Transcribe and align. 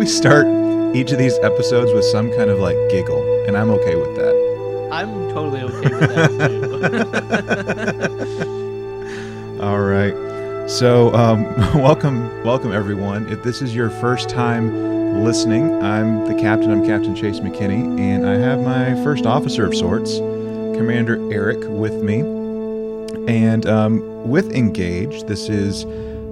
we 0.00 0.06
start 0.06 0.46
each 0.96 1.12
of 1.12 1.18
these 1.18 1.36
episodes 1.40 1.92
with 1.92 2.06
some 2.06 2.30
kind 2.30 2.48
of 2.48 2.58
like 2.58 2.74
giggle? 2.88 3.22
And 3.46 3.54
I'm 3.54 3.68
okay 3.68 3.96
with 3.96 4.16
that. 4.16 4.88
I'm 4.90 5.28
totally 5.28 5.60
okay 5.60 5.94
with 5.94 6.08
that 6.08 6.30
too. 9.58 9.60
All 9.62 9.80
right. 9.80 10.14
So, 10.70 11.14
um, 11.14 11.44
welcome, 11.74 12.30
welcome 12.42 12.72
everyone. 12.72 13.30
If 13.30 13.42
this 13.42 13.60
is 13.60 13.74
your 13.74 13.90
first 13.90 14.30
time 14.30 15.22
listening, 15.22 15.82
I'm 15.82 16.24
the 16.24 16.34
captain. 16.34 16.70
I'm 16.70 16.82
Captain 16.82 17.14
Chase 17.14 17.40
McKinney, 17.40 18.00
and 18.00 18.26
I 18.26 18.36
have 18.36 18.60
my 18.60 18.94
first 19.04 19.26
officer 19.26 19.66
of 19.66 19.76
sorts, 19.76 20.16
Commander 20.16 21.30
Eric, 21.30 21.58
with 21.64 22.02
me. 22.02 22.20
And 23.30 23.66
um, 23.66 24.30
with 24.30 24.50
Engage, 24.52 25.24
this 25.24 25.50
is 25.50 25.84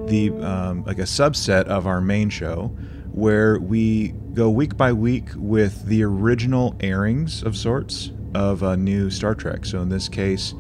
the 0.09 0.33
um, 0.41 0.85
like 0.85 0.99
a 0.99 1.03
subset 1.03 1.65
of 1.65 1.87
our 1.87 2.01
main 2.01 2.31
show, 2.31 2.75
where 3.13 3.59
we 3.59 4.09
go 4.35 4.51
week 4.51 4.77
by 4.77 4.93
week 4.93 5.29
with 5.37 5.85
the 5.87 6.03
original 6.03 6.77
airings 6.81 7.43
of 7.43 7.57
sorts 7.57 8.13
of 8.35 8.63
a 8.63 8.77
new 8.77 9.11
Star 9.11 9.35
Trek. 9.35 9.65
So 9.65 9.81
in 9.81 9.89
this 9.89 10.09
case, 10.09 10.55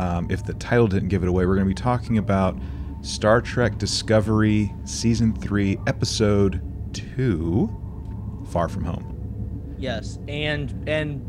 um, 0.00 0.26
if 0.30 0.44
the 0.44 0.54
title 0.54 0.86
didn't 0.86 1.08
give 1.08 1.22
it 1.22 1.28
away, 1.28 1.44
we're 1.46 1.56
going 1.56 1.66
to 1.68 1.74
be 1.74 1.80
talking 1.80 2.18
about 2.18 2.56
Star 3.02 3.40
Trek 3.40 3.78
Discovery 3.78 4.72
Season 4.84 5.34
3, 5.34 5.78
Episode 5.86 6.60
2 6.94 8.44
Far 8.50 8.68
From 8.68 8.84
Home. 8.84 9.74
yes, 9.78 10.18
and 10.28 10.88
and 10.88 11.24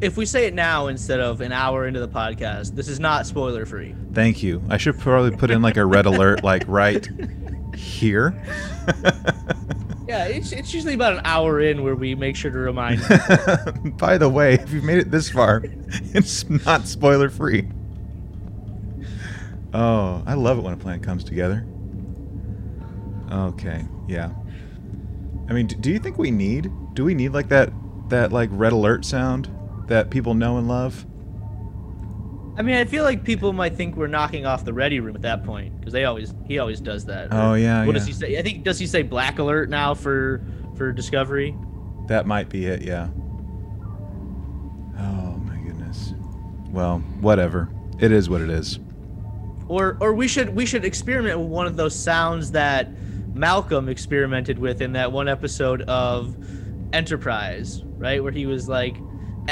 if 0.00 0.16
we 0.16 0.26
say 0.26 0.46
it 0.46 0.54
now 0.54 0.88
instead 0.88 1.20
of 1.20 1.40
an 1.40 1.52
hour 1.52 1.86
into 1.86 2.00
the 2.00 2.08
podcast, 2.08 2.74
this 2.74 2.88
is 2.88 2.98
not 2.98 3.26
spoiler 3.26 3.64
free. 3.64 3.94
Thank 4.12 4.42
you. 4.42 4.62
I 4.68 4.76
should 4.76 4.98
probably 4.98 5.30
put 5.36 5.50
in 5.50 5.62
like 5.62 5.76
a 5.76 5.86
red 5.86 6.04
alert, 6.06 6.42
like 6.42 6.64
right 6.66 7.08
here. 7.76 8.34
Yeah, 10.06 10.26
it's, 10.26 10.52
it's 10.52 10.74
usually 10.74 10.94
about 10.94 11.14
an 11.14 11.22
hour 11.24 11.60
in 11.60 11.82
where 11.82 11.94
we 11.94 12.14
make 12.14 12.36
sure 12.36 12.50
to 12.50 12.58
remind. 12.58 13.00
you. 13.84 13.90
By 13.92 14.18
the 14.18 14.28
way, 14.28 14.54
if 14.54 14.70
you've 14.70 14.84
made 14.84 14.98
it 14.98 15.10
this 15.10 15.30
far, 15.30 15.62
it's 15.88 16.48
not 16.48 16.86
spoiler 16.86 17.30
free. 17.30 17.68
Oh, 19.72 20.22
I 20.26 20.34
love 20.34 20.58
it 20.58 20.60
when 20.60 20.74
a 20.74 20.76
plan 20.76 21.00
comes 21.00 21.24
together. 21.24 21.66
Okay, 23.32 23.84
yeah. 24.06 24.30
I 25.48 25.52
mean, 25.52 25.66
do 25.66 25.90
you 25.90 25.98
think 25.98 26.18
we 26.18 26.30
need? 26.30 26.70
Do 26.94 27.04
we 27.04 27.14
need 27.14 27.30
like 27.30 27.48
that 27.48 27.72
that 28.08 28.32
like 28.32 28.50
red 28.52 28.72
alert 28.72 29.04
sound 29.04 29.50
that 29.88 30.10
people 30.10 30.34
know 30.34 30.58
and 30.58 30.68
love? 30.68 31.06
I 32.56 32.62
mean, 32.62 32.76
I 32.76 32.84
feel 32.84 33.02
like 33.02 33.24
people 33.24 33.52
might 33.52 33.74
think 33.76 33.96
we're 33.96 34.06
knocking 34.06 34.46
off 34.46 34.64
the 34.64 34.72
ready 34.72 35.00
room 35.00 35.16
at 35.16 35.22
that 35.22 35.44
point 35.44 35.78
because 35.80 35.92
they 35.92 36.04
always 36.04 36.32
he 36.46 36.58
always 36.58 36.80
does 36.80 37.04
that. 37.06 37.28
Oh, 37.32 37.54
yeah, 37.54 37.84
What 37.84 37.94
does 37.94 38.06
he 38.06 38.12
say? 38.12 38.38
I 38.38 38.42
think 38.42 38.62
does 38.62 38.78
he 38.78 38.86
say 38.86 39.02
black 39.02 39.38
alert 39.38 39.68
now 39.70 39.94
for 39.94 40.44
for 40.76 40.92
Discovery? 40.92 41.56
That 42.06 42.26
might 42.26 42.48
be 42.48 42.66
it, 42.66 42.82
yeah. 42.82 43.08
Oh 44.98 45.36
my 45.44 45.56
goodness. 45.56 46.14
Well, 46.70 46.98
whatever. 47.20 47.68
It 47.98 48.12
is 48.12 48.28
what 48.30 48.40
it 48.40 48.50
is. 48.50 48.78
Or 49.66 49.96
or 50.00 50.12
we 50.14 50.28
should 50.28 50.54
we 50.54 50.66
should 50.66 50.84
experiment 50.84 51.38
with 51.40 51.48
one 51.48 51.66
of 51.66 51.76
those 51.76 51.98
sounds 51.98 52.52
that 52.52 52.90
Malcolm 53.34 53.88
experimented 53.88 54.58
with 54.60 54.80
in 54.80 54.92
that 54.92 55.10
one 55.10 55.26
episode 55.28 55.82
of 55.82 56.36
Enterprise, 56.92 57.82
right? 57.96 58.22
Where 58.22 58.30
he 58.30 58.46
was 58.46 58.68
like 58.68 58.96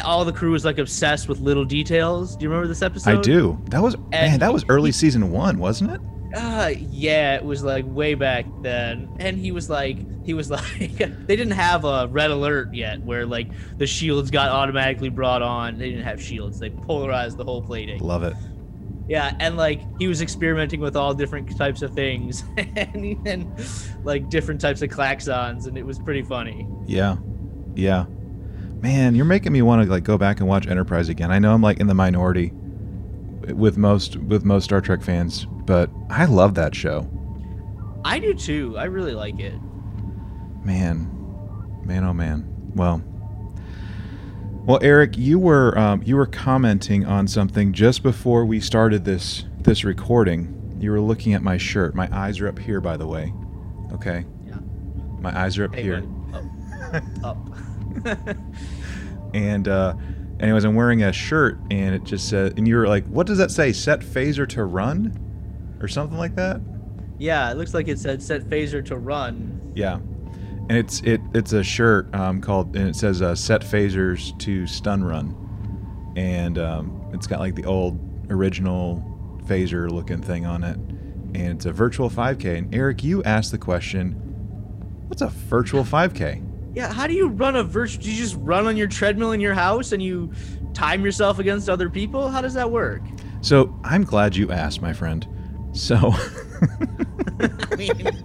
all 0.05 0.25
the 0.25 0.33
crew 0.33 0.53
was 0.53 0.65
like 0.65 0.79
obsessed 0.79 1.29
with 1.29 1.41
little 1.41 1.65
details. 1.65 2.37
Do 2.37 2.45
you 2.45 2.49
remember 2.49 2.69
this 2.69 2.83
episode? 2.83 3.19
I 3.19 3.21
do. 3.21 3.61
That 3.67 3.83
was 3.83 3.97
man, 4.11 4.39
that 4.41 4.53
was 4.53 4.65
early 4.69 4.89
he- 4.89 4.93
season 4.93 5.31
1, 5.31 5.59
wasn't 5.59 5.93
it? 5.93 6.01
Uh 6.35 6.73
yeah, 6.91 7.35
it 7.35 7.45
was 7.45 7.63
like 7.63 7.85
way 7.87 8.15
back 8.15 8.47
then. 8.63 9.09
And 9.19 9.37
he 9.39 9.53
was 9.53 9.69
like 9.69 9.99
he 10.25 10.33
was 10.33 10.51
like 10.51 10.97
they 10.97 11.37
didn't 11.37 11.51
have 11.51 11.85
a 11.85 12.09
red 12.11 12.31
alert 12.31 12.73
yet 12.75 13.03
where 13.03 13.27
like 13.27 13.49
the 13.77 13.87
shields 13.87 14.31
got 14.31 14.49
automatically 14.49 15.11
brought 15.11 15.43
on. 15.43 15.79
They 15.79 15.91
didn't 15.91 16.05
have 16.05 16.23
shields. 16.23 16.59
They 16.59 16.71
polarized 16.71 17.37
the 17.37 17.45
whole 17.45 17.61
plating. 17.63 18.01
Love 18.01 18.23
it. 18.23 18.35
Yeah, 19.09 19.37
and 19.41 19.59
like 19.59 19.83
he 19.99 20.07
was 20.07 20.23
experimenting 20.23 20.81
with 20.81 20.97
all 20.97 21.13
different 21.13 21.55
types 21.59 21.83
of 21.83 21.93
things 21.93 22.45
and 22.57 23.05
even 23.05 23.55
like 24.05 24.31
different 24.31 24.61
types 24.61 24.81
of 24.81 24.89
klaxons 24.89 25.67
and 25.67 25.77
it 25.77 25.85
was 25.85 25.99
pretty 25.99 26.23
funny. 26.23 26.67
Yeah. 26.87 27.17
Yeah. 27.75 28.07
Man, 28.83 29.15
you're 29.15 29.25
making 29.25 29.53
me 29.53 29.63
want 29.63 29.85
to 29.85 29.89
like 29.91 30.03
go 30.05 30.19
back 30.19 30.41
and 30.41 30.49
watch 30.49 30.67
Enterprise 30.67 31.09
again. 31.09 31.31
I 31.31 31.39
know 31.39 31.55
I'm 31.55 31.63
like 31.63 31.79
in 31.79 31.87
the 31.87 31.95
minority 31.95 32.53
with 33.55 33.77
most 33.79 34.17
with 34.17 34.45
most 34.45 34.65
Star 34.65 34.81
Trek 34.81 35.03
fans, 35.03 35.45
but 35.67 35.89
I 36.11 36.25
love 36.25 36.55
that 36.57 36.75
show. 36.75 37.09
I 38.05 38.19
do 38.19 38.35
too. 38.35 38.77
I 38.77 38.85
really 38.85 39.13
like 39.15 39.39
it. 39.39 39.55
Man, 40.65 41.09
man, 41.85 42.03
oh 42.05 42.13
man. 42.13 42.45
Well, 42.75 43.03
well, 44.67 44.81
Eric, 44.83 45.17
you 45.17 45.39
were 45.39 45.79
um, 45.79 46.03
you 46.05 46.17
were 46.17 46.27
commenting 46.27 47.05
on 47.07 47.29
something 47.29 47.73
just 47.73 48.03
before 48.03 48.45
we 48.45 48.59
started 48.59 49.05
this 49.05 49.45
this 49.61 49.85
recording. 49.85 50.59
You 50.81 50.91
were 50.91 51.01
looking 51.01 51.35
at 51.35 51.43
my 51.43 51.57
shirt. 51.57 51.95
My 51.95 52.09
eyes 52.13 52.41
are 52.41 52.49
up 52.49 52.59
here, 52.59 52.81
by 52.81 52.97
the 52.97 53.07
way. 53.07 53.33
Okay, 53.93 54.25
Yeah. 54.45 54.57
my 55.21 55.37
eyes 55.39 55.57
are 55.59 55.67
up 55.67 55.75
Hey, 55.77 55.83
here. 55.83 56.03
Up. 56.35 56.45
Up. 57.25 57.39
And 59.35 59.67
uh, 59.67 59.95
anyways, 60.41 60.65
I'm 60.65 60.75
wearing 60.75 61.03
a 61.05 61.11
shirt, 61.13 61.59
and 61.71 61.95
it 61.95 62.05
just 62.05 62.29
said, 62.29 62.59
and 62.59 62.69
you 62.69 62.77
were 62.77 62.87
like, 62.87 63.07
"What 63.07 63.27
does 63.27 63.39
that 63.39 63.51
say? 63.51 63.73
Set 63.73 64.01
phaser 64.01 64.47
to 64.51 64.65
run, 64.65 65.19
or 65.81 65.89
something 65.89 66.19
like 66.19 66.35
that?" 66.35 66.61
yeah, 67.19 67.51
it 67.51 67.57
looks 67.57 67.73
like 67.73 67.87
it 67.89 67.99
said 67.99 68.23
set 68.23 68.43
phaser 68.43 68.85
to 68.87 68.97
run. 68.97 69.73
Yeah, 69.75 69.95
and 69.95 70.73
it's 70.73 71.01
it 71.03 71.21
it's 71.35 71.53
a 71.53 71.63
shirt 71.63 72.13
um, 72.15 72.41
called 72.41 72.77
and 72.77 72.89
it 72.89 72.97
says 72.97 73.23
uh, 73.23 73.35
set 73.35 73.63
phasers 73.63 74.37
to 74.41 74.67
stun 74.67 75.05
run, 75.05 76.13
and 76.17 76.59
um, 76.59 77.11
it's 77.13 77.27
got 77.27 77.39
like 77.39 77.55
the 77.55 77.65
old 77.65 77.99
original 78.31 79.03
phaser 79.45 79.89
looking 79.89 80.21
thing 80.21 80.47
on 80.47 80.65
it, 80.65 80.77
and 80.77 81.49
it's 81.49 81.65
a 81.65 81.73
virtual 81.73 82.11
5K. 82.11 82.59
And 82.59 82.75
Eric, 82.75 83.05
you 83.05 83.23
asked 83.23 83.53
the 83.53 83.59
question, 83.59 84.13
"What's 85.07 85.23
a 85.23 85.29
virtual 85.29 85.85
5K?" 85.85 86.52
Yeah, 86.75 86.93
how 86.93 87.07
do 87.07 87.13
you 87.13 87.29
run 87.29 87.57
a 87.57 87.63
virtual? 87.63 88.03
Do 88.03 88.11
you 88.11 88.17
just 88.17 88.37
run 88.39 88.67
on 88.67 88.77
your 88.77 88.87
treadmill 88.87 89.33
in 89.33 89.41
your 89.41 89.55
house 89.55 89.93
and 89.93 90.03
you 90.03 90.33
time 90.73 91.05
yourself 91.05 91.39
against 91.39 91.69
other 91.69 91.91
people? 91.91 92.29
How 92.29 92.41
does 92.41 92.55
that 92.55 92.71
work? 92.71 93.03
So 93.43 93.79
I'm 93.85 94.05
glad 94.05 94.37
you 94.37 94.51
asked, 94.51 94.81
my 94.81 94.93
friend. 94.93 95.27
So. 95.73 95.97
I 97.41 97.77
mean, 97.77 98.23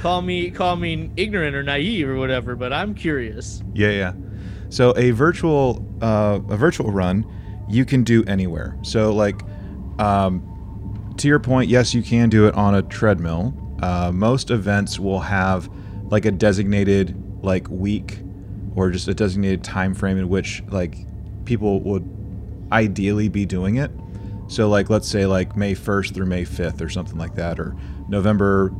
call 0.00 0.20
me 0.20 0.50
call 0.50 0.76
me 0.76 1.10
ignorant 1.16 1.56
or 1.56 1.62
naive 1.62 2.08
or 2.08 2.16
whatever, 2.16 2.56
but 2.56 2.72
I'm 2.72 2.94
curious. 2.94 3.62
Yeah, 3.72 3.90
yeah. 3.90 4.12
So 4.68 4.92
a 4.96 5.12
virtual 5.12 5.86
uh, 6.02 6.40
a 6.48 6.56
virtual 6.56 6.90
run 6.90 7.26
you 7.68 7.86
can 7.86 8.04
do 8.04 8.22
anywhere. 8.24 8.76
So 8.82 9.14
like 9.14 9.40
um, 9.98 11.14
to 11.16 11.28
your 11.28 11.38
point, 11.38 11.70
yes, 11.70 11.94
you 11.94 12.02
can 12.02 12.28
do 12.28 12.46
it 12.46 12.54
on 12.54 12.74
a 12.74 12.82
treadmill. 12.82 13.54
Uh, 13.80 14.12
most 14.12 14.50
events 14.50 14.98
will 14.98 15.20
have 15.20 15.70
like 16.12 16.26
a 16.26 16.30
designated 16.30 17.16
like 17.42 17.66
week 17.70 18.20
or 18.76 18.90
just 18.90 19.08
a 19.08 19.14
designated 19.14 19.64
time 19.64 19.94
frame 19.94 20.18
in 20.18 20.28
which 20.28 20.62
like 20.68 20.94
people 21.46 21.80
would 21.80 22.06
ideally 22.70 23.30
be 23.30 23.46
doing 23.46 23.76
it. 23.76 23.90
So 24.46 24.68
like 24.68 24.90
let's 24.90 25.08
say 25.08 25.24
like 25.24 25.56
May 25.56 25.74
1st 25.74 26.14
through 26.14 26.26
May 26.26 26.44
5th 26.44 26.82
or 26.82 26.90
something 26.90 27.16
like 27.16 27.34
that 27.36 27.58
or 27.58 27.74
November 28.08 28.70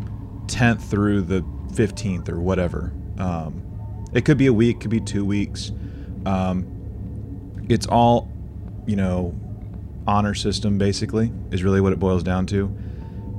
10th 0.47 0.83
through 0.83 1.23
the 1.23 1.41
15th 1.73 2.29
or 2.29 2.39
whatever. 2.39 2.93
Um, 3.17 3.63
it 4.13 4.27
could 4.27 4.37
be 4.37 4.47
a 4.47 4.53
week, 4.53 4.81
could 4.81 4.91
be 4.91 5.01
2 5.01 5.25
weeks. 5.25 5.73
Um, 6.27 6.67
it's 7.71 7.87
all, 7.87 8.31
you 8.87 8.97
know, 8.97 9.35
honor 10.07 10.35
system 10.35 10.77
basically 10.77 11.33
is 11.51 11.65
really 11.65 11.81
what 11.81 11.95
it 11.95 11.99
boils 11.99 12.23
down 12.23 12.45
to. 12.49 12.77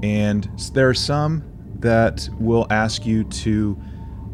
And 0.02 0.50
there 0.74 0.90
are 0.90 0.96
some 0.96 1.44
that 1.84 2.28
will 2.40 2.66
ask 2.72 3.06
you 3.06 3.26
to 3.26 3.78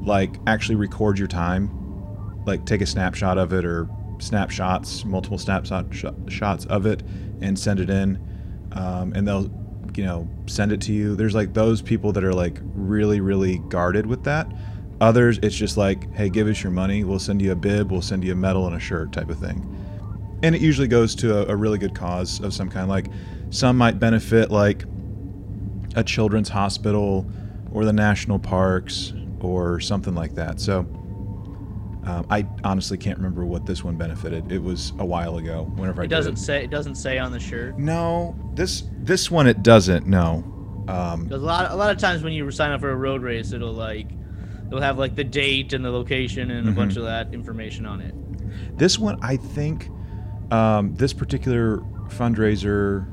like 0.09 0.35
actually 0.47 0.75
record 0.75 1.17
your 1.17 1.27
time, 1.27 1.69
like 2.45 2.65
take 2.65 2.81
a 2.81 2.85
snapshot 2.85 3.37
of 3.37 3.53
it 3.53 3.63
or 3.63 3.87
snapshots, 4.19 5.05
multiple 5.05 5.37
snapshot 5.37 5.85
sh- 5.91 6.05
shots 6.27 6.65
of 6.65 6.85
it, 6.85 7.01
and 7.41 7.57
send 7.57 7.79
it 7.79 7.89
in. 7.89 8.19
Um, 8.73 9.13
and 9.13 9.25
they'll, 9.27 9.49
you 9.95 10.03
know, 10.03 10.27
send 10.47 10.71
it 10.71 10.81
to 10.81 10.93
you. 10.93 11.15
There's 11.15 11.35
like 11.35 11.53
those 11.53 11.81
people 11.81 12.11
that 12.13 12.23
are 12.23 12.33
like 12.33 12.59
really, 12.73 13.21
really 13.21 13.59
guarded 13.69 14.05
with 14.05 14.23
that. 14.25 14.51
Others, 15.01 15.39
it's 15.41 15.55
just 15.55 15.77
like, 15.77 16.13
hey, 16.13 16.29
give 16.29 16.47
us 16.47 16.61
your 16.61 16.73
money. 16.73 17.05
We'll 17.05 17.19
send 17.19 17.41
you 17.41 17.53
a 17.53 17.55
bib, 17.55 17.89
we'll 17.89 18.01
send 18.01 18.23
you 18.23 18.33
a 18.33 18.35
medal 18.35 18.67
and 18.67 18.75
a 18.75 18.79
shirt 18.79 19.13
type 19.13 19.29
of 19.29 19.39
thing. 19.39 19.63
And 20.43 20.53
it 20.53 20.61
usually 20.61 20.87
goes 20.87 21.15
to 21.15 21.47
a, 21.47 21.53
a 21.53 21.55
really 21.55 21.77
good 21.77 21.95
cause 21.95 22.41
of 22.41 22.53
some 22.53 22.69
kind. 22.69 22.89
Like 22.89 23.07
some 23.49 23.77
might 23.77 23.99
benefit 23.99 24.51
like 24.51 24.83
a 25.95 26.03
children's 26.03 26.49
hospital 26.49 27.25
or 27.71 27.85
the 27.85 27.93
national 27.93 28.39
parks 28.39 29.13
or 29.43 29.79
something 29.79 30.15
like 30.15 30.35
that. 30.35 30.59
So 30.59 30.79
um, 32.05 32.25
I 32.29 32.45
honestly 32.63 32.97
can't 32.97 33.17
remember 33.17 33.45
what 33.45 33.65
this 33.65 33.83
one 33.83 33.95
benefited. 33.97 34.51
It 34.51 34.61
was 34.63 34.93
a 34.99 35.05
while 35.05 35.37
ago. 35.37 35.63
Whenever 35.75 36.01
I 36.01 36.05
It 36.05 36.07
did 36.07 36.15
doesn't 36.15 36.33
it. 36.33 36.39
say 36.39 36.63
it 36.63 36.69
doesn't 36.71 36.95
say 36.95 37.17
on 37.17 37.31
the 37.31 37.39
shirt. 37.39 37.77
No, 37.77 38.35
this 38.55 38.83
this 38.99 39.29
one 39.29 39.47
it 39.47 39.63
doesn't. 39.63 40.07
No. 40.07 40.43
Um, 40.87 41.27
a 41.31 41.37
lot 41.37 41.71
a 41.71 41.75
lot 41.75 41.91
of 41.91 41.97
times 41.97 42.23
when 42.23 42.33
you 42.33 42.49
sign 42.51 42.71
up 42.71 42.79
for 42.81 42.89
a 42.91 42.95
road 42.95 43.21
race, 43.21 43.51
it'll 43.51 43.73
like 43.73 44.07
It'll 44.67 44.81
have 44.81 44.99
like 44.99 45.15
the 45.15 45.23
date 45.23 45.73
and 45.73 45.83
the 45.83 45.89
location 45.89 46.51
and 46.51 46.69
a 46.69 46.71
Mhm. 46.71 46.75
bunch 46.75 46.95
of 46.95 47.01
that 47.03 47.33
information 47.33 47.87
on 47.87 48.01
it. 48.01 48.13
This 48.77 48.99
one, 48.99 49.17
I 49.23 49.35
think, 49.35 49.89
um, 50.51 50.93
this 50.93 51.11
particular 51.11 51.79
fundraiser 52.09 53.07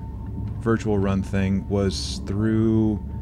virtual 0.60 0.98
run 0.98 1.22
thing 1.22 1.66
was 1.70 2.20
through, 2.26 3.02
I 3.14 3.15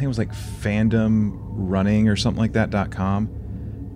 think 0.00 0.06
it 0.06 0.08
was 0.08 0.18
like 0.18 0.32
fandom 0.32 1.38
running 1.52 2.08
or 2.08 2.16
something 2.16 2.40
like 2.40 2.54
that 2.54 2.70
dot 2.70 2.90
com, 2.90 3.28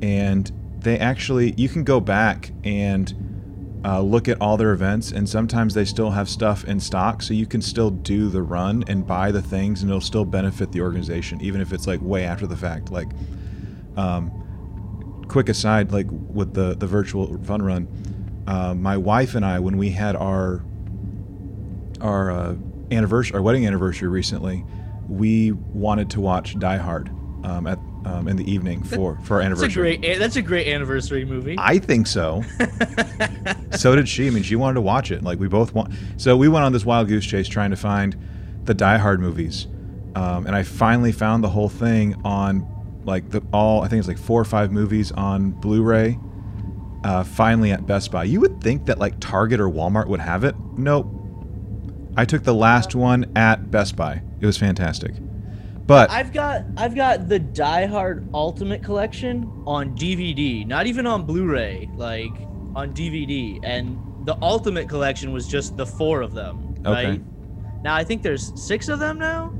and 0.02 0.52
they 0.78 0.98
actually 0.98 1.54
you 1.56 1.68
can 1.68 1.82
go 1.82 1.98
back 1.98 2.52
and 2.62 3.80
uh, 3.86 4.00
look 4.00 4.28
at 4.28 4.40
all 4.40 4.56
their 4.56 4.72
events, 4.72 5.12
and 5.12 5.28
sometimes 5.28 5.74
they 5.74 5.84
still 5.84 6.10
have 6.10 6.28
stuff 6.28 6.64
in 6.64 6.78
stock, 6.78 7.22
so 7.22 7.34
you 7.34 7.46
can 7.46 7.62
still 7.62 7.90
do 7.90 8.28
the 8.28 8.42
run 8.42 8.84
and 8.86 9.06
buy 9.06 9.30
the 9.30 9.42
things, 9.42 9.82
and 9.82 9.90
it'll 9.90 10.00
still 10.00 10.24
benefit 10.24 10.72
the 10.72 10.80
organization, 10.80 11.40
even 11.40 11.60
if 11.60 11.72
it's 11.72 11.86
like 11.86 12.00
way 12.02 12.24
after 12.24 12.46
the 12.46 12.56
fact. 12.56 12.90
Like, 12.90 13.08
um, 13.96 15.24
quick 15.28 15.48
aside, 15.48 15.90
like 15.90 16.06
with 16.10 16.54
the 16.54 16.74
the 16.74 16.86
virtual 16.86 17.38
fun 17.44 17.62
run, 17.62 17.88
uh, 18.46 18.74
my 18.74 18.96
wife 18.96 19.34
and 19.34 19.44
I, 19.44 19.58
when 19.58 19.78
we 19.78 19.90
had 19.90 20.16
our 20.16 20.62
our 22.00 22.30
uh, 22.30 22.56
anniversary, 22.90 23.34
our 23.34 23.42
wedding 23.42 23.66
anniversary 23.66 24.08
recently, 24.08 24.64
we 25.08 25.52
wanted 25.52 26.10
to 26.10 26.20
watch 26.20 26.58
Die 26.58 26.76
Hard 26.76 27.10
um, 27.44 27.66
at 27.66 27.78
um, 28.04 28.28
in 28.28 28.36
the 28.36 28.50
evening 28.50 28.82
for 28.82 29.18
for 29.22 29.40
our 29.42 29.48
That's 29.48 29.60
a 29.60 29.64
anniversary. 29.64 29.96
great. 29.96 30.18
That's 30.18 30.36
a 30.36 30.42
great 30.42 30.66
anniversary 30.68 31.24
movie. 31.24 31.56
I 31.58 31.78
think 31.78 32.06
so. 32.06 32.42
so 33.76 33.94
did 33.96 34.08
she. 34.08 34.26
I 34.26 34.30
mean, 34.30 34.42
she 34.42 34.56
wanted 34.56 34.74
to 34.74 34.80
watch 34.80 35.10
it. 35.10 35.22
Like 35.22 35.38
we 35.38 35.48
both 35.48 35.74
want. 35.74 35.94
So 36.16 36.36
we 36.36 36.48
went 36.48 36.64
on 36.64 36.72
this 36.72 36.84
wild 36.84 37.08
goose 37.08 37.24
chase 37.24 37.48
trying 37.48 37.70
to 37.70 37.76
find 37.76 38.16
the 38.64 38.74
Die 38.74 38.98
Hard 38.98 39.20
movies, 39.20 39.66
um, 40.14 40.46
and 40.46 40.54
I 40.54 40.62
finally 40.62 41.12
found 41.12 41.44
the 41.44 41.48
whole 41.48 41.68
thing 41.68 42.20
on 42.24 42.66
like 43.04 43.30
the 43.30 43.42
all. 43.52 43.82
I 43.82 43.88
think 43.88 44.00
it's 44.00 44.08
like 44.08 44.18
four 44.18 44.40
or 44.40 44.46
five 44.46 44.72
movies 44.72 45.12
on 45.12 45.50
Blu-ray. 45.52 46.18
Uh, 47.04 47.22
finally 47.22 47.70
at 47.70 47.86
Best 47.86 48.10
Buy. 48.10 48.24
You 48.24 48.40
would 48.40 48.62
think 48.62 48.86
that 48.86 48.98
like 48.98 49.20
Target 49.20 49.60
or 49.60 49.68
Walmart 49.68 50.06
would 50.06 50.20
have 50.20 50.42
it. 50.42 50.54
Nope. 50.78 51.06
I 52.16 52.24
took 52.24 52.42
the 52.44 52.54
last 52.54 52.94
one 52.94 53.30
at 53.36 53.70
Best 53.70 53.96
Buy. 53.96 54.22
It 54.40 54.46
was 54.46 54.56
fantastic. 54.56 55.14
But 55.86 56.10
I've 56.10 56.32
got 56.32 56.62
I've 56.76 56.94
got 56.94 57.28
the 57.28 57.38
Die 57.38 57.86
Hard 57.86 58.26
Ultimate 58.32 58.82
Collection 58.82 59.50
on 59.66 59.94
DVD, 59.96 60.66
not 60.66 60.86
even 60.86 61.06
on 61.06 61.24
Blu-ray, 61.26 61.90
like 61.96 62.32
on 62.74 62.94
DVD. 62.94 63.60
And 63.62 63.98
the 64.24 64.36
Ultimate 64.40 64.88
Collection 64.88 65.32
was 65.32 65.46
just 65.46 65.76
the 65.76 65.84
four 65.84 66.22
of 66.22 66.32
them, 66.32 66.74
Okay. 66.86 67.06
right? 67.10 67.22
Now 67.82 67.94
I 67.94 68.04
think 68.04 68.22
there's 68.22 68.52
six 68.60 68.88
of 68.88 68.98
them 68.98 69.18
now. 69.18 69.52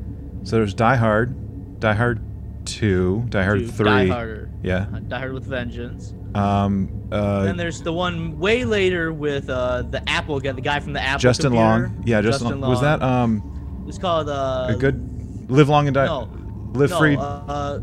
so 0.45 0.57
there's 0.57 0.73
Die 0.75 0.97
Hard, 0.97 1.81
Die 1.81 1.93
Hard 1.93 2.21
2, 2.67 3.25
Die 3.29 3.45
Hard 3.45 3.59
Two, 3.61 3.67
3. 3.69 4.07
Die 4.07 4.13
Harder. 4.15 4.51
Yeah. 4.63 4.87
Uh, 4.95 5.01
Die 5.01 5.19
Hard 5.19 5.33
with 5.35 5.45
Vengeance. 5.45 6.15
Um, 6.35 7.09
uh, 7.13 7.45
then 7.45 7.57
there's 7.57 7.81
the 7.83 7.93
one 7.93 8.39
way 8.39 8.65
later 8.65 9.13
with 9.13 9.49
uh, 9.49 9.83
the 9.83 10.03
Apple 10.09 10.41
guy, 10.41 10.53
the 10.53 10.61
guy 10.61 10.81
from 10.81 10.93
the 10.93 11.01
Apple. 11.01 11.21
Justin 11.21 11.53
computer. 11.53 11.65
Long. 11.65 12.03
Yeah, 12.05 12.21
Justin, 12.21 12.61
Long. 12.61 12.71
Was 12.71 12.81
that 12.81 13.03
um 13.03 13.85
It's 13.89 13.99
called 13.99 14.29
uh, 14.29 14.67
a 14.71 14.75
good 14.77 15.51
Live 15.51 15.69
Long 15.69 15.87
and 15.87 15.95
Die? 15.95 16.07
No, 16.07 16.29
Live 16.73 16.91
no, 16.91 16.99
Free. 16.99 17.17
Uh, 17.17 17.21
uh, 17.21 17.81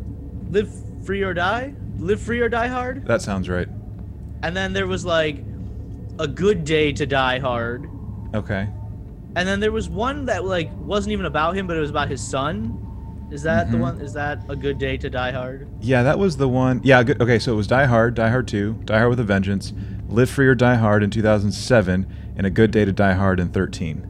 live 0.50 0.70
free 1.06 1.22
or 1.24 1.34
die. 1.34 1.74
Live 1.98 2.22
free 2.22 2.42
or 2.42 2.50
die 2.50 2.68
hard. 2.68 3.06
that 3.06 3.22
sounds 3.22 3.48
right. 3.48 3.68
And 4.44 4.56
then 4.56 4.74
there 4.74 4.88
was 4.88 5.06
like 5.06 5.38
a 6.20 6.28
good 6.28 6.66
day 6.66 6.92
to 6.94 7.06
die 7.06 7.40
hard. 7.40 7.90
Okay. 8.34 8.68
And 9.36 9.48
then 9.48 9.60
there 9.62 9.72
was 9.72 9.88
one 9.88 10.26
that 10.26 10.44
like 10.44 10.70
wasn't 10.80 11.14
even 11.14 11.26
about 11.26 11.56
him, 11.56 11.68
but 11.68 11.78
it 11.78 11.80
was 11.80 11.90
about 11.90 12.10
his 12.10 12.22
son. 12.22 12.78
Is 13.32 13.44
that 13.44 13.72
the 13.72 13.78
Mhm. 13.78 13.82
one? 13.82 14.02
Is 14.02 14.14
that 14.14 14.40
a 14.50 14.56
good 14.56 14.78
day 14.78 14.98
to 14.98 15.10
die 15.10 15.32
hard? 15.32 15.68
Yeah, 15.80 16.04
that 16.04 16.20
was 16.20 16.36
the 16.38 16.50
one. 16.50 16.82
Yeah, 16.84 17.02
good. 17.04 17.22
Okay, 17.22 17.40
so 17.40 17.54
it 17.54 17.56
was 17.56 17.66
Die 17.68 17.86
Hard, 17.86 18.14
Die 18.14 18.30
Hard 18.30 18.48
2, 18.48 18.76
Die 18.86 18.98
Hard 18.98 19.10
with 19.10 19.20
a 19.22 19.24
Vengeance, 19.24 19.74
Live 20.10 20.30
Free 20.30 20.48
or 20.48 20.56
Die 20.56 20.76
Hard 20.76 21.02
in 21.02 21.10
2007, 21.10 22.06
and 22.36 22.46
A 22.46 22.50
Good 22.50 22.72
Day 22.72 22.84
to 22.84 22.92
Die 22.92 23.14
Hard 23.14 23.40
in 23.40 23.48
13. 23.50 24.04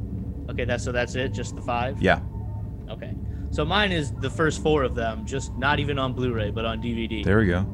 Okay, 0.49 0.65
that's 0.65 0.83
so 0.83 0.91
that's 0.91 1.15
it. 1.15 1.33
Just 1.33 1.55
the 1.55 1.61
five. 1.61 2.01
Yeah. 2.01 2.19
Okay. 2.89 3.13
So 3.51 3.63
mine 3.63 3.91
is 3.91 4.11
the 4.11 4.29
first 4.29 4.63
four 4.63 4.83
of 4.83 4.95
them, 4.95 5.25
just 5.25 5.55
not 5.57 5.79
even 5.79 5.99
on 5.99 6.13
Blu-ray, 6.13 6.51
but 6.51 6.65
on 6.65 6.81
DVD. 6.81 7.23
There 7.23 7.37
we 7.39 7.45
go. 7.47 7.65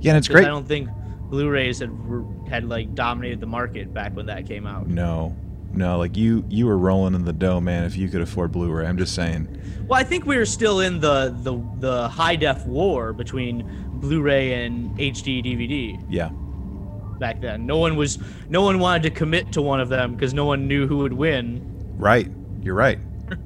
Yeah, 0.00 0.12
and 0.12 0.18
it's 0.18 0.28
great. 0.28 0.44
I 0.44 0.48
don't 0.48 0.66
think 0.66 0.88
Blu-rays 1.30 1.80
had 1.80 1.90
had 2.48 2.64
like 2.64 2.94
dominated 2.94 3.40
the 3.40 3.46
market 3.46 3.92
back 3.92 4.16
when 4.16 4.26
that 4.26 4.46
came 4.46 4.66
out. 4.66 4.88
No. 4.88 5.34
No, 5.72 5.98
like 5.98 6.16
you 6.16 6.44
you 6.48 6.66
were 6.66 6.78
rolling 6.78 7.14
in 7.14 7.24
the 7.24 7.32
dough, 7.32 7.60
man, 7.60 7.84
if 7.84 7.96
you 7.96 8.08
could 8.08 8.20
afford 8.22 8.52
Blu-ray. 8.52 8.86
I'm 8.86 8.98
just 8.98 9.14
saying. 9.14 9.60
Well, 9.86 9.98
I 10.00 10.02
think 10.04 10.26
we 10.26 10.36
were 10.36 10.46
still 10.46 10.80
in 10.80 11.00
the 11.00 11.34
the, 11.42 11.62
the 11.78 12.08
high 12.08 12.36
def 12.36 12.66
war 12.66 13.12
between 13.12 13.68
Blu-ray 14.00 14.64
and 14.64 14.96
HD 14.98 15.44
DVD 15.44 16.02
Yeah. 16.08 16.30
back 17.18 17.40
then. 17.40 17.66
No 17.66 17.76
one 17.78 17.96
was 17.96 18.18
no 18.48 18.62
one 18.62 18.78
wanted 18.78 19.02
to 19.04 19.10
commit 19.10 19.52
to 19.52 19.62
one 19.62 19.80
of 19.80 19.88
them 19.88 20.14
because 20.14 20.32
no 20.34 20.44
one 20.46 20.66
knew 20.68 20.86
who 20.86 20.98
would 20.98 21.12
win. 21.12 21.62
Right. 21.96 22.30
You're 22.62 22.74
right. 22.74 22.98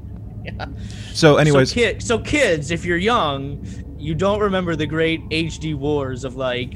Yeah. 0.45 0.67
So 1.13 1.37
anyways, 1.37 1.69
so, 1.69 1.75
kid, 1.75 2.03
so 2.03 2.19
kids, 2.19 2.73
if 2.73 2.85
you're 2.85 2.97
young, 2.97 3.65
you 3.97 4.13
don't 4.13 4.41
remember 4.41 4.75
the 4.75 4.87
great 4.87 5.21
HD 5.29 5.73
wars 5.77 6.25
of 6.25 6.35
like 6.35 6.75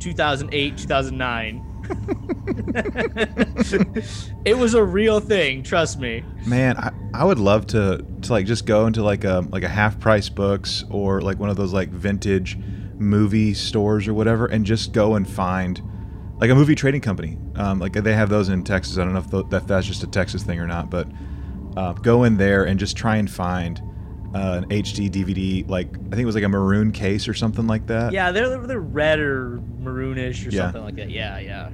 2008, 0.00 0.78
2009. 0.78 1.62
it 4.44 4.56
was 4.56 4.74
a 4.74 4.82
real 4.82 5.20
thing, 5.20 5.62
trust 5.62 5.98
me. 5.98 6.24
Man, 6.46 6.76
I, 6.76 6.92
I 7.14 7.24
would 7.24 7.38
love 7.38 7.66
to 7.68 8.04
to 8.22 8.32
like 8.32 8.46
just 8.46 8.66
go 8.66 8.86
into 8.86 9.02
like 9.02 9.24
a 9.24 9.46
like 9.50 9.62
a 9.62 9.68
half 9.68 10.00
price 10.00 10.28
books 10.28 10.84
or 10.90 11.20
like 11.20 11.38
one 11.38 11.50
of 11.50 11.56
those 11.56 11.72
like 11.72 11.90
vintage 11.90 12.58
movie 12.98 13.54
stores 13.54 14.08
or 14.08 14.14
whatever, 14.14 14.46
and 14.46 14.64
just 14.64 14.92
go 14.92 15.14
and 15.14 15.28
find 15.28 15.80
like 16.38 16.50
a 16.50 16.54
movie 16.54 16.74
trading 16.74 17.00
company. 17.00 17.38
Um, 17.56 17.78
like 17.78 17.92
they 17.92 18.14
have 18.14 18.28
those 18.28 18.48
in 18.48 18.64
Texas. 18.64 18.98
I 18.98 19.04
don't 19.04 19.12
know 19.12 19.20
if, 19.20 19.30
tho- 19.30 19.48
if 19.52 19.66
that's 19.66 19.86
just 19.86 20.02
a 20.02 20.08
Texas 20.08 20.42
thing 20.42 20.58
or 20.58 20.66
not, 20.66 20.90
but 20.90 21.08
uh, 21.76 21.92
go 21.94 22.24
in 22.24 22.36
there 22.36 22.64
and 22.64 22.80
just 22.80 22.96
try 22.96 23.16
and 23.16 23.30
find 23.30 23.80
uh, 24.34 24.60
an 24.62 24.68
HD 24.70 25.10
DVD. 25.10 25.68
Like 25.68 25.88
I 25.94 25.98
think 26.10 26.20
it 26.20 26.24
was 26.26 26.34
like 26.34 26.44
a 26.44 26.48
maroon 26.48 26.92
case 26.92 27.28
or 27.28 27.34
something 27.34 27.66
like 27.66 27.86
that. 27.88 28.12
Yeah, 28.12 28.32
they're 28.32 28.58
they're 28.66 28.80
red 28.80 29.20
or 29.20 29.60
maroonish 29.80 30.46
or 30.46 30.50
Yeah. 30.50 30.62
something 30.62 30.84
like 30.84 30.96
that. 30.96 31.10
Yeah, 31.10 31.38
yeah. 31.38 31.68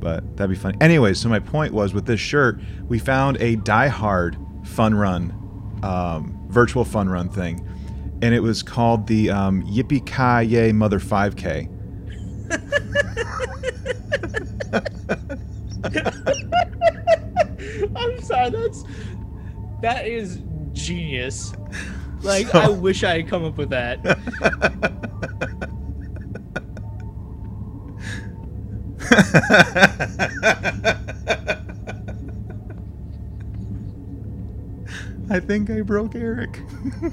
but 0.00 0.36
that'd 0.36 0.50
be 0.50 0.56
funny. 0.56 0.76
Anyways, 0.80 1.18
so 1.18 1.28
my 1.28 1.38
point 1.40 1.72
was 1.72 1.94
with 1.94 2.06
this 2.06 2.20
shirt, 2.20 2.60
we 2.88 2.98
found 2.98 3.38
a 3.40 3.56
Die 3.56 3.88
Hard 3.88 4.36
fun 4.64 4.94
run, 4.94 5.32
um, 5.82 6.38
virtual 6.48 6.84
fun 6.84 7.08
run 7.08 7.28
thing, 7.28 7.66
and 8.22 8.34
it 8.34 8.40
was 8.40 8.62
called 8.62 9.06
the 9.06 9.30
um, 9.30 9.62
Yippee 9.64 10.04
Ki 10.06 10.48
Yay 10.54 10.72
Mother 10.72 10.98
5K. 11.00 11.68
I'm 17.96 18.20
sorry, 18.22 18.50
that's 18.50 18.84
that 19.82 20.06
is 20.06 20.38
genius. 20.76 21.52
Like 22.22 22.48
So- 22.48 22.58
I 22.58 22.68
wish 22.70 23.04
I 23.04 23.18
had 23.18 23.28
come 23.28 23.44
up 23.44 23.56
with 23.58 23.68
that. 23.70 24.00
I 35.28 35.40
think 35.40 35.70
I 35.70 35.80
broke 35.80 36.14
Eric. 36.14 36.60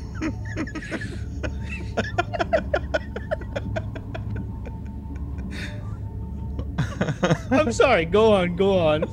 I'm 7.51 7.72
sorry. 7.72 8.05
Go 8.05 8.34
on, 8.34 8.55
go 8.55 8.77
on. 8.77 9.03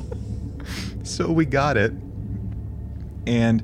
so 1.04 1.30
we 1.30 1.44
got 1.44 1.76
it 1.76 1.92
and 3.26 3.62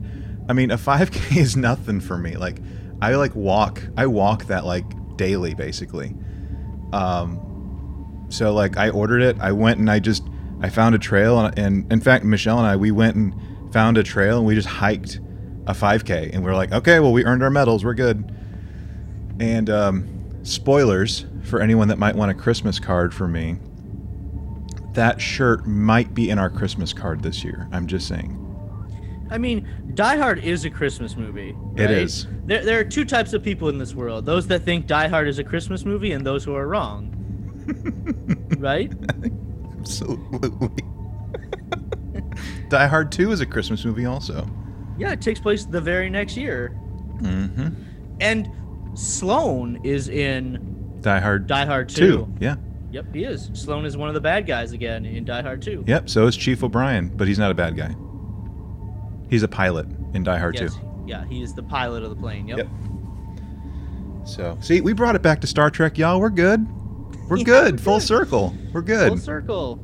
i 0.48 0.52
mean 0.52 0.70
a 0.70 0.76
5k 0.76 1.36
is 1.38 1.56
nothing 1.56 2.00
for 2.00 2.16
me 2.18 2.36
like 2.36 2.58
i 3.00 3.14
like 3.14 3.34
walk 3.34 3.82
i 3.96 4.06
walk 4.06 4.46
that 4.46 4.64
like 4.64 4.84
daily 5.16 5.54
basically 5.54 6.14
um 6.92 8.26
so 8.28 8.52
like 8.52 8.76
i 8.76 8.90
ordered 8.90 9.22
it 9.22 9.36
i 9.40 9.52
went 9.52 9.78
and 9.78 9.90
i 9.90 9.98
just 9.98 10.22
i 10.60 10.68
found 10.68 10.94
a 10.94 10.98
trail 10.98 11.38
and, 11.38 11.58
and 11.58 11.92
in 11.92 12.00
fact 12.00 12.24
michelle 12.24 12.58
and 12.58 12.66
i 12.66 12.76
we 12.76 12.90
went 12.90 13.16
and 13.16 13.34
found 13.72 13.98
a 13.98 14.02
trail 14.02 14.38
and 14.38 14.46
we 14.46 14.54
just 14.54 14.68
hiked 14.68 15.20
a 15.66 15.72
5k 15.72 16.32
and 16.32 16.44
we 16.44 16.50
are 16.50 16.54
like 16.54 16.72
okay 16.72 17.00
well 17.00 17.12
we 17.12 17.24
earned 17.24 17.42
our 17.42 17.50
medals 17.50 17.84
we're 17.84 17.94
good 17.94 18.32
and 19.40 19.68
um 19.68 20.08
spoilers 20.44 21.26
for 21.42 21.60
anyone 21.60 21.88
that 21.88 21.98
might 21.98 22.14
want 22.14 22.30
a 22.30 22.34
christmas 22.34 22.78
card 22.78 23.12
for 23.12 23.26
me 23.26 23.56
that 24.96 25.20
shirt 25.20 25.66
might 25.66 26.14
be 26.14 26.30
in 26.30 26.38
our 26.38 26.50
Christmas 26.50 26.92
card 26.92 27.22
this 27.22 27.44
year. 27.44 27.68
I'm 27.70 27.86
just 27.86 28.08
saying. 28.08 28.45
I 29.30 29.38
mean, 29.38 29.68
Die 29.94 30.16
Hard 30.16 30.44
is 30.44 30.64
a 30.64 30.70
Christmas 30.70 31.16
movie. 31.16 31.56
It 31.76 31.82
right? 31.82 31.90
is. 31.90 32.26
There, 32.44 32.64
there 32.64 32.78
are 32.78 32.84
two 32.84 33.04
types 33.04 33.32
of 33.32 33.42
people 33.42 33.68
in 33.68 33.78
this 33.78 33.94
world: 33.94 34.24
those 34.24 34.46
that 34.48 34.62
think 34.62 34.86
Die 34.86 35.08
Hard 35.08 35.28
is 35.28 35.38
a 35.38 35.44
Christmas 35.44 35.84
movie, 35.84 36.12
and 36.12 36.24
those 36.24 36.44
who 36.44 36.54
are 36.54 36.68
wrong. 36.68 37.12
right? 38.58 38.92
Absolutely. 39.78 40.84
Die 42.68 42.86
Hard 42.86 43.12
2 43.12 43.32
is 43.32 43.40
a 43.40 43.46
Christmas 43.46 43.84
movie 43.84 44.06
also. 44.06 44.48
Yeah, 44.98 45.12
it 45.12 45.20
takes 45.20 45.40
place 45.40 45.64
the 45.64 45.80
very 45.80 46.10
next 46.10 46.36
year. 46.36 46.76
Mm-hmm. 47.18 47.68
And 48.20 48.50
Sloan 48.94 49.80
is 49.84 50.08
in 50.08 50.98
Die 51.00 51.20
Hard 51.20 51.46
Die 51.46 51.64
Hard 51.64 51.88
2. 51.88 51.94
Two. 51.94 52.34
Yeah. 52.40 52.56
Yep, 52.90 53.14
he 53.14 53.24
is. 53.24 53.50
Sloan 53.52 53.84
is 53.84 53.96
one 53.96 54.08
of 54.08 54.14
the 54.14 54.20
bad 54.20 54.46
guys 54.46 54.72
again 54.72 55.04
in 55.04 55.24
Die 55.24 55.42
Hard 55.42 55.60
2. 55.62 55.84
Yep. 55.86 56.08
So 56.08 56.26
is 56.26 56.36
Chief 56.36 56.62
O'Brien, 56.62 57.08
but 57.08 57.28
he's 57.28 57.38
not 57.38 57.50
a 57.50 57.54
bad 57.54 57.76
guy. 57.76 57.94
He's 59.30 59.42
a 59.42 59.48
pilot 59.48 59.86
in 60.14 60.22
Die 60.22 60.38
Hard 60.38 60.54
Yes. 60.60 60.74
2. 60.74 60.80
Yeah, 61.06 61.24
he 61.26 61.42
is 61.42 61.54
the 61.54 61.62
pilot 61.62 62.02
of 62.02 62.10
the 62.10 62.16
plane. 62.16 62.48
Yep. 62.48 62.58
Yep. 62.58 62.68
So 64.24 64.58
see, 64.60 64.80
we 64.80 64.92
brought 64.92 65.14
it 65.16 65.22
back 65.22 65.40
to 65.42 65.46
Star 65.46 65.70
Trek, 65.70 65.98
y'all. 65.98 66.20
We're 66.20 66.30
good. 66.30 66.66
We're 67.28 67.36
Yeah, 67.38 67.44
good. 67.44 67.74
we're 67.76 67.78
Full 67.84 67.98
good. 67.98 68.06
circle. 68.06 68.54
We're 68.72 68.82
good. 68.82 69.08
Full 69.08 69.18
circle. 69.18 69.80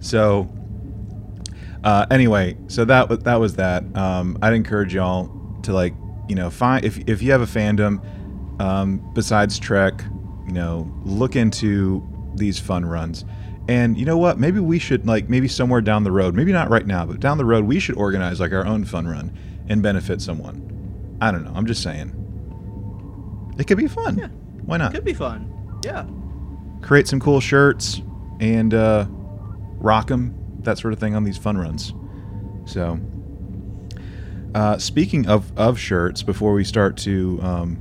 So, 0.00 0.50
uh, 1.82 2.06
anyway, 2.10 2.56
so 2.68 2.84
that 2.84 3.08
wa- 3.08 3.16
that 3.16 3.36
was 3.40 3.56
that. 3.56 3.84
Um, 3.96 4.38
I'd 4.42 4.52
encourage 4.54 4.94
y'all 4.94 5.30
to 5.62 5.72
like, 5.72 5.94
you 6.28 6.34
know, 6.34 6.50
find 6.50 6.84
if 6.84 6.98
if 7.08 7.22
you 7.22 7.32
have 7.32 7.40
a 7.40 7.46
fandom 7.46 8.02
um, 8.60 8.98
besides 9.14 9.58
Trek, 9.58 10.02
you 10.46 10.52
know, 10.52 10.90
look 11.04 11.36
into 11.36 12.06
these 12.34 12.58
fun 12.58 12.84
runs. 12.84 13.24
And 13.68 13.96
you 13.96 14.04
know 14.04 14.18
what? 14.18 14.38
Maybe 14.38 14.60
we 14.60 14.78
should 14.78 15.06
like 15.06 15.28
maybe 15.28 15.48
somewhere 15.48 15.80
down 15.80 16.04
the 16.04 16.12
road, 16.12 16.34
maybe 16.34 16.52
not 16.52 16.68
right 16.68 16.86
now, 16.86 17.06
but 17.06 17.20
down 17.20 17.38
the 17.38 17.44
road, 17.46 17.64
we 17.64 17.80
should 17.80 17.96
organize 17.96 18.40
like 18.40 18.52
our 18.52 18.66
own 18.66 18.84
fun 18.84 19.06
run 19.08 19.36
and 19.68 19.82
benefit 19.82 20.20
someone. 20.20 21.16
I 21.20 21.30
don't 21.30 21.44
know. 21.44 21.52
I'm 21.54 21.66
just 21.66 21.82
saying. 21.82 22.20
It 23.58 23.66
could 23.66 23.78
be 23.78 23.88
fun. 23.88 24.18
Yeah. 24.18 24.28
Why 24.66 24.76
not? 24.76 24.92
Could 24.92 25.04
be 25.04 25.14
fun. 25.14 25.50
Yeah. 25.84 26.06
create 26.82 27.08
some 27.08 27.20
cool 27.20 27.40
shirts 27.40 28.02
and 28.40 28.74
uh, 28.74 29.06
rock 29.78 30.08
them, 30.08 30.34
that 30.60 30.76
sort 30.78 30.92
of 30.92 30.98
thing 30.98 31.14
on 31.14 31.24
these 31.24 31.38
fun 31.38 31.56
runs. 31.56 31.94
So, 32.66 32.98
uh, 34.54 34.78
speaking 34.78 35.26
of, 35.26 35.52
of 35.58 35.78
shirts, 35.78 36.22
before 36.22 36.52
we 36.52 36.64
start 36.64 36.96
to, 36.98 37.38
um, 37.42 37.78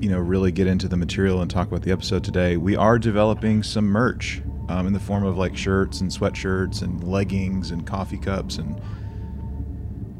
you 0.00 0.08
know, 0.10 0.18
really 0.18 0.52
get 0.52 0.66
into 0.66 0.88
the 0.88 0.96
material 0.96 1.40
and 1.40 1.50
talk 1.50 1.68
about 1.68 1.82
the 1.82 1.92
episode 1.92 2.24
today, 2.24 2.56
we 2.56 2.76
are 2.76 2.98
developing 2.98 3.62
some 3.62 3.86
merch 3.86 4.42
um, 4.70 4.86
in 4.86 4.92
the 4.92 5.00
form 5.00 5.24
of 5.24 5.36
like 5.36 5.56
shirts 5.56 6.00
and 6.00 6.10
sweatshirts 6.10 6.82
and 6.82 7.02
leggings 7.02 7.72
and 7.72 7.84
coffee 7.86 8.18
cups 8.18 8.56
and 8.56 8.80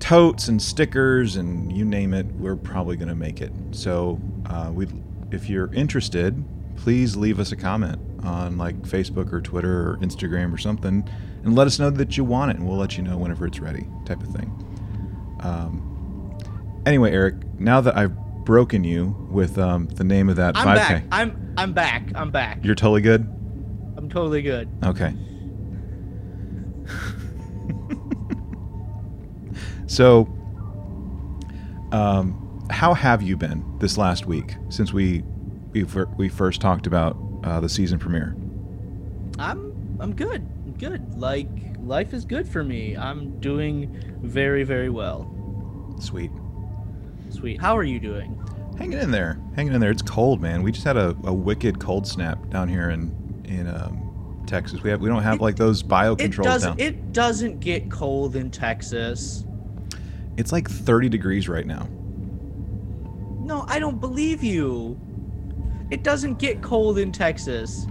totes 0.01 0.49
and 0.49 0.61
stickers 0.61 1.37
and 1.37 1.71
you 1.77 1.85
name 1.85 2.13
it, 2.13 2.27
we're 2.33 2.57
probably 2.57 2.97
going 2.97 3.09
to 3.09 3.15
make 3.15 3.41
it. 3.41 3.53
So, 3.71 4.21
uh, 4.47 4.73
we, 4.75 4.89
if 5.31 5.49
you're 5.49 5.73
interested, 5.73 6.43
please 6.77 7.17
leave 7.17 7.39
us 7.39 7.53
a 7.53 7.57
comment 7.57 8.01
on 8.25 8.59
like 8.59 8.77
Facebook 8.83 9.33
or 9.33 9.41
Twitter 9.41 9.91
or 9.91 9.97
Instagram 9.99 10.53
or 10.53 10.59
something, 10.59 11.09
and 11.45 11.55
let 11.55 11.69
us 11.69 11.79
know 11.79 11.91
that 11.91 12.17
you 12.17 12.25
want 12.25 12.51
it, 12.51 12.57
and 12.57 12.69
we'll 12.69 12.77
let 12.77 12.97
you 12.97 13.05
know 13.05 13.17
whenever 13.17 13.47
it's 13.47 13.61
ready, 13.61 13.87
type 14.05 14.21
of 14.21 14.29
thing. 14.31 14.51
Um, 15.41 16.39
anyway, 16.85 17.13
Eric, 17.13 17.37
now 17.61 17.81
that 17.81 17.97
I've 17.97 18.17
broken 18.45 18.83
you 18.83 19.29
with 19.31 19.59
um, 19.59 19.87
the 19.87 20.05
name 20.05 20.29
of 20.29 20.37
that 20.37 20.57
I'm 20.57 20.67
5K, 20.67 20.77
back. 20.77 21.05
I'm 21.13 21.55
I'm 21.57 21.73
back. 21.73 22.11
I'm 22.17 22.31
back. 22.33 22.65
you're 22.65 22.75
totally 22.75 23.01
good. 23.01 23.29
I'm 24.01 24.09
totally 24.09 24.41
good. 24.41 24.67
Okay. 24.83 25.15
so, 29.87 30.27
um, 31.93 32.67
how 32.71 32.95
have 32.95 33.21
you 33.21 33.37
been 33.37 33.63
this 33.79 33.99
last 33.99 34.25
week 34.25 34.55
since 34.71 34.95
we 34.95 35.23
we, 35.73 35.85
we 36.17 36.31
first 36.31 36.63
talked 36.63 36.87
about 36.87 37.15
uh, 37.45 37.61
the 37.61 37.69
season 37.69 37.99
premiere? 37.99 38.35
I'm 39.39 39.99
I'm 40.01 40.15
good. 40.15 40.49
I'm 40.65 40.73
good. 40.79 41.15
Like 41.19 41.51
life 41.81 42.15
is 42.15 42.25
good 42.25 42.49
for 42.49 42.65
me. 42.65 42.97
I'm 42.97 43.39
doing 43.41 44.03
very 44.23 44.65
very 44.65 44.89
well. 44.89 45.31
Sweet, 46.01 46.31
Sweet. 47.29 47.61
How 47.61 47.77
are 47.77 47.85
you 47.85 48.01
doing? 48.01 48.35
hanging 48.79 48.99
in 48.99 49.11
there, 49.11 49.39
hanging 49.57 49.75
in 49.75 49.81
there. 49.83 49.91
It's 49.91 50.01
cold, 50.01 50.41
man. 50.41 50.63
We 50.63 50.73
just 50.73 50.87
had 50.87 50.97
a, 50.97 51.15
a 51.25 51.35
wicked 51.35 51.79
cold 51.79 52.07
snap 52.07 52.49
down 52.49 52.67
here 52.67 52.89
in 52.89 53.15
in 53.51 53.67
um, 53.69 54.43
Texas. 54.47 54.83
We 54.83 54.91
have 54.91 55.01
we 55.01 55.09
don't 55.09 55.23
have 55.23 55.37
It- 55.37 55.43
like 55.43 55.57
those 55.57 55.83
bio 55.83 56.15
It 56.15 56.37
doesn't 56.37 56.79
down. 56.79 56.87
it 56.87 57.13
doesn't 57.13 57.61
get 57.61 57.91
cold 57.91 58.37
in 58.37 58.51
Texas. 58.51 59.45
it's 60.37 60.53
like 60.53 60.71
30 60.71 61.09
degrees 61.09 61.49
right 61.49 61.67
now. 61.67 61.87
No, 63.41 63.65
I 63.69 63.79
don't 63.79 64.01
believe 64.01 64.43
you. 64.43 64.99
It 65.91 66.05
doesn't 66.05 66.39
get 66.39 66.63
cold 66.63 66.99
in 66.99 67.11
Texas. 67.13 67.87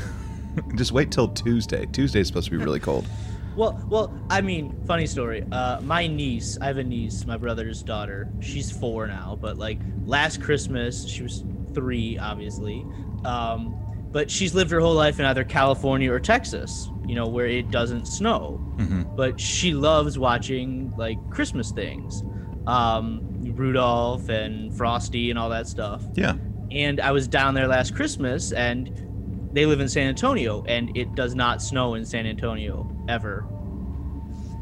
just 0.76 0.92
wait 0.92 1.10
till 1.10 1.28
Tuesday. 1.28 1.84
Tuesday 1.86 2.20
is 2.20 2.28
supposed 2.28 2.46
to 2.46 2.50
be 2.52 2.56
really 2.64 2.80
cold. 2.80 3.06
Well, 3.56 3.80
well, 3.88 4.12
I 4.30 4.40
mean, 4.40 4.74
funny 4.84 5.06
story. 5.06 5.44
Uh, 5.52 5.80
my 5.82 6.08
niece, 6.08 6.58
I 6.60 6.66
have 6.66 6.78
a 6.78 6.82
niece, 6.82 7.24
my 7.24 7.36
brother's 7.36 7.84
daughter. 7.84 8.28
She's 8.40 8.68
four 8.72 9.06
now, 9.06 9.38
but 9.40 9.58
like 9.58 9.78
last 10.04 10.42
Christmas, 10.42 11.06
she 11.06 11.22
was 11.22 11.44
three, 11.72 12.18
obviously. 12.18 12.84
Um, 13.24 13.76
but 14.14 14.30
she's 14.30 14.54
lived 14.54 14.70
her 14.72 14.80
whole 14.80 14.94
life 14.94 15.20
in 15.20 15.26
either 15.26 15.44
California 15.44 16.12
or 16.12 16.20
Texas, 16.20 16.92
you 17.04 17.16
know, 17.16 17.28
where 17.28 17.48
it 17.48 17.70
doesn't 17.72 18.08
snow. 18.08 18.62
hmm 18.78 19.02
But 19.16 19.40
she 19.40 19.74
loves 19.74 20.18
watching 20.18 20.94
like 20.96 21.20
Christmas 21.30 21.72
things, 21.72 22.24
um, 22.66 23.24
Rudolph 23.42 24.30
and 24.30 24.74
Frosty 24.74 25.30
and 25.30 25.38
all 25.38 25.50
that 25.50 25.68
stuff. 25.68 26.08
Yeah. 26.16 26.36
And 26.72 27.00
I 27.00 27.12
was 27.12 27.28
down 27.28 27.54
there 27.54 27.68
last 27.68 27.94
Christmas, 27.94 28.52
and 28.52 28.90
they 29.52 29.66
live 29.66 29.80
in 29.80 29.88
San 29.88 30.08
Antonio, 30.08 30.62
and 30.66 30.92
it 30.94 31.14
does 31.14 31.34
not 31.34 31.62
snow 31.62 31.94
in 31.94 32.06
San 32.06 32.26
Antonio 32.26 32.88
ever. 33.08 33.48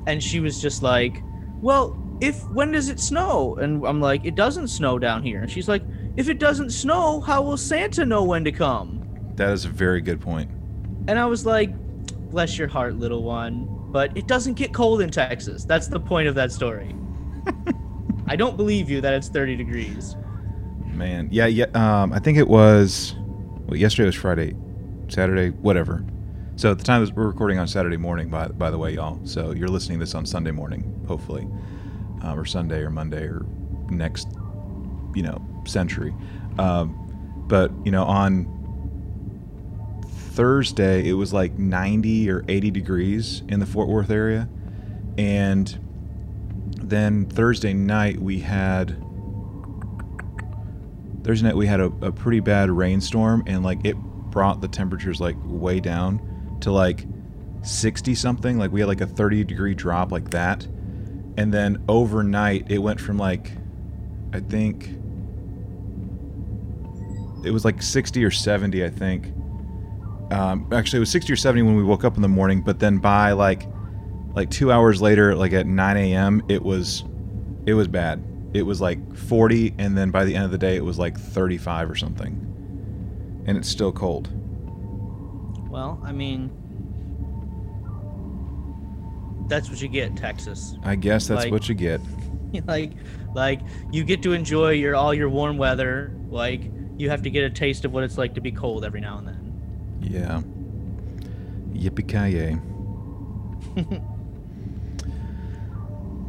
And 0.07 0.23
she 0.23 0.41
was 0.41 0.61
just 0.61 0.83
like, 0.83 1.25
"Well, 1.61 1.99
if 2.21 2.45
when 2.51 2.73
does 2.73 2.89
it 2.89 3.01
snow?" 3.01 3.57
And 3.57 3.85
I'm 3.87 4.01
like, 4.01 4.25
"It 4.25 4.35
doesn't 4.35 4.69
snow 4.69 4.99
down 4.99 5.23
here." 5.23 5.41
And 5.41 5.51
she's 5.51 5.69
like, 5.69 5.85
"If 6.17 6.29
it 6.29 6.41
doesn't 6.41 6.73
snow, 6.73 7.21
how 7.21 7.43
will 7.43 7.57
Santa 7.57 8.05
know 8.05 8.25
when 8.25 8.45
to 8.45 8.53
come?" 8.53 9.02
That 9.37 9.51
is 9.51 9.65
a 9.65 9.69
very 9.69 10.01
good 10.01 10.21
point. 10.21 10.51
And 11.09 11.19
I 11.19 11.27
was 11.27 11.47
like, 11.47 11.75
"Bless 12.31 12.59
your 12.59 12.69
heart, 12.69 12.97
little 12.97 13.23
one." 13.23 13.69
But 13.91 14.17
it 14.17 14.27
doesn't 14.27 14.55
get 14.55 14.73
cold 14.73 15.03
in 15.03 15.11
Texas. 15.11 15.65
That's 15.65 15.89
the 15.89 16.01
point 16.01 16.27
of 16.27 16.35
that 16.37 16.51
story. 16.51 16.95
I 18.27 18.37
don't 18.37 18.57
believe 18.57 18.89
you 18.89 19.03
that 19.03 19.13
it's 19.13 19.29
30 19.29 19.57
degrees. 19.57 20.17
Man, 20.87 21.29
yeah, 21.31 21.47
yeah. 21.47 21.67
Um, 21.75 22.13
I 22.13 22.19
think 22.19 22.39
it 22.39 22.49
was. 22.49 23.15
Well, 23.67 23.77
yesterday 23.77 24.07
was 24.07 24.15
Friday, 24.15 24.55
Saturday, 25.09 25.51
whatever. 25.51 26.05
So 26.57 26.71
at 26.71 26.79
the 26.79 26.85
time 26.85 27.07
we're 27.15 27.27
recording 27.27 27.59
on 27.59 27.67
Saturday 27.67 27.97
morning, 27.97 28.29
by 28.29 28.49
by 28.49 28.71
the 28.71 28.79
way, 28.79 28.95
y'all. 28.95 29.19
So 29.25 29.53
you're 29.53 29.69
listening 29.69 29.99
to 29.99 30.05
this 30.05 30.15
on 30.15 30.25
Sunday 30.27 30.51
morning, 30.51 31.05
hopefully, 31.09 31.47
um, 32.23 32.39
or 32.39 32.45
Sunday 32.45 32.81
or 32.81 32.91
Monday 32.91 33.25
or 33.25 33.45
next, 33.91 34.29
you 35.15 35.23
know, 35.23 35.43
century. 35.67 36.15
Um, 36.59 36.99
but 37.49 37.73
you 37.85 37.91
know, 37.91 38.05
on 38.05 38.47
Thursday 40.33 41.09
it 41.09 41.13
was 41.13 41.33
like 41.33 41.59
90 41.59 42.31
or 42.31 42.45
80 42.49 42.71
degrees 42.71 43.43
in 43.49 43.61
the 43.61 43.67
Fort 43.67 43.89
Worth 43.89 44.11
area, 44.11 44.49
and 45.19 45.79
then 46.83 47.27
Thursday 47.27 47.75
night 47.75 48.19
we 48.19 48.41
had 48.41 48.97
Thursday 51.23 51.47
night 51.47 51.57
we 51.57 51.67
had 51.67 51.81
a, 51.81 51.93
a 52.03 52.11
pretty 52.13 52.41
bad 52.41 52.71
rainstorm 52.71 53.43
and 53.47 53.63
like 53.63 53.85
it 53.85 53.97
brought 53.97 54.61
the 54.61 54.69
temperatures 54.69 55.21
like 55.21 55.37
way 55.45 55.79
down 55.79 56.59
to 56.61 56.73
like 56.73 57.07
60 57.63 58.15
something 58.15 58.59
like 58.59 58.73
we 58.73 58.81
had 58.81 58.89
like 58.89 59.01
a 59.01 59.07
30 59.07 59.45
degree 59.45 59.75
drop 59.75 60.11
like 60.11 60.31
that. 60.31 60.67
And 61.37 61.53
then 61.53 61.83
overnight 61.89 62.71
it 62.71 62.79
went 62.79 63.01
from 63.01 63.19
like 63.19 63.53
i 64.35 64.41
think 64.41 64.91
it 67.45 67.51
was 67.51 67.65
like 67.65 67.83
60 67.83 68.25
or 68.25 68.31
70 68.31 68.85
i 68.85 68.91
think 68.91 69.33
um, 70.33 70.67
actually 70.73 70.97
it 70.99 71.01
was 71.01 71.11
60 71.11 71.33
or 71.33 71.37
70 71.37 71.63
when 71.63 71.77
we 71.77 71.83
woke 71.85 72.05
up 72.05 72.17
in 72.17 72.23
the 72.23 72.29
morning 72.29 72.63
but 72.63 72.79
then 72.79 72.99
by 72.99 73.33
like 73.33 73.69
like 74.35 74.51
two 74.51 74.73
hours 74.73 75.01
later 75.03 75.35
like 75.35 75.53
at 75.53 75.67
9 75.67 75.97
a.m 75.97 76.43
it 76.49 76.63
was 76.63 77.05
it 77.67 77.75
was 77.75 77.87
bad 77.89 78.23
it 78.55 78.63
was 78.63 78.81
like 78.81 78.99
40 79.17 79.75
and 79.79 79.97
then 79.97 80.11
by 80.11 80.25
the 80.25 80.35
end 80.35 80.45
of 80.45 80.51
the 80.51 80.59
day 80.59 80.77
it 80.77 80.85
was 80.85 80.99
like 80.99 81.19
35 81.19 81.91
or 81.91 81.95
something 81.95 83.43
and 83.47 83.57
it's 83.59 83.69
still 83.69 83.93
cold 83.93 84.29
Well, 85.71 86.01
I 86.05 86.13
mean, 86.13 86.51
that's 89.49 89.69
what 89.69 89.81
you 89.83 89.89
get, 89.89 90.17
Texas. 90.17 90.77
i 90.85 90.95
guess 90.95 91.27
that's 91.27 91.45
Like- 91.45 91.53
what 91.53 91.69
you 91.69 91.75
get 91.75 92.01
like, 92.67 92.93
like 93.35 93.61
you 93.91 94.05
get 94.05 94.23
to 94.23 94.33
enjoy 94.33 94.71
your 94.73 94.95
all 94.95 95.15
your 95.15 95.31
warm 95.31 95.57
weather. 95.57 96.15
Like, 96.29 96.71
you 96.99 97.09
have 97.09 97.23
to 97.23 97.31
get 97.31 97.45
a 97.45 97.51
taste 97.51 97.87
of 97.87 97.93
what 97.93 98.05
it's 98.05 98.19
like 98.19 98.35
to 98.35 98.43
be 98.43 98.53
cold 98.53 98.85
every 98.85 99.01
now 99.01 99.17
and 99.19 99.27
then. 99.27 99.42
Yeah. 100.03 100.43
Yippee 101.73 102.07
ki 102.07 102.59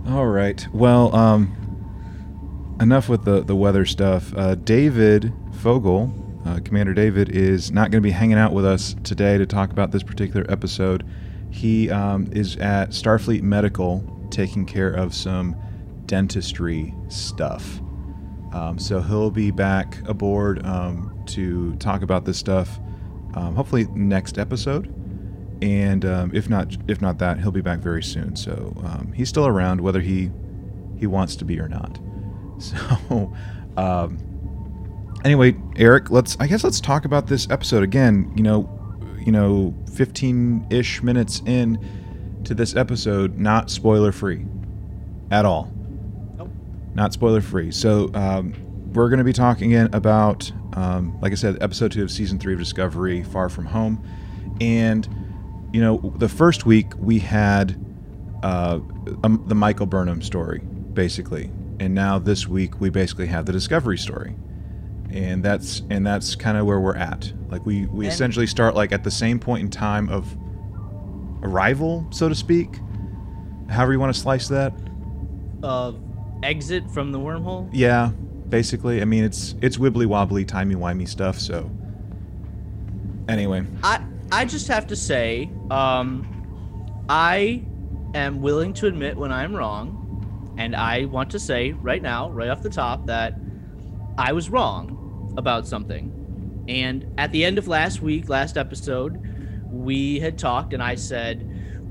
all 0.11 0.27
right. 0.27 0.67
Well 0.73 1.15
um 1.15 2.75
enough 2.79 3.09
with 3.09 3.25
the 3.25 3.43
the 3.43 3.55
weather 3.55 3.85
stuff. 3.85 4.33
Uh, 4.35 4.55
david 4.55 5.33
fogel 5.61 6.13
uh, 6.45 6.59
commander 6.63 6.93
david 6.93 7.29
is 7.29 7.71
not 7.71 7.89
going 7.91 8.01
to 8.01 8.07
be 8.07 8.11
hanging 8.11 8.37
out 8.37 8.53
with 8.53 8.65
us 8.65 8.95
today 9.03 9.37
to 9.37 9.45
talk 9.45 9.71
about 9.71 9.91
this 9.91 10.03
particular 10.03 10.45
episode. 10.49 11.05
He 11.51 11.89
um, 11.89 12.27
is 12.31 12.57
at 12.57 12.89
starfleet 12.89 13.43
medical 13.43 14.03
taking 14.29 14.65
care 14.65 14.89
of 14.89 15.13
some 15.13 15.55
dentistry 16.05 16.93
stuff. 17.07 17.79
Um, 18.51 18.77
so 18.77 19.01
he'll 19.01 19.31
be 19.31 19.51
back 19.51 19.97
aboard 20.07 20.65
um, 20.65 21.23
to 21.27 21.75
talk 21.75 22.01
about 22.01 22.25
this 22.25 22.37
stuff. 22.37 22.79
Um, 23.35 23.55
hopefully 23.55 23.87
next 23.93 24.37
episode, 24.37 24.93
and 25.61 26.05
um, 26.05 26.31
if 26.33 26.49
not, 26.49 26.75
if 26.87 27.01
not 27.01 27.17
that, 27.19 27.39
he'll 27.39 27.51
be 27.51 27.61
back 27.61 27.79
very 27.79 28.03
soon. 28.03 28.35
So 28.35 28.73
um, 28.83 29.11
he's 29.13 29.29
still 29.29 29.47
around, 29.47 29.81
whether 29.81 30.01
he 30.01 30.31
he 30.97 31.07
wants 31.07 31.35
to 31.37 31.45
be 31.45 31.59
or 31.59 31.67
not. 31.67 31.99
So 32.59 33.33
um, 33.75 34.19
anyway, 35.25 35.55
Eric, 35.75 36.11
let's 36.11 36.37
I 36.39 36.47
guess 36.47 36.63
let's 36.63 36.79
talk 36.79 37.03
about 37.03 37.27
this 37.27 37.49
episode 37.49 37.83
again. 37.83 38.31
You 38.37 38.43
know, 38.43 38.69
you 39.19 39.31
know, 39.31 39.73
15-ish 39.85 41.01
minutes 41.01 41.41
in 41.45 42.41
to 42.45 42.53
this 42.53 42.75
episode, 42.75 43.37
not 43.37 43.69
spoiler 43.69 44.11
free 44.11 44.45
at 45.31 45.45
all. 45.45 45.71
Nope. 46.37 46.51
Not 46.93 47.13
spoiler 47.13 47.41
free. 47.41 47.71
So 47.71 48.11
um, 48.13 48.53
we're 48.93 49.09
going 49.09 49.17
to 49.19 49.23
be 49.23 49.33
talking 49.33 49.73
again 49.73 49.89
about, 49.93 50.51
um, 50.73 51.17
like 51.21 51.31
I 51.31 51.35
said, 51.35 51.61
episode 51.61 51.91
two 51.91 52.03
of 52.03 52.11
season 52.11 52.39
three 52.39 52.53
of 52.53 52.59
Discovery, 52.59 53.23
Far 53.23 53.49
From 53.49 53.65
Home, 53.65 54.03
and 54.61 55.07
you 55.73 55.81
know, 55.81 56.13
the 56.17 56.29
first 56.29 56.65
week 56.65 56.93
we 56.99 57.19
had 57.19 57.75
uh, 58.43 58.79
um, 59.23 59.43
the 59.47 59.55
Michael 59.55 59.85
Burnham 59.87 60.21
story, 60.21 60.59
basically, 60.93 61.49
and 61.79 61.95
now 61.95 62.19
this 62.19 62.47
week 62.47 62.79
we 62.79 62.89
basically 62.89 63.25
have 63.27 63.45
the 63.45 63.51
Discovery 63.51 63.97
story, 63.97 64.35
and 65.09 65.43
that's 65.43 65.81
and 65.89 66.05
that's 66.05 66.35
kind 66.35 66.57
of 66.57 66.65
where 66.65 66.79
we're 66.79 66.95
at. 66.95 67.31
Like 67.49 67.65
we 67.65 67.87
we 67.87 68.05
And- 68.05 68.13
essentially 68.13 68.45
start 68.47 68.75
like 68.75 68.91
at 68.91 69.03
the 69.03 69.11
same 69.11 69.39
point 69.39 69.61
in 69.63 69.69
time 69.69 70.09
of 70.09 70.35
arrival, 71.41 72.05
so 72.11 72.29
to 72.29 72.35
speak. 72.35 72.77
However 73.69 73.93
you 73.93 73.99
want 73.99 74.13
to 74.13 74.19
slice 74.19 74.47
that. 74.49 74.73
Uh, 75.63 75.93
exit 76.43 76.89
from 76.91 77.11
the 77.11 77.17
wormhole. 77.19 77.69
Yeah, 77.71 78.11
basically. 78.53 79.01
I 79.01 79.05
mean, 79.05 79.23
it's 79.23 79.55
it's 79.61 79.77
wibbly 79.77 80.05
wobbly, 80.05 80.45
timey 80.45 80.75
wimey 80.75 81.07
stuff. 81.07 81.39
So, 81.39 81.71
anyway, 83.27 83.65
I 83.83 83.99
I 84.31 84.45
just 84.45 84.67
have 84.67 84.85
to 84.87 84.95
say, 84.95 85.49
um, 85.71 86.23
I 87.09 87.65
am 88.13 88.43
willing 88.43 88.71
to 88.73 88.85
admit 88.85 89.17
when 89.17 89.31
I'm 89.31 89.55
wrong, 89.55 90.53
and 90.59 90.75
I 90.75 91.05
want 91.05 91.31
to 91.31 91.39
say 91.39 91.71
right 91.71 92.03
now, 92.03 92.29
right 92.29 92.49
off 92.49 92.61
the 92.61 92.69
top, 92.69 93.07
that 93.07 93.33
I 94.19 94.33
was 94.33 94.51
wrong 94.51 95.33
about 95.35 95.67
something. 95.67 96.11
And 96.67 97.11
at 97.17 97.31
the 97.31 97.43
end 97.43 97.57
of 97.57 97.67
last 97.67 98.03
week, 98.03 98.29
last 98.29 98.55
episode, 98.55 99.19
we 99.71 100.19
had 100.19 100.37
talked, 100.37 100.73
and 100.73 100.83
I 100.83 100.93
said, 100.93 101.41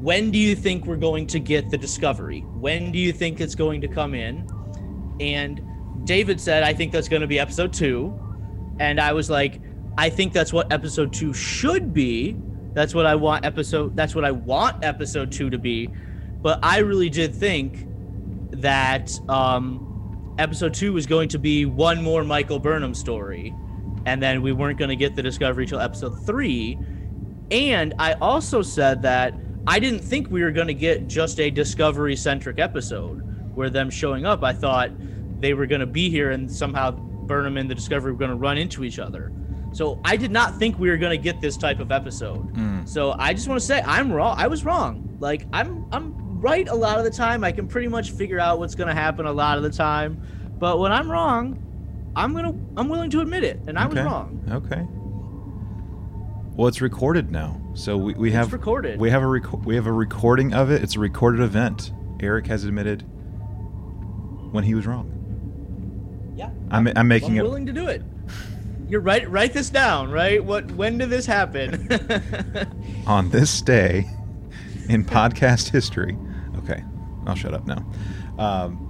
"When 0.00 0.30
do 0.30 0.38
you 0.38 0.54
think 0.54 0.86
we're 0.86 0.94
going 0.94 1.26
to 1.26 1.40
get 1.40 1.70
the 1.70 1.76
discovery? 1.76 2.42
When 2.54 2.92
do 2.92 3.00
you 3.00 3.12
think 3.12 3.40
it's 3.40 3.56
going 3.56 3.80
to 3.80 3.88
come 3.88 4.14
in?" 4.14 4.46
And 5.18 5.60
David 6.04 6.40
said, 6.40 6.62
"I 6.62 6.72
think 6.72 6.92
that's 6.92 7.08
going 7.08 7.22
to 7.22 7.28
be 7.28 7.38
episode 7.38 7.72
two. 7.72 8.18
And 8.78 9.00
I 9.00 9.12
was 9.12 9.30
like, 9.30 9.60
I 9.98 10.08
think 10.08 10.32
that's 10.32 10.52
what 10.52 10.72
episode 10.72 11.12
two 11.12 11.32
should 11.32 11.92
be. 11.92 12.36
That's 12.72 12.94
what 12.94 13.06
I 13.06 13.14
want 13.14 13.44
episode. 13.44 13.94
That's 13.94 14.14
what 14.14 14.24
I 14.24 14.30
want 14.30 14.84
episode 14.84 15.30
two 15.30 15.50
to 15.50 15.58
be. 15.58 15.88
But 16.40 16.58
I 16.62 16.78
really 16.78 17.10
did 17.10 17.34
think 17.34 17.86
that 18.52 19.12
um, 19.28 20.34
episode 20.38 20.74
two 20.74 20.92
was 20.92 21.06
going 21.06 21.28
to 21.30 21.38
be 21.38 21.66
one 21.66 22.02
more 22.02 22.24
Michael 22.24 22.58
Burnham 22.58 22.94
story, 22.94 23.54
and 24.06 24.22
then 24.22 24.42
we 24.42 24.52
weren't 24.52 24.78
going 24.78 24.88
to 24.88 24.96
get 24.96 25.14
the 25.14 25.22
discovery 25.22 25.66
till 25.66 25.80
episode 25.80 26.24
three. 26.24 26.78
And 27.50 27.94
I 27.98 28.14
also 28.14 28.62
said 28.62 29.02
that 29.02 29.34
I 29.66 29.78
didn't 29.78 30.00
think 30.00 30.30
we 30.30 30.42
were 30.42 30.50
going 30.50 30.66
to 30.66 30.74
get 30.74 31.06
just 31.06 31.38
a 31.38 31.50
discovery 31.50 32.16
centric 32.16 32.58
episode 32.58 33.20
where 33.54 33.68
them 33.68 33.90
showing 33.90 34.24
up. 34.24 34.42
I 34.42 34.54
thought 34.54 34.90
they 35.42 35.52
were 35.54 35.66
going 35.66 35.80
to 35.80 35.86
be 35.86 36.08
here 36.08 36.30
and 36.30 36.50
somehow 36.50 36.92
Burnham 36.92 37.56
and 37.58 37.68
the 37.70 37.74
Discovery 37.74 38.12
were 38.12 38.18
going 38.18 38.30
to 38.30 38.36
run 38.36 38.56
into 38.56 38.84
each 38.84 38.98
other. 38.98 39.32
So 39.72 40.00
I 40.04 40.16
did 40.16 40.30
not 40.30 40.56
think 40.58 40.78
we 40.78 40.88
were 40.90 40.96
going 40.96 41.16
to 41.16 41.22
get 41.22 41.40
this 41.40 41.56
type 41.56 41.80
of 41.80 41.92
episode. 41.92 42.54
Mm. 42.54 42.88
So 42.88 43.14
I 43.18 43.32
just 43.34 43.48
want 43.48 43.60
to 43.60 43.66
say 43.66 43.82
I'm 43.84 44.12
wrong. 44.12 44.36
I 44.38 44.46
was 44.46 44.64
wrong. 44.64 45.16
Like 45.20 45.46
I'm 45.52 45.86
I'm 45.92 46.40
right 46.40 46.68
a 46.68 46.74
lot 46.74 46.98
of 46.98 47.04
the 47.04 47.10
time. 47.10 47.44
I 47.44 47.52
can 47.52 47.68
pretty 47.68 47.88
much 47.88 48.10
figure 48.12 48.38
out 48.40 48.58
what's 48.58 48.74
going 48.74 48.88
to 48.88 48.94
happen 48.94 49.26
a 49.26 49.32
lot 49.32 49.56
of 49.56 49.62
the 49.62 49.70
time. 49.70 50.20
But 50.58 50.78
when 50.78 50.92
I'm 50.92 51.10
wrong, 51.10 51.58
I'm 52.14 52.32
going 52.34 52.44
to 52.44 52.58
I'm 52.80 52.88
willing 52.88 53.10
to 53.10 53.20
admit 53.20 53.44
it 53.44 53.60
and 53.66 53.78
I 53.78 53.86
was 53.86 53.96
Okay. 53.98 54.04
wrong. 54.06 54.44
Okay. 54.50 54.86
Well, 56.54 56.68
it's 56.68 56.82
recorded 56.82 57.30
now, 57.30 57.58
so 57.72 57.96
we, 57.96 58.12
we 58.12 58.32
have 58.32 58.52
recorded. 58.52 59.00
We 59.00 59.08
have 59.08 59.22
a 59.22 59.26
rec- 59.26 59.64
we 59.64 59.74
have 59.76 59.86
a 59.86 59.92
recording 59.92 60.52
of 60.52 60.70
it. 60.70 60.82
It's 60.82 60.96
a 60.96 61.00
recorded 61.00 61.40
event. 61.40 61.92
Eric 62.20 62.46
has 62.48 62.64
admitted 62.64 63.04
when 64.52 64.64
he 64.64 64.74
was 64.74 64.86
wrong. 64.86 65.08
Yeah. 66.34 66.50
I'm 66.70 66.88
I'm 66.96 67.08
making 67.08 67.32
I'm 67.32 67.38
it 67.38 67.42
willing 67.42 67.66
to 67.66 67.72
do 67.72 67.88
it. 67.88 68.02
You're 68.88 69.00
right. 69.00 69.28
Write 69.30 69.52
this 69.52 69.70
down. 69.70 70.10
Right. 70.10 70.44
What? 70.44 70.70
When 70.72 70.98
did 70.98 71.10
this 71.10 71.26
happen? 71.26 71.88
on 73.06 73.30
this 73.30 73.60
day 73.62 74.06
in 74.88 75.04
podcast 75.04 75.70
history. 75.70 76.16
Okay, 76.58 76.82
I'll 77.26 77.34
shut 77.34 77.54
up 77.54 77.66
now. 77.66 77.84
Um, 78.38 78.88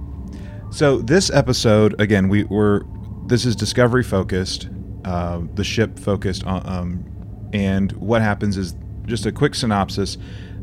so 0.70 0.98
this 0.98 1.30
episode, 1.30 2.00
again, 2.00 2.28
we 2.28 2.44
were 2.44 2.84
this 3.26 3.44
is 3.44 3.54
Discovery 3.54 4.02
focused, 4.02 4.68
uh, 5.04 5.40
the 5.54 5.64
ship 5.64 5.98
focused 5.98 6.44
on, 6.44 6.66
um, 6.66 7.50
and 7.52 7.92
what 7.92 8.22
happens 8.22 8.56
is 8.56 8.74
just 9.06 9.26
a 9.26 9.32
quick 9.32 9.54
synopsis. 9.54 10.18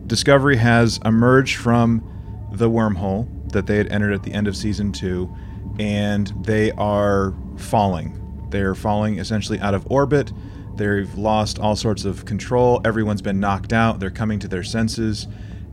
Discovery 0.08 0.58
has 0.58 1.00
emerged 1.06 1.58
from 1.58 2.04
the 2.52 2.70
wormhole 2.70 3.28
that 3.52 3.68
they 3.68 3.78
had 3.78 3.92
entered 3.92 4.14
at 4.14 4.24
the 4.24 4.34
end 4.34 4.48
of 4.48 4.56
season 4.56 4.92
two, 4.92 5.34
and 5.80 6.28
they 6.44 6.72
are 6.74 7.34
falling. 7.58 8.16
They're 8.50 8.76
falling 8.76 9.18
essentially 9.18 9.60
out 9.60 9.74
of 9.74 9.90
orbit. 9.90 10.32
They've 10.76 11.14
lost 11.16 11.60
all 11.60 11.76
sorts 11.76 12.06
of 12.06 12.26
control. 12.26 12.82
Everyone's 12.86 13.22
been 13.22 13.40
knocked 13.40 13.74
out. 13.74 14.00
They're 14.00 14.10
coming 14.10 14.40
to 14.40 14.48
their 14.48 14.64
senses, 14.64 15.28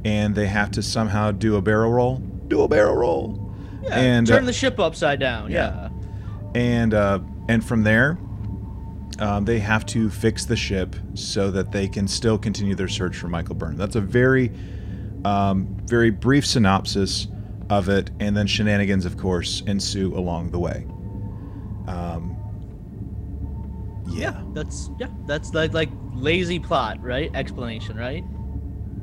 and 0.04 0.34
they 0.34 0.46
have 0.46 0.70
to 0.72 0.82
somehow 0.82 1.32
do 1.32 1.56
a 1.56 1.62
barrel 1.62 1.92
roll. 1.92 2.16
Do 2.48 2.62
a 2.62 2.68
barrel 2.68 2.96
roll. 2.96 3.52
yeah. 3.82 3.98
and 3.98 4.26
turn 4.26 4.44
uh, 4.44 4.46
the 4.46 4.52
ship 4.52 4.78
upside 4.78 5.20
down. 5.20 5.50
yeah. 5.50 5.90
Yeah. 6.54 6.60
and 6.60 6.94
uh, 6.94 7.20
and 7.48 7.64
from 7.64 7.82
there, 7.82 8.18
um, 9.18 9.44
they 9.44 9.58
have 9.58 9.86
to 9.86 10.10
fix 10.10 10.44
the 10.44 10.56
ship 10.56 10.94
so 11.14 11.50
that 11.50 11.72
they 11.72 11.88
can 11.88 12.06
still 12.06 12.38
continue 12.38 12.74
their 12.74 12.88
search 12.88 13.16
for 13.16 13.28
Michael 13.28 13.54
Burnham. 13.54 13.78
That's 13.78 13.96
a 13.96 14.00
very, 14.00 14.52
um, 15.24 15.66
very 15.84 16.10
brief 16.10 16.46
synopsis 16.46 17.28
of 17.70 17.88
it, 17.88 18.10
and 18.20 18.36
then 18.36 18.46
shenanigans, 18.46 19.04
of 19.06 19.16
course, 19.16 19.62
ensue 19.66 20.16
along 20.16 20.50
the 20.50 20.58
way. 20.58 20.86
Um, 21.88 22.36
yeah. 24.08 24.40
That's 24.52 24.90
yeah. 24.98 25.08
That's 25.26 25.52
like 25.54 25.72
like 25.74 25.90
lazy 26.14 26.58
plot, 26.58 27.02
right? 27.02 27.30
Explanation, 27.34 27.96
right? 27.96 28.24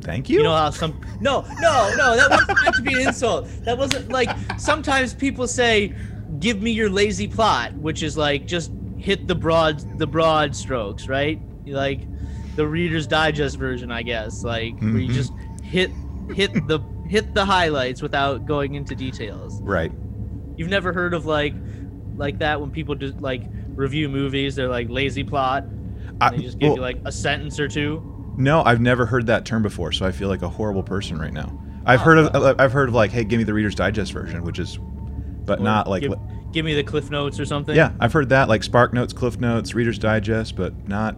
Thank 0.01 0.29
you. 0.29 0.37
You 0.37 0.43
know 0.43 0.55
how 0.55 0.69
some 0.69 0.99
no 1.21 1.41
no 1.59 1.93
no 1.95 2.15
that 2.17 2.29
wasn't 2.29 2.61
meant 2.63 2.75
to 2.75 2.81
be 2.81 2.93
an 2.93 3.07
insult. 3.07 3.47
That 3.65 3.77
wasn't 3.77 4.09
like 4.09 4.29
sometimes 4.59 5.13
people 5.13 5.47
say, 5.47 5.93
"Give 6.39 6.61
me 6.61 6.71
your 6.71 6.89
lazy 6.89 7.27
plot," 7.27 7.73
which 7.75 8.03
is 8.03 8.17
like 8.17 8.45
just 8.47 8.71
hit 8.97 9.27
the 9.27 9.35
broad 9.35 9.99
the 9.99 10.07
broad 10.07 10.55
strokes, 10.55 11.07
right? 11.07 11.39
Like 11.65 12.01
the 12.55 12.67
Reader's 12.67 13.07
Digest 13.07 13.57
version, 13.57 13.91
I 13.91 14.03
guess, 14.03 14.43
like 14.43 14.77
where 14.79 14.97
you 14.99 15.09
Mhm. 15.09 15.13
just 15.13 15.31
hit 15.63 15.91
hit 16.33 16.51
the 16.67 16.79
hit 17.13 17.33
the 17.35 17.45
highlights 17.45 18.01
without 18.01 18.45
going 18.47 18.73
into 18.73 18.95
details. 18.95 19.61
right. 19.61 19.91
You've 20.57 20.69
never 20.69 20.91
heard 20.93 21.13
of 21.13 21.25
like 21.27 21.53
like 22.15 22.39
that 22.39 22.59
when 22.59 22.71
people 22.71 22.95
just 22.95 23.19
like 23.21 23.43
review 23.75 24.09
movies, 24.09 24.55
they're 24.55 24.67
like 24.67 24.89
lazy 24.89 25.23
plot. 25.23 25.63
I, 26.19 26.29
They 26.31 26.37
just 26.43 26.57
give 26.59 26.69
well, 26.69 26.75
you 26.77 26.81
like 26.81 26.97
a 27.05 27.11
sentence 27.11 27.59
or 27.59 27.67
two. 27.67 28.33
no, 28.37 28.63
I've 28.63 28.81
never 28.81 29.05
heard 29.05 29.27
that 29.27 29.45
term 29.45 29.61
before, 29.61 29.91
so 29.91 30.05
I 30.07 30.11
feel 30.11 30.27
like 30.27 30.41
a 30.41 30.49
horrible 30.49 30.81
person 30.83 31.19
right 31.19 31.33
now. 31.33 31.59
I've 31.85 32.01
Oh, 32.01 32.03
heard 32.03 32.17
of 32.19 32.59
I've 32.59 32.71
heard 32.71 32.89
of 32.89 32.95
like, 32.95 33.11
hey, 33.11 33.23
give 33.23 33.37
me 33.37 33.43
the 33.43 33.53
Reader's 33.53 33.75
Digest 33.75 34.11
version, 34.11 34.43
which 34.43 34.57
is, 34.57 34.79
but 35.45 35.59
Or 35.59 35.63
not 35.63 35.87
like 35.87 36.01
give, 36.01 36.13
give 36.51 36.65
me 36.65 36.73
the 36.75 36.83
cliff 36.83 37.09
notes 37.11 37.39
or 37.39 37.45
something. 37.45 37.75
Yeah, 37.75 37.91
I've 37.99 38.13
heard 38.13 38.29
that, 38.29 38.47
like 38.49 38.63
Spark 38.63 38.91
Notes, 38.93 39.13
Cliff 39.13 39.39
Notes, 39.39 39.73
Reader's 39.75 39.99
Digest, 39.99 40.55
but 40.55 40.87
not 40.87 41.15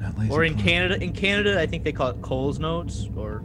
not 0.00 0.18
lazy. 0.18 0.32
Or 0.32 0.44
in. 0.44 0.56
Canada, 0.56 1.02
in 1.02 1.12
Canada, 1.12 1.60
I 1.60 1.66
think 1.66 1.82
they 1.84 1.92
call 1.92 2.08
it 2.08 2.20
Cole's 2.22 2.58
Notes 2.58 3.08
or 3.16 3.42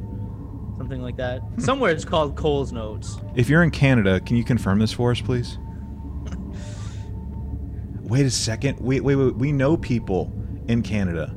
something 0.85 1.01
like 1.01 1.17
that. 1.17 1.41
Somewhere 1.57 1.91
it's 1.91 2.05
called 2.05 2.35
Cole's 2.35 2.71
Notes. 2.71 3.17
If 3.33 3.49
you're 3.49 3.63
in 3.63 3.71
Canada, 3.71 4.19
can 4.19 4.37
you 4.37 4.43
confirm 4.43 4.77
this 4.77 4.91
for 4.91 5.09
us, 5.09 5.19
please? 5.19 5.57
Wait 8.01 8.23
a 8.23 8.29
second. 8.29 8.79
Wait, 8.79 9.03
wait, 9.03 9.15
wait. 9.15 9.35
We 9.35 9.51
know 9.51 9.77
people 9.77 10.31
in 10.67 10.83
Canada. 10.83 11.35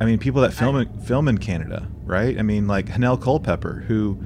I 0.00 0.06
mean, 0.06 0.18
people 0.18 0.40
that 0.40 0.54
film 0.54 0.76
in, 0.76 1.00
film 1.02 1.28
in 1.28 1.36
Canada, 1.36 1.86
right? 2.04 2.38
I 2.38 2.42
mean, 2.42 2.66
like 2.66 2.86
Hanelle 2.86 3.20
Culpepper, 3.20 3.84
who 3.86 4.18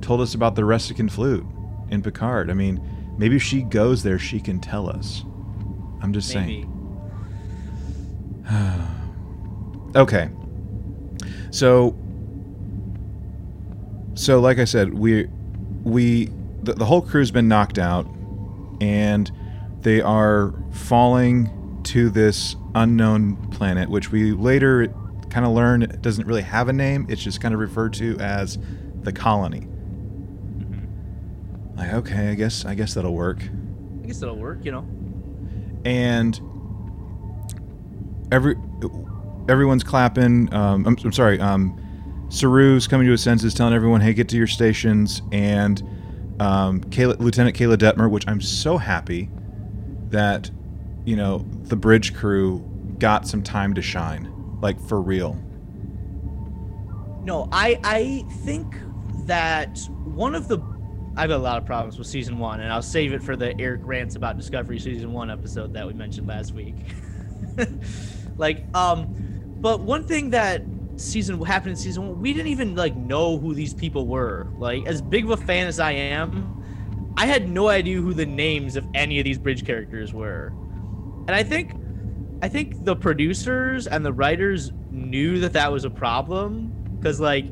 told 0.00 0.20
us 0.20 0.34
about 0.34 0.56
the 0.56 0.62
Ressikan 0.62 1.08
flute 1.08 1.46
in 1.90 2.02
Picard. 2.02 2.50
I 2.50 2.54
mean, 2.54 2.82
maybe 3.18 3.36
if 3.36 3.42
she 3.44 3.62
goes 3.62 4.02
there, 4.02 4.18
she 4.18 4.40
can 4.40 4.58
tell 4.58 4.90
us. 4.90 5.22
I'm 6.02 6.12
just 6.12 6.34
Maybe. 6.34 6.62
saying. 6.62 6.74
Okay. 9.94 10.28
So 11.52 11.96
so 14.18 14.40
like 14.40 14.58
I 14.58 14.64
said, 14.64 14.94
we 14.94 15.28
we 15.84 16.26
the, 16.62 16.74
the 16.74 16.84
whole 16.84 17.00
crew's 17.00 17.30
been 17.30 17.46
knocked 17.46 17.78
out 17.78 18.04
and 18.80 19.30
they 19.80 20.00
are 20.00 20.52
falling 20.72 21.80
to 21.84 22.10
this 22.10 22.56
unknown 22.74 23.36
planet, 23.50 23.88
which 23.88 24.10
we 24.10 24.32
later 24.32 24.88
kind 25.30 25.46
of 25.46 25.52
learn 25.52 25.98
doesn't 26.00 26.26
really 26.26 26.42
have 26.42 26.68
a 26.68 26.72
name. 26.72 27.06
It's 27.08 27.22
just 27.22 27.40
kind 27.40 27.54
of 27.54 27.60
referred 27.60 27.92
to 27.94 28.18
as 28.18 28.58
the 29.02 29.12
colony. 29.12 29.68
Like, 31.76 31.92
okay, 31.92 32.30
I 32.30 32.34
guess 32.34 32.64
I 32.64 32.74
guess 32.74 32.94
that'll 32.94 33.14
work. 33.14 33.40
I 34.02 34.06
guess 34.08 34.20
it'll 34.20 34.36
work, 34.36 34.64
you 34.64 34.72
know. 34.72 34.84
and 35.84 36.40
every 38.32 38.56
everyone's 39.48 39.84
clapping. 39.84 40.52
Um, 40.52 40.86
I'm, 40.86 40.96
I'm 41.04 41.12
sorry. 41.12 41.38
Um, 41.38 41.80
Saru's 42.28 42.86
coming 42.86 43.06
to 43.06 43.12
his 43.12 43.22
senses, 43.22 43.54
telling 43.54 43.74
everyone, 43.74 44.00
"Hey, 44.00 44.12
get 44.12 44.28
to 44.30 44.36
your 44.36 44.46
stations." 44.46 45.22
And 45.32 45.82
um, 46.40 46.80
Keyla, 46.82 47.18
Lieutenant 47.18 47.56
Keyla 47.56 47.76
Detmer, 47.76 48.10
which 48.10 48.26
I'm 48.28 48.40
so 48.40 48.76
happy 48.76 49.30
that 50.10 50.50
you 51.04 51.16
know 51.16 51.44
the 51.64 51.76
bridge 51.76 52.14
crew 52.14 52.58
got 52.98 53.26
some 53.26 53.42
time 53.42 53.74
to 53.74 53.82
shine, 53.82 54.32
like 54.60 54.80
for 54.80 55.00
real. 55.00 55.38
No, 57.24 57.48
I 57.50 57.80
I 57.82 58.24
think 58.44 58.76
that 59.26 59.78
one 60.04 60.34
of 60.34 60.48
the 60.48 60.58
I 61.16 61.22
have 61.22 61.30
got 61.30 61.36
a 61.36 61.42
lot 61.42 61.58
of 61.58 61.66
problems 61.66 61.98
with 61.98 62.06
season 62.06 62.38
one, 62.38 62.60
and 62.60 62.72
I'll 62.72 62.80
save 62.82 63.12
it 63.12 63.22
for 63.22 63.36
the 63.36 63.58
Eric 63.60 63.80
rants 63.84 64.14
about 64.14 64.36
Discovery 64.36 64.78
season 64.78 65.12
one 65.12 65.30
episode 65.30 65.72
that 65.74 65.86
we 65.86 65.92
mentioned 65.92 66.28
last 66.28 66.54
week. 66.54 66.76
like, 68.36 68.64
um, 68.72 69.16
but 69.60 69.80
one 69.80 70.04
thing 70.04 70.30
that 70.30 70.62
season 70.98 71.40
happened 71.42 71.70
in 71.70 71.76
season 71.76 72.08
one, 72.08 72.20
we 72.20 72.32
didn't 72.32 72.48
even 72.48 72.74
like 72.74 72.96
know 72.96 73.38
who 73.38 73.54
these 73.54 73.74
people 73.74 74.06
were. 74.06 74.48
Like, 74.58 74.86
as 74.86 75.00
big 75.00 75.24
of 75.24 75.30
a 75.30 75.36
fan 75.36 75.66
as 75.66 75.80
I 75.80 75.92
am, 75.92 77.14
I 77.16 77.26
had 77.26 77.48
no 77.48 77.68
idea 77.68 78.00
who 78.00 78.14
the 78.14 78.26
names 78.26 78.76
of 78.76 78.86
any 78.94 79.18
of 79.18 79.24
these 79.24 79.38
bridge 79.38 79.64
characters 79.64 80.12
were, 80.12 80.52
and 81.26 81.30
I 81.30 81.42
think, 81.42 81.72
I 82.42 82.48
think 82.48 82.84
the 82.84 82.96
producers 82.96 83.86
and 83.86 84.04
the 84.04 84.12
writers 84.12 84.72
knew 84.90 85.40
that 85.40 85.52
that 85.52 85.70
was 85.70 85.84
a 85.84 85.90
problem 85.90 86.72
because 86.98 87.20
like 87.20 87.46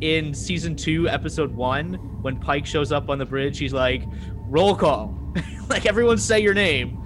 in 0.00 0.34
season 0.34 0.76
two, 0.76 1.08
episode 1.08 1.54
one, 1.54 1.94
when 2.22 2.38
Pike 2.38 2.66
shows 2.66 2.92
up 2.92 3.08
on 3.08 3.18
the 3.18 3.26
bridge, 3.26 3.58
he's 3.58 3.72
like, 3.72 4.02
roll 4.46 4.74
call. 4.74 5.14
like 5.68 5.86
everyone 5.86 6.18
say 6.18 6.40
your 6.40 6.54
name. 6.54 7.02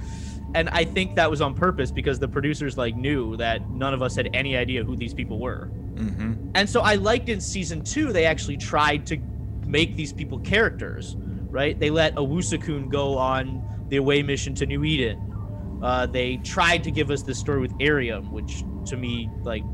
And 0.55 0.69
I 0.71 0.85
think 0.85 1.17
that 1.17 1.31
was 1.31 1.41
on 1.41 1.55
purpose 1.55 1.91
because 1.91 2.19
the 2.19 2.29
producers 2.29 2.77
like 2.77 2.97
knew 2.97 3.37
that 3.39 3.69
none 3.71 3.95
of 3.95 4.03
us 4.03 4.15
had 4.17 4.29
any 4.35 4.57
idea 4.57 4.85
who 4.85 4.97
these 4.97 5.15
people 5.15 5.39
were. 5.39 5.71
Mm-hmm. 5.95 6.51
And 6.55 6.69
so 6.69 6.81
I 6.81 6.97
liked 6.97 7.29
in 7.29 7.41
season 7.41 7.83
two, 7.83 8.13
they 8.13 8.27
actually 8.27 8.57
tried 8.57 9.07
to 9.07 9.19
make 9.67 9.97
these 9.97 10.13
people 10.13 10.39
characters, 10.41 11.17
right? 11.19 11.79
They 11.79 11.91
let 11.91 12.15
Owosekun 12.17 12.91
go 12.91 13.17
on 13.17 13.87
the 13.89 13.97
away 13.97 14.23
mission 14.23 14.55
to 14.57 14.67
New 14.67 14.85
Eden. 14.85 15.81
Uh, 15.83 16.07
they 16.07 16.37
tried 16.39 16.85
to 16.85 16.91
give 16.91 17.11
us 17.11 17.23
the 17.23 17.35
story 17.35 17.61
with 17.61 17.73
Airiam, 17.81 18.31
which 18.31 18.63
to 18.87 18.97
me, 18.97 19.31
like, 19.43 19.65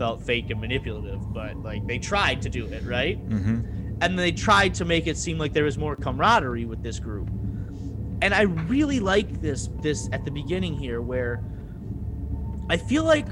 felt 0.00 0.22
fake 0.22 0.48
and 0.48 0.58
manipulative, 0.58 1.20
but 1.32 1.54
like 1.62 1.86
they 1.86 1.98
tried 1.98 2.40
to 2.40 2.48
do 2.48 2.64
it, 2.64 2.82
right? 2.84 3.22
Mm-hmm. 3.28 3.98
And 4.00 4.18
they 4.18 4.32
tried 4.32 4.72
to 4.74 4.86
make 4.86 5.06
it 5.06 5.18
seem 5.18 5.36
like 5.36 5.52
there 5.52 5.64
was 5.64 5.76
more 5.76 5.94
camaraderie 5.94 6.64
with 6.64 6.82
this 6.82 6.98
group. 6.98 7.28
And 8.22 8.34
I 8.34 8.42
really 8.42 9.00
like 9.00 9.40
this 9.40 9.68
this 9.80 10.08
at 10.12 10.24
the 10.24 10.30
beginning 10.30 10.74
here 10.74 11.00
where 11.00 11.42
I 12.68 12.76
feel 12.76 13.04
like 13.04 13.26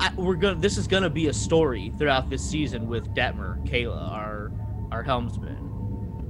I, 0.00 0.12
we're 0.16 0.36
gonna 0.36 0.58
this 0.58 0.78
is 0.78 0.86
gonna 0.86 1.10
be 1.10 1.28
a 1.28 1.32
story 1.32 1.92
throughout 1.98 2.30
this 2.30 2.42
season 2.42 2.88
with 2.88 3.14
Detmer, 3.14 3.64
Keyla, 3.68 4.10
our 4.10 4.50
our 4.90 5.02
helmsman, 5.02 5.58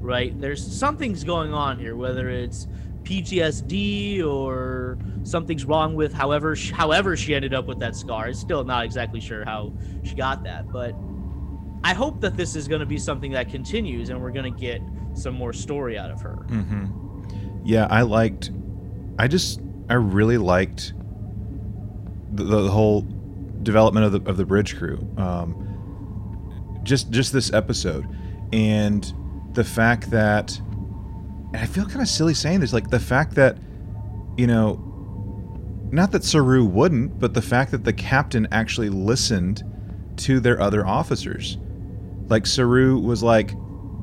right? 0.01 0.39
There's 0.41 0.65
something's 0.65 1.25
going 1.25 1.55
on 1.55 1.79
here, 1.79 1.97
whether 1.97 2.29
it's 2.29 2.67
PTSD 3.05 4.25
or 4.25 4.99
something's 5.23 5.65
wrong 5.65 5.95
with 5.95 6.13
however 6.13 6.55
she, 6.55 6.73
however 6.73 7.17
she 7.17 7.35
ended 7.35 7.55
up 7.55 7.67
with 7.67 7.79
that 7.81 7.97
scar. 7.97 8.27
I'm 8.27 8.35
still 8.35 8.65
not 8.65 8.85
exactly 8.85 9.21
sure 9.21 9.45
how 9.45 9.73
she 10.03 10.15
got 10.15 10.45
that, 10.45 10.71
but 10.71 10.95
I 11.83 11.95
hope 11.95 12.21
that 12.21 12.37
this 12.37 12.57
is 12.57 12.69
going 12.69 12.81
to 12.81 12.87
be 12.87 12.99
something 12.99 13.33
that 13.33 13.49
continues 13.49 14.11
and 14.11 14.21
we're 14.21 14.33
going 14.33 14.53
to 14.53 14.59
get 14.61 14.83
some 15.15 15.35
more 15.35 15.53
story 15.53 15.99
out 15.99 16.11
of 16.11 16.21
her. 16.21 16.45
Mm-hmm. 16.49 17.10
Yeah, 17.65 17.87
I 17.91 18.03
liked. 18.03 18.51
I 19.19 19.29
just 19.29 19.61
I 19.89 19.95
really 19.95 20.39
liked 20.39 20.93
the, 22.33 22.45
the 22.45 22.71
whole 22.71 23.03
development 23.63 24.07
of 24.07 24.13
the 24.13 24.31
of 24.31 24.37
the 24.37 24.45
bridge 24.45 24.77
crew. 24.77 25.07
Um, 25.17 26.81
just 26.83 27.11
just 27.11 27.33
this 27.33 27.53
episode, 27.53 28.07
and 28.53 29.13
the 29.53 29.65
fact 29.65 30.11
that, 30.11 30.59
and 30.59 31.57
I 31.57 31.67
feel 31.67 31.85
kind 31.85 32.01
of 32.01 32.09
silly 32.09 32.35
saying 32.35 32.61
this, 32.61 32.73
like 32.73 32.91
the 32.91 33.01
fact 33.01 33.35
that, 33.35 33.59
you 34.37 34.47
know, 34.47 34.87
not 35.91 36.13
that 36.13 36.25
Saru 36.25 36.65
wouldn't, 36.65 37.19
but 37.19 37.35
the 37.35 37.43
fact 37.43 37.73
that 37.73 37.85
the 37.85 37.93
captain 37.93 38.47
actually 38.53 38.89
listened 38.89 39.65
to 40.19 40.39
their 40.41 40.61
other 40.61 40.87
officers. 40.87 41.59
Like 42.29 42.47
Saru 42.47 42.99
was 42.99 43.23
like, 43.23 43.53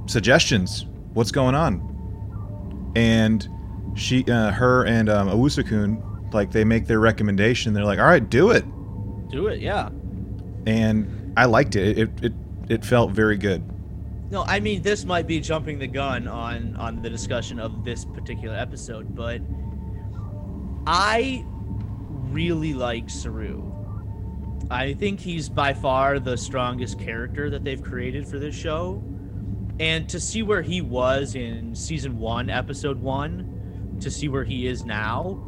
suggestions, 0.07 0.85
what's 1.13 1.31
going 1.31 1.55
on? 1.55 1.79
And 2.97 3.47
she, 3.95 4.25
uh, 4.25 4.51
her, 4.51 4.86
and 4.86 5.07
um, 5.07 5.29
Owosekun, 5.29 6.33
like 6.33 6.51
they 6.51 6.63
make 6.63 6.88
their 6.88 6.99
recommendation. 6.99 7.73
They're 7.73 7.86
like, 7.86 7.99
all 7.99 8.05
right, 8.05 8.27
do 8.27 8.49
it. 8.49 8.65
Do 9.29 9.47
it, 9.47 9.60
yeah. 9.60 9.89
And 10.65 11.33
I 11.38 11.45
liked 11.45 11.75
it. 11.75 11.97
It 11.97 12.10
it 12.23 12.33
it 12.69 12.86
felt 12.86 13.12
very 13.12 13.38
good. 13.38 13.63
No, 14.31 14.43
I 14.43 14.60
mean 14.60 14.81
this 14.81 15.05
might 15.05 15.27
be 15.27 15.39
jumping 15.39 15.77
the 15.79 15.88
gun 15.88 16.27
on 16.27 16.75
on 16.77 17.01
the 17.01 17.10
discussion 17.10 17.60
of 17.60 17.86
this 17.86 18.03
particular 18.03 18.55
episode, 18.55 19.15
but 19.15 19.41
I 20.88 21.45
really 22.31 22.73
like 22.73 23.10
Saru. 23.10 23.63
I 24.69 24.93
think 24.93 25.19
he's 25.19 25.47
by 25.47 25.73
far 25.73 26.19
the 26.19 26.36
strongest 26.36 26.99
character 26.99 27.49
that 27.51 27.63
they've 27.63 27.81
created 27.81 28.27
for 28.27 28.39
this 28.39 28.55
show. 28.55 29.01
And 29.79 30.09
to 30.09 30.19
see 30.19 30.41
where 30.41 30.61
he 30.61 30.81
was 30.81 31.35
in 31.35 31.75
season 31.75 32.17
1, 32.17 32.49
episode 32.49 32.99
1, 32.99 33.97
to 34.01 34.11
see 34.11 34.27
where 34.27 34.43
he 34.43 34.67
is 34.67 34.85
now, 34.85 35.43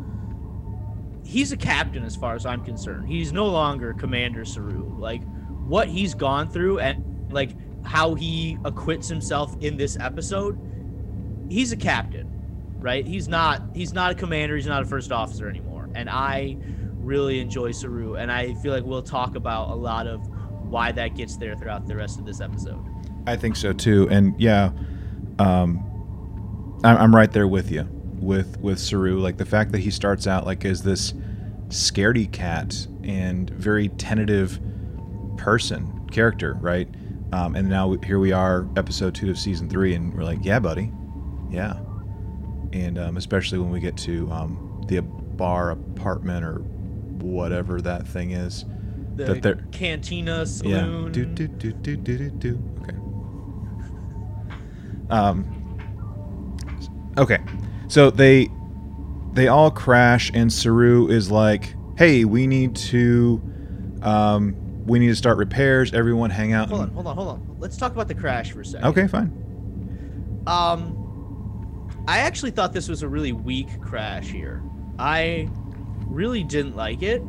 he's 1.23 1.51
a 1.51 1.57
captain 1.57 2.03
as 2.03 2.15
far 2.15 2.35
as 2.35 2.45
I'm 2.45 2.63
concerned. 2.63 3.07
He's 3.07 3.31
no 3.31 3.45
longer 3.47 3.93
Commander 3.93 4.45
Saru. 4.45 4.95
Like 4.97 5.21
what 5.67 5.87
he's 5.87 6.13
gone 6.13 6.49
through 6.49 6.79
and 6.79 7.31
like 7.31 7.51
how 7.85 8.15
he 8.15 8.57
acquits 8.65 9.07
himself 9.07 9.55
in 9.61 9.77
this 9.77 9.97
episode, 9.99 10.59
he's 11.49 11.71
a 11.71 11.77
captain, 11.77 12.27
right? 12.79 13.05
He's 13.05 13.27
not 13.27 13.61
he's 13.75 13.93
not 13.93 14.11
a 14.11 14.15
commander, 14.15 14.55
he's 14.55 14.67
not 14.67 14.81
a 14.81 14.85
first 14.85 15.11
officer 15.11 15.47
anymore. 15.47 15.89
And 15.95 16.09
I 16.09 16.57
really 16.95 17.39
enjoy 17.39 17.71
Saru 17.71 18.15
and 18.15 18.31
I 18.31 18.53
feel 18.55 18.73
like 18.73 18.83
we'll 18.83 19.01
talk 19.01 19.35
about 19.35 19.69
a 19.69 19.75
lot 19.75 20.07
of 20.07 20.27
why 20.67 20.91
that 20.91 21.15
gets 21.15 21.37
there 21.37 21.55
throughout 21.55 21.87
the 21.87 21.95
rest 21.95 22.19
of 22.19 22.25
this 22.25 22.41
episode. 22.41 22.88
I 23.29 23.37
think 23.37 23.55
so 23.55 23.73
too. 23.73 24.07
And 24.09 24.39
yeah, 24.39 24.71
um, 25.37 26.79
I'm, 26.83 26.97
I'm 26.97 27.15
right 27.15 27.31
there 27.31 27.47
with 27.47 27.71
you 27.71 27.87
with 28.19 28.59
with 28.59 28.79
Saru. 28.79 29.19
Like 29.19 29.37
the 29.37 29.45
fact 29.45 29.71
that 29.71 29.79
he 29.79 29.91
starts 29.91 30.27
out 30.27 30.45
like 30.45 30.65
as 30.65 30.83
this 30.83 31.13
scaredy 31.67 32.31
cat 32.31 32.87
and 33.03 33.49
very 33.51 33.89
tentative 33.89 34.59
person 35.37 36.07
character, 36.11 36.57
right? 36.59 36.87
Um, 37.31 37.55
and 37.55 37.69
now 37.69 37.93
here 38.03 38.17
we 38.17 38.31
are, 38.31 38.67
episode 38.75 39.13
two 39.13 39.29
of 39.29 39.37
season 39.37 39.69
three, 39.69 39.93
and 39.93 40.13
we're 40.15 40.23
like, 40.23 40.39
yeah, 40.41 40.57
buddy, 40.59 40.91
yeah. 41.51 41.77
And 42.73 42.97
um, 42.97 43.17
especially 43.17 43.59
when 43.59 43.69
we 43.69 43.79
get 43.79 43.95
to 43.97 44.29
um, 44.31 44.83
the 44.87 45.01
bar 45.01 45.71
apartment 45.71 46.43
or 46.43 46.55
whatever 47.23 47.81
that 47.81 48.07
thing 48.07 48.31
is. 48.31 48.65
The 49.15 49.25
That 49.25 49.41
they're- 49.43 49.67
cantina 49.71 50.45
saloon. 50.45 51.05
Yeah. 51.05 51.11
Do, 51.11 51.25
do, 51.25 51.47
do, 51.47 51.71
do, 51.71 51.95
do, 51.97 52.17
do, 52.17 52.29
do. 52.31 52.78
Um. 55.09 55.55
Okay. 57.17 57.39
So 57.87 58.09
they 58.11 58.49
they 59.33 59.47
all 59.47 59.71
crash, 59.71 60.31
and 60.33 60.51
Saru 60.51 61.07
is 61.07 61.31
like, 61.31 61.73
"Hey, 61.97 62.25
we 62.25 62.47
need 62.47 62.75
to 62.75 63.41
um 64.01 64.55
we 64.85 64.99
need 64.99 65.07
to 65.07 65.15
start 65.15 65.37
repairs. 65.37 65.93
Everyone, 65.93 66.29
hang 66.29 66.53
out." 66.53 66.69
Hold 66.69 66.81
on, 66.81 66.89
hold 66.89 67.07
on, 67.07 67.15
hold 67.15 67.27
on. 67.29 67.55
Let's 67.59 67.77
talk 67.77 67.91
about 67.91 68.07
the 68.07 68.15
crash 68.15 68.51
for 68.51 68.61
a 68.61 68.65
second. 68.65 68.87
Okay, 68.87 69.07
fine. 69.07 70.43
Um, 70.47 70.95
I 72.07 72.19
actually 72.19 72.51
thought 72.51 72.73
this 72.73 72.89
was 72.89 73.03
a 73.03 73.07
really 73.07 73.33
weak 73.33 73.81
crash 73.81 74.27
here. 74.27 74.63
I 74.97 75.49
really 76.07 76.43
didn't 76.43 76.75
like 76.75 77.03
it. 77.03 77.21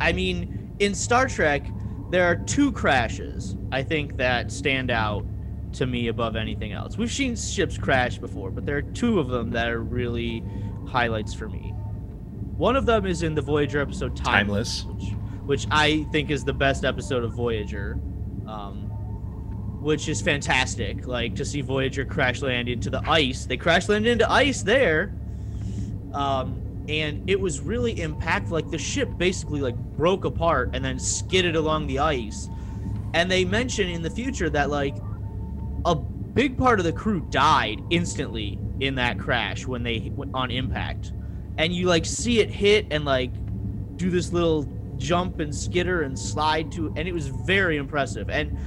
I 0.00 0.12
mean, 0.12 0.74
in 0.78 0.94
Star 0.94 1.28
Trek, 1.28 1.66
there 2.10 2.24
are 2.26 2.36
two 2.36 2.72
crashes 2.72 3.56
I 3.70 3.82
think 3.82 4.16
that 4.16 4.50
stand 4.50 4.90
out 4.90 5.26
to 5.74 5.86
me 5.86 6.08
above 6.08 6.36
anything 6.36 6.72
else. 6.72 6.96
We've 6.98 7.10
seen 7.12 7.36
ships 7.36 7.78
crash 7.78 8.18
before, 8.18 8.50
but 8.50 8.66
there 8.66 8.76
are 8.76 8.82
two 8.82 9.18
of 9.18 9.28
them 9.28 9.50
that 9.50 9.68
are 9.68 9.80
really 9.80 10.42
highlights 10.88 11.32
for 11.34 11.48
me. 11.48 11.70
One 12.56 12.76
of 12.76 12.86
them 12.86 13.06
is 13.06 13.22
in 13.22 13.34
the 13.34 13.42
Voyager 13.42 13.80
episode 13.80 14.16
Timeless, 14.16 14.82
Timeless. 14.82 15.04
which, 15.04 15.14
which 15.44 15.66
I 15.70 16.06
think 16.12 16.30
is 16.30 16.44
the 16.44 16.52
best 16.52 16.84
episode 16.84 17.24
of 17.24 17.32
Voyager. 17.32 17.98
Um, 18.46 18.88
which 19.80 20.08
is 20.08 20.20
fantastic. 20.22 21.06
Like 21.08 21.34
to 21.36 21.44
see 21.44 21.60
Voyager 21.60 22.04
crash 22.04 22.40
land 22.40 22.68
into 22.68 22.88
the 22.88 23.02
ice. 23.08 23.46
They 23.46 23.56
crash 23.56 23.88
landed 23.88 24.12
into 24.12 24.30
ice 24.30 24.62
there, 24.62 25.12
Um, 26.12 26.84
and 26.88 27.28
it 27.28 27.40
was 27.40 27.60
really 27.60 27.96
impactful. 27.96 28.50
Like 28.50 28.70
the 28.70 28.78
ship 28.78 29.08
basically 29.16 29.60
like 29.60 29.76
broke 29.76 30.24
apart 30.24 30.70
and 30.74 30.84
then 30.84 30.98
skidded 31.00 31.56
along 31.56 31.86
the 31.88 31.98
ice. 31.98 32.48
And 33.14 33.30
they 33.30 33.44
mention 33.44 33.88
in 33.88 34.02
the 34.02 34.10
future 34.10 34.48
that 34.50 34.70
like 34.70 34.96
a 35.84 35.94
big 35.94 36.56
part 36.56 36.78
of 36.78 36.84
the 36.84 36.92
crew 36.92 37.20
died 37.30 37.80
instantly 37.90 38.58
in 38.80 38.94
that 38.96 39.18
crash 39.18 39.66
when 39.66 39.82
they 39.82 40.10
went 40.14 40.32
on 40.34 40.50
impact. 40.50 41.12
And 41.58 41.72
you 41.72 41.86
like 41.86 42.06
see 42.06 42.40
it 42.40 42.50
hit 42.50 42.86
and 42.90 43.04
like 43.04 43.32
do 43.96 44.10
this 44.10 44.32
little 44.32 44.66
jump 44.96 45.40
and 45.40 45.54
skitter 45.54 46.02
and 46.02 46.18
slide 46.18 46.72
to 46.72 46.92
and 46.96 47.08
it 47.08 47.12
was 47.12 47.28
very 47.28 47.76
impressive. 47.76 48.30
And 48.30 48.58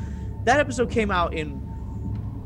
that 0.46 0.60
episode 0.60 0.92
came 0.92 1.12
out 1.12 1.34
in 1.34 1.50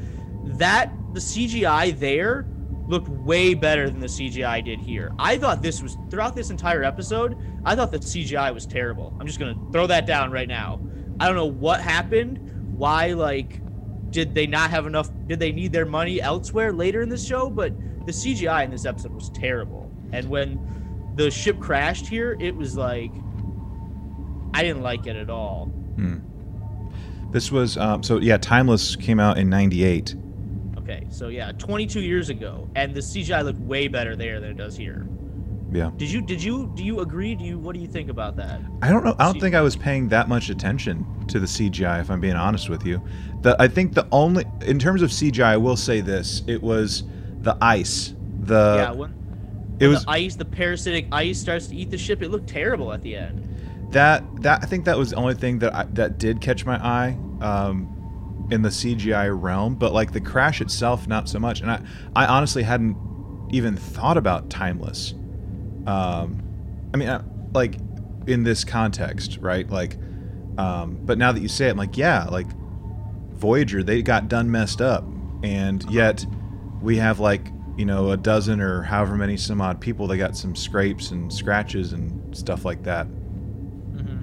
that 0.58 0.92
the 1.12 1.20
cgi 1.20 1.98
there 1.98 2.46
looked 2.86 3.08
way 3.08 3.54
better 3.54 3.88
than 3.90 4.00
the 4.00 4.06
cgi 4.06 4.64
did 4.64 4.80
here 4.80 5.12
i 5.18 5.36
thought 5.36 5.62
this 5.62 5.82
was 5.82 5.96
throughout 6.10 6.34
this 6.34 6.50
entire 6.50 6.82
episode 6.84 7.36
i 7.64 7.74
thought 7.74 7.90
the 7.90 7.98
cgi 7.98 8.52
was 8.52 8.66
terrible 8.66 9.14
i'm 9.20 9.26
just 9.26 9.38
gonna 9.38 9.56
throw 9.72 9.86
that 9.86 10.06
down 10.06 10.30
right 10.30 10.48
now 10.48 10.80
i 11.20 11.26
don't 11.26 11.36
know 11.36 11.46
what 11.46 11.80
happened 11.80 12.38
why 12.76 13.12
like 13.12 13.60
did 14.10 14.34
they 14.34 14.46
not 14.46 14.70
have 14.70 14.86
enough 14.86 15.10
did 15.26 15.38
they 15.38 15.52
need 15.52 15.72
their 15.72 15.86
money 15.86 16.20
elsewhere 16.20 16.72
later 16.72 17.02
in 17.02 17.08
the 17.08 17.18
show 17.18 17.50
but 17.50 17.72
the 18.06 18.12
cgi 18.12 18.64
in 18.64 18.70
this 18.70 18.84
episode 18.86 19.12
was 19.12 19.30
terrible 19.30 19.90
and 20.12 20.28
when 20.28 21.12
the 21.16 21.30
ship 21.30 21.58
crashed 21.60 22.06
here 22.06 22.36
it 22.40 22.54
was 22.56 22.76
like 22.76 23.10
i 24.54 24.62
didn't 24.62 24.82
like 24.82 25.06
it 25.06 25.16
at 25.16 25.28
all 25.28 25.70
Hmm. 25.98 26.18
This 27.32 27.50
was 27.50 27.76
um, 27.76 28.04
so 28.04 28.18
yeah. 28.18 28.38
Timeless 28.38 28.94
came 28.94 29.18
out 29.18 29.36
in 29.36 29.50
'98. 29.50 30.14
Okay, 30.88 31.06
so 31.10 31.28
yeah, 31.28 31.52
22 31.52 32.00
years 32.00 32.30
ago, 32.30 32.66
and 32.74 32.94
the 32.94 33.00
CGI 33.00 33.44
looked 33.44 33.60
way 33.60 33.88
better 33.88 34.16
there 34.16 34.40
than 34.40 34.50
it 34.52 34.56
does 34.56 34.74
here. 34.74 35.06
Yeah. 35.70 35.90
Did 35.98 36.10
you? 36.10 36.22
Did 36.22 36.42
you? 36.42 36.72
Do 36.74 36.82
you 36.82 37.00
agree? 37.00 37.34
Do 37.34 37.44
you? 37.44 37.58
What 37.58 37.74
do 37.74 37.80
you 37.80 37.86
think 37.86 38.08
about 38.08 38.36
that? 38.36 38.62
I 38.80 38.88
don't 38.88 39.04
know. 39.04 39.14
I 39.18 39.24
don't 39.24 39.34
See- 39.34 39.40
think 39.40 39.54
I 39.54 39.60
was 39.60 39.76
paying 39.76 40.08
that 40.08 40.26
much 40.30 40.48
attention 40.48 41.04
to 41.28 41.38
the 41.38 41.46
CGI, 41.46 42.00
if 42.00 42.10
I'm 42.10 42.20
being 42.20 42.36
honest 42.36 42.70
with 42.70 42.86
you. 42.86 43.02
The 43.42 43.54
I 43.60 43.68
think 43.68 43.92
the 43.92 44.08
only 44.12 44.46
in 44.62 44.78
terms 44.78 45.02
of 45.02 45.10
CGI, 45.10 45.44
I 45.44 45.56
will 45.58 45.76
say 45.76 46.00
this: 46.00 46.42
it 46.46 46.62
was 46.62 47.04
the 47.40 47.54
ice. 47.60 48.14
The 48.40 48.76
yeah, 48.78 48.90
when, 48.92 49.10
Uh, 49.10 49.14
it 49.80 49.88
was 49.88 50.06
the 50.06 50.10
ice, 50.10 50.36
the 50.36 50.46
parasitic 50.46 51.06
ice 51.12 51.38
starts 51.38 51.66
to 51.66 51.76
eat 51.76 51.90
the 51.90 51.98
ship. 51.98 52.22
It 52.22 52.30
looked 52.30 52.48
terrible 52.48 52.94
at 52.94 53.02
the 53.02 53.14
end. 53.14 53.46
that 53.90 54.24
that 54.40 54.62
I 54.62 54.66
think 54.66 54.86
that 54.86 54.96
was 54.96 55.10
the 55.10 55.16
only 55.16 55.34
thing 55.34 55.58
that 55.58 55.74
I, 55.74 55.84
that 55.92 56.16
did 56.16 56.40
catch 56.40 56.64
my 56.64 56.76
eye 56.82 57.18
um, 57.42 57.94
in 58.50 58.62
the 58.62 58.68
CGI 58.68 59.28
realm. 59.40 59.74
But 59.74 59.92
like 59.92 60.12
the 60.12 60.20
crash 60.20 60.60
itself, 60.60 61.06
not 61.06 61.28
so 61.28 61.38
much. 61.38 61.60
And 61.60 61.70
I 61.70 61.82
I 62.14 62.26
honestly 62.26 62.62
hadn't 62.62 62.96
even 63.50 63.76
thought 63.76 64.16
about 64.16 64.50
timeless. 64.50 65.14
Um, 65.86 66.42
I 66.92 66.96
mean, 66.96 67.08
I, 67.08 67.22
like 67.52 67.76
in 68.26 68.44
this 68.44 68.64
context, 68.64 69.38
right? 69.40 69.68
Like, 69.68 69.96
um, 70.58 70.98
but 71.02 71.18
now 71.18 71.32
that 71.32 71.40
you 71.40 71.48
say 71.48 71.68
it, 71.68 71.70
I'm 71.70 71.76
like, 71.76 71.96
yeah, 71.96 72.24
like 72.24 72.46
Voyager, 73.32 73.82
they 73.82 74.02
got 74.02 74.28
done 74.28 74.50
messed 74.50 74.80
up, 74.80 75.04
and 75.42 75.88
yet 75.90 76.26
we 76.82 76.96
have 76.96 77.20
like 77.20 77.50
you 77.76 77.86
know 77.86 78.10
a 78.10 78.16
dozen 78.16 78.60
or 78.60 78.82
however 78.82 79.14
many 79.14 79.36
some 79.36 79.60
odd 79.60 79.80
people 79.80 80.06
that 80.08 80.16
got 80.18 80.36
some 80.36 80.54
scrapes 80.54 81.10
and 81.10 81.32
scratches 81.32 81.92
and 81.92 82.36
stuff 82.36 82.64
like 82.64 82.82
that. 82.82 83.04
hmm 83.06 84.22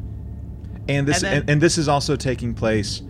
And 0.87 1.07
this 1.07 1.23
And 1.23 1.33
and, 1.33 1.49
and, 1.49 1.61
this 1.61 1.77
is 1.77 1.87
also 1.87 2.15
taking 2.15 2.53
place. 2.53 3.01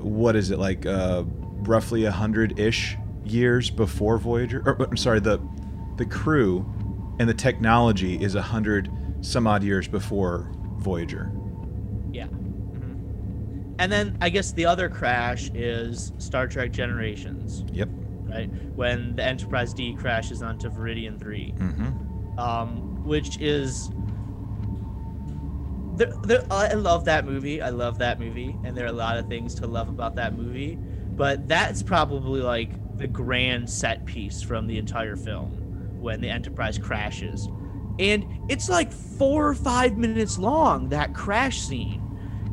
What 0.00 0.36
is 0.36 0.50
it 0.50 0.58
like? 0.58 0.86
Uh, 0.86 1.24
roughly 1.62 2.04
a 2.04 2.12
hundred 2.12 2.58
ish 2.58 2.96
years 3.24 3.70
before 3.70 4.18
Voyager. 4.18 4.62
Or, 4.66 4.82
I'm 4.86 4.96
sorry, 4.96 5.20
the 5.20 5.40
the 5.96 6.06
crew 6.06 6.64
and 7.18 7.28
the 7.28 7.34
technology 7.34 8.14
is 8.22 8.34
a 8.34 8.42
hundred 8.42 8.90
some 9.20 9.46
odd 9.46 9.62
years 9.64 9.88
before 9.88 10.50
Voyager. 10.78 11.30
Yeah. 12.12 12.26
hmm 12.26 13.74
And 13.80 13.90
then 13.90 14.16
I 14.20 14.28
guess 14.28 14.52
the 14.52 14.66
other 14.66 14.88
crash 14.88 15.50
is 15.54 16.12
Star 16.18 16.46
Trek 16.46 16.70
Generations, 16.70 17.64
Yep. 17.72 17.88
right? 18.28 18.48
When 18.76 19.16
the 19.16 19.24
Enterprise 19.24 19.74
D 19.74 19.94
crashes 19.94 20.42
onto 20.42 20.70
Veridian 20.70 21.18
Three. 21.18 21.54
Mm-hmm. 21.58 22.38
um, 22.38 23.04
which 23.04 23.38
is. 23.40 23.90
There, 25.98 26.12
there, 26.22 26.46
I 26.48 26.74
love 26.74 27.06
that 27.06 27.24
movie. 27.26 27.60
I 27.60 27.70
love 27.70 27.98
that 27.98 28.20
movie, 28.20 28.56
and 28.62 28.76
there 28.76 28.84
are 28.84 28.88
a 28.88 28.92
lot 28.92 29.18
of 29.18 29.26
things 29.26 29.52
to 29.56 29.66
love 29.66 29.88
about 29.88 30.14
that 30.14 30.36
movie. 30.36 30.76
But 30.76 31.48
that's 31.48 31.82
probably 31.82 32.40
like 32.40 32.70
the 32.96 33.08
grand 33.08 33.68
set 33.68 34.04
piece 34.04 34.40
from 34.40 34.68
the 34.68 34.78
entire 34.78 35.16
film 35.16 35.98
when 36.00 36.20
the 36.20 36.30
Enterprise 36.30 36.78
crashes, 36.78 37.48
and 37.98 38.24
it's 38.48 38.68
like 38.68 38.92
four 38.92 39.48
or 39.48 39.54
five 39.54 39.96
minutes 39.96 40.38
long. 40.38 40.88
That 40.90 41.14
crash 41.14 41.58
scene, 41.62 42.00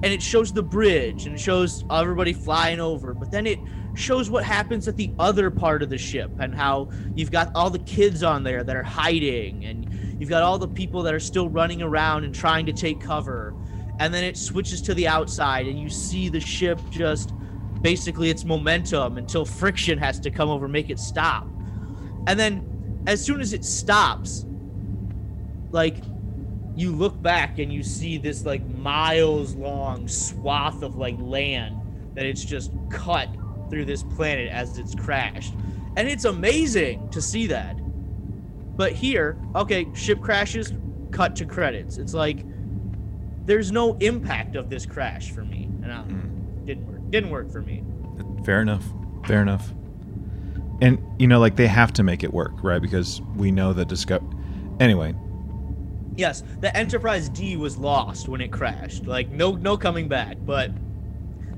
and 0.01 0.11
it 0.11 0.23
shows 0.23 0.51
the 0.51 0.63
bridge 0.63 1.25
and 1.25 1.35
it 1.35 1.39
shows 1.39 1.85
everybody 1.91 2.33
flying 2.33 2.79
over, 2.79 3.13
but 3.13 3.31
then 3.31 3.45
it 3.45 3.59
shows 3.93 4.29
what 4.29 4.43
happens 4.43 4.87
at 4.87 4.97
the 4.97 5.11
other 5.19 5.49
part 5.49 5.81
of 5.81 5.89
the 5.89 5.97
ship 5.97 6.31
and 6.39 6.53
how 6.53 6.89
you've 7.15 7.31
got 7.31 7.51
all 7.55 7.69
the 7.69 7.79
kids 7.79 8.23
on 8.23 8.43
there 8.43 8.63
that 8.63 8.75
are 8.75 8.83
hiding 8.83 9.65
and 9.65 9.87
you've 10.19 10.29
got 10.29 10.43
all 10.43 10.57
the 10.57 10.67
people 10.67 11.03
that 11.03 11.13
are 11.13 11.19
still 11.19 11.49
running 11.49 11.81
around 11.81 12.23
and 12.23 12.33
trying 12.33 12.65
to 12.65 12.73
take 12.73 12.99
cover 12.99 13.53
and 13.99 14.13
then 14.13 14.23
it 14.23 14.37
switches 14.37 14.81
to 14.81 14.93
the 14.93 15.07
outside 15.07 15.67
and 15.67 15.79
you 15.79 15.89
see 15.89 16.29
the 16.29 16.39
ship 16.39 16.79
just 16.89 17.33
basically 17.81 18.29
its 18.29 18.43
momentum 18.43 19.17
until 19.17 19.45
friction 19.45 19.97
has 19.97 20.19
to 20.19 20.29
come 20.29 20.49
over 20.49 20.67
make 20.67 20.89
it 20.89 20.99
stop 20.99 21.47
and 22.27 22.39
then 22.39 23.03
as 23.07 23.23
soon 23.23 23.39
as 23.39 23.53
it 23.53 23.63
stops 23.63 24.45
like 25.71 25.97
you 26.75 26.91
look 26.91 27.21
back 27.21 27.59
and 27.59 27.71
you 27.71 27.83
see 27.83 28.17
this 28.17 28.45
like 28.45 28.65
miles 28.77 29.55
long 29.55 30.07
swath 30.07 30.81
of 30.81 30.95
like 30.95 31.15
land 31.19 31.75
that 32.15 32.25
it's 32.25 32.43
just 32.43 32.71
cut 32.89 33.29
through 33.69 33.85
this 33.85 34.03
planet 34.03 34.49
as 34.49 34.77
it's 34.77 34.95
crashed. 34.95 35.53
And 35.97 36.07
it's 36.07 36.25
amazing 36.25 37.09
to 37.09 37.21
see 37.21 37.47
that. 37.47 37.77
But 38.75 38.91
here, 38.93 39.37
okay, 39.55 39.87
ship 39.93 40.21
crashes, 40.21 40.73
cut 41.11 41.35
to 41.37 41.45
credits. 41.45 41.97
It's 41.97 42.13
like 42.13 42.45
there's 43.45 43.71
no 43.71 43.95
impact 43.97 44.55
of 44.55 44.69
this 44.69 44.85
crash 44.85 45.31
for 45.31 45.43
me. 45.43 45.69
And 45.83 45.91
I, 45.91 46.01
hmm. 46.01 46.65
didn't 46.65 46.87
work. 46.87 47.11
Didn't 47.11 47.29
work 47.29 47.51
for 47.51 47.61
me. 47.61 47.83
Fair 48.43 48.61
enough. 48.61 48.83
Fair 49.25 49.41
enough. 49.41 49.71
And 50.81 50.99
you 51.19 51.27
know, 51.27 51.39
like 51.39 51.55
they 51.55 51.67
have 51.67 51.93
to 51.93 52.03
make 52.03 52.23
it 52.23 52.33
work, 52.33 52.63
right? 52.63 52.81
Because 52.81 53.21
we 53.35 53.51
know 53.51 53.73
that 53.73 53.87
discover. 53.87 54.25
Anyway, 54.79 55.15
Yes, 56.17 56.43
the 56.61 56.75
Enterprise 56.75 57.27
D 57.29 57.57
was 57.57 57.77
lost 57.77 58.29
when 58.29 58.39
it 58.39 58.51
crashed. 58.51 59.05
Like 59.05 59.29
no 59.29 59.51
no 59.51 59.77
coming 59.77 60.07
back, 60.07 60.37
but 60.45 60.71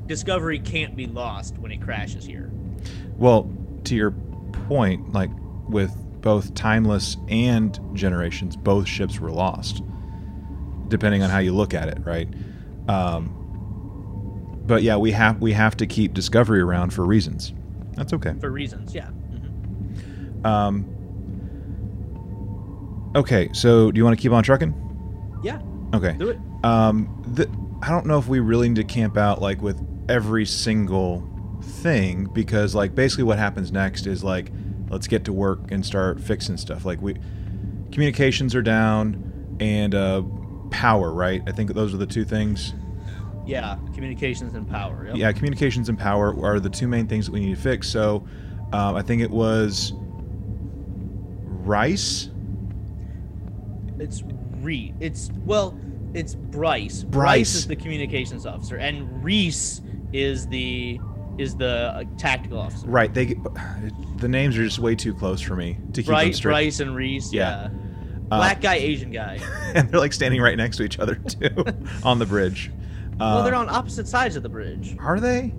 Discovery 0.07 0.59
can't 0.59 0.95
be 0.95 1.05
lost 1.05 1.57
when 1.57 1.71
it 1.71 1.81
crashes 1.81 2.25
here. 2.25 2.49
well, 3.17 3.51
to 3.83 3.95
your 3.95 4.11
point, 4.67 5.13
like 5.13 5.29
with 5.67 5.95
both 6.27 6.53
Timeless 6.55 7.15
and 7.29 7.79
Generations, 7.93 8.57
both 8.57 8.85
ships 8.85 9.17
were 9.17 9.31
lost, 9.31 9.81
depending 10.89 11.23
on 11.23 11.29
how 11.29 11.37
you 11.39 11.55
look 11.55 11.73
at 11.73 11.87
it, 11.87 11.99
right? 12.05 12.27
Um, 12.89 13.33
but 14.65 14.83
yeah, 14.83 14.97
we 14.97 15.13
have 15.13 15.39
we 15.41 15.53
have 15.53 15.77
to 15.77 15.87
keep 15.87 16.13
Discovery 16.13 16.59
around 16.59 16.91
for 16.91 17.05
reasons. 17.05 17.53
That's 17.93 18.11
okay. 18.11 18.33
For 18.41 18.51
reasons, 18.51 18.93
yeah. 18.93 19.07
Mhm. 19.31 20.45
Um, 20.45 20.85
okay, 23.15 23.47
so 23.53 23.89
do 23.89 23.97
you 23.97 24.03
want 24.03 24.17
to 24.17 24.21
keep 24.21 24.33
on 24.33 24.43
trucking? 24.43 24.73
Yeah, 25.41 25.61
Okay. 25.93 26.11
do 26.19 26.27
it. 26.27 26.39
Um, 26.65 27.23
the, 27.35 27.49
I 27.81 27.87
don't 27.89 28.05
know 28.05 28.19
if 28.19 28.27
we 28.27 28.41
really 28.41 28.67
need 28.67 28.75
to 28.75 28.83
camp 28.83 29.15
out 29.15 29.41
like 29.41 29.61
with 29.61 29.79
every 30.09 30.45
single 30.45 31.23
thing 31.61 32.25
because 32.33 32.75
like 32.75 32.95
basically 32.95 33.23
what 33.23 33.37
happens 33.39 33.71
next 33.71 34.07
is 34.07 34.25
like 34.25 34.51
let's 34.89 35.07
get 35.07 35.25
to 35.25 35.33
work 35.33 35.71
and 35.71 35.85
start 35.85 36.19
fixing 36.19 36.57
stuff. 36.57 36.85
Like 36.85 37.01
we 37.01 37.15
communications 37.91 38.55
are 38.55 38.61
down 38.61 39.57
and 39.59 39.95
uh, 39.95 40.23
power, 40.71 41.11
right? 41.11 41.41
I 41.47 41.51
think 41.51 41.73
those 41.73 41.93
are 41.93 41.97
the 41.97 42.05
two 42.05 42.25
things. 42.25 42.73
Yeah, 43.45 43.77
communications 43.93 44.53
and 44.53 44.69
power. 44.69 45.05
Yep. 45.07 45.15
Yeah, 45.15 45.31
communications 45.31 45.87
and 45.89 45.97
power 45.97 46.35
are 46.43 46.59
the 46.59 46.69
two 46.69 46.87
main 46.87 47.07
things 47.07 47.25
that 47.25 47.31
we 47.31 47.39
need 47.39 47.55
to 47.55 47.61
fix. 47.61 47.87
So 47.87 48.27
um, 48.73 48.95
I 48.95 49.01
think 49.01 49.21
it 49.21 49.31
was 49.31 49.93
Rice. 51.67 52.29
It's 53.99 54.23
Reed. 54.57 54.95
It's 54.99 55.31
well, 55.45 55.79
it's 56.13 56.35
Bryce. 56.35 57.03
Bryce. 57.03 57.55
is 57.55 57.67
the 57.67 57.75
communications 57.75 58.45
officer, 58.45 58.75
and 58.75 59.23
Rhys 59.23 59.81
is 60.13 60.47
the 60.47 60.99
is 61.37 61.55
the 61.55 61.93
uh, 61.95 62.03
tactical 62.17 62.59
officer. 62.59 62.87
Right. 62.87 63.13
They 63.13 63.35
the 64.17 64.27
names 64.27 64.57
are 64.57 64.63
just 64.63 64.79
way 64.79 64.95
too 64.95 65.13
close 65.13 65.39
for 65.41 65.55
me 65.55 65.73
to 65.93 66.01
keep 66.01 66.05
them 66.05 66.13
Bryce, 66.15 66.37
straight. 66.37 66.51
Bryce, 66.51 66.79
and 66.79 66.95
Rhys. 66.95 67.31
Yeah. 67.33 67.63
Yeah. 67.63 67.69
Black 68.29 68.61
guy, 68.61 68.75
Asian 68.91 69.11
guy. 69.11 69.39
and 69.75 69.89
they're 69.89 69.99
like 69.99 70.13
standing 70.13 70.41
right 70.41 70.57
next 70.57 70.77
to 70.77 70.83
each 70.83 70.99
other 70.99 71.15
too 71.27 71.49
on 72.03 72.19
the 72.19 72.25
bridge. 72.25 72.71
well, 73.19 73.43
they're 73.43 73.55
Uh, 73.55 73.59
on 73.61 73.69
opposite 73.69 74.07
sides 74.07 74.35
of 74.35 74.43
the 74.43 74.49
bridge. 74.49 74.95
Are 74.99 75.19
they? 75.19 75.53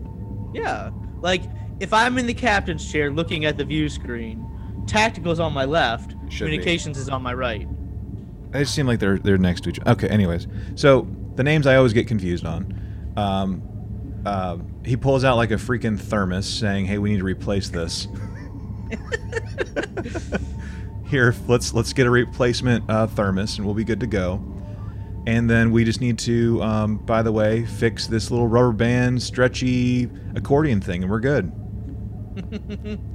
Yeah. 0.53 0.91
Like, 1.21 1.43
if 1.81 1.93
I'm 1.93 2.19
in 2.19 2.27
the 2.27 2.35
captain's 2.35 2.91
chair 2.91 3.11
looking 3.11 3.45
at 3.45 3.57
the 3.57 3.65
view 3.65 3.89
screen, 3.89 4.45
tactical's 4.87 5.41
on 5.41 5.53
my 5.53 5.65
left, 5.65 6.11
Should 6.29 6.45
be. 6.47 6.57
communications 6.57 6.99
is 6.99 7.09
on 7.09 7.23
my 7.23 7.33
right. 7.35 7.67
They 8.51 8.65
seem 8.65 8.87
like 8.87 8.99
they're 8.99 9.19
they're 9.19 9.37
next 9.39 9.63
to 9.65 9.71
each 9.71 9.79
other. 9.81 9.91
Okay, 9.93 10.09
anyways. 10.09 10.47
So 10.75 11.07
the 11.37 11.45
names 11.45 11.67
I 11.67 11.77
always 11.77 11.93
get 11.93 12.07
confused 12.09 12.45
on. 12.47 13.13
Um, 13.17 13.63
uh, 14.29 14.59
he 14.85 14.97
pulls 14.97 15.25
out 15.25 15.37
like 15.37 15.51
a 15.51 15.55
freaking 15.55 15.99
thermos 15.99 16.47
saying, 16.47 16.85
"Hey, 16.85 16.99
we 16.99 17.11
need 17.11 17.19
to 17.19 17.25
replace 17.25 17.71
this." 17.71 18.09
Here, 21.07 21.35
let's 21.47 21.73
let's 21.73 21.95
get 21.95 22.07
a 22.07 22.11
replacement 22.11 22.85
uh, 22.91 23.07
thermos, 23.07 23.57
and 23.57 23.65
we'll 23.65 23.75
be 23.75 23.85
good 23.85 24.01
to 24.01 24.07
go. 24.07 24.45
And 25.27 25.49
then 25.49 25.73
we 25.73 25.85
just 25.85 26.01
need 26.01 26.19
to, 26.21 26.63
um, 26.63 26.97
by 26.99 27.23
the 27.23 27.33
way, 27.33 27.65
fix 27.65 28.07
this 28.07 28.31
little 28.31 28.49
rubber 28.49 28.73
band 28.73 29.23
stretchy 29.23 30.11
accordion 30.35 30.81
thing, 30.81 31.03
and 31.03 31.11
we're 31.11 31.21
good. 31.21 31.51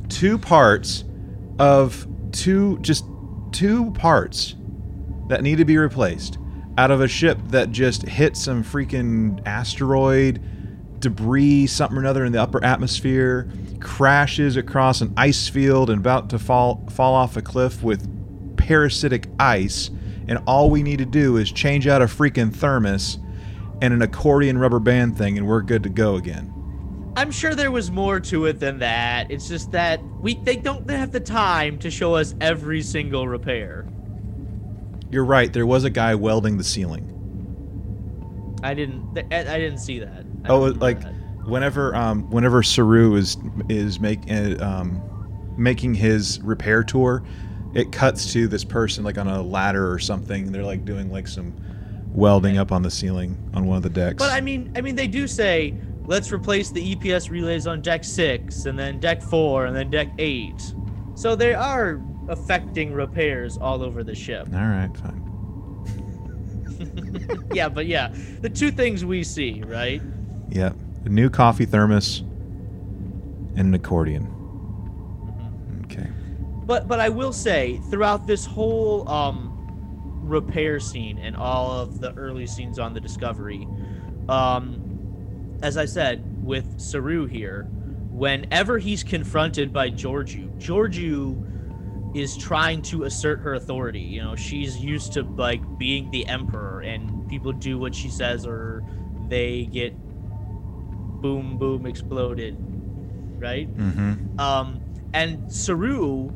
two 0.10 0.38
parts 0.40 1.04
of 1.60 2.08
two, 2.32 2.80
just 2.80 3.06
two 3.52 3.92
parts 3.92 4.56
that 5.30 5.44
need 5.44 5.60
to 5.60 5.66
be 5.66 5.78
replaced 5.78 6.40
out 6.78 6.90
of 6.90 7.02
a 7.02 7.08
ship 7.08 7.38
that 7.50 7.72
just 7.72 8.02
hit 8.04 8.36
some 8.36 8.64
freaking 8.64 9.40
asteroid 9.46 10.42
debris 11.04 11.68
something 11.68 11.98
or 11.98 12.00
another 12.00 12.26
in 12.26 12.32
the 12.32 12.42
upper 12.42 12.64
atmosphere 12.64 13.50
crashes 13.80 14.56
across 14.56 15.02
an 15.02 15.14
ice 15.18 15.48
field 15.50 15.90
and 15.90 16.00
about 16.00 16.30
to 16.30 16.40
fall 16.40 16.84
fall 16.90 17.14
off 17.14 17.36
a 17.38 17.42
cliff 17.42 17.84
with 17.84 18.10
parasitic 18.58 19.28
ice 19.40 19.90
and 20.28 20.40
all 20.48 20.70
we 20.70 20.82
need 20.82 21.00
to 21.00 21.06
do 21.06 21.36
is 21.36 21.52
change 21.52 21.86
out 21.86 22.02
a 22.02 22.06
freaking 22.06 22.56
thermos 22.56 23.20
and 23.82 23.94
an 23.94 24.02
accordion 24.02 24.58
rubber 24.58 24.80
band 24.80 25.18
thing 25.18 25.38
and 25.38 25.46
we're 25.46 25.62
good 25.62 25.84
to 25.84 25.90
go 25.90 26.16
again 26.16 26.50
I'm 27.16 27.30
sure 27.30 27.54
there 27.54 27.70
was 27.70 27.92
more 27.92 28.20
to 28.22 28.48
it 28.48 28.60
than 28.60 28.80
that. 28.80 29.30
It's 29.30 29.48
just 29.48 29.72
that 29.72 30.02
we 30.20 30.34
they 30.34 30.56
don't 30.56 30.90
have 30.90 31.12
the 31.12 31.20
time 31.20 31.78
to 31.80 31.92
show 31.92 32.16
us 32.16 32.34
every 32.42 32.82
single 32.82 33.28
repair. 33.28 33.86
you're 35.12 35.24
right 35.24 35.54
there 35.54 35.68
was 35.68 35.84
a 35.84 35.92
guy 35.92 36.16
welding 36.16 36.58
the 36.58 36.64
ceiling 36.64 37.10
I 38.64 38.74
didn't 38.74 39.16
I, 39.32 39.42
I 39.42 39.60
didn't 39.60 39.80
see 39.80 40.00
that. 40.00 40.26
Oh, 40.50 40.60
like 40.60 41.02
whenever 41.46 41.96
um 41.96 42.30
whenever 42.30 42.64
Saru 42.64 43.16
is 43.16 43.38
is 43.70 44.00
make 44.00 44.30
uh, 44.32 44.56
um 44.64 45.02
making 45.58 45.96
his 45.96 46.42
repair 46.42 46.84
tour, 46.84 47.24
it 47.74 47.92
cuts 47.92 48.32
to 48.34 48.48
this 48.48 48.64
person 48.64 49.04
like 49.04 49.18
on 49.18 49.28
a 49.28 49.42
ladder 49.42 49.92
or 49.92 50.00
something. 50.00 50.46
And 50.46 50.56
they're 50.56 50.64
like 50.64 50.86
doing 50.86 51.12
like 51.12 51.28
some 51.28 51.54
welding 52.14 52.58
up 52.58 52.72
on 52.72 52.82
the 52.82 52.92
ceiling 52.92 53.38
on 53.54 53.66
one 53.66 53.78
of 53.78 53.84
the 53.84 53.90
decks. 53.90 54.18
But 54.18 54.32
I 54.32 54.42
mean, 54.42 54.72
I 54.76 54.82
mean, 54.82 54.96
they 54.96 55.08
do 55.08 55.28
say 55.28 55.76
let's 56.06 56.32
replace 56.32 56.70
the 56.72 56.96
EPS 56.96 57.30
relays 57.30 57.68
on 57.68 57.82
deck 57.82 58.04
six, 58.04 58.66
and 58.66 58.78
then 58.78 59.00
deck 59.00 59.22
four, 59.22 59.66
and 59.66 59.76
then 59.76 59.90
deck 59.90 60.10
eight. 60.20 60.74
So 61.16 61.36
they 61.36 61.54
are 61.54 62.02
affecting 62.28 62.94
repairs 62.94 63.58
all 63.58 63.84
over 63.84 64.04
the 64.04 64.16
ship. 64.16 64.48
All 64.54 64.60
right, 64.60 64.90
fine. 64.98 65.22
yeah, 67.54 67.70
but 67.70 67.86
yeah, 67.86 68.14
the 68.42 68.50
two 68.50 68.72
things 68.72 69.06
we 69.06 69.24
see, 69.24 69.62
right? 69.66 70.02
Yeah, 70.54 70.74
a 71.04 71.10
new 71.10 71.32
coffee 71.32 71.66
thermos 71.66 72.20
and 72.20 73.58
an 73.58 73.74
accordion. 73.74 74.28
Okay. 75.86 76.08
But 76.64 76.88
but 76.88 77.00
I 77.00 77.10
will 77.10 77.34
say 77.34 77.82
throughout 77.90 78.28
this 78.28 78.46
whole 78.46 79.10
um 79.10 79.50
repair 80.22 80.80
scene 80.80 81.18
and 81.18 81.36
all 81.36 81.72
of 81.72 82.00
the 82.00 82.14
early 82.14 82.46
scenes 82.46 82.78
on 82.78 82.94
the 82.94 83.02
Discovery, 83.02 83.68
um, 84.30 85.58
as 85.64 85.76
I 85.76 85.86
said 85.86 86.24
with 86.46 86.80
Saru 86.80 87.26
here, 87.26 87.64
whenever 88.12 88.78
he's 88.78 89.04
confronted 89.04 89.74
by 89.74 89.90
Georgiou, 89.90 90.56
Georgiou 90.60 92.16
is 92.16 92.38
trying 92.38 92.84
to 92.84 93.06
assert 93.06 93.40
her 93.40 93.56
authority. 93.56 94.02
You 94.02 94.22
know, 94.22 94.36
she's 94.36 94.78
used 94.78 95.14
to 95.14 95.24
like 95.24 95.62
being 95.80 96.12
the 96.12 96.28
emperor, 96.28 96.82
and 96.82 97.28
people 97.28 97.54
do 97.54 97.80
what 97.80 97.96
she 97.96 98.10
says, 98.10 98.46
or 98.46 98.84
they 99.30 99.66
get 99.66 99.96
boom 101.24 101.58
boom 101.58 101.86
exploded, 101.88 102.56
right? 103.40 103.76
Mm-hmm. 103.76 104.40
Um, 104.40 104.82
and 105.14 105.42
Saru 105.48 106.34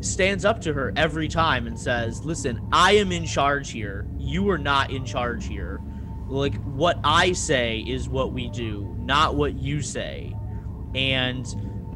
stands 0.00 0.44
up 0.44 0.60
to 0.62 0.72
her 0.74 0.92
every 0.96 1.28
time 1.28 1.66
and 1.66 1.78
says, 1.78 2.24
"Listen, 2.24 2.60
I 2.72 2.92
am 2.92 3.12
in 3.12 3.24
charge 3.24 3.70
here. 3.70 4.06
You 4.18 4.50
are 4.50 4.58
not 4.58 4.90
in 4.90 5.06
charge 5.06 5.46
here. 5.46 5.80
Like 6.28 6.56
what 6.64 7.00
I 7.04 7.32
say 7.32 7.78
is 7.78 8.08
what 8.08 8.32
we 8.32 8.50
do, 8.50 8.94
not 8.98 9.36
what 9.36 9.56
you 9.56 9.80
say." 9.80 10.34
And 10.94 11.46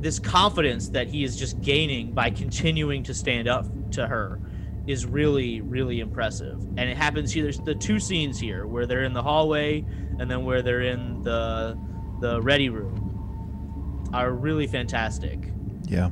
this 0.01 0.19
confidence 0.21 0.91
that 0.91 1.09
he 1.09 1.25
is 1.25 1.37
just 1.37 1.61
gaining 1.61 2.13
by 2.13 2.31
continuing 2.31 3.03
to 3.05 3.15
stand 3.15 3.49
up 3.49 3.67
to 3.93 4.07
her 4.07 4.39
is 4.87 5.07
really 5.07 5.61
really 5.61 6.01
impressive. 6.01 6.59
And 6.77 6.81
it 6.91 6.97
happens 6.97 7.33
here 7.33 7.45
there's 7.45 7.59
the 7.61 7.75
two 7.75 7.99
scenes 8.01 8.39
here 8.39 8.67
where 8.67 8.87
they're 8.87 9.05
in 9.05 9.13
the 9.13 9.23
hallway 9.23 9.85
and 10.19 10.31
then 10.31 10.45
where 10.45 10.63
they're 10.63 10.83
in 10.83 11.23
the 11.23 11.79
the 12.21 12.41
ready 12.43 12.69
room 12.69 14.11
are 14.13 14.31
really 14.33 14.67
fantastic. 14.67 15.39
Yeah. 15.87 16.11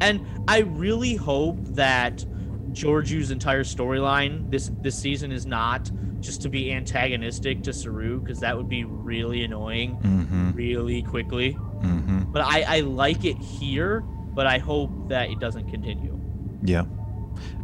And 0.00 0.24
I 0.46 0.60
really 0.60 1.16
hope 1.16 1.58
that 1.74 2.24
Georgiou's 2.72 3.30
entire 3.30 3.64
storyline 3.64 4.50
this 4.50 4.70
this 4.80 4.98
season 4.98 5.32
is 5.32 5.46
not 5.46 5.90
just 6.20 6.42
to 6.42 6.48
be 6.48 6.72
antagonistic 6.72 7.62
to 7.62 7.72
Saru 7.72 8.20
because 8.20 8.40
that 8.40 8.56
would 8.56 8.68
be 8.68 8.84
really 8.84 9.44
annoying 9.44 9.96
Mm-hmm. 10.02 10.50
really 10.52 11.02
quickly. 11.02 11.54
Mm-hmm. 11.54 12.32
But 12.32 12.42
I, 12.42 12.62
I 12.62 12.80
like 12.80 13.24
it 13.24 13.38
here, 13.38 14.00
but 14.00 14.46
I 14.46 14.58
hope 14.58 15.08
that 15.08 15.30
it 15.30 15.38
doesn't 15.38 15.68
continue. 15.70 16.20
Yeah. 16.62 16.84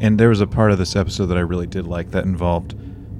And 0.01 0.19
there 0.19 0.29
was 0.29 0.41
a 0.41 0.47
part 0.47 0.71
of 0.71 0.79
this 0.79 0.97
episode 0.97 1.27
that 1.27 1.37
I 1.37 1.43
really 1.43 1.67
did 1.67 1.87
like 1.87 2.11
that 2.13 2.25
involved 2.25 2.75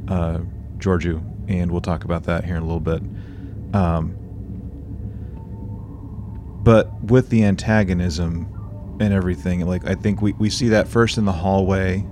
uh, 0.09 0.41
Georgiou, 0.79 1.23
and 1.49 1.71
we'll 1.71 1.81
talk 1.81 2.05
about 2.05 2.25
that 2.25 2.45
here 2.45 2.57
in 2.57 2.63
a 2.63 2.67
little 2.67 2.81
bit. 2.81 3.03
Um, 3.75 4.17
but 6.63 7.03
with 7.05 7.29
the 7.29 7.45
antagonism 7.45 8.97
and 9.01 9.13
everything, 9.13 9.67
like 9.67 9.87
I 9.87 9.95
think 9.95 10.23
we, 10.23 10.33
we 10.35 10.51
see 10.51 10.69
that 10.69 10.89
first 10.89 11.19
in 11.19 11.25
the 11.25 11.33
hallway. 11.33 12.07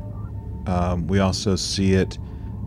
Um, 0.66 1.06
we 1.06 1.18
also 1.18 1.56
see 1.56 1.94
it 1.94 2.18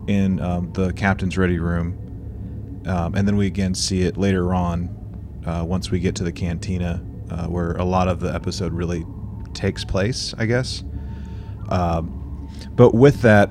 in 0.06 0.40
um, 0.40 0.72
the 0.72 0.92
captain's 0.92 1.38
ready 1.38 1.58
room. 1.58 2.82
Um, 2.86 3.14
and 3.14 3.26
then 3.26 3.36
we 3.36 3.46
again 3.46 3.74
see 3.74 4.02
it 4.02 4.16
later 4.16 4.54
on 4.54 4.88
uh, 5.46 5.64
once 5.64 5.90
we 5.90 5.98
get 5.98 6.14
to 6.16 6.24
the 6.24 6.32
cantina, 6.32 7.04
uh, 7.30 7.46
where 7.46 7.72
a 7.72 7.84
lot 7.84 8.08
of 8.08 8.20
the 8.20 8.32
episode 8.32 8.72
really 8.72 9.04
takes 9.54 9.84
place, 9.84 10.34
I 10.38 10.46
guess. 10.46 10.84
Um, 11.68 12.48
but 12.74 12.94
with 12.94 13.22
that, 13.22 13.50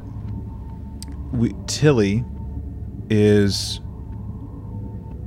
we, 1.31 1.53
Tilly 1.67 2.23
is 3.09 3.79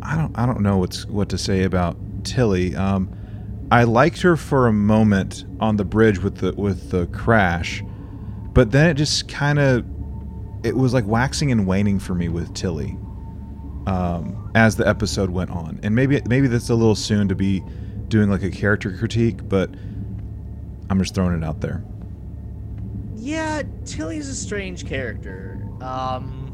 I 0.03 0.17
don't 0.17 0.37
I 0.39 0.47
don't 0.47 0.61
know 0.61 0.79
what's 0.79 1.07
what 1.07 1.29
to 1.31 1.39
say 1.39 1.65
about 1.65 1.97
Tilly. 2.25 2.75
Um, 2.75 3.15
I 3.71 3.85
liked 3.85 4.23
her 4.23 4.37
for 4.37 4.67
a 4.67 4.73
moment 4.73 5.45
on 5.61 5.77
the 5.77 5.85
bridge 5.85 6.19
with 6.21 6.37
the 6.37 6.53
with 6.55 6.91
the 6.91 7.07
crash, 7.09 7.83
but 8.55 8.71
then 8.71 8.89
it 8.89 8.95
just 8.95 9.29
kind 9.29 9.59
of 9.59 9.85
it 10.65 10.77
was 10.77 10.95
like 10.95 11.07
waxing 11.07 11.53
and 11.53 11.67
waning 11.67 11.99
for 11.99 12.15
me 12.15 12.29
with 12.29 12.53
Tilly 12.55 12.97
um, 13.87 14.51
as 14.55 14.77
the 14.77 14.87
episode 14.87 15.31
went 15.31 15.51
on. 15.51 15.81
And 15.83 15.95
maybe 15.95 16.21
maybe 16.27 16.47
that's 16.47 16.71
a 16.71 16.75
little 16.75 16.95
soon 16.95 17.29
to 17.29 17.35
be 17.35 17.63
doing 18.09 18.31
like 18.31 18.43
a 18.43 18.51
character 18.51 18.97
critique, 18.97 19.47
but 19.49 19.71
I'm 20.91 20.99
just 20.99 21.15
throwing 21.15 21.37
it 21.37 21.45
out 21.45 21.61
there. 21.61 21.85
Yeah, 23.29 23.63
Tilly's 23.85 24.27
a 24.27 24.35
strange 24.35 24.87
character. 24.87 25.63
Um, 25.83 26.47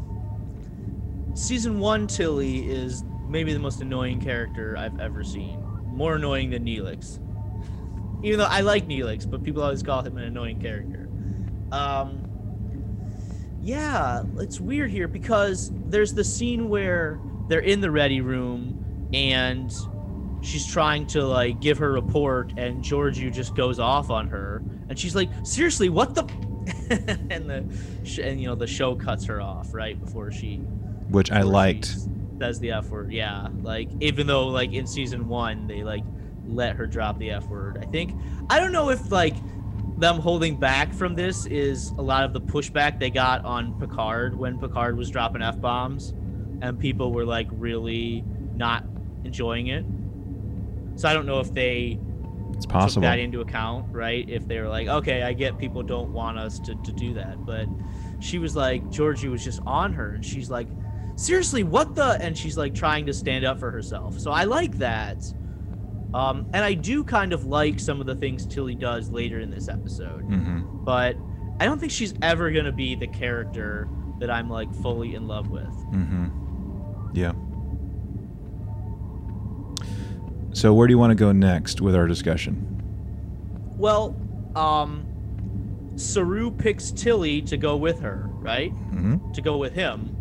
season 1.34 1.78
one 1.78 2.08
Tilly 2.08 2.68
is 2.68 3.04
maybe 3.28 3.52
the 3.52 3.60
most 3.60 3.80
annoying 3.80 4.20
character 4.20 4.76
I've 4.76 4.98
ever 4.98 5.22
seen. 5.22 5.64
More 5.84 6.16
annoying 6.16 6.50
than 6.50 6.64
Neelix. 6.64 7.20
Even 8.24 8.40
though 8.40 8.46
I 8.46 8.62
like 8.62 8.88
Neelix, 8.88 9.30
but 9.30 9.44
people 9.44 9.62
always 9.62 9.84
call 9.84 10.02
him 10.02 10.18
an 10.18 10.24
annoying 10.24 10.60
character. 10.60 11.08
Um, 11.70 12.28
yeah, 13.62 14.24
it's 14.38 14.58
weird 14.58 14.90
here 14.90 15.06
because 15.06 15.70
there's 15.86 16.12
the 16.12 16.24
scene 16.24 16.68
where 16.68 17.20
they're 17.48 17.60
in 17.60 17.82
the 17.82 17.90
ready 17.92 18.20
room 18.20 19.08
and 19.14 19.72
she's 20.42 20.66
trying 20.66 21.06
to 21.06 21.24
like 21.24 21.60
give 21.60 21.78
her 21.78 21.92
report 21.92 22.52
and 22.56 22.82
Georgiou 22.82 23.32
just 23.32 23.54
goes 23.54 23.78
off 23.78 24.10
on 24.10 24.26
her 24.26 24.60
and 24.88 24.98
she's 24.98 25.14
like 25.14 25.30
seriously 25.44 25.88
what 25.88 26.16
the 26.16 26.24
and 27.30 27.48
the 27.48 27.64
sh- 28.04 28.18
and 28.18 28.40
you 28.40 28.46
know 28.48 28.54
the 28.54 28.66
show 28.66 28.94
cuts 28.94 29.24
her 29.26 29.40
off 29.40 29.72
right 29.74 29.98
before 30.00 30.30
she 30.30 30.56
Which 31.10 31.30
I 31.30 31.36
before 31.38 31.50
she 31.50 31.52
liked. 31.52 31.84
s- 31.86 32.08
says 32.40 32.58
the 32.60 32.72
f 32.72 32.90
word 32.90 33.12
yeah 33.12 33.48
like 33.62 33.88
even 34.00 34.26
though 34.26 34.48
like 34.48 34.72
in 34.72 34.86
season 34.86 35.28
one 35.28 35.66
they 35.66 35.82
like 35.84 36.02
let 36.46 36.76
her 36.76 36.86
drop 36.86 37.18
the 37.18 37.30
f 37.30 37.46
word 37.48 37.78
i 37.80 37.86
think 37.86 38.12
i 38.50 38.58
don't 38.58 38.72
know 38.72 38.90
if 38.90 39.10
like 39.12 39.34
them 39.98 40.18
holding 40.18 40.56
back 40.56 40.92
from 40.92 41.14
this 41.14 41.46
is 41.46 41.90
a 41.98 42.02
lot 42.02 42.24
of 42.24 42.32
the 42.32 42.40
pushback 42.40 42.98
they 42.98 43.10
got 43.10 43.44
on 43.44 43.78
Picard 43.78 44.36
when 44.36 44.58
Picard 44.58 44.96
was 44.96 45.08
dropping 45.10 45.40
f 45.40 45.60
bombs, 45.60 46.12
and 46.60 46.78
people 46.80 47.12
were 47.12 47.24
like 47.24 47.46
really 47.52 48.24
not 48.56 48.84
enjoying 49.24 49.68
it. 49.68 49.84
So 50.96 51.08
I 51.08 51.14
don't 51.14 51.26
know 51.26 51.38
if 51.38 51.54
they 51.54 51.98
It's 52.54 52.64
took 52.64 52.72
possible. 52.72 53.02
that 53.02 53.18
into 53.18 53.40
account, 53.40 53.86
right? 53.90 54.28
If 54.28 54.46
they 54.46 54.60
were 54.60 54.68
like, 54.68 54.88
okay, 54.88 55.22
I 55.22 55.32
get 55.32 55.58
people 55.58 55.82
don't 55.82 56.12
want 56.12 56.38
us 56.38 56.58
to, 56.60 56.74
to 56.74 56.92
do 56.92 57.14
that, 57.14 57.44
but 57.44 57.66
she 58.20 58.38
was 58.38 58.56
like, 58.56 58.84
Georgiou 58.86 59.30
was 59.30 59.44
just 59.44 59.60
on 59.66 59.92
her, 59.92 60.14
and 60.14 60.24
she's 60.24 60.50
like, 60.50 60.68
seriously, 61.16 61.62
what 61.62 61.94
the? 61.94 62.18
And 62.20 62.36
she's 62.36 62.56
like 62.56 62.74
trying 62.74 63.06
to 63.06 63.12
stand 63.12 63.44
up 63.44 63.58
for 63.58 63.70
herself. 63.70 64.18
So 64.18 64.30
I 64.30 64.44
like 64.44 64.78
that. 64.78 65.24
Um, 66.12 66.46
and 66.52 66.64
I 66.64 66.74
do 66.74 67.02
kind 67.02 67.32
of 67.32 67.46
like 67.46 67.80
some 67.80 68.00
of 68.00 68.06
the 68.06 68.14
things 68.14 68.46
Tilly 68.46 68.76
does 68.76 69.10
later 69.10 69.40
in 69.40 69.50
this 69.50 69.68
episode, 69.68 70.22
mm-hmm. 70.28 70.84
but 70.84 71.16
I 71.58 71.64
don't 71.64 71.78
think 71.80 71.90
she's 71.90 72.14
ever 72.22 72.52
gonna 72.52 72.70
be 72.70 72.94
the 72.94 73.08
character 73.08 73.88
that 74.20 74.30
I'm 74.30 74.48
like 74.48 74.72
fully 74.76 75.16
in 75.16 75.26
love 75.26 75.50
with. 75.50 75.74
Mm-hmm. 75.92 76.28
Yeah. 77.14 77.32
So 80.54 80.72
where 80.72 80.86
do 80.86 80.92
you 80.92 80.98
want 80.98 81.10
to 81.10 81.16
go 81.16 81.32
next 81.32 81.80
with 81.80 81.96
our 81.96 82.06
discussion? 82.06 82.80
Well, 83.76 84.16
um, 84.54 85.04
Saru 85.96 86.52
picks 86.52 86.92
Tilly 86.92 87.42
to 87.42 87.56
go 87.56 87.76
with 87.76 88.00
her, 88.00 88.28
right? 88.34 88.70
hmm 88.70 89.16
to 89.32 89.42
go 89.42 89.56
with 89.56 89.74
him. 89.74 90.16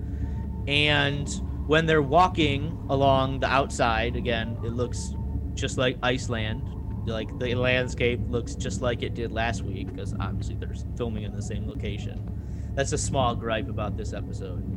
And 0.68 1.30
when 1.68 1.86
they're 1.86 2.02
walking 2.02 2.76
along 2.90 3.42
the 3.42 3.48
outside, 3.48 4.16
again, 4.16 4.58
it 4.66 4.74
looks 4.74 5.14
just 5.54 5.78
like 5.78 5.98
Iceland. 6.02 6.68
Like 7.06 7.38
the 7.38 7.54
landscape 7.54 8.20
looks 8.28 8.56
just 8.56 8.82
like 8.82 9.04
it 9.04 9.14
did 9.14 9.32
last 9.32 9.62
week, 9.62 9.94
because 9.94 10.16
obviously 10.20 10.56
they're 10.56 10.74
filming 10.98 11.24
in 11.24 11.36
the 11.36 11.44
same 11.44 11.68
location. 11.68 12.72
That's 12.74 12.92
a 12.92 12.98
small 12.98 13.36
gripe 13.36 13.70
about 13.70 13.98
this 13.98 14.14
episode. 14.14 14.73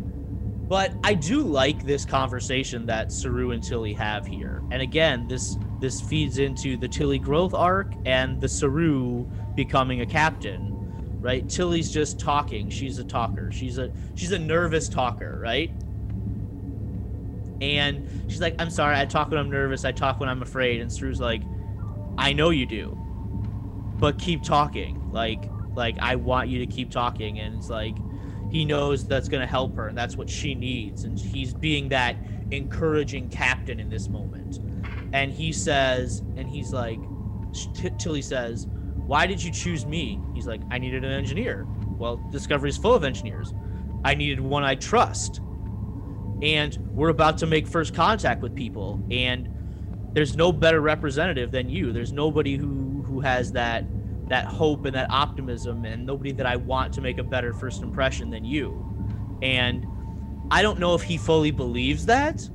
But 0.69 0.97
I 1.05 1.14
do 1.14 1.43
like 1.45 1.83
this 1.83 2.05
conversation 2.05 2.87
that 2.87 3.12
Saru 3.12 3.53
and 3.53 3.62
Tilly 3.62 3.95
have 3.95 4.27
here. 4.27 4.64
And 4.71 4.83
again, 4.83 5.29
this 5.29 5.59
this 5.81 6.01
feeds 6.01 6.39
into 6.39 6.77
the 6.77 6.89
Tilly 6.89 7.19
growth 7.19 7.55
arc 7.55 7.97
and 8.05 8.41
the 8.41 8.49
Saru 8.49 9.27
becoming 9.55 10.01
a 10.01 10.07
captain 10.07 10.75
right? 11.23 11.49
Tilly's 11.49 11.91
just 11.91 12.21
talking. 12.21 12.69
She's 12.71 12.99
a 12.99 13.05
talker. 13.05 13.51
She's 13.51 13.79
a 13.79 13.91
she's 14.14 14.33
a 14.33 14.39
nervous 14.39 14.89
talker, 14.89 15.39
right? 15.43 15.71
And 17.61 18.03
she's 18.27 18.43
like, 18.43 18.55
"I'm 18.59 18.71
sorry. 18.71 18.97
I 18.99 19.07
talk 19.07 19.31
when 19.31 19.41
I'm 19.41 19.51
nervous. 19.51 19.85
I 19.85 19.93
talk 19.93 20.21
when 20.21 20.29
I'm 20.29 20.43
afraid." 20.43 20.81
And 20.81 20.93
Saru's 20.93 21.21
like, 21.21 21.49
"I 22.19 22.33
know 22.35 22.51
you 22.51 22.67
do, 22.67 23.01
but 23.99 24.19
keep 24.19 24.45
talking. 24.45 25.05
Like 25.11 25.53
like 25.75 25.99
I 26.01 26.17
want 26.17 26.49
you 26.49 26.61
to 26.61 26.67
keep 26.67 26.91
talking." 26.91 27.39
And 27.39 27.55
it's 27.57 27.71
like 27.71 28.03
he 28.57 28.65
knows 28.65 29.07
that's 29.07 29.29
gonna 29.29 29.47
help 29.47 29.77
her, 29.77 29.89
and 29.89 29.99
that's 29.99 30.17
what 30.17 30.31
she 30.31 30.55
needs. 30.55 31.05
And 31.05 31.19
he's 31.19 31.53
being 31.53 31.91
that 31.91 32.17
encouraging 32.51 33.29
captain 33.29 33.79
in 33.79 33.91
this 33.91 34.09
moment. 34.09 34.61
And 35.13 35.31
he 35.31 35.53
says, 35.53 36.23
and 36.39 36.49
he's 36.49 36.73
like, 36.73 36.99
T- 37.53 37.91
Tilly 37.99 38.23
says, 38.23 38.67
why 39.07 39.27
did 39.27 39.43
you 39.43 39.51
choose 39.51 39.85
me? 39.85 40.19
He's 40.35 40.47
like, 40.47 40.63
I 40.71 40.79
needed 40.79 41.05
an 41.05 41.13
engineer. 41.13 41.67
Well, 41.99 42.17
Discovery's 42.33 42.79
full 42.79 42.95
of 42.95 43.05
engineers. 43.05 43.53
I 44.07 44.15
needed 44.15 44.41
one 44.41 44.65
I 44.65 44.75
trust. 44.75 45.43
And 46.41 46.79
we're 46.95 47.11
about 47.11 47.37
to 47.39 47.47
make 47.47 47.67
first 47.67 47.93
contact 47.93 48.43
with 48.43 48.55
people, 48.55 49.03
and 49.11 49.51
there's 50.15 50.35
no 50.35 50.51
better 50.51 50.81
representative 50.81 51.51
than 51.51 51.69
you. 51.69 51.93
There's 51.93 52.13
nobody 52.13 52.57
who 52.57 53.03
who 53.07 53.21
has 53.21 53.53
that 53.53 53.85
that 54.29 54.47
hope 54.47 54.85
and 54.85 54.95
that 54.97 55.11
optimism, 55.11 55.85
and 55.85 56.05
nobody 56.05 56.33
that 56.33 56.47
I 56.47 56.57
want 56.57 56.93
to 56.95 57.01
make 57.01 57.18
a 57.18 57.24
better 57.24 57.53
first 57.53 57.83
impression 57.83 58.31
than 58.31 58.45
you. 58.45 59.39
And 59.43 59.87
I 60.51 60.62
don't 60.62 60.79
know 60.79 60.95
if 60.95 61.03
he 61.03 61.16
fully 61.16 61.51
believes 61.51 62.07
that, 62.07 62.49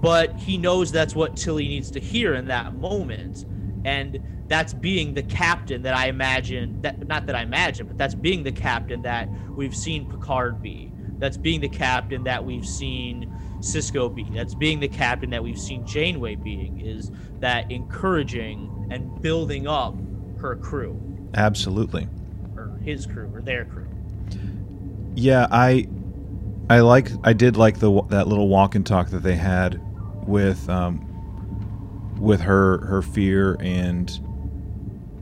but 0.00 0.36
he 0.38 0.58
knows 0.58 0.92
that's 0.92 1.14
what 1.14 1.36
Tilly 1.36 1.68
needs 1.68 1.90
to 1.92 2.00
hear 2.00 2.34
in 2.34 2.46
that 2.46 2.74
moment. 2.74 3.44
And 3.84 4.20
that's 4.48 4.74
being 4.74 5.14
the 5.14 5.22
captain 5.22 5.82
that 5.82 5.94
I 5.94 6.08
imagine 6.08 6.80
that 6.82 7.06
not 7.06 7.26
that 7.26 7.36
I 7.36 7.42
imagine, 7.42 7.86
but 7.86 7.96
that's 7.98 8.14
being 8.14 8.42
the 8.42 8.52
captain 8.52 9.02
that 9.02 9.28
we've 9.56 9.74
seen 9.74 10.10
Picard 10.10 10.60
be. 10.60 10.92
That's 11.18 11.36
being 11.36 11.60
the 11.60 11.68
captain 11.68 12.24
that 12.24 12.44
we've 12.44 12.66
seen 12.66 13.32
Sisko 13.60 14.12
be. 14.12 14.24
That's 14.24 14.54
being 14.54 14.80
the 14.80 14.88
captain 14.88 15.30
that 15.30 15.42
we've 15.42 15.58
seen 15.58 15.86
Janeway 15.86 16.34
being 16.34 16.80
is 16.80 17.10
that 17.38 17.70
encouraging 17.70 18.88
and 18.90 19.22
building 19.22 19.66
up 19.66 19.94
her 20.42 20.56
crew 20.56 21.00
Absolutely. 21.34 22.08
or 22.56 22.76
his 22.82 23.06
crew 23.06 23.30
or 23.32 23.40
their 23.40 23.64
crew. 23.64 23.86
Yeah, 25.14 25.46
I 25.50 25.88
I 26.68 26.80
like 26.80 27.10
I 27.24 27.32
did 27.32 27.56
like 27.56 27.78
the 27.78 28.02
that 28.08 28.28
little 28.28 28.48
walk 28.48 28.74
and 28.74 28.86
talk 28.86 29.10
that 29.10 29.22
they 29.22 29.36
had 29.36 29.80
with 30.26 30.68
um 30.68 31.08
with 32.18 32.40
her 32.40 32.84
her 32.86 33.02
fear 33.02 33.56
and 33.60 34.10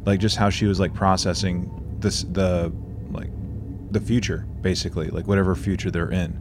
like 0.05 0.21
just 0.21 0.37
how 0.37 0.51
she 0.51 0.66
was 0.66 0.81
like 0.81 0.95
processing 0.95 1.71
this 2.01 2.23
the 2.25 2.73
like 3.11 3.31
the 3.91 4.01
future 4.01 4.47
basically 4.61 5.09
like 5.09 5.27
whatever 5.27 5.55
future 5.55 5.91
they're 5.91 6.11
in 6.11 6.39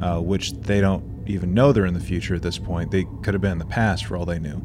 uh, 0.00 0.20
which 0.20 0.52
they 0.52 0.80
don't 0.80 1.04
even 1.26 1.52
know 1.52 1.72
they're 1.72 1.86
in 1.86 1.94
the 1.94 2.00
future 2.00 2.34
at 2.34 2.42
this 2.42 2.58
point 2.58 2.90
they 2.90 3.04
could 3.22 3.34
have 3.34 3.40
been 3.40 3.52
in 3.52 3.58
the 3.58 3.64
past 3.66 4.04
for 4.04 4.16
all 4.16 4.24
they 4.24 4.38
knew 4.38 4.60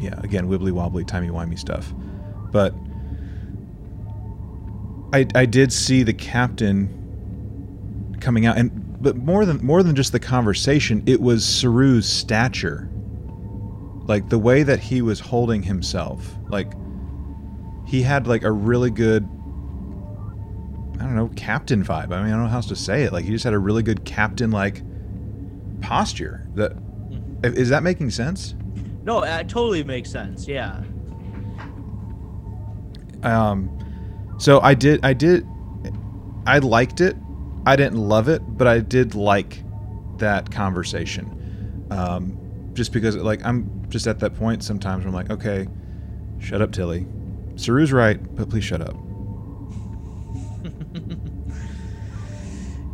yeah 0.00 0.18
again 0.22 0.48
wibbly 0.48 0.72
wobbly 0.72 1.04
timey 1.04 1.28
wimey 1.28 1.58
stuff. 1.58 1.92
But 2.52 2.74
I, 5.12 5.26
I 5.34 5.46
did 5.46 5.72
see 5.72 6.02
the 6.02 6.12
captain 6.12 6.92
coming 8.20 8.46
out 8.46 8.58
and 8.58 8.82
but 9.00 9.16
more 9.16 9.44
than 9.44 9.64
more 9.64 9.82
than 9.82 9.94
just 9.94 10.12
the 10.12 10.20
conversation 10.20 11.02
it 11.06 11.20
was 11.20 11.44
Saru's 11.44 12.08
stature. 12.08 12.90
Like 14.06 14.28
the 14.28 14.38
way 14.38 14.62
that 14.62 14.78
he 14.78 15.02
was 15.02 15.20
holding 15.20 15.62
himself 15.62 16.36
like 16.48 16.72
he 17.86 18.02
had 18.02 18.26
like 18.26 18.42
a 18.42 18.52
really 18.52 18.90
good 18.90 19.28
I 20.98 21.04
don't 21.04 21.14
know 21.14 21.30
captain 21.36 21.84
vibe. 21.84 22.12
I 22.12 22.22
mean 22.22 22.26
I 22.26 22.30
don't 22.30 22.44
know 22.44 22.48
how 22.48 22.56
else 22.56 22.68
to 22.68 22.76
say 22.76 23.02
it. 23.02 23.12
Like 23.12 23.24
he 23.24 23.30
just 23.30 23.44
had 23.44 23.54
a 23.54 23.58
really 23.58 23.82
good 23.82 24.04
captain 24.04 24.50
like 24.50 24.82
posture 25.80 26.48
that 26.54 26.72
hmm. 26.72 27.44
is 27.44 27.68
that 27.68 27.82
making 27.82 28.10
sense 28.10 28.54
No, 29.06 29.22
it 29.22 29.48
totally 29.48 29.84
makes 29.84 30.10
sense. 30.10 30.48
Yeah. 30.48 30.82
Um, 33.22 33.70
so 34.38 34.60
I 34.60 34.74
did, 34.74 35.00
I 35.04 35.12
did, 35.12 35.46
I 36.44 36.58
liked 36.58 37.00
it. 37.00 37.16
I 37.64 37.76
didn't 37.76 37.98
love 37.98 38.28
it, 38.28 38.42
but 38.46 38.66
I 38.66 38.80
did 38.80 39.14
like 39.14 39.62
that 40.18 40.50
conversation. 40.50 41.86
Um, 41.90 42.36
just 42.74 42.92
because, 42.92 43.16
like, 43.16 43.44
I'm 43.44 43.86
just 43.88 44.08
at 44.08 44.18
that 44.20 44.34
point 44.34 44.64
sometimes 44.64 45.04
where 45.04 45.08
I'm 45.08 45.14
like, 45.14 45.30
okay, 45.30 45.68
shut 46.40 46.60
up, 46.60 46.72
Tilly. 46.72 47.06
Saru's 47.54 47.92
right, 47.92 48.18
but 48.36 48.50
please 48.50 48.64
shut 48.64 48.80
up. 48.80 48.96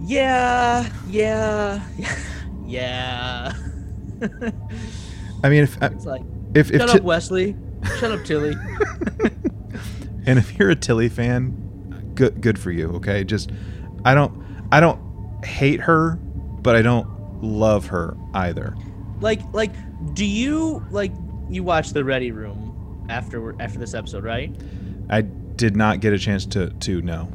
Yeah, 0.04 0.92
yeah, 1.06 1.80
yeah. 2.66 3.54
I 5.42 5.48
mean, 5.48 5.64
if 5.64 5.82
uh, 5.82 5.90
it's 5.92 6.06
like, 6.06 6.22
if 6.54 6.70
if 6.70 6.80
shut 6.80 6.90
Ti- 6.90 6.98
up, 6.98 7.04
Wesley. 7.04 7.56
Shut 7.98 8.12
up, 8.12 8.24
Tilly. 8.24 8.52
and 10.26 10.38
if 10.38 10.58
you're 10.58 10.70
a 10.70 10.76
Tilly 10.76 11.08
fan, 11.08 12.12
good 12.14 12.40
good 12.40 12.58
for 12.58 12.70
you. 12.70 12.90
Okay, 12.92 13.24
just 13.24 13.50
I 14.04 14.14
don't 14.14 14.42
I 14.70 14.80
don't 14.80 15.44
hate 15.44 15.80
her, 15.80 16.16
but 16.62 16.76
I 16.76 16.82
don't 16.82 17.42
love 17.42 17.86
her 17.86 18.16
either. 18.34 18.76
like, 19.20 19.40
like, 19.52 19.72
do 20.14 20.24
you 20.24 20.84
like 20.90 21.12
you 21.50 21.62
watch 21.62 21.90
the 21.92 22.04
Ready 22.04 22.30
Room 22.30 23.06
after 23.10 23.60
after 23.60 23.78
this 23.78 23.94
episode, 23.94 24.24
right? 24.24 24.54
I 25.10 25.22
did 25.22 25.76
not 25.76 26.00
get 26.00 26.12
a 26.12 26.18
chance 26.18 26.46
to 26.46 26.70
to 26.70 27.02
know. 27.02 27.30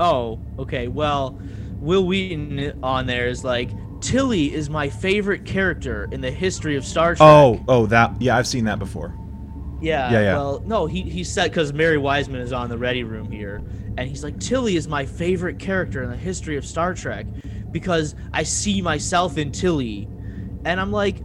Oh, 0.00 0.40
okay. 0.58 0.88
Well, 0.88 1.40
Wil 1.78 2.04
Wheaton 2.04 2.80
on 2.82 3.06
there 3.06 3.28
is 3.28 3.44
like 3.44 3.70
Tilly 4.00 4.52
is 4.52 4.68
my 4.68 4.88
favorite 4.88 5.44
character 5.44 6.08
in 6.12 6.20
the 6.20 6.30
history 6.30 6.76
of 6.76 6.84
Star 6.84 7.14
Trek. 7.14 7.26
Oh, 7.28 7.62
oh, 7.68 7.86
that 7.86 8.20
yeah, 8.20 8.36
I've 8.36 8.46
seen 8.46 8.64
that 8.64 8.78
before. 8.78 9.14
Yeah, 9.80 10.10
Yeah, 10.10 10.20
yeah. 10.20 10.32
Well, 10.34 10.62
no, 10.66 10.86
he 10.86 11.02
he 11.02 11.24
said 11.24 11.50
because 11.50 11.72
Mary 11.72 11.98
Wiseman 11.98 12.40
is 12.40 12.52
on 12.52 12.68
the 12.68 12.78
Ready 12.78 13.04
Room 13.04 13.30
here, 13.30 13.62
and 13.96 14.08
he's 14.08 14.24
like, 14.24 14.38
Tilly 14.40 14.76
is 14.76 14.88
my 14.88 15.04
favorite 15.04 15.58
character 15.58 16.02
in 16.02 16.10
the 16.10 16.16
history 16.16 16.56
of 16.56 16.64
Star 16.64 16.94
Trek 16.94 17.26
because 17.70 18.14
I 18.32 18.44
see 18.44 18.80
myself 18.82 19.36
in 19.36 19.52
Tilly, 19.52 20.08
and 20.64 20.80
I'm 20.80 20.92
like, 20.92 21.16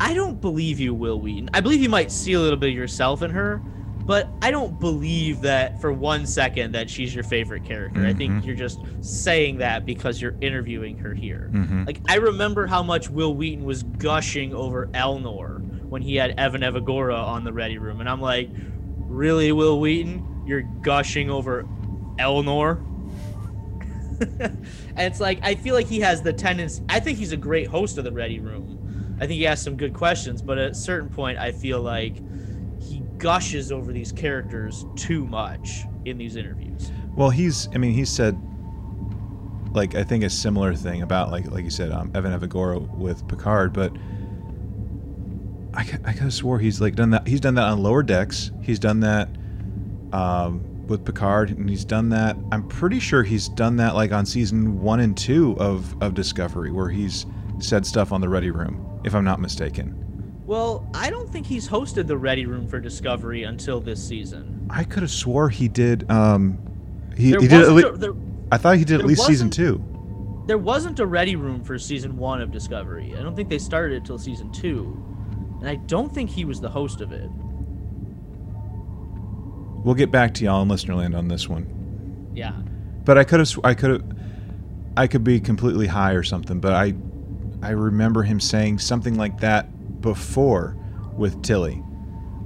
I 0.00 0.14
don't 0.14 0.40
believe 0.40 0.80
you, 0.80 0.94
Wil 0.94 1.20
Wheaton. 1.20 1.50
I 1.54 1.60
believe 1.60 1.80
you 1.80 1.88
might 1.88 2.10
see 2.10 2.32
a 2.32 2.40
little 2.40 2.58
bit 2.58 2.70
of 2.70 2.74
yourself 2.74 3.22
in 3.22 3.30
her, 3.30 3.62
but 4.04 4.28
I 4.42 4.50
don't 4.50 4.78
believe 4.80 5.40
that 5.42 5.80
for 5.80 5.92
one 5.92 6.26
second 6.26 6.72
that 6.72 6.90
she's 6.90 7.14
your 7.14 7.24
favorite 7.24 7.64
character. 7.64 8.04
I 8.06 8.12
think 8.12 8.32
Mhm. 8.32 8.46
you're 8.46 8.56
just 8.56 8.80
saying 9.00 9.58
that 9.58 9.86
because 9.86 10.20
you're 10.20 10.34
interviewing 10.40 10.98
her 10.98 11.14
here. 11.14 11.50
Mm-hmm. 11.52 11.84
Like 11.84 12.00
I 12.08 12.16
remember 12.16 12.66
how 12.66 12.82
much 12.82 13.08
Wil 13.10 13.34
Wheaton 13.34 13.64
was 13.64 13.82
gushing 13.84 14.54
over 14.54 14.86
Elnor 14.88 15.60
when 15.88 16.02
he 16.02 16.16
had 16.16 16.38
Evan 16.38 16.62
Evagora 16.62 17.22
on 17.22 17.44
the 17.44 17.52
Ready 17.52 17.78
Room, 17.78 18.00
and 18.00 18.08
I'm 18.08 18.20
like, 18.20 18.50
really, 18.98 19.52
Wil 19.52 19.78
Wheaton, 19.80 20.42
you're 20.46 20.62
gushing 20.82 21.30
over 21.30 21.64
Elnor. 22.18 22.80
and 24.40 24.66
it's 24.96 25.20
like 25.20 25.38
I 25.42 25.54
feel 25.54 25.74
like 25.74 25.86
he 25.86 26.00
has 26.00 26.22
the 26.22 26.32
tendency. 26.32 26.82
I 26.88 27.00
think 27.00 27.18
he's 27.18 27.32
a 27.32 27.36
great 27.36 27.66
host 27.66 27.98
of 27.98 28.04
the 28.04 28.12
Ready 28.12 28.38
Room. 28.40 28.78
I 29.20 29.26
think 29.26 29.38
he 29.38 29.46
asks 29.46 29.64
some 29.64 29.76
good 29.76 29.94
questions, 29.94 30.42
but 30.42 30.58
at 30.58 30.70
a 30.72 30.74
certain 30.74 31.08
point, 31.08 31.38
I 31.38 31.52
feel 31.52 31.80
like 31.80 32.16
gushes 33.22 33.72
over 33.72 33.92
these 33.92 34.12
characters 34.12 34.84
too 34.96 35.24
much 35.24 35.84
in 36.04 36.18
these 36.18 36.36
interviews. 36.36 36.90
Well, 37.14 37.30
he's. 37.30 37.68
I 37.74 37.78
mean, 37.78 37.94
he 37.94 38.04
said, 38.04 38.38
like, 39.72 39.94
I 39.94 40.02
think 40.02 40.24
a 40.24 40.30
similar 40.30 40.74
thing 40.74 41.02
about, 41.02 41.30
like, 41.30 41.50
like 41.50 41.64
you 41.64 41.70
said, 41.70 41.92
um, 41.92 42.10
Evan 42.14 42.38
Evagora 42.38 42.80
with 42.96 43.26
Picard, 43.28 43.72
but 43.72 43.92
I, 45.74 45.80
I 45.80 46.12
could 46.12 46.22
have 46.22 46.34
swore 46.34 46.58
he's 46.58 46.80
like 46.80 46.96
done 46.96 47.10
that. 47.10 47.26
He's 47.26 47.40
done 47.40 47.54
that 47.54 47.64
on 47.64 47.82
Lower 47.82 48.02
Decks. 48.02 48.50
He's 48.60 48.78
done 48.78 49.00
that 49.00 49.28
um, 50.12 50.86
with 50.86 51.04
Picard, 51.04 51.50
and 51.50 51.68
he's 51.70 51.84
done 51.84 52.10
that. 52.10 52.36
I'm 52.50 52.66
pretty 52.68 53.00
sure 53.00 53.22
he's 53.22 53.48
done 53.48 53.76
that 53.76 53.94
like 53.94 54.12
on 54.12 54.26
season 54.26 54.82
one 54.82 55.00
and 55.00 55.16
two 55.16 55.56
of 55.58 56.00
of 56.02 56.14
Discovery, 56.14 56.72
where 56.72 56.88
he's 56.88 57.24
said 57.58 57.86
stuff 57.86 58.12
on 58.12 58.20
the 58.20 58.28
Ready 58.28 58.50
Room, 58.50 59.00
if 59.04 59.14
I'm 59.14 59.24
not 59.24 59.40
mistaken. 59.40 60.01
Well, 60.52 60.86
I 60.92 61.08
don't 61.08 61.30
think 61.32 61.46
he's 61.46 61.66
hosted 61.66 62.06
the 62.06 62.18
Ready 62.18 62.44
Room 62.44 62.68
for 62.68 62.78
Discovery 62.78 63.44
until 63.44 63.80
this 63.80 64.06
season. 64.06 64.66
I 64.68 64.84
could 64.84 65.02
have 65.02 65.10
swore 65.10 65.48
he 65.48 65.66
did. 65.66 66.10
Um, 66.10 66.58
he, 67.16 67.28
he 67.28 67.48
did. 67.48 67.52
At 67.54 67.68
le- 67.70 67.96
there- 67.96 68.12
I 68.50 68.58
thought 68.58 68.76
he 68.76 68.84
did 68.84 69.00
at 69.00 69.06
least 69.06 69.24
season 69.24 69.48
two. 69.48 69.82
There 70.46 70.58
wasn't 70.58 71.00
a 71.00 71.06
Ready 71.06 71.36
Room 71.36 71.64
for 71.64 71.78
season 71.78 72.18
one 72.18 72.42
of 72.42 72.52
Discovery. 72.52 73.14
I 73.18 73.22
don't 73.22 73.34
think 73.34 73.48
they 73.48 73.58
started 73.58 73.96
it 73.96 74.04
till 74.04 74.18
season 74.18 74.52
two, 74.52 75.02
and 75.60 75.70
I 75.70 75.76
don't 75.76 76.12
think 76.14 76.28
he 76.28 76.44
was 76.44 76.60
the 76.60 76.68
host 76.68 77.00
of 77.00 77.12
it. 77.12 77.30
We'll 79.86 79.94
get 79.94 80.10
back 80.10 80.34
to 80.34 80.44
y'all 80.44 80.60
in 80.60 80.68
Listenerland 80.68 81.16
on 81.16 81.28
this 81.28 81.48
one. 81.48 82.30
Yeah. 82.34 82.52
But 83.06 83.16
I 83.16 83.24
could 83.24 83.40
have, 83.40 83.58
I 83.64 83.72
could 83.72 83.90
have, 83.90 84.18
I 84.98 85.06
could 85.06 85.24
be 85.24 85.40
completely 85.40 85.86
high 85.86 86.12
or 86.12 86.22
something. 86.22 86.60
But 86.60 86.74
I, 86.74 86.92
I 87.62 87.70
remember 87.70 88.22
him 88.22 88.38
saying 88.38 88.80
something 88.80 89.14
like 89.14 89.40
that 89.40 89.66
before 90.02 90.76
with 91.16 91.42
Tilly. 91.42 91.82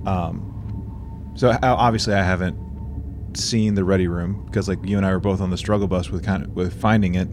Um, 0.06 1.32
so 1.34 1.56
obviously 1.62 2.14
I 2.14 2.22
haven't 2.22 3.36
seen 3.36 3.74
the 3.74 3.84
Ready 3.84 4.08
Room 4.08 4.44
because 4.46 4.68
like 4.68 4.78
you 4.84 4.96
and 4.96 5.04
I 5.04 5.12
were 5.12 5.20
both 5.20 5.40
on 5.40 5.50
the 5.50 5.56
struggle 5.56 5.88
bus 5.88 6.10
with 6.10 6.24
kind 6.24 6.44
of 6.44 6.54
with 6.54 6.78
finding 6.80 7.14
it. 7.14 7.28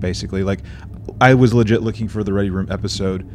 Basically, 0.00 0.42
like 0.42 0.60
I 1.20 1.34
was 1.34 1.54
legit 1.54 1.82
looking 1.82 2.08
for 2.08 2.24
the 2.24 2.32
Ready 2.32 2.50
Room 2.50 2.66
episode 2.70 3.28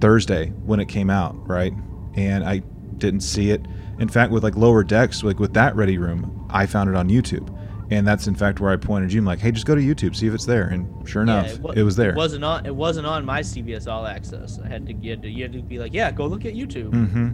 Thursday 0.00 0.48
when 0.64 0.80
it 0.80 0.88
came 0.88 1.10
out, 1.10 1.36
right? 1.48 1.74
And 2.14 2.44
I 2.44 2.58
didn't 2.98 3.20
see 3.20 3.50
it. 3.50 3.64
In 3.98 4.08
fact, 4.08 4.32
with 4.32 4.42
like 4.42 4.56
lower 4.56 4.82
decks, 4.82 5.22
like 5.22 5.38
with 5.38 5.54
that 5.54 5.76
Ready 5.76 5.98
Room, 5.98 6.46
I 6.50 6.66
found 6.66 6.88
it 6.88 6.96
on 6.96 7.08
YouTube. 7.08 7.48
And 7.92 8.06
that's 8.08 8.26
in 8.26 8.34
fact 8.34 8.58
where 8.58 8.70
I 8.70 8.76
pointed 8.76 9.12
you. 9.12 9.18
I'm 9.20 9.26
like, 9.26 9.38
hey, 9.40 9.52
just 9.52 9.66
go 9.66 9.74
to 9.74 9.80
YouTube, 9.82 10.16
see 10.16 10.26
if 10.26 10.32
it's 10.32 10.46
there. 10.46 10.68
And 10.68 11.06
sure 11.06 11.26
Yeah, 11.26 11.44
enough, 11.44 11.58
wa- 11.58 11.72
it 11.72 11.82
was 11.82 11.94
there. 11.96 12.10
It 12.10 12.16
wasn't 12.16 12.42
on. 12.42 12.64
It 12.64 12.74
wasn't 12.74 13.06
on 13.06 13.26
my 13.26 13.40
CBS 13.40 13.86
All 13.86 14.06
Access. 14.06 14.58
I 14.64 14.68
had 14.68 14.86
to. 14.86 14.94
You 14.94 15.10
had 15.10 15.22
to, 15.22 15.28
you 15.28 15.42
had 15.42 15.52
to 15.52 15.60
be 15.62 15.78
like, 15.78 15.92
yeah, 15.92 16.10
go 16.10 16.26
look 16.26 16.46
at 16.46 16.54
YouTube. 16.54 16.90
Mm-hmm. 16.90 17.28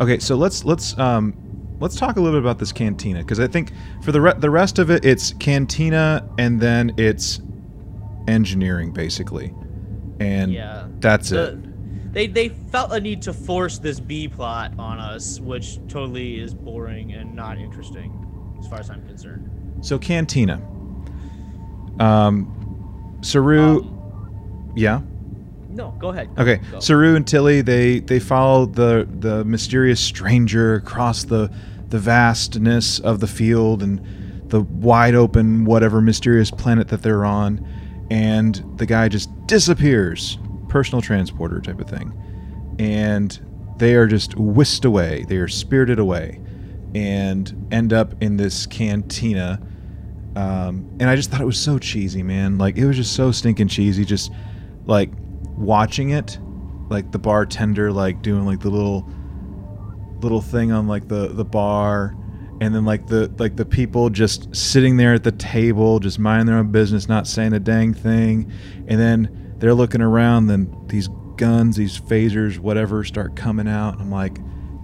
Okay, 0.00 0.18
so 0.18 0.36
let's 0.36 0.64
let's 0.64 0.98
um 0.98 1.34
let's 1.80 1.96
talk 1.96 2.16
a 2.16 2.20
little 2.20 2.38
bit 2.38 2.44
about 2.44 2.58
this 2.58 2.72
cantina 2.72 3.20
because 3.20 3.40
I 3.40 3.46
think 3.48 3.72
for 4.02 4.12
the 4.12 4.20
re- 4.20 4.34
the 4.38 4.50
rest 4.50 4.78
of 4.78 4.90
it, 4.90 5.04
it's 5.04 5.32
cantina 5.34 6.28
and 6.38 6.60
then 6.60 6.94
it's 6.96 7.40
engineering 8.28 8.92
basically, 8.92 9.52
and 10.20 10.52
Yeah. 10.52 10.86
that's 11.00 11.30
The- 11.30 11.52
it. 11.54 12.12
They 12.12 12.26
they 12.26 12.48
felt 12.48 12.92
a 12.92 13.00
need 13.00 13.22
to 13.22 13.32
force 13.32 13.78
this 13.78 14.00
B 14.00 14.26
plot 14.28 14.72
on 14.78 14.98
us, 14.98 15.38
which 15.40 15.78
totally 15.88 16.40
is 16.40 16.54
boring 16.54 17.12
and 17.12 17.34
not 17.36 17.58
interesting, 17.58 18.10
as 18.60 18.68
far 18.68 18.78
as 18.80 18.90
I'm 18.90 19.04
concerned. 19.06 19.48
So 19.82 19.98
cantina. 19.98 20.60
Um, 21.98 23.18
Saru, 23.22 23.80
Um, 23.82 24.72
yeah. 24.74 25.00
no, 25.68 25.94
go 25.98 26.08
ahead. 26.08 26.28
Okay, 26.38 26.60
Go. 26.70 26.80
Saru 26.80 27.14
and 27.16 27.26
Tilly 27.26 27.60
they 27.60 28.00
they 28.00 28.18
follow 28.18 28.66
the 28.66 29.06
the 29.20 29.44
mysterious 29.44 30.00
stranger 30.00 30.74
across 30.74 31.24
the 31.24 31.50
the 31.88 31.98
vastness 31.98 33.00
of 33.00 33.20
the 33.20 33.26
field 33.26 33.82
and 33.82 34.00
the 34.48 34.60
wide 34.62 35.14
open 35.14 35.64
whatever 35.64 36.00
mysterious 36.00 36.50
planet 36.50 36.88
that 36.88 37.02
they're 37.02 37.24
on, 37.24 37.66
and 38.10 38.64
the 38.76 38.86
guy 38.86 39.08
just 39.08 39.28
disappears, 39.46 40.38
personal 40.68 41.02
transporter 41.02 41.60
type 41.60 41.80
of 41.80 41.88
thing, 41.88 42.12
and 42.78 43.40
they 43.76 43.94
are 43.94 44.06
just 44.06 44.36
whisked 44.36 44.84
away. 44.84 45.24
They 45.28 45.36
are 45.36 45.48
spirited 45.48 45.98
away, 45.98 46.40
and 46.94 47.68
end 47.70 47.92
up 47.92 48.14
in 48.22 48.36
this 48.36 48.66
cantina. 48.66 49.60
Um, 50.36 50.88
and 51.00 51.04
I 51.04 51.16
just 51.16 51.30
thought 51.30 51.40
it 51.40 51.46
was 51.46 51.58
so 51.58 51.78
cheesy, 51.78 52.22
man. 52.22 52.58
Like 52.58 52.76
it 52.76 52.86
was 52.86 52.96
just 52.96 53.14
so 53.14 53.32
stinking 53.32 53.68
cheesy. 53.68 54.04
Just 54.04 54.32
like 54.86 55.10
watching 55.56 56.10
it, 56.10 56.38
like 56.88 57.10
the 57.12 57.18
bartender 57.18 57.92
like 57.92 58.22
doing 58.22 58.44
like 58.44 58.60
the 58.60 58.70
little 58.70 59.08
little 60.20 60.40
thing 60.40 60.72
on 60.72 60.86
like 60.86 61.08
the 61.08 61.28
the 61.28 61.44
bar, 61.44 62.16
and 62.60 62.74
then 62.74 62.84
like 62.84 63.06
the 63.06 63.32
like 63.38 63.56
the 63.56 63.64
people 63.64 64.10
just 64.10 64.54
sitting 64.54 64.96
there 64.96 65.14
at 65.14 65.24
the 65.24 65.32
table, 65.32 65.98
just 65.98 66.18
minding 66.18 66.46
their 66.46 66.56
own 66.56 66.70
business, 66.70 67.08
not 67.08 67.26
saying 67.26 67.52
a 67.52 67.60
dang 67.60 67.92
thing, 67.94 68.52
and 68.86 69.00
then 69.00 69.54
they're 69.58 69.74
looking 69.74 70.00
around, 70.00 70.46
then 70.46 70.74
these 70.86 71.08
guns, 71.36 71.76
these 71.76 71.98
phasers, 72.00 72.58
whatever, 72.58 73.04
start 73.04 73.36
coming 73.36 73.68
out. 73.68 74.00
I'm 74.00 74.10
like, 74.10 74.38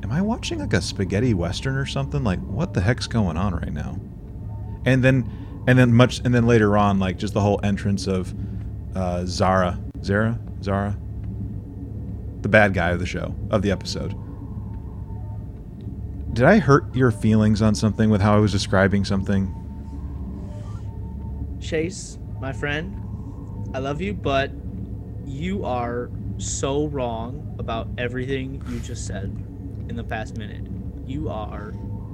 am 0.07 0.13
I 0.13 0.23
watching 0.23 0.61
like 0.61 0.73
a 0.73 0.81
spaghetti 0.81 1.35
western 1.35 1.77
or 1.77 1.87
something? 1.87 2.25
Like, 2.25 2.41
what 2.41 2.75
the 2.75 2.81
heck's 2.81 3.07
going 3.07 3.37
on 3.37 3.55
right 3.55 3.73
now? 3.73 3.99
and 4.87 5.03
then 5.03 5.31
and 5.67 5.79
then 5.79 5.93
much 5.93 6.21
and 6.21 6.35
then 6.35 6.47
later 6.47 6.79
on 6.79 6.99
like 6.99 7.19
just 7.19 7.35
the 7.35 7.41
whole 7.41 7.61
entrance 7.63 8.07
of 8.07 8.33
uh, 8.95 9.21
Zareh 9.25 9.79
Zareh 9.99 10.39
Zareh 10.61 10.97
the 12.41 12.49
bad 12.49 12.73
guy 12.73 12.91
of 12.91 13.01
the 13.01 13.07
show 13.07 13.35
of 13.51 13.61
the 13.61 13.71
episode 13.71 14.15
did 16.33 16.45
I 16.45 16.59
hurt 16.59 16.95
your 16.95 17.11
feelings 17.11 17.61
on 17.61 17.75
something 17.75 18.09
with 18.09 18.21
how 18.21 18.37
I 18.37 18.39
was 18.39 18.53
describing 18.53 19.05
something 19.05 19.53
Chase, 21.61 22.19
my 22.41 22.53
friend, 22.53 22.95
I 23.75 23.81
love 23.81 24.01
you, 24.01 24.15
but 24.15 24.53
you 25.25 25.65
are 25.65 26.11
so 26.39 26.87
wrong 26.87 27.57
about 27.59 27.89
everything 27.99 28.63
you 28.69 28.79
just 28.79 29.05
said 29.05 29.35
in 29.89 29.97
the 29.97 30.05
past 30.05 30.37
minute. 30.37 30.67
You 31.07 31.29
are 31.29 31.73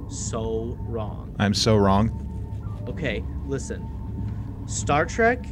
so 0.09 0.77
wrong. 0.81 1.35
I'm 1.39 1.53
so 1.53 1.75
wrong 1.77 2.23
Okay, 2.89 3.23
listen. 3.45 3.89
Star 4.65 5.05
Trek 5.05 5.45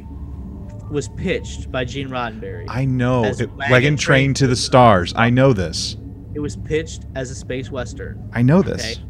was 0.89 1.07
pitched 1.09 1.72
by 1.72 1.86
Gene 1.86 2.09
Roddenberry. 2.09 2.65
I 2.67 2.86
know 2.86 3.24
it, 3.24 3.39
Wagon 3.39 3.57
wagon 3.57 3.97
Train 3.97 3.97
train 3.97 4.34
to 4.36 4.43
the 4.43 4.47
to 4.47 4.49
the 4.49 4.55
stars 4.55 5.13
I 5.15 5.30
know 5.30 5.53
this 5.53 5.97
it 6.34 6.39
was 6.39 6.55
pitched 6.55 7.05
as 7.15 7.30
a 7.30 7.36
space 7.36 7.72
western. 7.72 8.30
I 8.34 8.41
know 8.41 8.61
this 8.61 8.97
Okay. 8.97 9.01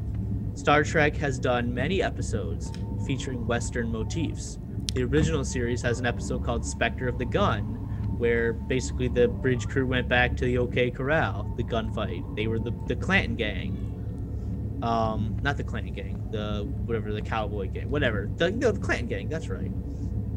Star 0.54 0.84
Trek 0.84 1.16
has 1.18 1.40
done 1.40 1.74
many 1.74 2.02
episodes 2.04 2.72
featuring 3.06 3.46
Western 3.48 3.92
motifs. 3.92 4.60
The 4.94 5.04
original 5.04 5.46
series 5.46 5.82
has 5.82 6.00
an 6.00 6.06
episode 6.06 6.44
called 6.44 6.66
Spectre 6.66 7.08
of 7.08 7.18
the 7.18 7.26
Gun, 7.26 7.81
where 8.22 8.54
basically 8.54 9.08
the 9.08 9.28
bridge 9.28 9.68
crew 9.68 9.88
went 9.88 10.08
back 10.08 10.38
to 10.38 10.46
the 10.46 10.60
OK 10.60 10.92
Corral, 10.92 11.52
the 11.58 11.64
gunfight. 11.64 12.24
They 12.36 12.46
were 12.46 12.60
the, 12.60 12.72
the 12.86 12.96
Clanton 12.96 13.36
gang. 13.36 14.80
Um, 14.84 15.36
not 15.42 15.58
the 15.58 15.64
Clanton 15.64 15.94
gang, 15.94 16.30
the 16.32 16.72
whatever 16.86 17.12
the 17.12 17.22
cowboy 17.24 17.72
gang, 17.72 17.90
whatever. 17.90 18.30
The, 18.38 18.52
no, 18.52 18.72
the 18.72 18.80
Clanton 18.80 19.08
gang, 19.08 19.28
that's 19.28 19.50
right. 19.50 19.72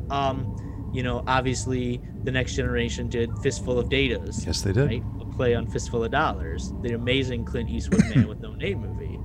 Um, 0.08 0.90
you 0.94 1.02
know, 1.02 1.22
obviously 1.26 2.00
the 2.22 2.32
next 2.32 2.56
generation 2.56 3.08
did 3.08 3.30
Fistful 3.42 3.78
of 3.78 3.90
Datas 3.90 4.46
yes 4.46 4.62
they 4.62 4.72
did 4.72 4.86
right? 4.86 5.02
A 5.20 5.36
play 5.36 5.54
on 5.54 5.66
Fistful 5.66 6.04
of 6.04 6.10
Dollars, 6.10 6.72
the 6.80 6.94
amazing 6.94 7.44
Clint 7.44 7.68
Eastwood 7.68 8.04
Man 8.14 8.28
with 8.28 8.40
No 8.40 8.54
Name 8.54 8.80
movie, 8.80 9.18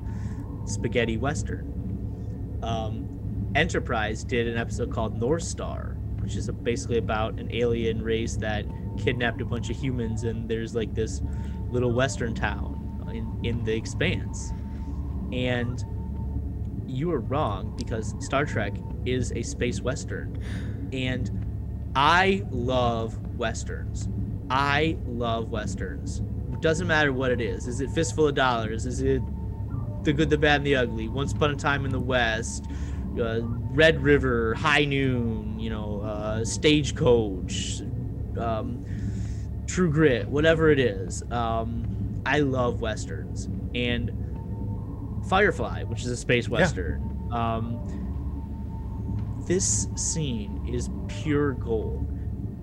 spaghetti 0.66 1.16
western. 1.16 2.60
Um, 2.62 3.52
Enterprise 3.56 4.26
did 4.26 4.48
an 4.48 4.58
episode 4.58 4.92
called 4.94 5.18
North 5.18 5.44
Star, 5.44 5.96
which 6.22 6.36
is 6.36 6.50
basically 6.50 6.98
about 6.98 7.40
an 7.40 7.50
alien 7.52 8.02
race 8.02 8.36
that 8.38 8.66
kidnapped 8.98 9.42
a 9.42 9.46
bunch 9.46 9.70
of 9.70 9.76
humans, 9.76 10.24
and 10.24 10.50
there's 10.50 10.76
like 10.76 10.94
this 10.94 11.22
little 11.72 11.92
western 11.92 12.34
town 12.34 12.76
in, 13.14 13.40
in 13.44 13.64
the 13.64 13.74
expanse. 13.74 14.52
And 15.32 15.84
you 16.88 17.12
are 17.12 17.20
wrong 17.20 17.76
because 17.78 18.16
Star 18.20 18.46
Trek 18.46 18.74
is 19.06 19.32
a 19.34 19.44
space 19.44 19.82
western. 19.82 20.42
And 20.92 21.32
I 21.96 22.44
love 22.50 23.18
westerns. 23.38 24.10
I 24.50 24.98
love 25.06 25.50
westerns. 25.50 26.22
It 26.52 26.62
doesn't 26.62 26.88
matter 26.88 27.14
what 27.14 27.32
it 27.32 27.42
is. 27.42 27.68
Is 27.68 27.82
it 27.82 27.90
Fistful 27.92 28.28
of 28.28 28.36
Dollars? 28.36 28.86
Is 28.86 29.02
it 29.02 29.22
The 30.04 30.14
Good, 30.14 30.30
the 30.30 30.38
Bad, 30.38 30.58
and 30.58 30.66
the 30.66 30.76
Ugly? 30.76 31.08
Once 31.10 31.32
Upon 31.34 31.52
a 31.52 31.56
Time 31.56 31.86
in 31.86 31.92
the 31.92 32.00
West? 32.00 32.66
Uh, 33.20 33.42
Red 33.72 34.02
River, 34.02 34.54
High 34.56 34.86
Noon, 34.86 35.60
you 35.60 35.70
know, 35.70 36.02
uh, 36.02 36.44
Stagecoach, 36.46 37.82
um, 38.38 38.86
True 39.68 39.92
Grit, 39.92 40.28
whatever 40.28 40.72
it 40.72 40.80
is. 40.80 41.24
Um, 41.32 42.22
I 42.26 42.40
love 42.40 42.82
westerns 42.82 43.50
and 43.76 44.12
Firefly, 45.28 45.84
which 45.84 46.02
is 46.02 46.08
a 46.08 46.18
space 46.18 46.50
western. 46.50 47.02
Um, 47.32 47.80
this 49.48 49.88
scene 49.96 50.66
is 50.68 50.90
pure 51.08 51.54
gold. 51.54 52.08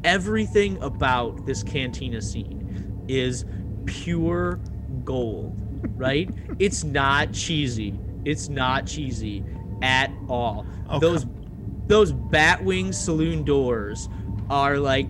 Everything 0.04 0.80
about 0.82 1.46
this 1.46 1.62
cantina 1.62 2.20
scene 2.20 3.04
is 3.08 3.44
pure 3.86 4.60
gold, 5.04 5.60
right? 5.96 6.30
it's 6.58 6.84
not 6.84 7.32
cheesy. 7.32 7.98
It's 8.24 8.48
not 8.48 8.86
cheesy 8.86 9.44
at 9.82 10.12
all. 10.28 10.66
Oh, 10.88 10.98
those 10.98 11.24
come- 11.24 11.84
those 11.88 12.12
Batwing 12.12 12.92
saloon 12.94 13.44
doors 13.44 14.08
are 14.50 14.78
like 14.78 15.08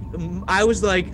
I 0.48 0.64
was 0.64 0.82
like 0.82 1.06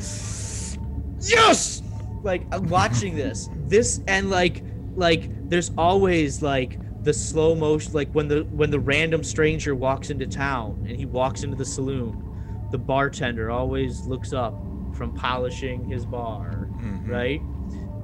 yes 1.20 1.82
like 2.22 2.46
I'm 2.52 2.68
watching 2.68 3.14
this 3.16 3.48
this 3.66 4.00
and 4.06 4.30
like 4.30 4.62
like 4.96 5.30
there's 5.48 5.70
always 5.78 6.42
like 6.42 6.78
the 7.02 7.12
slow 7.12 7.54
motion 7.54 7.92
like 7.92 8.10
when 8.12 8.28
the 8.28 8.46
when 8.50 8.70
the 8.70 8.80
random 8.80 9.22
stranger 9.24 9.74
walks 9.74 10.10
into 10.10 10.26
town 10.26 10.84
and 10.88 10.96
he 10.96 11.04
walks 11.06 11.42
into 11.42 11.56
the 11.56 11.64
saloon 11.64 12.68
the 12.70 12.78
bartender 12.78 13.50
always 13.50 14.06
looks 14.06 14.32
up 14.32 14.54
from 14.94 15.12
polishing 15.14 15.84
his 15.84 16.04
bar 16.06 16.68
Mhm. 16.80 17.08
right 17.08 17.42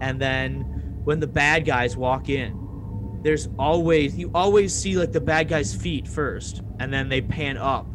and 0.00 0.20
then 0.20 0.62
when 1.04 1.20
the 1.20 1.26
bad 1.26 1.64
guys 1.64 1.96
walk 1.96 2.28
in 2.28 2.67
there's 3.22 3.48
always 3.58 4.16
you 4.16 4.30
always 4.34 4.74
see 4.74 4.96
like 4.96 5.12
the 5.12 5.20
bad 5.20 5.48
guy's 5.48 5.74
feet 5.74 6.06
first 6.06 6.62
and 6.78 6.92
then 6.92 7.08
they 7.08 7.20
pan 7.20 7.56
up. 7.56 7.86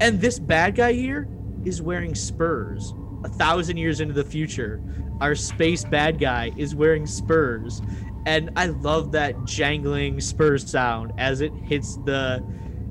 And 0.00 0.20
this 0.20 0.38
bad 0.38 0.76
guy 0.76 0.92
here 0.92 1.28
is 1.64 1.82
wearing 1.82 2.14
spurs. 2.14 2.94
A 3.24 3.28
thousand 3.28 3.76
years 3.76 4.00
into 4.00 4.14
the 4.14 4.24
future 4.24 4.80
our 5.20 5.34
space 5.34 5.84
bad 5.84 6.18
guy 6.18 6.50
is 6.56 6.74
wearing 6.74 7.06
spurs. 7.06 7.82
And 8.26 8.50
i 8.56 8.66
love 8.66 9.12
that 9.12 9.44
jangling 9.44 10.20
spurs 10.20 10.68
sound 10.70 11.12
as 11.18 11.40
it 11.40 11.52
hits 11.54 11.96
the 12.04 12.42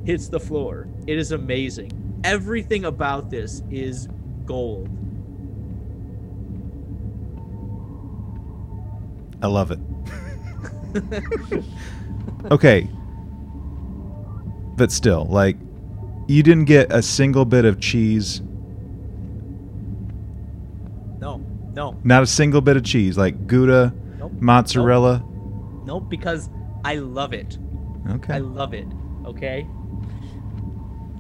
hits 0.06 0.28
the 0.30 0.40
floor. 0.40 0.88
It 1.08 1.18
is 1.18 1.32
amazing. 1.32 2.22
Everything 2.24 2.86
about 2.86 3.30
this 3.30 3.64
is 3.70 4.08
gold. 4.46 4.90
I 9.42 9.48
love 9.48 9.72
it. 9.72 9.80
okay. 12.52 12.90
But 14.76 14.92
still, 14.92 15.26
like, 15.26 15.58
you 16.28 16.44
didn't 16.44 16.66
get 16.66 16.92
a 16.92 17.02
single 17.02 17.46
bit 17.46 17.66
of 17.66 17.80
cheese, 17.80 18.42
no 21.20 21.38
no 21.74 22.00
not 22.04 22.24
a 22.24 22.28
single 22.28 22.62
bit 22.62 22.78
of 22.78 22.84
cheese, 22.84 23.18
like 23.18 23.48
Gouda, 23.48 23.94
nope 24.18 24.32
mozzarella. 24.40 25.24
nope 25.86 26.08
because 26.10 26.50
i 26.86 26.96
love 26.96 27.34
it 27.34 27.58
Okay. 28.10 28.34
I 28.36 28.38
love 28.40 28.74
it. 28.74 28.88
Okay. 29.26 29.68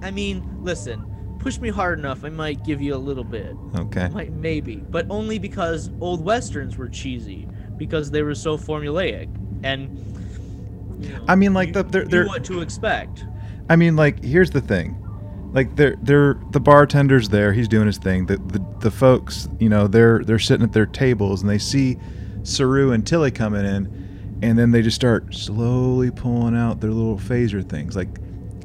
I 0.01 0.11
mean, 0.11 0.43
listen, 0.61 1.05
push 1.39 1.59
me 1.59 1.69
hard 1.69 1.99
enough, 1.99 2.23
I 2.23 2.29
might 2.29 2.63
give 2.65 2.81
you 2.81 2.95
a 2.95 2.97
little 2.97 3.23
bit. 3.23 3.55
okay. 3.75 4.09
Might 4.09 4.31
maybe, 4.33 4.77
but 4.77 5.05
only 5.09 5.39
because 5.39 5.91
old 5.99 6.23
westerns 6.23 6.77
were 6.77 6.87
cheesy 6.89 7.47
because 7.77 8.11
they 8.11 8.23
were 8.23 8.35
so 8.35 8.57
formulaic 8.57 9.29
and. 9.63 9.89
you 10.99 11.09
know, 11.13 11.23
I 11.27 11.35
mean, 11.35 11.53
like, 11.53 11.67
you 11.69 11.73
the- 11.73 11.83
they're- 11.83 12.05
they're- 12.05 12.27
what 12.27 12.43
to 12.45 12.61
expect. 12.61 13.25
I 13.69 13.75
mean, 13.75 13.95
like, 13.95 14.23
here's 14.23 14.49
the 14.51 14.61
thing. 14.61 14.95
Like 15.51 15.75
they're 15.75 15.95
they're 16.03 16.37
the 16.51 16.59
bartender's 16.61 17.29
there, 17.29 17.51
he's 17.53 17.67
doing 17.67 17.87
his 17.87 17.97
thing. 17.97 18.27
The, 18.27 18.37
the 18.37 18.63
the 18.81 18.91
folks, 18.91 19.49
you 19.59 19.67
know, 19.67 19.87
they're 19.87 20.23
they're 20.23 20.37
sitting 20.37 20.63
at 20.63 20.73
their 20.73 20.85
tables 20.85 21.41
and 21.41 21.49
they 21.49 21.57
see 21.57 21.97
Saru 22.43 22.91
and 22.91 23.05
Tilly 23.05 23.31
coming 23.31 23.65
in, 23.65 24.37
and 24.43 24.59
then 24.59 24.69
they 24.69 24.83
just 24.83 24.95
start 24.95 25.33
slowly 25.33 26.11
pulling 26.11 26.55
out 26.55 26.81
their 26.81 26.91
little 26.91 27.17
phaser 27.17 27.67
things. 27.67 27.95
Like, 27.95 28.09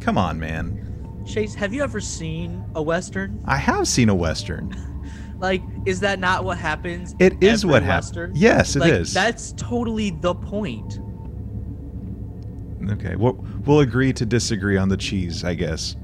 come 0.02 0.18
on, 0.18 0.38
man. 0.38 0.78
Chase, 1.26 1.54
have 1.54 1.72
you 1.72 1.82
ever 1.82 2.00
seen 2.00 2.62
a 2.74 2.82
western? 2.82 3.40
I 3.46 3.56
have 3.56 3.88
seen 3.88 4.10
a 4.10 4.14
western. 4.14 4.76
Like, 5.38 5.62
is 5.84 6.00
that 6.00 6.18
not 6.18 6.44
what 6.44 6.58
happens? 6.58 7.14
It 7.18 7.42
is 7.42 7.66
what 7.66 7.82
happens. 7.82 8.38
Yes, 8.38 8.76
it 8.76 8.80
like, 8.80 8.92
is. 8.92 9.12
That's 9.12 9.52
totally 9.52 10.10
the 10.10 10.34
point. 10.34 11.00
Okay, 12.90 13.16
we'll, 13.16 13.44
we'll 13.64 13.80
agree 13.80 14.12
to 14.12 14.26
disagree 14.26 14.76
on 14.76 14.88
the 14.88 14.96
cheese, 14.96 15.44
I 15.44 15.54
guess. 15.54 15.96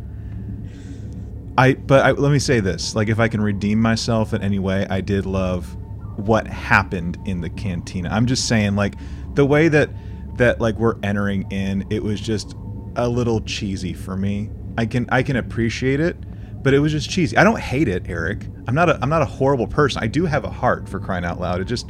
I 1.59 1.75
but 1.75 2.05
I, 2.05 2.11
let 2.13 2.33
me 2.33 2.39
say 2.39 2.61
this: 2.61 2.95
like, 2.95 3.09
if 3.09 3.19
I 3.19 3.29
can 3.29 3.41
redeem 3.41 3.81
myself 3.81 4.33
in 4.33 4.43
any 4.43 4.59
way, 4.59 4.87
I 4.89 5.01
did 5.01 5.27
love 5.27 5.77
what 6.17 6.47
happened 6.47 7.19
in 7.27 7.41
the 7.41 7.51
cantina. 7.51 8.09
I'm 8.11 8.27
just 8.27 8.49
saying, 8.49 8.77
like, 8.77 8.95
the 9.35 9.45
way 9.45 9.69
that 9.69 9.91
that 10.37 10.61
like 10.61 10.77
we're 10.77 10.97
entering 11.03 11.51
in, 11.51 11.87
it 11.91 12.03
was 12.03 12.21
just 12.21 12.55
a 12.97 13.09
little 13.09 13.41
cheesy 13.43 13.93
for 13.93 14.17
me. 14.17 14.51
I 14.79 14.87
can 14.87 15.07
I 15.11 15.23
can 15.23 15.37
appreciate 15.37 16.01
it, 16.01 16.17
but 16.63 16.75
it 16.75 16.79
was 16.79 16.93
just 16.93 17.09
cheesy. 17.11 17.37
I 17.37 17.45
don't 17.45 17.59
hate 17.61 17.89
it, 17.89 18.05
Eric. 18.09 18.47
I'm 18.67 18.75
not 18.75 18.89
a 18.89 18.99
I'm 19.03 19.09
not 19.09 19.23
a 19.23 19.27
horrible 19.27 19.67
person. 19.67 20.03
I 20.03 20.07
do 20.07 20.27
have 20.27 20.45
a 20.45 20.51
heart 20.51 20.89
for 20.89 21.01
crying 21.01 21.25
out 21.25 21.41
loud. 21.41 21.61
It 21.61 21.65
just 21.65 21.89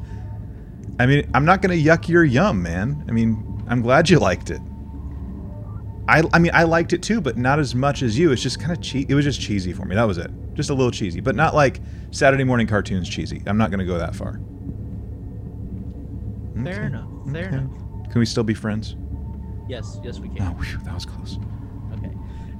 I 0.99 1.07
mean, 1.07 1.31
I'm 1.35 1.45
not 1.45 1.63
gonna 1.63 1.75
yuck 1.75 2.09
your 2.09 2.25
yum, 2.25 2.63
man. 2.63 3.05
I 3.09 3.13
mean, 3.13 3.65
I'm 3.69 3.81
glad 3.83 4.11
you 4.11 4.19
liked 4.19 4.51
it. 4.51 4.61
I, 6.09 6.23
I 6.33 6.39
mean, 6.41 6.51
I 6.53 6.65
liked 6.65 6.93
it 6.93 7.03
too, 7.03 7.21
but 7.21 7.37
not 7.37 7.61
as 7.61 7.75
much 7.75 8.03
as 8.03 8.19
you. 8.19 8.33
It's 8.33 8.43
just 8.43 8.59
kind 8.59 8.73
of 8.73 8.81
cheap. 8.83 9.11
It 9.11 9.15
was 9.15 9.25
just 9.25 9.41
cheesy 9.41 9.73
for 9.73 9.85
me. 9.85 9.95
That 9.95 10.05
was 10.05 10.19
it. 10.19 10.31
Just 10.55 10.69
a 10.71 10.75
little 10.75 10.91
cheesy, 10.91 11.21
but 11.21 11.37
not 11.37 11.55
like 11.55 11.81
Saturday 12.11 12.43
morning 12.43 12.67
cartoons 12.67 13.09
cheesy. 13.09 13.43
I'm 13.47 13.57
not 13.57 13.71
gonna 13.71 13.85
go 13.87 13.97
that 13.99 14.15
far. 14.15 14.41
Fair 16.65 16.75
Okay, 16.75 16.87
enough. 16.87 17.09
Fair 17.33 17.47
okay. 17.47 17.57
enough. 17.59 18.11
Can 18.11 18.19
we 18.19 18.27
still 18.27 18.43
be 18.43 18.55
friends? 18.55 18.97
Yes, 19.69 19.99
yes, 20.03 20.19
we 20.19 20.29
can. 20.29 20.43
Oh, 20.43 20.51
whew, 20.51 20.79
that 20.85 20.95
was 20.95 21.07
close. 21.07 21.39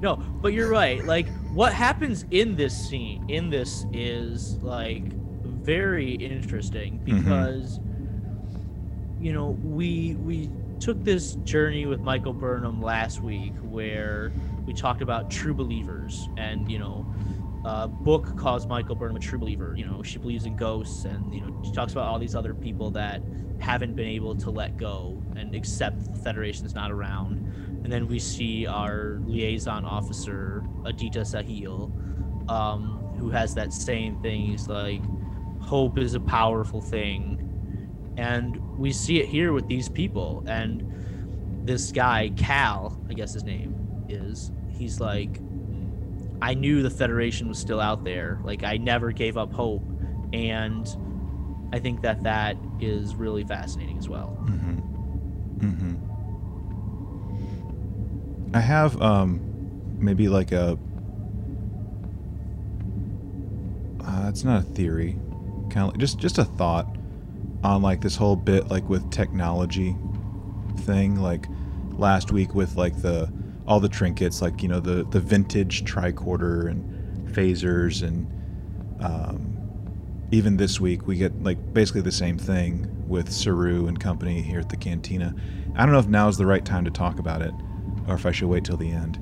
No, 0.01 0.15
but 0.15 0.53
you're 0.53 0.69
right. 0.69 1.05
Like 1.05 1.27
what 1.51 1.73
happens 1.73 2.25
in 2.31 2.55
this 2.55 2.73
scene 2.73 3.23
in 3.29 3.49
this 3.49 3.85
is 3.93 4.57
like 4.63 5.03
very 5.43 6.13
interesting 6.13 6.99
because 7.03 7.79
you 9.21 9.33
know, 9.33 9.51
we 9.61 10.15
we 10.15 10.49
took 10.79 11.03
this 11.03 11.35
journey 11.35 11.85
with 11.85 12.01
Michael 12.01 12.33
Burnham 12.33 12.81
last 12.81 13.21
week 13.21 13.53
where 13.61 14.33
we 14.65 14.73
talked 14.73 15.01
about 15.03 15.29
true 15.29 15.53
believers 15.53 16.27
and, 16.37 16.69
you 16.71 16.79
know, 16.79 17.05
uh, 17.63 17.85
book 17.85 18.35
calls 18.35 18.65
Michael 18.65 18.95
Burnham 18.95 19.15
a 19.15 19.19
true 19.19 19.37
believer. 19.37 19.75
You 19.77 19.85
know, 19.85 20.01
she 20.01 20.17
believes 20.17 20.45
in 20.45 20.55
ghosts, 20.55 21.05
and 21.05 21.31
you 21.33 21.41
know, 21.41 21.61
she 21.63 21.71
talks 21.71 21.91
about 21.91 22.07
all 22.07 22.17
these 22.17 22.33
other 22.33 22.55
people 22.55 22.89
that 22.91 23.21
haven't 23.59 23.95
been 23.95 24.07
able 24.07 24.35
to 24.37 24.49
let 24.49 24.77
go 24.77 25.21
and 25.35 25.53
accept 25.53 26.11
the 26.11 26.19
Federation 26.19 26.65
is 26.65 26.73
not 26.73 26.91
around. 26.91 27.70
And 27.83 27.91
then 27.91 28.07
we 28.07 28.19
see 28.19 28.67
our 28.67 29.19
liaison 29.25 29.85
officer, 29.85 30.63
Aditya 30.85 31.21
Sahil, 31.21 31.91
um, 32.49 33.13
who 33.17 33.29
has 33.29 33.53
that 33.55 33.73
same 33.73 34.21
thing. 34.21 34.41
He's 34.41 34.67
like, 34.67 35.01
hope 35.61 35.97
is 35.97 36.13
a 36.13 36.19
powerful 36.19 36.81
thing, 36.81 37.37
and 38.17 38.59
we 38.77 38.91
see 38.91 39.19
it 39.19 39.27
here 39.27 39.53
with 39.53 39.67
these 39.67 39.89
people. 39.89 40.43
And 40.47 41.63
this 41.65 41.91
guy, 41.91 42.31
Cal, 42.35 42.99
I 43.09 43.13
guess 43.13 43.33
his 43.33 43.43
name 43.43 43.75
is. 44.09 44.51
He's 44.69 44.99
like, 44.99 45.39
I 46.41 46.55
knew 46.55 46.81
the 46.81 46.89
Federation 46.89 47.47
was 47.47 47.59
still 47.59 47.79
out 47.79 48.03
there. 48.03 48.39
Like 48.43 48.63
I 48.63 48.77
never 48.77 49.11
gave 49.11 49.37
up 49.37 49.53
hope, 49.53 49.83
and 50.33 50.87
I 51.71 51.79
think 51.79 52.01
that 52.01 52.23
that 52.23 52.57
is 52.79 53.15
really 53.15 53.43
fascinating 53.43 53.97
as 53.97 54.09
well. 54.09 54.37
Mm-hmm. 54.45 55.65
Mm-hmm. 55.65 55.90
I 58.53 58.59
have 58.59 59.01
um 59.01 59.39
maybe 59.99 60.27
like 60.27 60.51
a 60.51 60.77
uh, 64.03 64.25
it's 64.27 64.43
not 64.43 64.61
a 64.61 64.65
theory, 64.65 65.17
kind 65.69 65.87
of 65.87 65.87
like 65.89 65.97
just 65.97 66.17
just 66.17 66.37
a 66.37 66.43
thought 66.43 66.87
on 67.63 67.81
like 67.81 68.01
this 68.01 68.15
whole 68.15 68.35
bit 68.35 68.67
like 68.69 68.87
with 68.89 69.09
technology 69.11 69.95
thing 70.79 71.17
like 71.17 71.45
last 71.91 72.31
week 72.31 72.55
with 72.55 72.75
like 72.75 73.01
the 73.01 73.31
all 73.67 73.79
the 73.79 73.89
trinkets 73.89 74.41
like 74.41 74.61
you 74.63 74.67
know 74.67 74.79
the 74.79 75.03
the 75.11 75.19
vintage 75.19 75.85
tricorder 75.85 76.69
and 76.69 77.29
phasers 77.29 78.05
and 78.05 78.27
um, 79.01 79.57
even 80.31 80.57
this 80.57 80.79
week 80.79 81.07
we 81.07 81.15
get 81.15 81.43
like 81.43 81.73
basically 81.73 82.01
the 82.01 82.11
same 82.11 82.37
thing 82.37 82.87
with 83.07 83.31
Saru 83.31 83.87
and 83.87 83.99
company 83.99 84.41
here 84.41 84.59
at 84.59 84.69
the 84.69 84.77
cantina. 84.77 85.35
I 85.75 85.85
don't 85.85 85.93
know 85.93 85.99
if 85.99 86.07
now 86.07 86.27
is 86.27 86.37
the 86.37 86.45
right 86.45 86.63
time 86.63 86.85
to 86.85 86.91
talk 86.91 87.19
about 87.19 87.41
it 87.41 87.53
or 88.07 88.15
if 88.15 88.25
I 88.25 88.31
should 88.31 88.47
wait 88.47 88.63
till 88.63 88.77
the 88.77 88.89
end. 88.89 89.17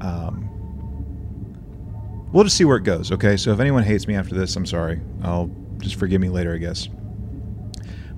Um, 0.00 0.48
we'll 2.32 2.44
just 2.44 2.56
see 2.56 2.64
where 2.64 2.76
it 2.76 2.84
goes, 2.84 3.12
okay? 3.12 3.36
So 3.36 3.52
if 3.52 3.60
anyone 3.60 3.82
hates 3.82 4.06
me 4.06 4.14
after 4.14 4.34
this, 4.34 4.54
I'm 4.56 4.66
sorry. 4.66 5.00
I'll 5.22 5.50
just 5.78 5.96
forgive 5.96 6.20
me 6.20 6.28
later, 6.28 6.54
I 6.54 6.58
guess. 6.58 6.88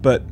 But 0.00 0.24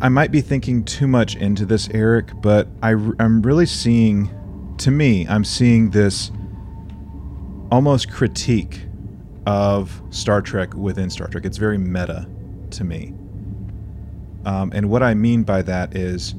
I 0.00 0.08
might 0.08 0.32
be 0.32 0.40
thinking 0.40 0.84
too 0.84 1.06
much 1.06 1.36
into 1.36 1.66
this, 1.66 1.88
Eric, 1.92 2.30
but 2.40 2.68
I, 2.82 2.92
am 2.92 3.42
really 3.42 3.66
seeing, 3.66 4.74
to 4.78 4.90
me, 4.90 5.26
I'm 5.28 5.44
seeing 5.44 5.90
this 5.90 6.30
almost 7.70 8.10
critique 8.10 8.80
of 9.46 10.02
Star 10.10 10.40
Trek 10.40 10.74
within 10.74 11.10
Star 11.10 11.28
Trek. 11.28 11.44
It's 11.44 11.58
very 11.58 11.78
meta 11.78 12.26
to 12.70 12.84
me. 12.84 13.14
Um, 14.44 14.72
and 14.74 14.88
what 14.88 15.02
I 15.02 15.12
mean 15.12 15.42
by 15.42 15.62
that 15.62 15.96
is 15.96 16.34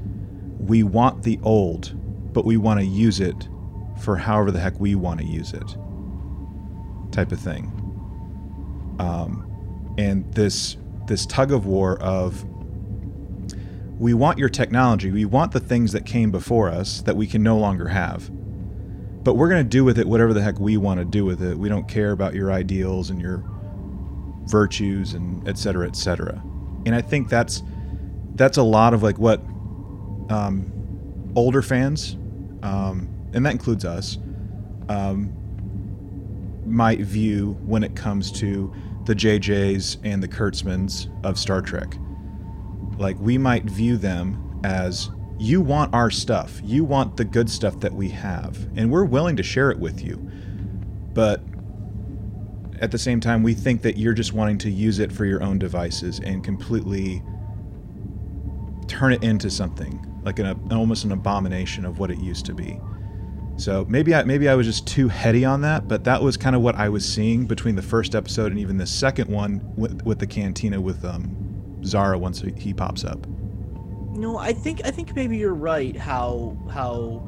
we 0.67 0.83
want 0.83 1.23
the 1.23 1.39
old, 1.43 1.93
but 2.33 2.45
we 2.45 2.57
want 2.57 2.79
to 2.79 2.85
use 2.85 3.19
it 3.19 3.47
for 3.99 4.15
however 4.15 4.51
the 4.51 4.59
heck 4.59 4.79
we 4.79 4.95
want 4.95 5.19
to 5.19 5.25
use 5.25 5.53
it, 5.53 5.77
type 7.11 7.31
of 7.31 7.39
thing. 7.39 7.71
Um, 8.99 9.95
and 9.97 10.31
this 10.33 10.77
this 11.07 11.25
tug 11.25 11.51
of 11.51 11.65
war 11.65 11.97
of 11.99 12.45
we 13.99 14.13
want 14.13 14.39
your 14.39 14.49
technology, 14.49 15.11
we 15.11 15.25
want 15.25 15.51
the 15.51 15.59
things 15.59 15.91
that 15.91 16.05
came 16.05 16.31
before 16.31 16.69
us 16.69 17.01
that 17.01 17.15
we 17.15 17.27
can 17.27 17.43
no 17.43 17.57
longer 17.57 17.87
have, 17.87 18.29
but 19.23 19.35
we're 19.35 19.49
going 19.49 19.63
to 19.63 19.69
do 19.69 19.83
with 19.83 19.99
it 19.99 20.07
whatever 20.07 20.33
the 20.33 20.41
heck 20.41 20.59
we 20.59 20.77
want 20.77 20.99
to 20.99 21.05
do 21.05 21.25
with 21.25 21.43
it. 21.43 21.57
We 21.57 21.69
don't 21.69 21.87
care 21.87 22.11
about 22.11 22.33
your 22.33 22.51
ideals 22.51 23.09
and 23.09 23.21
your 23.21 23.43
virtues 24.45 25.13
and 25.13 25.47
et 25.47 25.57
cetera, 25.57 25.87
et 25.87 25.95
cetera. 25.95 26.41
And 26.85 26.95
I 26.95 27.01
think 27.01 27.29
that's 27.29 27.61
that's 28.35 28.57
a 28.57 28.63
lot 28.63 28.93
of 28.93 29.03
like 29.03 29.19
what 29.19 29.41
um, 30.31 30.71
older 31.35 31.61
fans, 31.61 32.15
um, 32.63 33.09
and 33.33 33.45
that 33.45 33.51
includes 33.51 33.83
us, 33.83 34.17
um, 34.87 35.33
might 36.65 37.01
view 37.01 37.57
when 37.65 37.83
it 37.83 37.95
comes 37.95 38.31
to 38.31 38.73
the 39.05 39.13
JJs 39.13 39.97
and 40.03 40.23
the 40.23 40.27
Kurtzmans 40.27 41.09
of 41.25 41.37
Star 41.37 41.61
Trek. 41.61 41.95
Like 42.97 43.19
we 43.19 43.37
might 43.37 43.65
view 43.65 43.97
them 43.97 44.61
as 44.63 45.09
you 45.37 45.59
want 45.59 45.93
our 45.93 46.09
stuff, 46.09 46.61
you 46.63 46.83
want 46.83 47.17
the 47.17 47.25
good 47.25 47.49
stuff 47.49 47.79
that 47.81 47.93
we 47.93 48.07
have, 48.09 48.69
and 48.75 48.89
we're 48.89 49.05
willing 49.05 49.35
to 49.35 49.43
share 49.43 49.69
it 49.69 49.79
with 49.79 50.01
you. 50.03 50.15
But 51.13 51.41
at 52.79 52.91
the 52.91 52.97
same 52.97 53.19
time, 53.19 53.43
we 53.43 53.53
think 53.53 53.81
that 53.81 53.97
you're 53.97 54.13
just 54.13 54.33
wanting 54.33 54.59
to 54.59 54.71
use 54.71 54.99
it 54.99 55.11
for 55.11 55.25
your 55.25 55.43
own 55.43 55.59
devices 55.59 56.19
and 56.19 56.43
completely 56.43 57.21
turn 58.87 59.13
it 59.13 59.23
into 59.23 59.49
something 59.49 60.05
like 60.23 60.39
an, 60.39 60.45
an 60.45 60.73
almost 60.73 61.03
an 61.03 61.11
abomination 61.11 61.85
of 61.85 61.99
what 61.99 62.11
it 62.11 62.19
used 62.19 62.45
to 62.47 62.53
be. 62.53 62.79
So 63.57 63.85
maybe 63.87 64.15
I 64.15 64.23
maybe 64.23 64.49
I 64.49 64.55
was 64.55 64.65
just 64.65 64.87
too 64.87 65.07
heady 65.07 65.45
on 65.45 65.61
that, 65.61 65.87
but 65.87 66.03
that 66.05 66.23
was 66.23 66.37
kind 66.37 66.55
of 66.55 66.61
what 66.61 66.75
I 66.75 66.89
was 66.89 67.07
seeing 67.07 67.45
between 67.45 67.75
the 67.75 67.81
first 67.81 68.15
episode 68.15 68.51
and 68.51 68.59
even 68.59 68.77
the 68.77 68.87
second 68.87 69.29
one 69.29 69.61
with, 69.75 70.01
with 70.03 70.19
the 70.19 70.27
cantina 70.27 70.81
with 70.81 71.05
um, 71.05 71.79
Zareh 71.81 72.19
once 72.19 72.41
he, 72.41 72.51
he 72.57 72.73
pops 72.73 73.03
up. 73.03 73.27
No, 74.13 74.37
I 74.37 74.53
think 74.53 74.81
I 74.83 74.91
think 74.91 75.15
maybe 75.15 75.37
you're 75.37 75.53
right. 75.53 75.95
How 75.95 76.57
how 76.71 77.27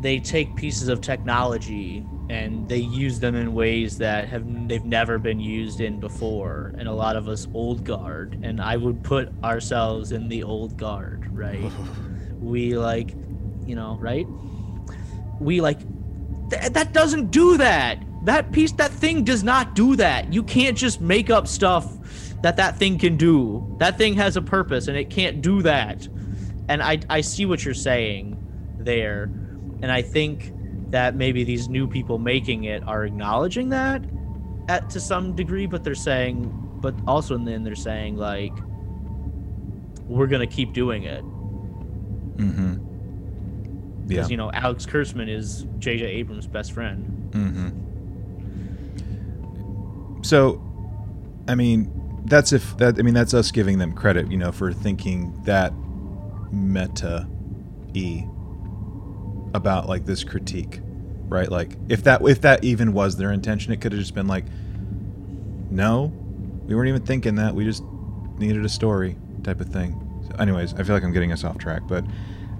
they 0.00 0.18
take 0.18 0.54
pieces 0.56 0.88
of 0.88 1.00
technology 1.00 2.04
and 2.30 2.68
they 2.68 2.78
use 2.78 3.20
them 3.20 3.34
in 3.34 3.52
ways 3.52 3.98
that 3.98 4.28
have 4.28 4.44
they've 4.68 4.84
never 4.84 5.18
been 5.18 5.40
used 5.40 5.80
in 5.80 6.00
before 6.00 6.72
and 6.78 6.88
a 6.88 6.92
lot 6.92 7.16
of 7.16 7.28
us 7.28 7.46
old 7.52 7.84
guard 7.84 8.38
and 8.42 8.62
i 8.62 8.76
would 8.76 9.02
put 9.02 9.30
ourselves 9.44 10.12
in 10.12 10.28
the 10.28 10.42
old 10.42 10.76
guard 10.78 11.28
right 11.36 11.70
we 12.40 12.76
like 12.76 13.14
you 13.66 13.74
know 13.74 13.98
right? 14.00 14.26
We 15.38 15.60
like 15.60 15.78
th- 16.50 16.72
that 16.72 16.92
doesn't 16.92 17.30
do 17.30 17.56
that. 17.58 18.02
That 18.24 18.52
piece 18.52 18.72
that 18.72 18.90
thing 18.90 19.24
does 19.24 19.42
not 19.42 19.74
do 19.74 19.96
that. 19.96 20.32
You 20.32 20.42
can't 20.42 20.76
just 20.76 21.00
make 21.00 21.30
up 21.30 21.46
stuff 21.46 21.96
that 22.42 22.56
that 22.56 22.76
thing 22.76 22.98
can 22.98 23.16
do. 23.16 23.74
That 23.78 23.98
thing 23.98 24.14
has 24.14 24.36
a 24.36 24.42
purpose 24.42 24.88
and 24.88 24.96
it 24.96 25.10
can't 25.10 25.40
do 25.42 25.62
that. 25.62 26.06
And 26.68 26.82
i 26.82 26.98
i 27.08 27.20
see 27.20 27.46
what 27.46 27.64
you're 27.64 27.74
saying 27.74 28.36
there. 28.78 29.24
And 29.82 29.90
i 29.90 30.02
think 30.02 30.52
that 30.90 31.14
maybe 31.14 31.44
these 31.44 31.68
new 31.68 31.86
people 31.86 32.18
making 32.18 32.64
it 32.64 32.82
are 32.86 33.04
acknowledging 33.04 33.68
that 33.70 34.02
at 34.68 34.90
to 34.90 35.00
some 35.00 35.34
degree 35.34 35.66
but 35.66 35.82
they're 35.84 35.94
saying 35.94 36.50
but 36.80 36.94
also 37.06 37.36
then 37.38 37.62
they're 37.62 37.74
saying 37.74 38.16
like 38.16 38.52
we're 40.06 40.26
gonna 40.26 40.46
keep 40.46 40.72
doing 40.72 41.04
it 41.04 41.24
Mm-hmm. 42.40 42.72
Yeah. 42.72 44.16
because 44.16 44.30
you 44.30 44.36
know 44.36 44.50
alex 44.52 44.86
kurtzman 44.86 45.28
is 45.28 45.66
jj 45.78 46.02
abrams 46.02 46.46
best 46.46 46.72
friend 46.72 47.20
Mm-hmm. 47.32 47.68
So, 50.22 50.60
I 51.48 51.54
mean, 51.54 51.90
that's 52.24 52.52
if 52.52 52.76
that. 52.78 52.98
I 52.98 53.02
mean, 53.02 53.14
that's 53.14 53.34
us 53.34 53.50
giving 53.50 53.78
them 53.78 53.92
credit, 53.92 54.30
you 54.30 54.36
know, 54.36 54.52
for 54.52 54.72
thinking 54.72 55.32
that 55.44 55.72
meta 56.52 57.26
e 57.94 58.24
about 59.54 59.88
like 59.88 60.04
this 60.04 60.24
critique, 60.24 60.80
right? 61.28 61.50
Like, 61.50 61.76
if 61.88 62.04
that 62.04 62.22
if 62.28 62.42
that 62.42 62.64
even 62.64 62.92
was 62.92 63.16
their 63.16 63.32
intention, 63.32 63.72
it 63.72 63.80
could 63.80 63.92
have 63.92 64.00
just 64.00 64.14
been 64.14 64.26
like, 64.26 64.44
no, 65.70 66.12
we 66.66 66.74
weren't 66.74 66.88
even 66.88 67.06
thinking 67.06 67.36
that. 67.36 67.54
We 67.54 67.64
just 67.64 67.82
needed 68.38 68.64
a 68.64 68.68
story 68.68 69.16
type 69.42 69.60
of 69.60 69.68
thing. 69.68 70.06
Anyways, 70.40 70.74
I 70.74 70.82
feel 70.82 70.94
like 70.94 71.04
I'm 71.04 71.12
getting 71.12 71.32
us 71.32 71.44
off 71.44 71.58
track, 71.58 71.82
but 71.86 72.04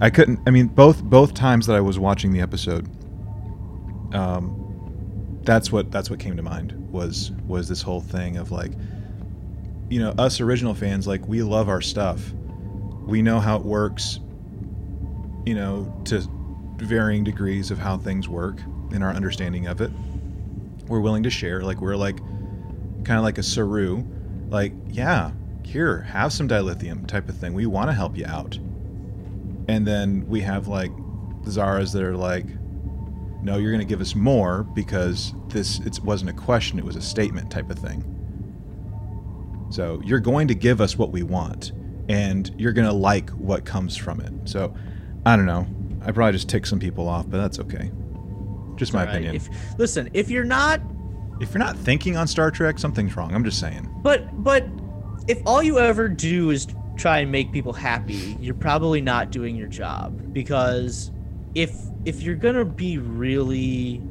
I 0.01 0.11
couldn't. 0.11 0.41
I 0.47 0.51
mean, 0.51 0.67
both 0.67 1.03
both 1.03 1.35
times 1.35 1.67
that 1.67 1.77
I 1.77 1.81
was 1.81 1.99
watching 1.99 2.33
the 2.33 2.41
episode, 2.41 2.87
um, 4.15 5.41
that's 5.43 5.73
what 5.73 5.91
that's 5.91 6.11
what 6.11 6.19
came 6.21 6.37
to 6.37 6.43
mind 6.43 6.73
was 6.93 7.33
was 7.47 7.69
this 7.69 7.83
whole 7.83 8.01
thing 8.01 8.37
of 8.37 8.51
like, 8.53 8.73
you 9.89 10.01
know, 10.01 10.11
us 10.19 10.41
original 10.41 10.75
fans 10.75 11.07
like 11.07 11.27
we 11.27 11.43
love 11.43 11.69
our 11.69 11.81
stuff, 11.81 12.33
we 13.07 13.23
know 13.23 13.41
how 13.41 13.57
it 13.57 13.65
works, 13.65 14.21
you 15.47 15.55
know, 15.55 15.93
to 16.05 16.23
varying 16.77 17.25
degrees 17.25 17.71
of 17.71 17.79
how 17.79 17.97
things 17.99 18.29
work 18.29 18.61
in 18.93 19.03
our 19.03 19.11
understanding 19.13 19.67
of 19.67 19.81
it. 19.81 19.91
We're 20.87 21.01
willing 21.01 21.23
to 21.23 21.31
share, 21.31 21.63
like 21.63 21.81
we're 21.81 21.97
like, 21.97 22.19
kind 23.05 23.19
of 23.19 23.23
like 23.23 23.39
a 23.39 23.43
Saru, 23.43 24.05
like 24.49 24.73
yeah, 24.89 25.31
here 25.71 26.03
have 26.03 26.33
some 26.33 26.49
dilithium 26.49 27.07
type 27.07 27.29
of 27.29 27.37
thing. 27.37 27.55
We 27.55 27.67
want 27.67 27.89
to 27.89 27.95
help 27.95 28.17
you 28.17 28.27
out 28.27 28.59
and 29.71 29.87
then 29.87 30.27
we 30.27 30.41
have 30.41 30.67
like 30.67 30.91
Zarehs 31.45 31.93
that 31.93 32.03
are 32.03 32.17
like, 32.17 32.45
no, 33.41 33.59
you're 33.59 33.71
going 33.71 33.79
to 33.79 33.87
give 33.87 34.01
us 34.01 34.17
more 34.17 34.65
because 34.65 35.33
this 35.47 35.79
it 35.81 36.01
wasn't 36.03 36.31
a 36.31 36.33
question, 36.33 36.79
it 36.79 36.85
was 36.85 36.97
a 36.97 37.01
statement 37.01 37.53
type 37.53 37.71
of 37.71 37.79
thing. 37.79 38.05
So 39.71 40.03
you're 40.05 40.19
going 40.21 40.49
to 40.49 40.57
give 40.57 40.81
us 40.81 40.99
what 40.99 41.13
we 41.13 41.23
want, 41.23 41.71
and 42.09 42.53
you're 42.59 42.73
going 42.73 42.89
to 42.89 42.93
like 42.93 43.31
what 43.31 43.65
comes 43.65 43.97
from 43.97 44.21
it. 44.21 44.33
So 44.49 44.75
I 45.25 45.37
don't 45.37 45.47
know. 45.47 45.69
I 46.03 46.11
probably 46.11 46.33
just 46.33 46.49
tick 46.49 46.67
some 46.67 46.81
people 46.81 47.07
off, 47.07 47.31
but 47.31 47.37
that's 47.37 47.61
okay. 47.61 47.93
Just 48.75 48.93
my 48.93 49.05
right, 49.05 49.11
opinion. 49.11 49.37
if 49.37 49.49
listen 49.79 50.11
if 50.15 50.31
you're 50.31 50.43
not 50.43 50.81
if 51.41 51.55
you're 51.55 51.63
not 51.63 51.77
thinking 51.77 52.17
on 52.17 52.27
Star 52.27 52.51
Trek, 52.51 52.79
something's 52.79 53.17
wrong. 53.17 53.33
I'm 53.33 53.45
just 53.45 53.61
saying. 53.61 53.89
But 54.03 54.43
but 54.43 54.67
if 55.31 55.41
all 55.47 55.63
you 55.63 55.79
ever 55.79 56.09
do 56.09 56.51
is 56.51 56.67
try 56.97 57.19
and 57.21 57.31
make 57.31 57.53
people 57.53 57.73
happy, 57.73 58.37
you're 58.41 58.53
probably 58.55 59.01
not 59.01 59.31
doing 59.31 59.55
your 59.55 59.69
job 59.69 60.33
because 60.33 61.13
if 61.55 61.71
if 62.05 62.23
you're 62.23 62.35
going 62.35 62.57
to 62.57 62.65
be 62.65 62.99
really 62.99 64.03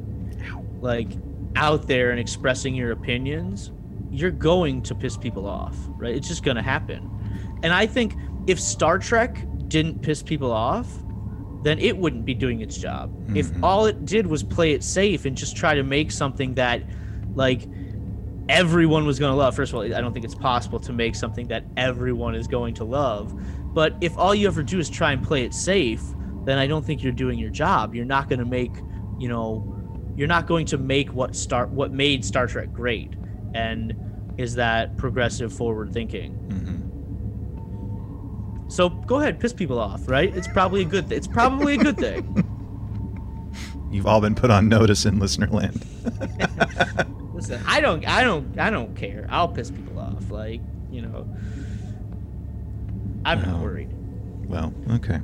like 0.80 1.08
out 1.56 1.86
there 1.86 2.10
and 2.10 2.18
expressing 2.18 2.74
your 2.74 2.92
opinions, 2.92 3.70
you're 4.10 4.30
going 4.30 4.80
to 4.80 4.94
piss 4.94 5.16
people 5.16 5.46
off, 5.46 5.76
right? 5.98 6.14
It's 6.14 6.26
just 6.28 6.42
going 6.42 6.56
to 6.56 6.62
happen. 6.62 7.10
And 7.62 7.72
I 7.72 7.86
think 7.86 8.14
if 8.46 8.58
Star 8.58 8.98
Trek 8.98 9.44
didn't 9.68 10.00
piss 10.00 10.22
people 10.22 10.50
off, 10.50 10.88
then 11.64 11.78
it 11.80 11.98
wouldn't 11.98 12.24
be 12.24 12.32
doing 12.32 12.60
its 12.62 12.78
job. 12.78 13.10
If 13.36 13.52
Mhm. 13.52 13.62
all 13.62 13.84
it 13.86 14.06
did 14.06 14.26
was 14.26 14.42
play 14.42 14.72
it 14.72 14.82
safe 14.82 15.26
and 15.26 15.36
just 15.36 15.54
try 15.54 15.74
to 15.74 15.82
make 15.82 16.10
something 16.10 16.54
that 16.54 16.82
like 17.34 17.68
everyone 18.50 19.06
was 19.06 19.18
going 19.18 19.30
to 19.30 19.36
love. 19.36 19.54
First 19.54 19.72
of 19.72 19.76
all, 19.76 19.84
I 19.84 20.00
don't 20.00 20.12
think 20.12 20.24
it's 20.24 20.34
possible 20.34 20.80
to 20.80 20.92
make 20.92 21.14
something 21.14 21.46
that 21.48 21.64
everyone 21.76 22.34
is 22.34 22.48
going 22.48 22.74
to 22.74 22.84
love. 22.84 23.32
But 23.72 23.96
if 24.00 24.18
all 24.18 24.34
you 24.34 24.48
ever 24.48 24.64
do 24.64 24.80
is 24.80 24.90
try 24.90 25.12
and 25.12 25.22
play 25.22 25.44
it 25.44 25.54
safe, 25.54 26.02
then 26.44 26.58
I 26.58 26.66
don't 26.66 26.84
think 26.84 27.02
you're 27.02 27.12
doing 27.12 27.38
your 27.38 27.50
job. 27.50 27.94
You're 27.94 28.04
not 28.04 28.28
going 28.28 28.40
to 28.40 28.44
make, 28.44 28.74
you 29.18 29.28
know, 29.28 30.12
you're 30.16 30.28
not 30.28 30.48
going 30.48 30.66
to 30.66 30.78
make 30.78 31.14
what 31.14 31.36
Star 31.36 31.66
what 31.68 31.92
made 31.92 32.24
Star 32.24 32.48
Trek 32.48 32.72
great, 32.72 33.14
and 33.54 33.94
is 34.36 34.56
that 34.56 34.96
progressive 34.96 35.52
forward 35.52 35.92
thinking. 35.92 36.32
hmm 36.32 36.80
So 38.68 38.88
go 38.88 39.20
ahead, 39.20 39.38
piss 39.38 39.52
people 39.52 39.78
off, 39.78 40.08
right? 40.08 40.34
It's 40.34 40.48
probably 40.48 40.82
a 40.82 40.86
good. 40.86 41.08
Th- 41.08 41.16
it's 41.16 41.28
probably 41.28 41.74
a 41.74 41.78
good 41.78 41.96
thing. 41.96 42.44
You've 43.92 44.06
all 44.06 44.20
been 44.20 44.34
put 44.34 44.50
on 44.50 44.68
notice 44.68 45.04
in 45.06 45.18
listener 45.20 45.46
land. 45.48 45.84
Listen, 47.40 47.62
I 47.66 47.80
don't, 47.80 48.06
I 48.06 48.22
don't, 48.22 48.58
I 48.58 48.68
don't 48.68 48.94
care. 48.94 49.26
I'll 49.30 49.48
piss 49.48 49.70
people 49.70 49.98
off. 49.98 50.30
Like, 50.30 50.60
you 50.90 51.00
know, 51.02 51.26
I'm 53.24 53.40
not 53.42 53.60
worried. 53.60 53.88
well, 54.46 54.74
okay. 54.90 55.20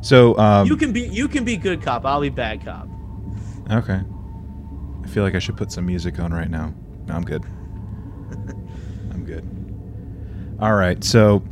So 0.00 0.36
um, 0.38 0.66
You 0.66 0.76
can 0.76 0.92
be, 0.92 1.08
you 1.08 1.26
can 1.28 1.44
be 1.44 1.56
good 1.56 1.82
cop. 1.82 2.04
I'll 2.06 2.20
be 2.20 2.28
bad 2.28 2.64
cop. 2.64 2.88
Okay. 3.70 4.00
I 5.02 5.06
feel 5.08 5.24
like 5.24 5.34
I 5.34 5.38
should 5.38 5.56
put 5.56 5.72
some 5.72 5.86
music 5.86 6.18
on 6.20 6.32
right 6.32 6.50
now. 6.50 6.72
No, 7.06 7.14
I'm 7.14 7.24
good. 7.24 7.44
I'm 9.12 9.24
good. 9.24 9.44
All 10.60 10.74
right. 10.74 11.02
So 11.02 11.42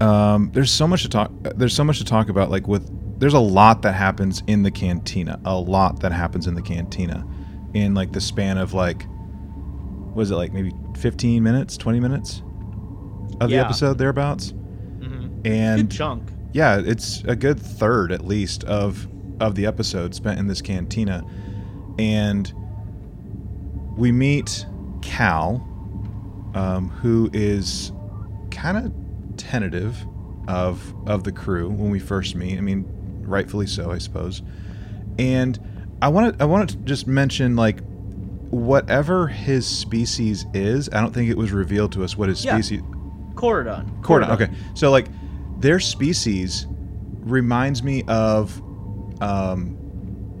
um, 0.00 0.50
there's 0.52 0.70
so 0.70 0.86
much 0.86 1.02
to 1.02 1.08
talk. 1.08 1.30
There's 1.42 1.74
so 1.74 1.84
much 1.84 1.98
to 1.98 2.04
talk 2.04 2.28
about. 2.28 2.50
Like 2.50 2.68
with, 2.68 3.18
there's 3.18 3.34
a 3.34 3.40
lot 3.40 3.82
that 3.82 3.92
happens 3.94 4.42
in 4.46 4.62
the 4.62 4.70
cantina. 4.70 5.40
A 5.44 5.58
lot 5.58 6.00
that 6.00 6.12
happens 6.12 6.46
in 6.46 6.54
the 6.54 6.62
cantina, 6.62 7.26
in 7.76 7.94
like 7.94 8.12
the 8.12 8.20
span 8.20 8.58
of 8.58 8.72
like 8.74 9.06
was 10.14 10.30
it 10.30 10.36
like 10.36 10.52
maybe 10.52 10.72
15 10.96 11.42
minutes, 11.42 11.76
20 11.76 12.00
minutes 12.00 12.42
of 13.40 13.50
the 13.50 13.56
episode 13.58 13.98
thereabouts. 13.98 14.50
hmm 14.50 15.26
And 15.44 15.88
Good 15.90 15.96
chunk. 15.96 16.22
yeah, 16.52 16.80
it's 16.84 17.22
a 17.24 17.36
good 17.36 17.60
third 17.60 18.12
at 18.12 18.24
least 18.26 18.64
of 18.64 19.06
of 19.40 19.54
the 19.54 19.66
episode 19.66 20.14
spent 20.14 20.38
in 20.38 20.46
this 20.46 20.62
cantina, 20.62 21.22
and 21.98 22.50
we 23.98 24.10
meet 24.10 24.64
Cal, 25.02 25.56
um, 26.54 26.88
who 26.88 27.28
is 27.34 27.92
kind 28.50 28.78
of 28.78 28.92
tentative 29.36 29.98
of 30.48 30.94
of 31.06 31.24
the 31.24 31.32
crew 31.32 31.68
when 31.68 31.90
we 31.90 31.98
first 31.98 32.34
meet. 32.34 32.56
I 32.56 32.62
mean, 32.62 32.86
rightfully 33.26 33.66
so, 33.66 33.90
I 33.90 33.98
suppose. 33.98 34.40
And 35.18 35.58
I 36.02 36.08
want 36.08 36.36
to 36.38 36.42
I 36.42 36.46
want 36.46 36.70
to 36.70 36.76
just 36.78 37.06
mention 37.06 37.56
like 37.56 37.80
whatever 38.50 39.26
his 39.28 39.66
species 39.66 40.46
is. 40.54 40.88
I 40.92 41.00
don't 41.00 41.12
think 41.12 41.30
it 41.30 41.36
was 41.36 41.52
revealed 41.52 41.92
to 41.92 42.04
us 42.04 42.16
what 42.16 42.28
his 42.28 42.44
Yeah. 42.44 42.54
species. 42.54 42.82
Coridan. 43.34 44.00
Coridan. 44.02 44.30
Okay, 44.30 44.50
so 44.74 44.90
like 44.90 45.06
their 45.58 45.80
species 45.80 46.66
reminds 47.20 47.82
me 47.82 48.02
of 48.08 48.60
um, 49.20 49.76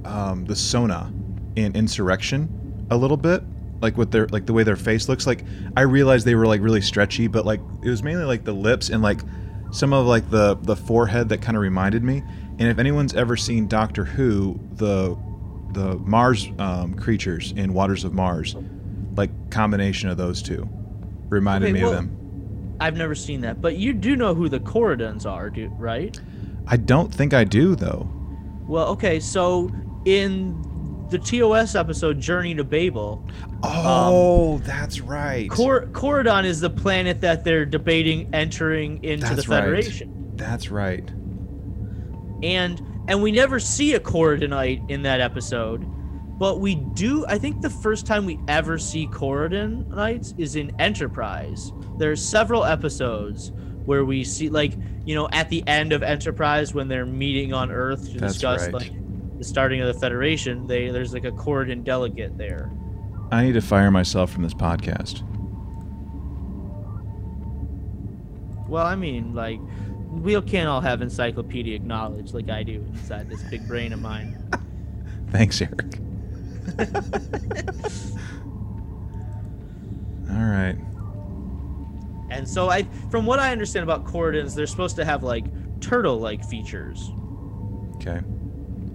um, 0.04 0.44
the 0.44 0.54
Son'a 0.54 1.12
in 1.56 1.74
Insurrection 1.74 2.86
a 2.90 2.96
little 2.96 3.16
bit, 3.16 3.42
like 3.80 3.96
with 3.96 4.10
their 4.10 4.26
like 4.28 4.46
the 4.46 4.52
way 4.52 4.62
their 4.62 4.76
face 4.76 5.08
looks. 5.08 5.26
Like 5.26 5.44
I 5.76 5.82
realized 5.82 6.26
they 6.26 6.34
were 6.34 6.46
like 6.46 6.60
really 6.60 6.80
stretchy, 6.80 7.26
but 7.26 7.44
like 7.44 7.60
it 7.82 7.88
was 7.90 8.02
mainly 8.02 8.24
like 8.24 8.44
the 8.44 8.52
lips 8.52 8.88
and 8.90 9.02
like 9.02 9.20
some 9.72 9.92
of 9.92 10.06
like 10.06 10.30
the 10.30 10.56
the 10.62 10.76
forehead 10.76 11.28
that 11.30 11.42
kind 11.42 11.56
of 11.56 11.62
reminded 11.62 12.02
me. 12.04 12.22
And 12.58 12.68
if 12.68 12.78
anyone's 12.78 13.12
ever 13.14 13.36
seen 13.36 13.66
Doctor 13.68 14.04
Who, 14.04 14.58
the 14.76 15.16
the 15.76 15.96
Mars 15.98 16.48
um, 16.58 16.94
creatures 16.94 17.52
in 17.54 17.72
Waters 17.74 18.02
of 18.04 18.12
Mars, 18.14 18.56
like 19.14 19.30
combination 19.50 20.08
of 20.08 20.16
those 20.16 20.42
two, 20.42 20.68
reminded 21.28 21.66
Okay, 21.68 21.72
me 21.74 21.82
well- 21.82 21.90
of 21.92 21.96
them. 21.98 22.12
I've 22.80 22.96
never 22.96 23.14
seen 23.14 23.40
that, 23.42 23.60
but 23.62 23.76
you 23.76 23.92
do 23.94 24.16
know 24.16 24.34
who 24.34 24.48
the 24.50 24.60
Coridans 24.60 25.24
are, 25.24 25.48
do, 25.48 25.68
right? 25.78 26.18
I 26.66 26.76
don't 26.76 27.14
think 27.14 27.32
I 27.32 27.44
do 27.44 27.74
though. 27.74 28.06
Well, 28.66 28.88
okay, 28.88 29.18
so 29.20 29.70
in 30.04 30.62
the 31.10 31.18
TOS 31.18 31.74
episode 31.74 32.20
Journey 32.20 32.54
to 32.56 32.64
Babel, 32.64 33.24
Oh, 33.62 34.58
that's 34.58 35.00
right. 35.00 35.48
Cor- 35.50 35.86
Coridan 35.86 36.44
is 36.44 36.60
the 36.60 36.68
planet 36.68 37.20
that 37.22 37.44
they're 37.44 37.64
debating 37.64 38.28
entering 38.34 39.02
into 39.04 39.24
That's 39.26 39.46
the 39.46 39.52
right. 39.52 39.60
Federation. 39.62 40.32
that's 40.36 40.70
right. 40.70 41.08
And 42.42 42.82
and 43.08 43.22
we 43.22 43.32
never 43.32 43.60
see 43.60 43.94
a 43.94 44.00
Coridanite 44.00 44.90
in 44.90 45.02
that 45.02 45.20
episode, 45.20 45.84
but 46.38 46.60
we 46.60 46.74
do 46.74 47.24
I 47.26 47.38
think 47.38 47.62
the 47.62 47.70
first 47.70 48.06
time 48.06 48.26
we 48.26 48.38
ever 48.48 48.78
see 48.78 49.06
Coridanites 49.06 50.38
is 50.38 50.56
in 50.56 50.72
Enterprise. 50.80 51.72
There's 51.98 52.22
several 52.22 52.64
episodes 52.64 53.52
where 53.84 54.04
we 54.04 54.24
see 54.24 54.48
like, 54.48 54.72
you 55.04 55.14
know, 55.14 55.28
at 55.32 55.48
the 55.48 55.66
end 55.66 55.92
of 55.92 56.02
Enterprise 56.02 56.74
when 56.74 56.88
they're 56.88 57.06
meeting 57.06 57.52
on 57.52 57.70
Earth 57.70 58.12
to 58.12 58.18
That's 58.18 58.34
discuss 58.34 58.64
right. 58.64 58.74
like 58.74 59.38
the 59.38 59.44
starting 59.44 59.80
of 59.80 59.92
the 59.92 60.00
Federation, 60.00 60.66
they 60.66 60.90
there's 60.90 61.12
like 61.14 61.24
a 61.24 61.32
Coridan 61.32 61.84
delegate 61.84 62.36
there. 62.36 62.70
I 63.30 63.44
need 63.44 63.54
to 63.54 63.60
fire 63.60 63.90
myself 63.90 64.30
from 64.30 64.42
this 64.42 64.54
podcast. 64.54 65.22
Well, 68.68 68.84
I 68.84 68.96
mean, 68.96 69.34
like, 69.34 69.60
we 70.22 70.40
can't 70.42 70.68
all 70.68 70.80
have 70.80 71.02
encyclopedic 71.02 71.82
knowledge 71.82 72.32
like 72.32 72.48
I 72.50 72.62
do 72.62 72.84
inside 72.92 73.28
this 73.28 73.42
big 73.44 73.66
brain 73.68 73.92
of 73.92 74.00
mine. 74.00 74.36
Thanks, 75.30 75.60
Eric. 75.60 75.98
All 80.30 80.44
right. 80.44 80.76
And 82.30 82.48
so, 82.48 82.68
I, 82.68 82.82
from 83.10 83.24
what 83.26 83.38
I 83.38 83.52
understand 83.52 83.84
about 83.84 84.04
Coridans, 84.04 84.54
they're 84.54 84.66
supposed 84.66 84.96
to 84.96 85.04
have 85.04 85.22
like 85.22 85.44
turtle-like 85.80 86.44
features, 86.44 87.10
Okay. 87.96 88.20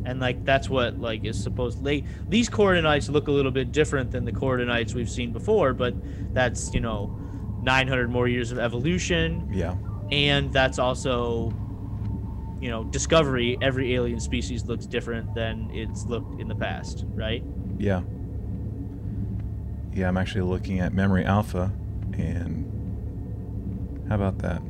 and 0.05 0.19
like 0.19 0.43
that's 0.43 0.69
what 0.69 0.99
like 0.99 1.24
is 1.24 1.41
supposed. 1.41 1.82
They 1.84 2.03
these 2.28 2.49
Coridanites 2.49 3.09
look 3.09 3.28
a 3.30 3.32
little 3.32 3.51
bit 3.51 3.72
different 3.72 4.11
than 4.11 4.26
the 4.26 4.32
Coridanites 4.34 4.93
we've 4.93 5.09
seen 5.09 5.32
before, 5.32 5.74
but 5.74 5.93
that's 6.34 6.74
you 6.74 6.82
know, 6.82 7.17
900 7.63 8.09
more 8.09 8.28
years 8.28 8.51
of 8.51 8.59
evolution, 8.59 9.47
Yeah. 9.51 9.76
And 10.12 10.51
that's 10.51 10.78
also 10.80 11.53
you 12.59 12.70
know 12.70 12.84
discovery 12.86 13.57
every 13.62 13.95
alien 13.95 14.20
species 14.20 14.66
looks 14.66 14.86
different 14.86 15.34
than 15.34 15.70
it's 15.74 16.05
looked 16.05 16.39
in 16.39 16.47
the 16.47 16.55
past 16.55 17.05
right 17.16 17.43
Yeah. 17.78 18.01
Yeah, 19.93 20.07
I'm 20.07 20.16
actually 20.16 20.43
looking 20.43 20.80
at 20.80 20.93
Memory 20.93 21.26
Alpha, 21.26 21.70
and 22.14 24.05
how 24.07 24.16
about 24.16 24.38
that? 24.39 24.62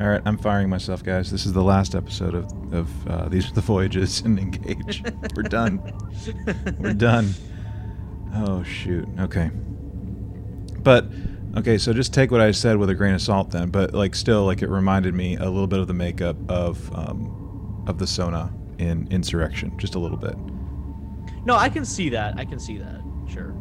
All 0.00 0.08
right, 0.08 0.20
I'm 0.24 0.36
firing 0.36 0.68
myself, 0.68 1.04
guys. 1.04 1.30
This 1.30 1.46
is 1.46 1.52
the 1.52 1.62
last 1.62 1.94
episode 1.94 2.34
of, 2.34 2.74
of 2.74 3.06
uh, 3.06 3.28
These 3.28 3.50
Are 3.50 3.54
the 3.54 3.60
Voyages 3.60 4.20
and 4.22 4.40
Engage. 4.40 5.04
We're 5.36 5.44
done. 5.44 5.80
We're 6.80 6.92
done. 6.92 7.34
Oh, 8.34 8.64
shoot. 8.64 9.06
Okay. 9.20 9.50
But, 10.82 11.06
okay, 11.56 11.78
so 11.78 11.92
just 11.92 12.12
take 12.14 12.30
what 12.30 12.40
I 12.40 12.50
said 12.52 12.76
with 12.76 12.90
a 12.90 12.94
grain 12.94 13.14
of 13.14 13.22
salt 13.22 13.50
then, 13.50 13.70
but, 13.70 13.94
like, 13.94 14.14
still, 14.14 14.44
like, 14.46 14.62
it 14.62 14.68
reminded 14.68 15.14
me 15.14 15.36
a 15.36 15.44
little 15.44 15.66
bit 15.66 15.78
of 15.80 15.86
the 15.86 15.94
makeup 15.94 16.36
of, 16.48 16.90
um, 16.96 17.84
of 17.86 17.98
the 17.98 18.04
Son'a 18.06 18.52
in 18.80 19.06
Insurrection, 19.10 19.76
just 19.78 19.94
a 19.94 19.98
little 19.98 20.16
bit. 20.18 20.34
no 21.44 21.56
i 21.56 21.68
can 21.68 21.84
see 21.84 22.08
that 22.08 22.34
i 22.38 22.44
can 22.44 22.58
see 22.58 22.78
that 22.78 23.00
sure 23.28 23.54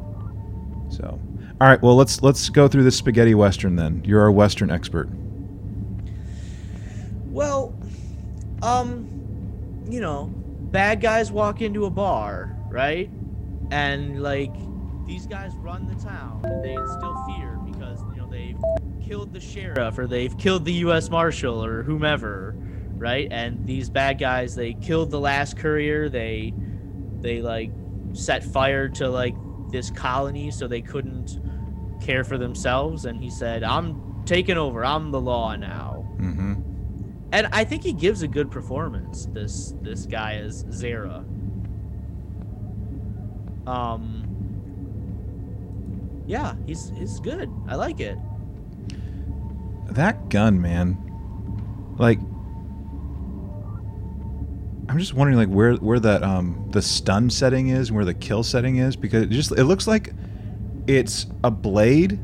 So, 0.90 1.20
all 1.60 1.68
right. 1.68 1.82
Well, 1.82 1.96
let's 1.96 2.22
let's 2.24 2.50
go 2.50 2.68
through 2.68 2.84
this 2.84 2.98
spaghetti 2.98 3.34
western 3.36 3.76
then. 3.76 4.02
You're 4.06 4.22
our 4.22 4.32
western 4.32 4.70
expert. 4.72 5.08
well 7.26 7.74
um 8.62 9.08
you 9.90 10.00
know 10.02 10.26
bad 10.72 11.02
guys 11.02 11.32
walk 11.32 11.62
into 11.62 11.86
a 11.86 11.90
bar 11.90 12.56
right 12.70 13.10
and 13.72 14.22
like 14.22 14.54
these 15.08 15.26
guys 15.28 15.56
run 15.58 15.88
the 15.88 15.96
town 15.96 16.42
and 16.44 16.64
they 16.64 16.74
instill 16.74 17.16
fear 17.28 17.51
killed 19.12 19.34
the 19.34 19.42
sheriff 19.42 19.98
or 20.00 20.08
they've 20.08 20.38
killed 20.38 20.64
the 20.64 20.72
u.s 20.72 21.10
marshal 21.10 21.62
or 21.66 21.84
whomever 21.84 22.56
right 22.96 23.28
and 23.30 23.68
these 23.68 23.90
bad 23.90 24.18
guys 24.18 24.56
they 24.56 24.74
killed 24.76 25.12
the 25.12 25.20
last 25.20 25.58
courier 25.58 26.08
they 26.08 26.54
they 27.20 27.42
like 27.42 27.72
set 28.14 28.42
fire 28.42 28.88
to 28.88 29.10
like 29.10 29.36
this 29.70 29.92
colony 29.92 30.50
so 30.50 30.66
they 30.66 30.80
couldn't 30.82 31.42
care 32.02 32.24
for 32.24 32.38
themselves 32.38 33.04
and 33.04 33.22
he 33.22 33.30
said 33.30 33.64
i'm 33.66 34.24
taking 34.26 34.58
over 34.58 34.86
i'm 34.86 35.12
the 35.12 35.20
law 35.20 35.56
now 35.58 35.98
Mm-hmm. 36.22 36.54
and 37.32 37.48
I 37.52 37.64
think 37.64 37.84
he 37.84 37.94
gives 37.94 38.22
a 38.22 38.28
good 38.28 38.52
performance. 38.52 39.26
This 39.34 39.74
this 39.82 40.06
guy 40.06 40.36
is 40.36 40.66
Zareh. 40.66 41.26
Um. 43.66 44.24
Yeah, 46.28 46.54
he's 46.68 46.92
he's 46.96 47.20
good. 47.20 47.50
I 47.68 47.74
like 47.74 48.00
it. 48.00 48.20
That 49.92 50.30
gun, 50.30 50.62
man. 50.62 50.98
Like, 51.98 52.20
I'm 54.90 54.98
just 54.98 55.14
wondering, 55.14 55.38
like, 55.38 55.50
where 55.50 55.76
where 55.76 56.00
that 56.00 56.24
um 56.24 56.68
the 56.72 56.82
stun 56.82 57.30
setting 57.30 57.70
is, 57.70 57.90
and 57.90 57.96
where 57.96 58.06
the 58.06 58.14
kill 58.14 58.44
setting 58.44 58.78
is, 58.78 58.96
because 58.96 59.24
it 59.24 59.30
just 59.30 59.52
it 59.52 59.66
looks 59.66 59.88
like 59.88 60.14
it's 60.88 61.28
a 61.44 61.52
blade 61.52 62.20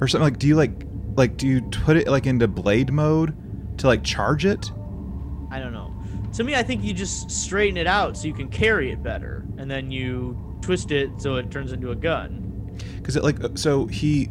or 0.00 0.08
something. 0.08 0.24
Like, 0.24 0.38
do 0.38 0.46
you 0.46 0.56
like 0.56 0.84
like 1.16 1.36
do 1.36 1.46
you 1.46 1.62
put 1.62 1.96
it 1.96 2.08
like 2.08 2.26
into 2.26 2.48
blade 2.48 2.92
mode 2.92 3.34
to 3.78 3.86
like 3.86 4.02
charge 4.02 4.44
it? 4.44 4.70
I 5.50 5.58
don't 5.60 5.72
know. 5.72 5.94
To 6.34 6.44
me, 6.44 6.56
I 6.56 6.64
think 6.64 6.82
you 6.82 6.92
just 6.92 7.30
straighten 7.30 7.76
it 7.76 7.86
out 7.86 8.16
so 8.16 8.26
you 8.26 8.34
can 8.34 8.48
carry 8.48 8.90
it 8.90 9.02
better, 9.02 9.44
and 9.56 9.70
then 9.70 9.90
you 9.90 10.36
twist 10.60 10.90
it 10.90 11.10
so 11.18 11.36
it 11.36 11.50
turns 11.50 11.72
into 11.72 11.92
a 11.92 11.96
gun. 11.96 12.76
Because 12.96 13.14
it 13.14 13.22
like 13.22 13.38
so 13.54 13.86
he 13.86 14.30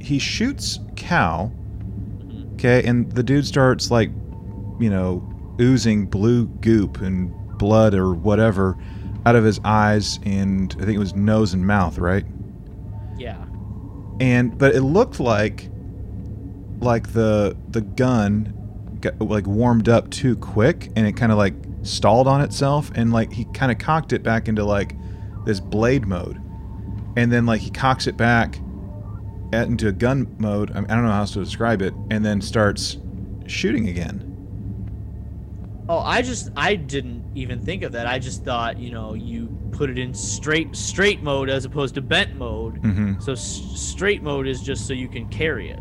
he 0.00 0.18
shoots 0.18 0.78
Cal. 0.94 1.52
Okay, 2.64 2.86
and 2.86 3.10
the 3.12 3.22
dude 3.22 3.46
starts 3.46 3.90
like 3.90 4.10
you 4.78 4.88
know 4.88 5.28
oozing 5.60 6.06
blue 6.06 6.46
goop 6.46 7.00
and 7.00 7.32
blood 7.58 7.94
or 7.94 8.14
whatever 8.14 8.76
out 9.26 9.36
of 9.36 9.44
his 9.44 9.60
eyes 9.64 10.18
and 10.24 10.74
I 10.80 10.84
think 10.84 10.96
it 10.96 10.98
was 10.98 11.14
nose 11.14 11.54
and 11.54 11.66
mouth, 11.66 11.98
right? 11.98 12.24
Yeah. 13.16 13.44
And 14.20 14.56
but 14.56 14.74
it 14.74 14.82
looked 14.82 15.20
like 15.20 15.68
like 16.80 17.12
the 17.12 17.56
the 17.68 17.80
gun 17.80 18.98
got 19.00 19.20
like 19.20 19.46
warmed 19.46 19.88
up 19.88 20.10
too 20.10 20.36
quick 20.36 20.90
and 20.96 21.06
it 21.06 21.12
kind 21.12 21.32
of 21.32 21.38
like 21.38 21.54
stalled 21.82 22.28
on 22.28 22.40
itself 22.40 22.90
and 22.94 23.12
like 23.12 23.32
he 23.32 23.44
kind 23.46 23.72
of 23.72 23.78
cocked 23.78 24.12
it 24.12 24.22
back 24.22 24.48
into 24.48 24.64
like 24.64 24.94
this 25.44 25.58
blade 25.58 26.06
mode 26.06 26.40
and 27.16 27.32
then 27.32 27.44
like 27.44 27.60
he 27.60 27.70
cocks 27.70 28.06
it 28.06 28.16
back 28.16 28.60
into 29.52 29.88
a 29.88 29.92
gun 29.92 30.34
mode 30.38 30.70
I, 30.74 30.78
I 30.78 30.82
don't 30.82 31.04
know 31.04 31.10
how 31.12 31.20
else 31.20 31.32
to 31.32 31.44
describe 31.44 31.82
it 31.82 31.94
and 32.10 32.24
then 32.24 32.40
starts 32.40 32.96
shooting 33.46 33.88
again 33.88 34.28
Oh, 35.88 35.98
I 35.98 36.22
just 36.22 36.50
I 36.56 36.76
didn't 36.76 37.24
even 37.34 37.60
think 37.60 37.82
of 37.82 37.92
that. 37.92 38.06
I 38.06 38.18
just 38.20 38.44
thought 38.44 38.78
you 38.78 38.92
know 38.92 39.14
you 39.14 39.48
put 39.72 39.90
it 39.90 39.98
in 39.98 40.14
straight 40.14 40.74
straight 40.76 41.22
mode 41.22 41.50
as 41.50 41.64
opposed 41.64 41.96
to 41.96 42.00
bent 42.00 42.36
mode. 42.36 42.80
Mm-hmm. 42.82 43.20
So 43.20 43.32
s- 43.32 43.62
straight 43.74 44.22
mode 44.22 44.46
is 44.46 44.62
just 44.62 44.86
so 44.86 44.94
you 44.94 45.08
can 45.08 45.28
carry 45.28 45.70
it. 45.70 45.80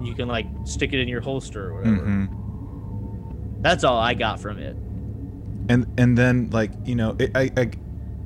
You 0.00 0.14
can 0.14 0.28
like 0.28 0.46
stick 0.64 0.92
it 0.92 1.00
in 1.00 1.08
your 1.08 1.20
holster 1.20 1.70
or 1.70 1.74
whatever. 1.74 1.96
Mm-hmm. 1.96 3.62
That's 3.62 3.82
all 3.84 3.98
I 3.98 4.14
got 4.14 4.38
from 4.40 4.58
it. 4.58 4.76
and 5.68 5.86
and 5.98 6.16
then 6.16 6.48
like 6.50 6.70
you 6.84 6.94
know 6.94 7.16
it, 7.18 7.32
I, 7.34 7.50
I 7.56 7.70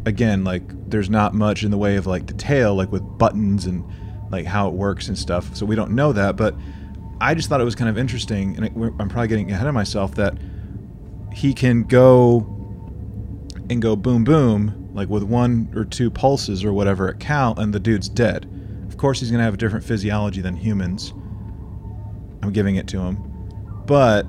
again 0.04 0.44
like 0.44 0.62
there's 0.90 1.08
not 1.10 1.34
much 1.34 1.64
in 1.64 1.70
the 1.70 1.78
way 1.78 1.96
of 1.96 2.06
like 2.06 2.26
detail 2.26 2.74
like 2.74 2.92
with 2.92 3.02
buttons 3.18 3.64
and 3.64 3.84
like 4.30 4.46
how 4.46 4.68
it 4.68 4.74
works 4.74 5.08
and 5.08 5.18
stuff 5.18 5.54
so 5.54 5.64
we 5.64 5.74
don't 5.74 5.90
know 5.90 6.12
that 6.12 6.36
but 6.36 6.54
i 7.20 7.34
just 7.34 7.48
thought 7.48 7.60
it 7.60 7.64
was 7.64 7.74
kind 7.74 7.90
of 7.90 7.98
interesting 7.98 8.56
and 8.56 8.66
i'm 9.00 9.08
probably 9.08 9.28
getting 9.28 9.50
ahead 9.50 9.66
of 9.66 9.74
myself 9.74 10.14
that 10.14 10.36
he 11.32 11.54
can 11.54 11.82
go 11.84 12.38
and 13.70 13.82
go 13.82 13.94
boom 13.96 14.24
boom 14.24 14.78
like 14.98 15.08
with 15.08 15.22
one 15.22 15.72
or 15.76 15.84
two 15.84 16.10
pulses 16.10 16.64
or 16.64 16.72
whatever 16.72 17.08
at 17.08 17.20
cal 17.20 17.54
and 17.58 17.72
the 17.72 17.80
dude's 17.80 18.08
dead. 18.08 18.50
Of 18.88 18.96
course 18.96 19.20
he's 19.20 19.30
going 19.30 19.38
to 19.38 19.44
have 19.44 19.54
a 19.54 19.58
different 19.58 19.84
physiology 19.84 20.40
than 20.40 20.56
humans. 20.56 21.12
I'm 22.42 22.52
giving 22.52 22.76
it 22.76 22.88
to 22.88 23.00
him. 23.00 23.16
But 23.86 24.26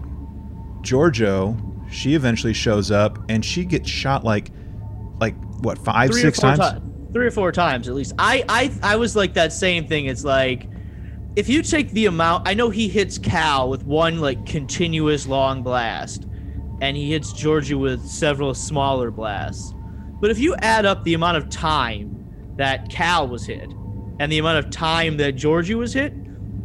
Georgiou, 0.84 1.91
she 1.91 2.14
eventually 2.14 2.54
shows 2.54 2.91
up 2.91 3.18
and 3.30 3.43
she 3.43 3.66
gets 3.66 3.89
shot 3.89 4.24
like, 4.24 4.52
like 5.20 5.36
what 5.62 5.80
five, 5.80 6.12
Three 6.12 6.22
six 6.22 6.39
four 6.39 6.56
times? 6.56 6.82
Three 7.12 7.26
or 7.26 7.32
four 7.32 7.51
times 7.51 7.88
at 7.88 7.95
least. 7.95 8.14
I 8.20 8.43
I 8.47 8.72
I 8.84 8.95
was 8.95 9.16
like 9.16 9.34
that 9.34 9.51
same 9.51 9.88
thing. 9.88 10.05
It's 10.05 10.24
like 10.24 10.68
if 11.36 11.47
you 11.47 11.62
take 11.62 11.91
the 11.91 12.05
amount, 12.05 12.47
I 12.47 12.53
know 12.53 12.70
he 12.70 12.88
hits 12.88 13.18
Cal 13.18 13.70
with 13.70 13.84
one 13.84 14.20
like 14.20 14.45
continuous 14.45 15.28
long 15.28 15.64
blast, 15.64 16.28
and 16.82 16.97
he 16.97 17.12
hits 17.12 17.34
Georgiou 17.34 17.80
with 17.80 18.05
several 18.05 18.53
smaller 18.53 19.12
blasts. 19.12 19.74
But 20.20 20.32
if 20.32 20.39
you 20.39 20.55
add 20.57 20.86
up 20.86 21.03
the 21.03 21.14
amount 21.14 21.38
of 21.38 21.49
time 21.49 22.16
that 22.57 22.89
Cal 22.89 23.28
was 23.28 23.45
hit 23.45 23.72
and 24.20 24.32
the 24.32 24.38
amount 24.38 24.60
of 24.60 24.70
time 24.70 25.18
that 25.18 25.36
Georgiou 25.36 25.78
was 25.78 25.93
hit, 25.93 26.14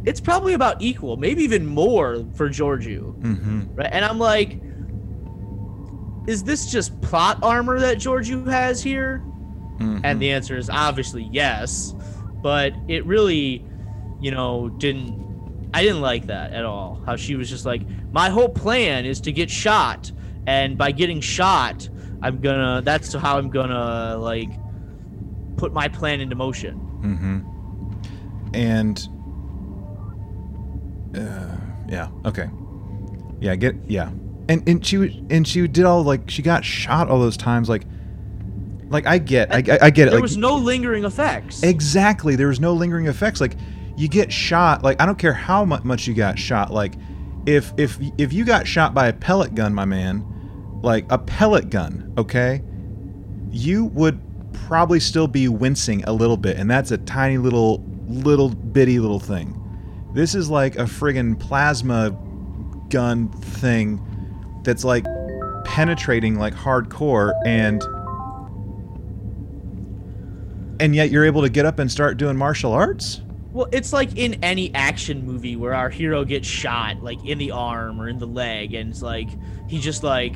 it's 0.03 0.19
probably 0.19 0.53
about 0.53 0.81
equal, 0.81 1.15
maybe 1.17 1.41
even 1.43 1.65
more 1.65 2.25
for 2.35 2.49
Georgiou. 2.49 3.17
Mm-hmm. 3.21 3.75
Right? 3.75 3.89
And 3.91 4.03
I'm 4.03 4.19
like, 4.19 4.59
is 6.27 6.43
this 6.43 6.71
just 6.71 6.99
plot 7.01 7.39
armor 7.41 7.79
that 7.79 7.97
Georgiou 7.97 8.45
has 8.47 8.83
here? 8.83 9.23
Mm-hmm. 9.77 9.99
And 10.03 10.21
the 10.21 10.31
answer 10.31 10.57
is 10.57 10.69
obviously 10.69 11.27
yes. 11.31 11.93
But 12.41 12.73
it 12.87 13.05
really, 13.05 13.65
you 14.21 14.31
know, 14.31 14.69
didn't. 14.69 15.23
I 15.73 15.81
didn't 15.81 16.01
like 16.01 16.27
that 16.27 16.53
at 16.53 16.63
all. 16.63 17.01
How 17.05 17.15
she 17.15 17.35
was 17.35 17.49
just 17.49 17.65
like, 17.65 17.81
my 18.13 18.29
whole 18.29 18.47
plan 18.47 19.05
is 19.05 19.19
to 19.21 19.31
get 19.31 19.49
shot, 19.49 20.11
and 20.47 20.77
by 20.77 20.91
getting 20.91 21.19
shot, 21.19 21.89
I'm 22.21 22.39
gonna. 22.39 22.81
That's 22.81 23.13
how 23.13 23.37
I'm 23.37 23.49
gonna 23.49 24.15
like 24.17 24.49
put 25.57 25.73
my 25.73 25.87
plan 25.87 26.21
into 26.21 26.35
motion. 26.35 26.79
Mm-hmm. 27.01 28.53
And 28.53 29.09
uh, 31.17 31.57
yeah, 31.89 32.07
okay, 32.25 32.49
yeah, 33.41 33.55
get 33.55 33.75
yeah, 33.87 34.11
and 34.47 34.67
and 34.67 34.85
she 34.85 35.25
and 35.29 35.47
she 35.47 35.67
did 35.67 35.83
all 35.83 36.03
like 36.03 36.29
she 36.29 36.41
got 36.41 36.63
shot 36.63 37.09
all 37.09 37.19
those 37.19 37.37
times 37.37 37.67
like, 37.67 37.85
like 38.89 39.05
I 39.07 39.17
get 39.17 39.53
I, 39.53 39.57
I, 39.57 39.77
I 39.83 39.89
get 39.89 40.07
it 40.07 40.11
There 40.11 40.19
like 40.19 40.21
was 40.21 40.37
no 40.37 40.55
lingering 40.55 41.05
effects. 41.05 41.63
Exactly. 41.63 42.35
There 42.35 42.47
was 42.47 42.59
no 42.59 42.73
lingering 42.73 43.07
effects. 43.07 43.41
Like 43.41 43.55
you 43.97 44.07
get 44.07 44.31
shot. 44.31 44.83
Like 44.83 45.01
I 45.01 45.05
don't 45.05 45.17
care 45.17 45.33
how 45.33 45.65
mu- 45.65 45.79
much 45.83 46.07
you 46.07 46.13
got 46.13 46.37
shot. 46.37 46.71
Like 46.71 46.95
if 47.45 47.73
if 47.77 47.97
if 48.17 48.33
you 48.33 48.45
got 48.45 48.67
shot 48.67 48.93
by 48.93 49.07
a 49.07 49.13
pellet 49.13 49.55
gun, 49.55 49.73
my 49.73 49.85
man, 49.85 50.25
like 50.81 51.05
a 51.11 51.17
pellet 51.17 51.69
gun, 51.69 52.13
okay, 52.17 52.61
you 53.51 53.85
would 53.85 54.19
probably 54.53 54.99
still 54.99 55.27
be 55.27 55.47
wincing 55.47 56.03
a 56.05 56.13
little 56.13 56.37
bit, 56.37 56.57
and 56.57 56.69
that's 56.69 56.91
a 56.91 56.97
tiny 56.97 57.37
little 57.37 57.83
little 58.07 58.49
bitty 58.49 58.99
little 58.99 59.19
thing. 59.19 59.61
This 60.13 60.35
is 60.35 60.49
like 60.49 60.75
a 60.75 60.83
friggin' 60.83 61.39
plasma 61.39 62.17
gun 62.89 63.29
thing 63.29 64.01
that's 64.63 64.83
like 64.83 65.05
penetrating 65.65 66.37
like 66.37 66.53
hardcore 66.53 67.33
and 67.45 67.83
and 70.79 70.95
yet 70.95 71.11
you're 71.11 71.25
able 71.25 71.41
to 71.41 71.49
get 71.49 71.65
up 71.65 71.79
and 71.79 71.91
start 71.91 72.17
doing 72.17 72.35
martial 72.37 72.71
arts 72.73 73.21
Well, 73.51 73.67
it's 73.71 73.93
like 73.93 74.17
in 74.17 74.43
any 74.43 74.73
action 74.75 75.25
movie 75.25 75.55
where 75.55 75.73
our 75.73 75.89
hero 75.89 76.25
gets 76.25 76.47
shot, 76.47 77.01
like 77.01 77.23
in 77.25 77.37
the 77.37 77.51
arm 77.51 78.01
or 78.01 78.09
in 78.09 78.17
the 78.19 78.27
leg, 78.27 78.73
and 78.73 78.89
it's 78.89 79.01
like 79.01 79.29
he 79.69 79.79
just 79.79 80.03
like 80.03 80.35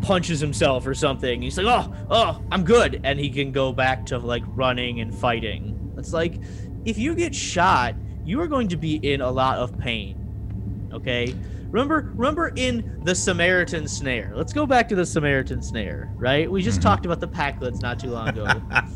punches 0.00 0.40
himself 0.40 0.86
or 0.86 0.94
something. 0.94 1.42
He's 1.42 1.58
like, 1.58 1.66
"Oh, 1.66 1.92
oh, 2.10 2.42
I'm 2.50 2.64
good," 2.64 3.00
and 3.04 3.18
he 3.20 3.28
can 3.28 3.52
go 3.52 3.72
back 3.72 4.06
to 4.06 4.18
like 4.18 4.42
running 4.46 5.00
and 5.00 5.14
fighting. 5.14 5.92
It's 5.98 6.12
like 6.14 6.40
if 6.86 6.96
you 6.96 7.14
get 7.14 7.34
shot, 7.34 7.94
you 8.24 8.40
are 8.40 8.46
going 8.46 8.68
to 8.68 8.76
be 8.76 8.96
in 8.96 9.20
a 9.20 9.30
lot 9.30 9.58
of 9.58 9.78
pain. 9.78 10.88
Okay. 10.92 11.34
Remember, 11.70 12.12
remember 12.16 12.52
in 12.56 12.98
the 13.02 13.14
Samaritan 13.14 13.86
snare. 13.88 14.32
Let's 14.34 14.52
go 14.52 14.66
back 14.66 14.88
to 14.88 14.94
the 14.94 15.04
Samaritan 15.06 15.60
snare, 15.62 16.12
right? 16.16 16.50
We 16.50 16.62
just 16.62 16.78
Mhm. 16.80 16.84
talked 16.84 17.06
about 17.06 17.20
the 17.20 17.28
Pakleds 17.28 17.82
not 17.82 17.98
too 17.98 18.10
long 18.10 18.28
ago, 18.28 18.46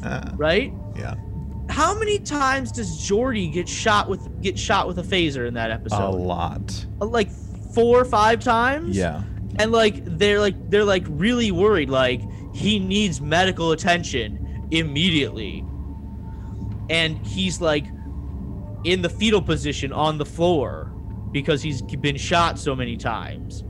right? 0.37 0.73
yeah 0.97 1.15
how 1.69 1.97
many 2.01 2.19
times 2.19 2.73
does 2.73 2.99
Geordi 3.09 3.53
get 3.53 3.69
shot 3.69 4.09
with 4.09 4.29
get 4.43 4.59
shot 4.59 4.89
with 4.89 4.99
a 4.99 5.03
phaser 5.05 5.47
in 5.47 5.55
that 5.55 5.71
episode? 5.71 6.03
a 6.03 6.11
lot 6.11 6.85
Uh, 7.01 7.07
Like 7.07 7.31
four 7.75 8.01
or 8.01 8.05
five 8.05 8.41
times. 8.41 8.97
yeah 8.97 9.23
And 9.61 9.71
like 9.71 10.03
they're 10.19 10.41
like 10.41 10.57
they're 10.69 10.85
like 10.85 11.05
really 11.09 11.53
worried. 11.53 11.89
Like 11.89 12.23
he 12.53 12.81
needs 12.81 13.21
medical 13.21 13.71
attention 13.71 14.67
immediately. 14.73 15.65
And 16.89 17.25
he's 17.25 17.61
like 17.61 17.87
in 18.83 19.03
the 19.03 19.09
fetal 19.09 19.41
position 19.41 19.93
on 19.93 20.19
the 20.19 20.25
floor 20.27 20.91
because 21.33 21.63
he's 21.63 21.83
been 21.83 22.17
shot 22.17 22.59
so 22.59 22.75
many 22.75 22.97
times. 22.97 23.65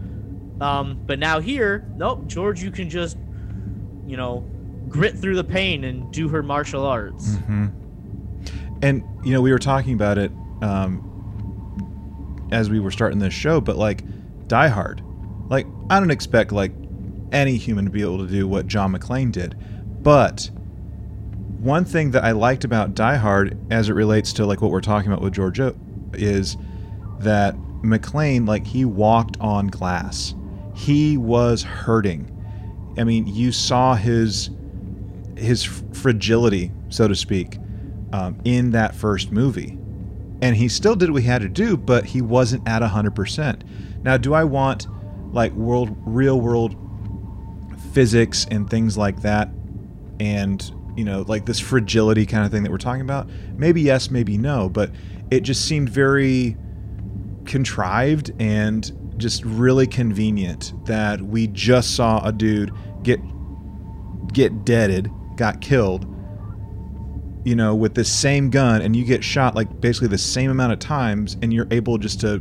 Um, 0.60 1.00
but 1.06 1.18
now 1.18 1.40
here, 1.40 1.86
nope, 1.96 2.26
George, 2.26 2.62
you 2.62 2.70
can 2.70 2.90
just, 2.90 3.16
you 4.06 4.16
know, 4.16 4.40
grit 4.88 5.16
through 5.16 5.36
the 5.36 5.44
pain 5.44 5.84
and 5.84 6.12
do 6.12 6.28
her 6.28 6.42
martial 6.42 6.84
arts. 6.84 7.36
hmm 7.36 7.66
and 8.82 9.04
you 9.24 9.32
know 9.34 9.42
we 9.42 9.52
were 9.52 9.58
talking 9.58 9.92
about 9.92 10.16
it 10.16 10.32
um, 10.62 12.48
as 12.50 12.70
we 12.70 12.80
were 12.80 12.90
starting 12.90 13.18
this 13.18 13.34
show 13.34 13.60
but 13.60 13.76
like 13.76 14.02
die 14.48 14.68
hard 14.68 15.02
like 15.50 15.66
i 15.90 16.00
don't 16.00 16.10
expect 16.10 16.50
like 16.50 16.72
any 17.30 17.56
human 17.58 17.84
to 17.84 17.90
be 17.90 18.00
able 18.00 18.18
to 18.18 18.26
do 18.26 18.48
what 18.48 18.66
john 18.66 18.92
mcclane 18.92 19.30
did 19.30 19.54
but 20.02 20.50
one 21.58 21.84
thing 21.84 22.10
that 22.10 22.24
i 22.24 22.30
liked 22.32 22.64
about 22.64 22.94
die 22.94 23.16
hard 23.16 23.58
as 23.70 23.88
it 23.90 23.92
relates 23.92 24.32
to 24.32 24.46
like 24.46 24.62
what 24.62 24.70
we're 24.70 24.80
talking 24.80 25.12
about 25.12 25.22
with 25.22 25.34
georgiou 25.34 25.76
is 26.14 26.56
that 27.20 27.54
mcclane 27.82 28.46
like 28.46 28.66
he 28.66 28.84
walked 28.84 29.36
on 29.40 29.68
glass. 29.68 30.34
He 30.74 31.16
was 31.16 31.62
hurting. 31.62 32.26
I 32.98 33.04
mean 33.04 33.26
you 33.26 33.52
saw 33.52 33.94
his 33.94 34.50
his 35.36 35.64
fragility 35.64 36.72
so 36.90 37.08
to 37.08 37.14
speak 37.14 37.58
um, 38.12 38.38
in 38.44 38.70
that 38.72 38.94
first 38.94 39.32
movie. 39.32 39.78
And 40.42 40.56
he 40.56 40.68
still 40.68 40.96
did 40.96 41.10
what 41.10 41.22
he 41.22 41.28
had 41.28 41.42
to 41.42 41.48
do 41.48 41.76
but 41.76 42.04
he 42.04 42.22
wasn't 42.22 42.66
at 42.68 42.82
100% 42.82 43.62
now 44.02 44.16
do 44.16 44.34
i 44.34 44.42
want 44.42 44.86
like 45.32 45.52
world 45.52 45.94
real 46.06 46.40
world 46.40 46.76
physics 47.92 48.46
and 48.50 48.68
things 48.68 48.96
like 48.96 49.20
that 49.22 49.50
and 50.18 50.72
you 50.96 51.04
know 51.04 51.24
like 51.28 51.46
this 51.46 51.60
fragility 51.60 52.26
kind 52.26 52.44
of 52.44 52.50
thing 52.50 52.62
that 52.62 52.70
we're 52.70 52.78
talking 52.78 53.02
about? 53.02 53.28
Maybe 53.56 53.82
yes 53.82 54.10
maybe 54.10 54.38
no 54.38 54.68
but 54.68 54.90
it 55.30 55.40
just 55.40 55.64
seemed 55.66 55.88
very 55.88 56.56
contrived 57.50 58.30
and 58.38 58.92
just 59.16 59.44
really 59.44 59.84
convenient 59.84 60.72
that 60.86 61.20
we 61.20 61.48
just 61.48 61.96
saw 61.96 62.24
a 62.24 62.30
dude 62.30 62.72
get 63.02 63.20
get 64.32 64.64
deaded 64.64 65.10
got 65.36 65.60
killed 65.60 66.06
you 67.44 67.56
know 67.56 67.74
with 67.74 67.96
this 67.96 68.08
same 68.08 68.50
gun 68.50 68.80
and 68.80 68.94
you 68.94 69.04
get 69.04 69.24
shot 69.24 69.56
like 69.56 69.80
basically 69.80 70.06
the 70.06 70.16
same 70.16 70.48
amount 70.48 70.72
of 70.72 70.78
times 70.78 71.36
and 71.42 71.52
you're 71.52 71.66
able 71.72 71.98
just 71.98 72.20
to 72.20 72.40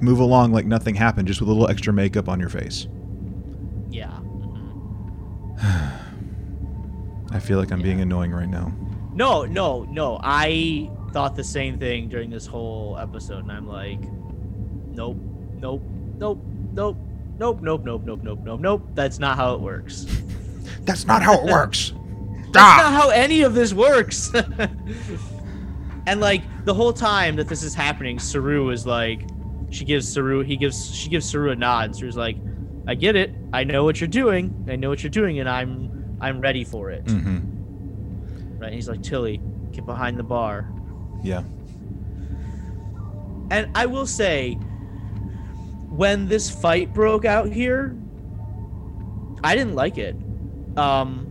move 0.00 0.18
along 0.18 0.50
like 0.50 0.66
nothing 0.66 0.96
happened 0.96 1.28
just 1.28 1.38
with 1.40 1.48
a 1.48 1.52
little 1.52 1.70
extra 1.70 1.92
makeup 1.92 2.28
on 2.28 2.40
your 2.40 2.48
face 2.48 2.88
Yeah. 3.90 4.10
i 7.30 7.38
feel 7.38 7.60
like 7.60 7.70
i'm 7.70 7.80
being 7.80 8.00
annoying 8.00 8.32
right 8.32 8.48
now 8.48 8.72
No, 9.14 9.44
no, 9.44 9.84
no. 9.84 10.18
I 10.22 10.90
thought 11.16 11.34
the 11.34 11.42
same 11.42 11.78
thing 11.78 12.10
during 12.10 12.28
this 12.28 12.46
whole 12.46 12.98
episode, 12.98 13.38
and 13.38 13.50
I'm 13.50 13.66
like, 13.66 14.02
nope, 14.92 15.16
nope, 15.54 15.80
nope, 16.18 16.44
nope, 16.74 16.98
nope, 17.38 17.62
nope, 17.62 17.80
nope, 17.86 18.02
nope, 18.04 18.20
nope, 18.22 18.40
nope, 18.44 18.60
nope. 18.60 18.86
That's 18.92 19.18
not 19.18 19.38
how 19.38 19.54
it 19.54 19.62
works. 19.62 20.04
that's 20.82 21.06
not 21.06 21.22
how 21.22 21.40
it 21.40 21.44
works 21.50 21.94
That's 22.52 22.82
not 22.82 22.92
how 22.92 23.08
any 23.08 23.40
of 23.40 23.54
this 23.54 23.72
works. 23.72 24.30
and 26.06 26.20
like 26.20 26.42
the 26.66 26.74
whole 26.74 26.92
time 26.92 27.36
that 27.36 27.48
this 27.48 27.62
is 27.62 27.74
happening, 27.74 28.18
Saru 28.18 28.68
is 28.68 28.86
like, 28.86 29.22
she 29.70 29.86
gives 29.86 30.06
Saru 30.06 30.42
he 30.42 30.54
gives 30.54 30.94
she 30.94 31.08
gives 31.08 31.24
Saru 31.24 31.50
a 31.50 31.56
nod. 31.56 31.96
Saru's 31.96 32.18
like, 32.18 32.36
I 32.86 32.94
get 32.94 33.16
it. 33.16 33.34
I 33.54 33.64
know 33.64 33.84
what 33.84 34.02
you're 34.02 34.06
doing. 34.08 34.66
I 34.68 34.76
know 34.76 34.90
what 34.90 35.02
you're 35.02 35.08
doing, 35.08 35.40
and 35.40 35.48
I'm 35.48 36.18
I'm 36.20 36.42
ready 36.42 36.62
for 36.62 36.90
it. 36.90 37.06
Mm-hmm. 37.06 38.58
Right? 38.58 38.66
And 38.66 38.74
he's 38.74 38.86
like, 38.86 39.02
Tilly, 39.02 39.40
get 39.72 39.86
behind 39.86 40.18
the 40.18 40.22
bar. 40.22 40.70
Yeah. 41.22 41.42
And 43.50 43.70
I 43.74 43.86
will 43.86 44.06
say, 44.06 44.54
when 45.90 46.28
this 46.28 46.50
fight 46.50 46.92
broke 46.92 47.24
out 47.24 47.50
here, 47.50 47.96
I 49.44 49.54
didn't 49.54 49.74
like 49.74 49.98
it. 49.98 50.16
Um, 50.76 51.22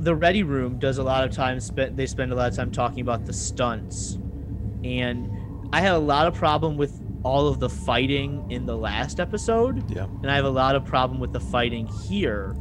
the 0.00 0.14
Ready 0.14 0.42
Room 0.42 0.78
does 0.78 0.98
a 0.98 1.02
lot 1.02 1.24
of 1.24 1.30
time 1.30 1.60
spent. 1.60 1.96
They 1.96 2.06
spend 2.06 2.32
a 2.32 2.34
lot 2.34 2.50
of 2.50 2.56
time 2.56 2.72
talking 2.72 3.00
about 3.00 3.24
the 3.24 3.32
stunts, 3.32 4.18
and 4.82 5.30
I 5.72 5.80
had 5.80 5.92
a 5.92 5.98
lot 5.98 6.26
of 6.26 6.34
problem 6.34 6.76
with 6.76 7.00
all 7.22 7.46
of 7.46 7.60
the 7.60 7.68
fighting 7.68 8.44
in 8.50 8.66
the 8.66 8.76
last 8.76 9.20
episode, 9.20 9.88
Yeah. 9.94 10.06
and 10.22 10.30
I 10.30 10.34
have 10.34 10.44
a 10.44 10.50
lot 10.50 10.74
of 10.74 10.84
problem 10.84 11.20
with 11.20 11.32
the 11.32 11.38
fighting 11.38 11.86
here, 11.86 12.56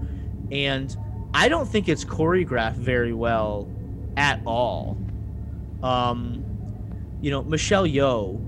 and 0.52 0.96
I 1.34 1.50
don't 1.50 1.68
think 1.68 1.90
it's 1.90 2.06
choreographed 2.06 2.76
very 2.76 3.14
well 3.14 3.68
at 4.18 4.40
all. 4.46 4.98
Um, 5.84 6.46
you 7.22 7.32
know, 7.32 7.44
Michelle 7.44 7.86
Yeoh 7.86 8.40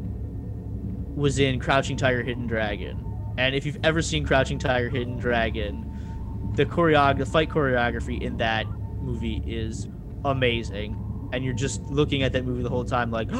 was 1.15 1.39
in 1.39 1.59
Crouching 1.59 1.97
Tiger, 1.97 2.23
Hidden 2.23 2.47
Dragon, 2.47 3.03
and 3.37 3.55
if 3.55 3.65
you've 3.65 3.79
ever 3.83 4.01
seen 4.01 4.25
Crouching 4.25 4.59
Tiger, 4.59 4.89
Hidden 4.89 5.17
Dragon, 5.17 6.51
the 6.55 6.65
choreog 6.65 7.17
the 7.17 7.25
fight 7.25 7.49
choreography 7.49 8.21
in 8.21 8.37
that 8.37 8.67
movie 9.01 9.43
is 9.45 9.87
amazing, 10.25 11.29
and 11.33 11.43
you're 11.43 11.53
just 11.53 11.81
looking 11.83 12.23
at 12.23 12.33
that 12.33 12.45
movie 12.45 12.63
the 12.63 12.69
whole 12.69 12.85
time 12.85 13.11
like. 13.11 13.29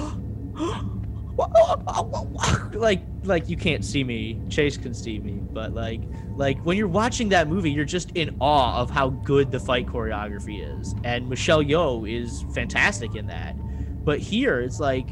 like 2.74 3.02
like 3.24 3.50
you 3.50 3.58
can't 3.58 3.84
see 3.84 4.04
me. 4.04 4.40
Chase 4.50 4.78
can 4.78 4.94
see 4.94 5.20
me. 5.20 5.42
But 5.52 5.74
like 5.74 6.02
like 6.36 6.60
when 6.64 6.78
you're 6.78 6.88
watching 6.88 7.30
that 7.30 7.48
movie 7.48 7.72
you're 7.72 7.86
just 7.86 8.12
in 8.12 8.36
awe 8.40 8.80
of 8.80 8.90
how 8.90 9.10
good 9.10 9.52
the 9.52 9.60
fight 9.60 9.88
choreography 9.88 10.80
is. 10.80 10.94
And 11.04 11.28
michelle 11.30 11.64
yeoh 11.64 12.10
is 12.10 12.46
fantastic 12.54 13.16
in 13.16 13.28
that 13.28 13.56
but 14.06 14.20
here 14.20 14.62
it's 14.62 14.80
like 14.80 15.08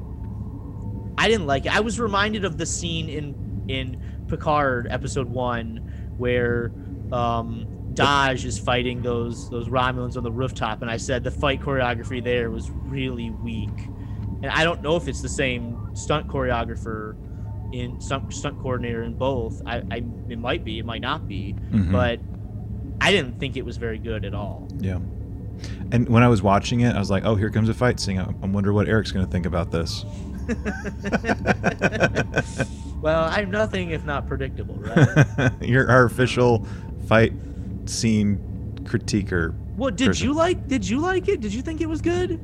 i 1.17 1.27
didn't 1.27 1.47
like 1.47 1.65
it 1.65 1.75
i 1.75 1.79
was 1.79 1.99
reminded 1.99 2.45
of 2.45 2.57
the 2.57 2.65
scene 2.65 3.09
in 3.09 3.65
in 3.67 3.97
picard 4.27 4.87
episode 4.89 5.27
one 5.29 5.89
where 6.17 6.71
um 7.11 7.65
Dahj 7.93 8.45
is 8.45 8.57
fighting 8.57 9.01
those 9.01 9.49
those 9.49 9.67
Romulans 9.67 10.15
on 10.15 10.23
the 10.23 10.31
rooftop, 10.31 10.81
and 10.81 10.89
I 10.89 10.95
said 10.95 11.25
the 11.25 11.31
fight 11.31 11.59
choreography 11.61 12.23
there 12.23 12.49
was 12.49 12.71
really 12.71 13.29
weak. 13.29 13.67
And 14.41 14.45
I 14.47 14.63
don't 14.63 14.81
know 14.81 14.95
if 14.95 15.09
it's 15.09 15.21
the 15.21 15.27
same 15.27 15.93
stunt 15.93 16.29
choreographer 16.29 17.15
in 17.73 17.99
stunt, 17.99 18.33
stunt 18.33 18.57
coordinator 18.61 19.03
in 19.03 19.15
both. 19.15 19.61
I, 19.65 19.83
I 19.91 20.03
it 20.29 20.39
might 20.39 20.63
be, 20.63 20.79
it 20.79 20.85
might 20.85 21.01
not 21.01 21.27
be, 21.27 21.53
Mhm. 21.73 21.91
but 21.91 22.19
I 23.01 23.11
didn't 23.11 23.39
think 23.41 23.57
it 23.57 23.65
was 23.65 23.75
very 23.75 23.99
good 23.99 24.23
at 24.23 24.33
all. 24.33 24.69
Yeah. 24.79 24.99
And 25.91 26.07
when 26.09 26.23
I 26.23 26.27
was 26.27 26.41
watching 26.41 26.81
it, 26.81 26.95
I 26.95 26.99
was 26.99 27.09
like, 27.09 27.23
"Oh, 27.25 27.35
here 27.35 27.49
comes 27.49 27.69
a 27.69 27.73
fight 27.73 27.99
scene. 27.99 28.19
I 28.19 28.25
I 28.41 28.45
wonder 28.47 28.73
what 28.73 28.87
Eric's 28.87 29.11
going 29.11 29.25
to 29.25 29.31
think 29.31 29.45
about 29.45 29.71
this." 29.71 30.05
Well, 33.01 33.23
I'm 33.31 33.49
nothing 33.49 33.89
if 33.89 34.05
not 34.05 34.27
predictable, 34.27 34.75
right? 34.75 35.51
You're 35.61 35.89
our 35.89 36.05
official 36.05 36.67
fight 37.07 37.33
scene 37.85 38.37
critiquer. 38.83 39.55
What 39.75 39.95
did 39.95 40.09
Person. 40.09 40.27
you 40.27 40.33
like? 40.33 40.67
Did 40.67 40.87
you 40.87 40.99
like 40.99 41.27
it? 41.27 41.41
Did 41.41 41.51
you 41.51 41.63
think 41.63 41.81
it 41.81 41.89
was 41.89 41.99
good? 41.99 42.39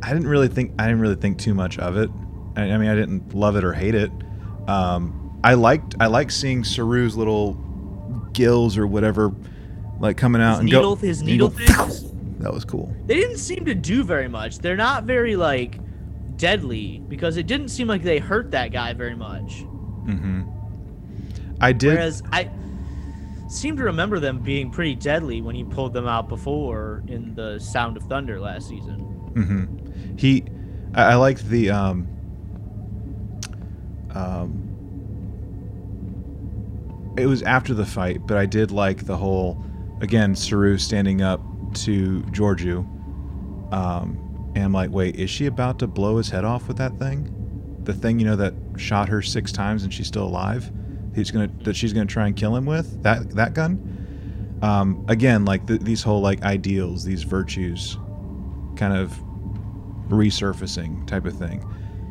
I 0.00 0.12
didn't 0.12 0.28
really 0.28 0.46
think 0.46 0.74
I 0.78 0.84
didn't 0.84 1.00
really 1.00 1.16
think 1.16 1.38
too 1.38 1.54
much 1.54 1.76
of 1.80 1.96
it. 1.96 2.08
I, 2.56 2.70
I 2.70 2.78
mean, 2.78 2.88
I 2.88 2.94
didn't 2.94 3.34
love 3.34 3.56
it 3.56 3.64
or 3.64 3.72
hate 3.72 3.96
it. 3.96 4.12
Um, 4.68 5.40
I 5.42 5.54
liked 5.54 5.96
I 5.98 6.06
liked 6.06 6.32
seeing 6.32 6.62
Saru's 6.62 7.16
little 7.16 7.54
gills 8.32 8.78
or 8.78 8.86
whatever, 8.86 9.34
like 9.98 10.16
coming 10.16 10.40
out 10.40 10.50
His 10.50 10.58
and 10.60 10.66
needle, 10.66 10.94
go. 10.94 11.00
his 11.04 11.20
needle 11.22 11.50
things. 11.50 12.04
That 12.44 12.52
was 12.52 12.66
cool. 12.66 12.94
They 13.06 13.16
didn't 13.16 13.38
seem 13.38 13.64
to 13.64 13.74
do 13.74 14.04
very 14.04 14.28
much. 14.28 14.58
They're 14.58 14.76
not 14.76 15.04
very 15.04 15.34
like 15.34 15.78
deadly 16.36 16.98
because 17.08 17.38
it 17.38 17.46
didn't 17.46 17.68
seem 17.68 17.88
like 17.88 18.02
they 18.02 18.18
hurt 18.18 18.50
that 18.50 18.70
guy 18.70 18.92
very 18.92 19.16
much. 19.16 19.62
hmm 19.62 20.42
I 21.58 21.72
did. 21.72 21.94
Whereas 21.94 22.22
I 22.32 22.50
seem 23.48 23.78
to 23.78 23.84
remember 23.84 24.20
them 24.20 24.40
being 24.40 24.70
pretty 24.70 24.94
deadly 24.94 25.40
when 25.40 25.54
he 25.54 25.64
pulled 25.64 25.94
them 25.94 26.06
out 26.06 26.28
before 26.28 27.02
in 27.06 27.34
the 27.34 27.58
Sound 27.58 27.96
of 27.96 28.02
Thunder 28.02 28.38
last 28.38 28.68
season. 28.68 28.98
Mm-hmm. 29.32 30.16
He, 30.18 30.44
I, 30.92 31.12
I 31.12 31.14
liked 31.14 31.48
the 31.48 31.70
um, 31.70 32.06
um, 34.10 34.70
it 37.16 37.24
was 37.24 37.42
after 37.42 37.72
the 37.72 37.86
fight, 37.86 38.26
but 38.26 38.36
I 38.36 38.44
did 38.44 38.70
like 38.70 39.06
the 39.06 39.16
whole, 39.16 39.64
again, 40.02 40.34
Saru 40.34 40.76
standing 40.76 41.22
up 41.22 41.40
to 41.76 42.20
Georgiou, 42.30 42.78
um, 43.72 44.52
and 44.54 44.64
I'm 44.64 44.72
like, 44.72 44.90
wait, 44.90 45.16
is 45.16 45.30
she 45.30 45.46
about 45.46 45.78
to 45.80 45.86
blow 45.86 46.16
his 46.18 46.30
head 46.30 46.44
off 46.44 46.68
with 46.68 46.76
that 46.78 46.96
thing? 46.98 47.30
The 47.84 47.92
thing 47.92 48.18
you 48.18 48.24
know 48.24 48.36
that 48.36 48.54
shot 48.76 49.08
her 49.08 49.20
six 49.20 49.52
times 49.52 49.82
and 49.84 49.92
she's 49.92 50.06
still 50.06 50.24
alive. 50.24 50.70
He's 51.14 51.30
gonna 51.30 51.50
that 51.64 51.76
she's 51.76 51.92
gonna 51.92 52.06
try 52.06 52.26
and 52.26 52.34
kill 52.36 52.56
him 52.56 52.64
with 52.66 53.02
that 53.02 53.30
that 53.32 53.54
gun. 53.54 54.58
Um, 54.62 55.04
again, 55.08 55.44
like 55.44 55.66
th 55.66 55.80
these 55.80 56.02
whole 56.02 56.20
like 56.22 56.42
ideals, 56.42 57.04
these 57.04 57.22
virtues, 57.24 57.98
kind 58.76 58.94
of 58.96 59.12
resurfacing 60.08 61.06
type 61.06 61.24
of 61.26 61.34
thing. 61.36 61.64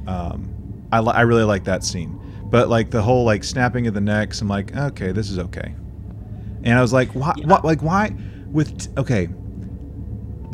Um, 0.08 0.50
I, 0.92 1.00
li- 1.00 1.14
I 1.16 1.22
really 1.22 1.44
like 1.44 1.64
that 1.66 1.84
scene, 1.84 2.20
but 2.46 2.70
like 2.70 2.92
the 2.92 3.02
whole 3.02 3.24
like 3.26 3.44
snapping 3.44 3.88
of 3.88 3.94
the 3.94 4.02
necks, 4.02 4.42
I'm 4.42 4.48
like, 4.48 4.76
okay, 4.76 5.12
this 5.12 5.30
is 5.30 5.40
okay. 5.40 5.74
And 6.64 6.78
I 6.78 6.82
was 6.82 6.94
like, 6.94 7.10
why, 7.12 7.34
Yeah. 7.38 7.48
what, 7.48 7.66
like 7.66 7.82
why 7.82 8.16
with 8.52 8.78
t- 8.78 8.90
okay, 8.98 9.28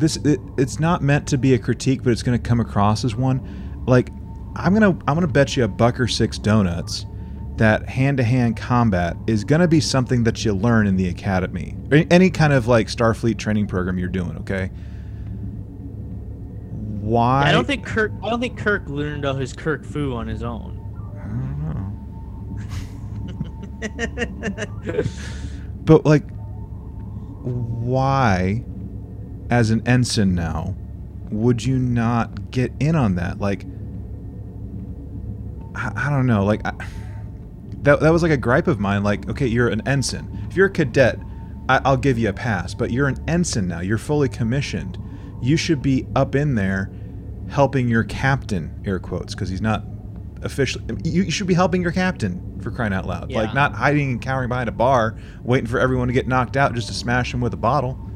this 0.00 0.16
it, 0.16 0.40
it's 0.58 0.80
not 0.80 1.02
meant 1.02 1.26
to 1.28 1.38
be 1.38 1.54
a 1.54 1.58
critique, 1.58 2.02
but 2.02 2.10
it's 2.10 2.22
going 2.22 2.40
to 2.40 2.48
come 2.48 2.60
across 2.60 3.04
as 3.04 3.14
one. 3.14 3.84
Like 3.86 4.10
I'm 4.56 4.72
gonna 4.72 4.90
I'm 5.06 5.14
gonna 5.14 5.26
bet 5.26 5.56
you 5.56 5.64
a 5.64 5.68
buck 5.68 6.00
or 6.00 6.08
six 6.08 6.38
donuts 6.38 7.06
that 7.56 7.88
hand-to-hand 7.88 8.56
combat 8.56 9.16
is 9.26 9.44
going 9.44 9.60
to 9.60 9.68
be 9.68 9.80
something 9.80 10.24
that 10.24 10.46
you 10.46 10.54
learn 10.54 10.86
in 10.86 10.96
the 10.96 11.08
academy 11.08 11.76
or 11.92 12.02
any 12.10 12.30
kind 12.30 12.54
of 12.54 12.66
like 12.66 12.86
starfleet 12.86 13.36
training 13.36 13.66
program 13.66 13.98
you're 13.98 14.08
doing 14.08 14.34
okay 14.38 14.70
why 17.10 17.42
I 17.48 17.52
don't 17.52 17.66
think 17.66 17.84
Kirk. 17.84 18.12
I 18.22 18.30
don't 18.30 18.40
think 18.40 18.56
Kirk 18.56 18.88
learned 18.88 19.24
all 19.24 19.34
his 19.34 19.52
Kirk 19.52 19.84
Fu 19.84 20.14
on 20.14 20.28
his 20.28 20.42
own. 20.44 20.78
I 21.16 21.26
don't 24.06 24.38
know. 24.38 25.02
but 25.84 26.06
like 26.06 26.22
why 27.42 28.64
as 29.50 29.70
an 29.70 29.86
ensign 29.86 30.34
now 30.34 30.74
would 31.30 31.64
you 31.64 31.78
not 31.78 32.50
get 32.50 32.72
in 32.80 32.96
on 32.96 33.14
that? 33.16 33.38
Like 33.38 33.64
i, 35.74 35.92
I 35.94 36.10
don't 36.10 36.26
know 36.26 36.44
like 36.44 36.66
I, 36.66 36.72
that, 37.82 38.00
that 38.00 38.10
was 38.10 38.22
like 38.22 38.32
a 38.32 38.36
gripe 38.36 38.66
of 38.66 38.80
mine 38.80 39.02
like 39.02 39.28
okay 39.28 39.46
you're 39.46 39.68
an 39.68 39.86
ensign. 39.86 40.46
If 40.50 40.56
you're 40.56 40.66
a 40.66 40.70
cadet 40.70 41.18
I, 41.68 41.80
i'll 41.84 41.96
give 41.96 42.18
you 42.18 42.28
a 42.28 42.32
pass 42.32 42.74
but 42.74 42.90
you're 42.90 43.08
an 43.08 43.22
ensign 43.28 43.68
now 43.68 43.80
you're 43.80 43.98
fully 43.98 44.28
commissioned. 44.28 44.98
You 45.42 45.56
should 45.56 45.80
be 45.80 46.06
up 46.16 46.34
in 46.34 46.54
there 46.54 46.90
helping 47.48 47.88
your 47.88 48.04
captain 48.04 48.80
air 48.84 48.98
quotes 48.98 49.34
because 49.34 49.48
he's 49.48 49.62
not 49.62 49.84
officially 50.42 50.84
you, 51.04 51.22
you 51.22 51.30
should 51.30 51.46
be 51.46 51.54
helping 51.54 51.82
your 51.82 51.92
captain 51.92 52.58
for 52.60 52.70
crying 52.70 52.92
out 52.92 53.06
loud. 53.06 53.30
Like 53.32 53.54
not 53.54 53.74
hiding 53.74 54.10
and 54.10 54.20
cowering 54.20 54.48
behind 54.48 54.68
a 54.68 54.72
bar 54.72 55.16
waiting 55.44 55.66
for 55.66 55.78
everyone 55.78 56.08
to 56.08 56.14
get 56.14 56.26
knocked 56.26 56.56
out 56.56 56.74
just 56.74 56.88
to 56.88 56.94
smash 56.94 57.32
him 57.32 57.40
with 57.40 57.54
a 57.54 57.58
bottle 57.58 58.09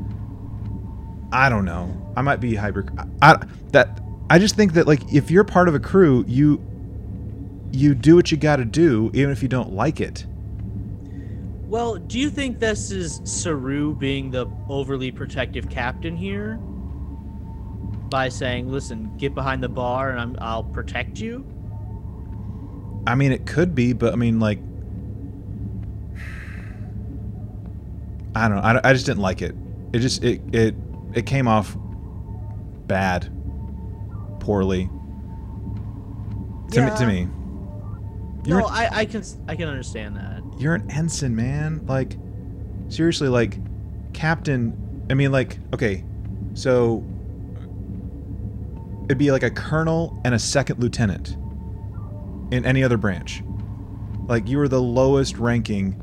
i 1.35 1.48
don't 1.48 1.65
know 1.65 2.12
i 2.16 2.23
might 2.23 2.40
be 2.40 2.55
hyper 2.55 2.86
I, 3.20 3.44
that 3.73 4.01
i 4.31 4.39
just 4.39 4.56
think 4.56 4.73
that 4.74 4.86
like 4.86 5.12
if 5.12 5.31
you're 5.31 5.44
part 5.44 5.69
of 5.69 5.74
a 5.74 5.81
crew 5.81 6.24
you 6.27 6.65
you 7.73 7.94
do 7.94 8.15
what 8.15 8.31
you 8.31 8.36
got 8.39 8.56
to 8.56 8.65
do 8.65 9.11
even 9.12 9.31
if 9.31 9.43
you 9.43 9.48
don't 9.48 9.73
like 9.73 10.01
it 10.01 10.24
Well, 11.66 11.97
do 11.97 12.20
you 12.20 12.31
think 12.31 12.61
this 12.61 12.93
is 12.93 13.20
Saru 13.24 13.97
being 13.97 14.31
the 14.31 14.47
overly 14.69 15.11
protective 15.11 15.69
captain 15.69 16.16
here? 16.16 16.56
By 18.11 18.28
saying, 18.28 18.70
"Listen, 18.70 19.11
get 19.16 19.35
behind 19.35 19.61
the 19.61 19.69
bar, 19.69 20.11
and 20.11 20.20
I'm, 20.20 20.36
I'll 20.40 20.62
protect 20.62 21.19
you." 21.19 21.44
i 23.06 23.15
mean 23.15 23.32
it 23.32 23.47
could 23.47 23.74
be 23.74 23.93
but 23.93 24.12
i 24.12 24.16
mean 24.16 24.40
like 24.40 24.59
i 28.35 28.48
don't 28.48 28.56
know 28.56 28.62
i, 28.62 28.89
I 28.89 28.93
just 28.93 29.06
didn't 29.06 29.20
like 29.20 29.43
it 29.43 29.55
it 29.93 29.98
just 29.98 30.24
it 30.24 30.40
it 30.55 30.74
it 31.15 31.27
came 31.27 31.49
off 31.49 31.77
bad 32.86 33.31
poorly 34.41 34.91
to 36.70 36.82
me 36.85 36.91
to 36.99 37.07
me 37.07 37.28
You're 38.45 38.61
no, 38.61 38.66
I, 38.66 38.89
I 38.93 39.05
can, 39.07 39.23
I 39.49 39.57
can 39.57 39.69
understand 39.69 40.16
that. 40.16 40.43
you're 40.59 40.74
an 40.74 40.91
ensign, 40.91 41.35
man. 41.35 41.86
Like, 41.86 42.16
seriously, 42.89 43.28
like, 43.28 43.59
captain. 44.12 45.07
I 45.09 45.15
mean, 45.15 45.32
like, 45.32 45.59
okay, 45.73 46.05
so 46.53 47.03
it'd 49.05 49.16
be 49.19 49.31
like 49.31 49.43
a 49.45 49.51
colonel 49.51 50.20
and 50.24 50.35
a 50.35 50.39
second 50.39 50.78
lieutenant. 50.81 51.36
in 52.51 52.65
any 52.65 52.82
other 52.85 52.97
branch. 52.97 53.43
Like 54.27 54.49
you 54.49 54.59
were 54.59 54.69
the 54.69 54.81
lowest 54.81 55.36
ranking 55.39 56.01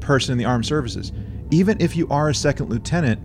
person 0.00 0.32
in 0.32 0.38
the 0.38 0.44
armed 0.44 0.66
services. 0.66 1.12
Even 1.50 1.80
if 1.80 1.96
you 1.96 2.08
are 2.08 2.28
a 2.28 2.34
second 2.34 2.68
lieutenant, 2.68 3.20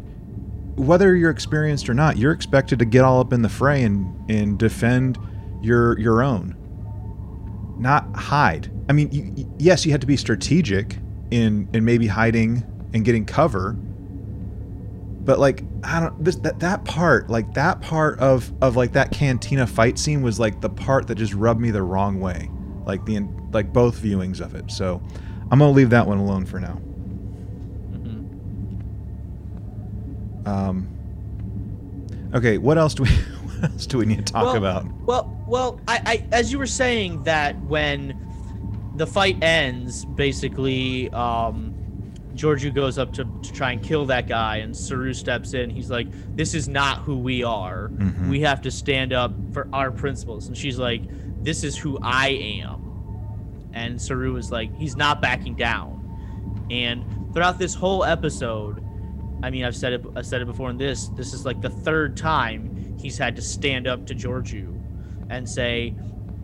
whether 0.75 1.15
you're 1.15 1.31
experienced 1.31 1.89
or 1.89 1.93
not, 1.93 2.17
you're 2.17 2.31
expected 2.31 2.79
to 2.79 2.85
get 2.85 3.03
all 3.03 3.19
up 3.19 3.33
in 3.33 3.41
the 3.41 3.49
fray 3.49 3.83
and, 3.83 4.29
and 4.29 4.57
defend 4.57 5.17
your 5.61 5.99
your 5.99 6.23
own. 6.23 6.55
Not 7.77 8.15
hide. 8.15 8.71
I 8.89 8.93
mean, 8.93 9.11
you, 9.11 9.51
yes, 9.57 9.85
you 9.85 9.91
had 9.91 10.01
to 10.01 10.07
be 10.07 10.17
strategic 10.17 10.97
in 11.31 11.67
in 11.73 11.85
maybe 11.85 12.07
hiding 12.07 12.63
and 12.93 13.05
getting 13.05 13.25
cover. 13.25 13.73
But 15.23 15.39
like 15.39 15.63
I 15.83 15.99
don't 15.99 16.23
this 16.23 16.35
that 16.37 16.59
that 16.59 16.83
part 16.85 17.29
like 17.29 17.53
that 17.53 17.81
part 17.81 18.19
of 18.19 18.51
of 18.61 18.75
like 18.75 18.93
that 18.93 19.11
cantina 19.11 19.67
fight 19.67 19.99
scene 19.99 20.21
was 20.21 20.39
like 20.39 20.61
the 20.61 20.69
part 20.69 21.07
that 21.07 21.15
just 21.15 21.33
rubbed 21.33 21.61
me 21.61 21.71
the 21.71 21.83
wrong 21.83 22.19
way, 22.19 22.49
like 22.85 23.05
the 23.05 23.19
like 23.51 23.71
both 23.71 24.01
viewings 24.01 24.41
of 24.41 24.55
it. 24.55 24.71
So 24.71 25.01
I'm 25.51 25.59
gonna 25.59 25.71
leave 25.71 25.91
that 25.91 26.07
one 26.07 26.17
alone 26.17 26.45
for 26.45 26.59
now. 26.59 26.79
Um, 30.45 30.87
okay, 32.33 32.57
what 32.57 32.77
else 32.77 32.93
do 32.93 33.03
we 33.03 33.09
what 33.59 33.71
else 33.71 33.85
do 33.85 33.97
we 33.97 34.05
need 34.05 34.25
to 34.25 34.33
talk 34.33 34.45
well, 34.45 34.55
about? 34.55 34.85
Well, 35.05 35.43
well, 35.47 35.79
I, 35.87 36.01
I 36.05 36.25
as 36.35 36.51
you 36.51 36.57
were 36.57 36.67
saying 36.67 37.23
that 37.23 37.59
when 37.63 38.17
the 38.95 39.07
fight 39.07 39.41
ends, 39.41 40.05
basically, 40.05 41.09
um, 41.11 41.73
Georgiou 42.35 42.73
goes 42.73 42.97
up 42.97 43.13
to, 43.13 43.25
to 43.25 43.53
try 43.53 43.71
and 43.71 43.83
kill 43.83 44.05
that 44.05 44.27
guy, 44.27 44.57
and 44.57 44.75
Saru 44.75 45.13
steps 45.13 45.53
in. 45.53 45.69
He's 45.69 45.89
like, 45.89 46.07
"This 46.35 46.53
is 46.53 46.67
not 46.67 46.99
who 46.99 47.17
we 47.17 47.43
are. 47.43 47.89
Mhm. 47.89 48.29
We 48.29 48.41
have 48.41 48.61
to 48.63 48.71
stand 48.71 49.13
up 49.13 49.33
for 49.53 49.67
our 49.73 49.91
principles." 49.91 50.47
And 50.47 50.57
she's 50.57 50.77
like, 50.79 51.03
"This 51.43 51.63
is 51.63 51.77
who 51.77 51.99
I 52.01 52.29
am." 52.29 52.79
And 53.73 54.01
Saru 54.01 54.35
is 54.37 54.51
like, 54.51 54.75
"He's 54.77 54.95
not 54.95 55.21
backing 55.21 55.55
down." 55.55 55.97
And 56.69 57.03
throughout 57.33 57.59
this 57.59 57.73
whole 57.73 58.03
episode, 58.03 58.83
I 59.43 59.49
mean, 59.49 59.63
I've 59.65 59.75
said 59.75 59.93
it. 59.93 60.01
I 60.15 60.21
said 60.21 60.41
it 60.41 60.45
before 60.45 60.69
in 60.69 60.77
this. 60.77 61.07
This 61.09 61.33
is 61.33 61.45
like 61.45 61.61
the 61.61 61.69
third 61.69 62.15
time 62.17 62.95
he's 62.99 63.17
had 63.17 63.35
to 63.35 63.41
stand 63.41 63.87
up 63.87 64.05
to 64.07 64.15
Georgiou 64.15 64.77
and 65.29 65.49
say, 65.49 65.95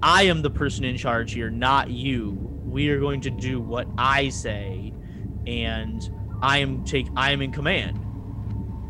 "I 0.02 0.24
am 0.24 0.42
the 0.42 0.50
person 0.50 0.84
in 0.84 0.98
charge 0.98 1.34
here, 1.34 1.50
not 1.50 1.90
you. 1.90 2.32
We 2.66 2.90
are 2.90 3.00
going 3.00 3.22
to 3.22 3.30
do 3.30 3.60
what 3.62 3.88
I 3.98 4.30
say, 4.30 4.94
and 5.46 6.10
I 6.42 6.58
am 6.60 6.84
take. 6.86 7.08
I 7.16 7.32
am 7.32 7.42
in 7.42 7.52
command." 7.52 8.00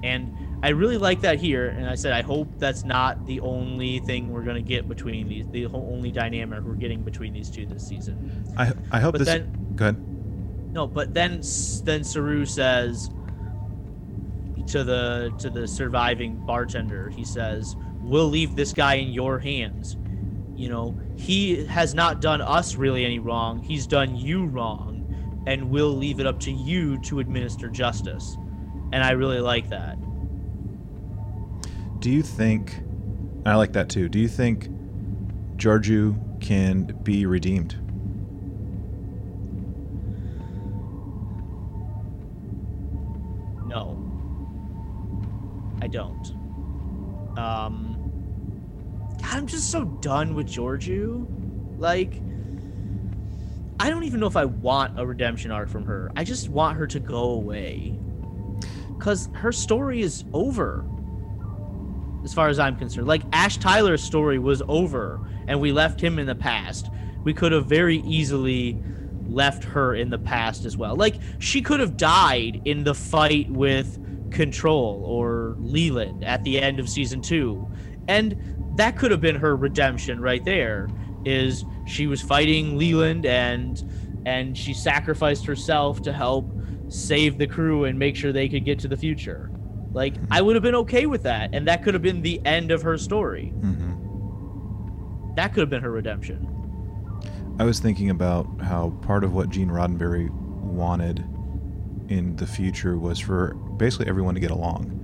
And 0.04 0.34
I 0.64 0.70
really 0.70 0.98
like 0.98 1.22
that 1.22 1.40
here. 1.40 1.68
And 1.68 1.88
I 1.88 1.96
said, 1.96 2.14
I 2.14 2.22
hope 2.22 2.48
that's 2.58 2.84
not 2.84 3.26
the 3.26 3.40
only 3.42 4.00
thing 4.00 4.30
we're 4.32 4.44
gonna 4.44 4.62
get 4.62 4.88
between 4.88 5.28
these. 5.28 5.48
The 5.50 5.64
whole 5.64 5.90
only 5.92 6.12
dynamic 6.12 6.64
we're 6.64 6.74
getting 6.74 7.02
between 7.04 7.34
these 7.34 7.50
two 7.50 7.66
this 7.66 7.86
season. 7.88 8.46
I 8.58 8.74
I 8.92 9.00
hope 9.00 9.14
But 9.14 9.20
this. 9.20 9.28
then- 9.28 9.74
go 9.76 9.86
ahead. 9.86 10.04
No, 10.72 10.86
but 10.88 11.14
then 11.14 11.42
then 11.84 12.04
Saru 12.04 12.46
says 12.46 13.10
to 14.68 14.84
the 14.84 15.34
to 15.40 15.50
the 15.50 15.68
surviving 15.68 16.36
bartender, 16.46 17.10
he 17.10 17.24
says, 17.24 17.76
"We'll 18.02 18.30
leave 18.30 18.56
this 18.56 18.74
guy 18.74 18.96
in 18.96 19.12
your 19.12 19.40
hands. 19.40 19.98
You 20.56 20.70
know, 20.70 21.00
he 21.16 21.66
has 21.66 21.94
not 21.94 22.22
done 22.22 22.42
us 22.42 22.76
really 22.76 23.06
any 23.06 23.20
wrong. 23.20 23.62
He's 23.62 23.88
done 23.88 24.16
you 24.16 24.46
wrong, 24.46 25.44
and 25.46 25.70
we'll 25.70 25.96
leave 25.96 26.20
it 26.20 26.26
up 26.26 26.40
to 26.42 26.52
you 26.52 27.00
to 27.04 27.20
administer 27.20 27.70
justice." 27.70 28.38
And 28.92 29.04
I 29.04 29.12
really 29.12 29.40
like 29.40 29.70
that. 29.70 29.98
Do 32.00 32.10
you 32.10 32.22
think? 32.22 32.82
I 33.46 33.56
like 33.56 33.74
that 33.74 33.90
too. 33.90 34.10
Do 34.10 34.20
you 34.20 34.28
think 34.28 34.70
Georgiou 35.58 36.40
can 36.42 36.84
be 37.04 37.26
redeemed? 37.26 37.76
I 45.88 45.90
don't. 45.90 47.38
Um 47.38 47.96
God, 49.22 49.38
I'm 49.38 49.48
just 49.48 49.72
so 49.72 49.86
done 49.86 50.36
with 50.36 50.48
Georgiou. 50.48 51.26
Like 51.80 52.22
I 53.80 53.90
don't 53.90 54.04
even 54.04 54.20
know 54.20 54.28
if 54.28 54.36
I 54.36 54.44
want 54.44 55.00
a 55.00 55.06
redemption 55.06 55.50
arc 55.50 55.70
from 55.70 55.86
her. 55.86 56.12
I 56.14 56.26
just 56.26 56.50
want 56.50 56.78
her 56.78 56.88
to 56.88 57.00
go 57.00 57.32
away. 57.32 57.98
Cuz 59.00 59.30
her 59.36 59.54
story 59.54 60.02
is 60.02 60.26
over. 60.34 60.84
As 62.26 62.34
far 62.34 62.50
as 62.50 62.60
I'm 62.60 62.76
concerned. 62.76 63.08
Like 63.08 63.24
Ash 63.32 63.56
Tyler's 63.56 64.04
story 64.04 64.40
was 64.40 64.62
over 64.68 65.22
and 65.48 65.62
we 65.62 65.72
left 65.72 66.04
him 66.04 66.20
in 66.20 66.26
the 66.28 66.36
past. 66.36 66.90
We 67.24 67.34
could 67.34 67.54
have 67.54 67.66
very 67.66 68.00
easily 68.00 68.78
left 69.30 69.64
her 69.64 69.96
in 69.96 70.10
the 70.10 70.20
past 70.20 70.66
as 70.66 70.76
well. 70.76 70.98
Like 70.98 71.16
she 71.40 71.62
could 71.62 71.80
have 71.80 71.96
died 71.96 72.64
in 72.66 72.84
the 72.84 72.94
fight 72.94 73.50
with 73.50 73.98
Control 74.32 75.04
or 75.06 75.56
Leland 75.60 76.24
at 76.24 76.44
the 76.44 76.60
end 76.60 76.80
of 76.80 76.90
season 76.90 77.22
2. 77.22 77.68
And 78.08 78.58
that 78.78 78.98
could 78.98 79.12
have 79.12 79.22
been 79.22 79.36
her 79.36 79.56
redemption 79.56 80.22
right 80.22 80.44
there 80.44 80.88
is 81.26 81.66
she 81.86 82.08
was 82.08 82.22
fighting 82.22 82.78
Leland 82.78 83.26
and 83.26 83.84
and 84.26 84.58
she 84.58 84.74
sacrificed 84.74 85.46
herself 85.46 86.02
to 86.02 86.14
help 86.14 86.52
save 86.90 87.38
the 87.38 87.48
crew 87.48 87.86
and 87.86 87.98
make 87.98 88.16
sure 88.16 88.32
they 88.32 88.48
could 88.48 88.66
get 88.66 88.80
to 88.80 88.88
the 88.88 88.98
future. 88.98 89.52
Like 89.94 90.16
I 90.30 90.42
would 90.42 90.56
have 90.56 90.64
been 90.64 90.76
okay 90.76 91.06
with 91.06 91.24
that 91.24 91.50
and 91.54 91.68
that 91.68 91.84
could 91.84 91.94
have 91.94 92.04
been 92.04 92.22
the 92.22 92.42
end 92.46 92.72
of 92.72 92.82
her 92.84 92.98
story. 92.98 93.54
Mm-hmm. 93.58 95.36
That 95.36 95.54
could 95.54 95.62
have 95.62 95.70
been 95.70 95.84
her 95.84 95.92
redemption. 95.92 96.54
I 97.60 97.64
was 97.64 97.80
thinking 97.80 98.10
about 98.10 98.48
how 98.62 98.92
part 99.02 99.24
of 99.24 99.34
what 99.34 99.50
Gene 99.50 99.70
Roddenberry 99.70 100.30
wanted 100.62 101.26
in 102.10 102.36
the 102.36 102.48
future 102.48 102.98
was 102.98 103.20
for 103.20 103.54
basically 103.78 104.08
everyone 104.08 104.36
to 104.36 104.40
get 104.40 104.52
along. 104.52 105.04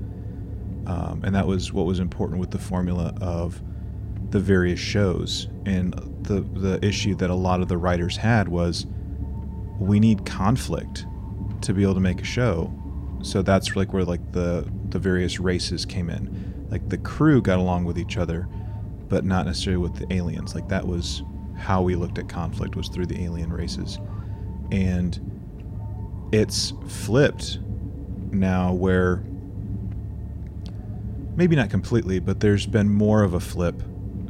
Um, 0.85 1.21
and 1.23 1.33
that 1.35 1.47
was 1.47 1.71
what 1.71 1.85
was 1.85 1.99
important 1.99 2.39
with 2.39 2.51
the 2.51 2.59
formula 2.59 3.13
of 3.21 3.61
the 4.31 4.39
various 4.39 4.79
shows. 4.79 5.47
And 5.65 5.93
the, 6.23 6.41
the 6.41 6.83
issue 6.85 7.15
that 7.15 7.29
a 7.29 7.35
lot 7.35 7.61
of 7.61 7.67
the 7.67 7.77
writers 7.77 8.17
had 8.17 8.47
was 8.47 8.85
we 9.79 9.99
need 9.99 10.25
conflict 10.25 11.05
to 11.61 11.73
be 11.73 11.83
able 11.83 11.93
to 11.93 11.99
make 11.99 12.21
a 12.21 12.25
show. 12.25 12.73
So 13.21 13.41
that's 13.41 13.75
like 13.75 13.93
where 13.93 14.03
like 14.03 14.33
the, 14.33 14.69
the 14.89 14.99
various 14.99 15.39
races 15.39 15.85
came 15.85 16.09
in. 16.09 16.67
Like 16.69 16.89
the 16.89 16.97
crew 16.97 17.41
got 17.41 17.59
along 17.59 17.85
with 17.85 17.97
each 17.97 18.17
other, 18.17 18.47
but 19.07 19.23
not 19.23 19.45
necessarily 19.45 19.81
with 19.81 19.95
the 19.95 20.13
aliens. 20.13 20.55
Like 20.55 20.67
that 20.67 20.85
was 20.85 21.23
how 21.55 21.81
we 21.81 21.95
looked 21.95 22.17
at 22.17 22.27
conflict 22.27 22.75
was 22.75 22.89
through 22.89 23.05
the 23.05 23.23
alien 23.23 23.53
races. 23.53 23.99
And 24.71 25.42
it's 26.33 26.73
flipped 26.87 27.59
now 28.31 28.73
where 28.73 29.23
maybe 31.35 31.55
not 31.55 31.69
completely, 31.69 32.19
but 32.19 32.39
there's 32.39 32.65
been 32.65 32.89
more 32.89 33.21
of 33.21 33.35
a 33.35 33.39
flip, 33.39 33.81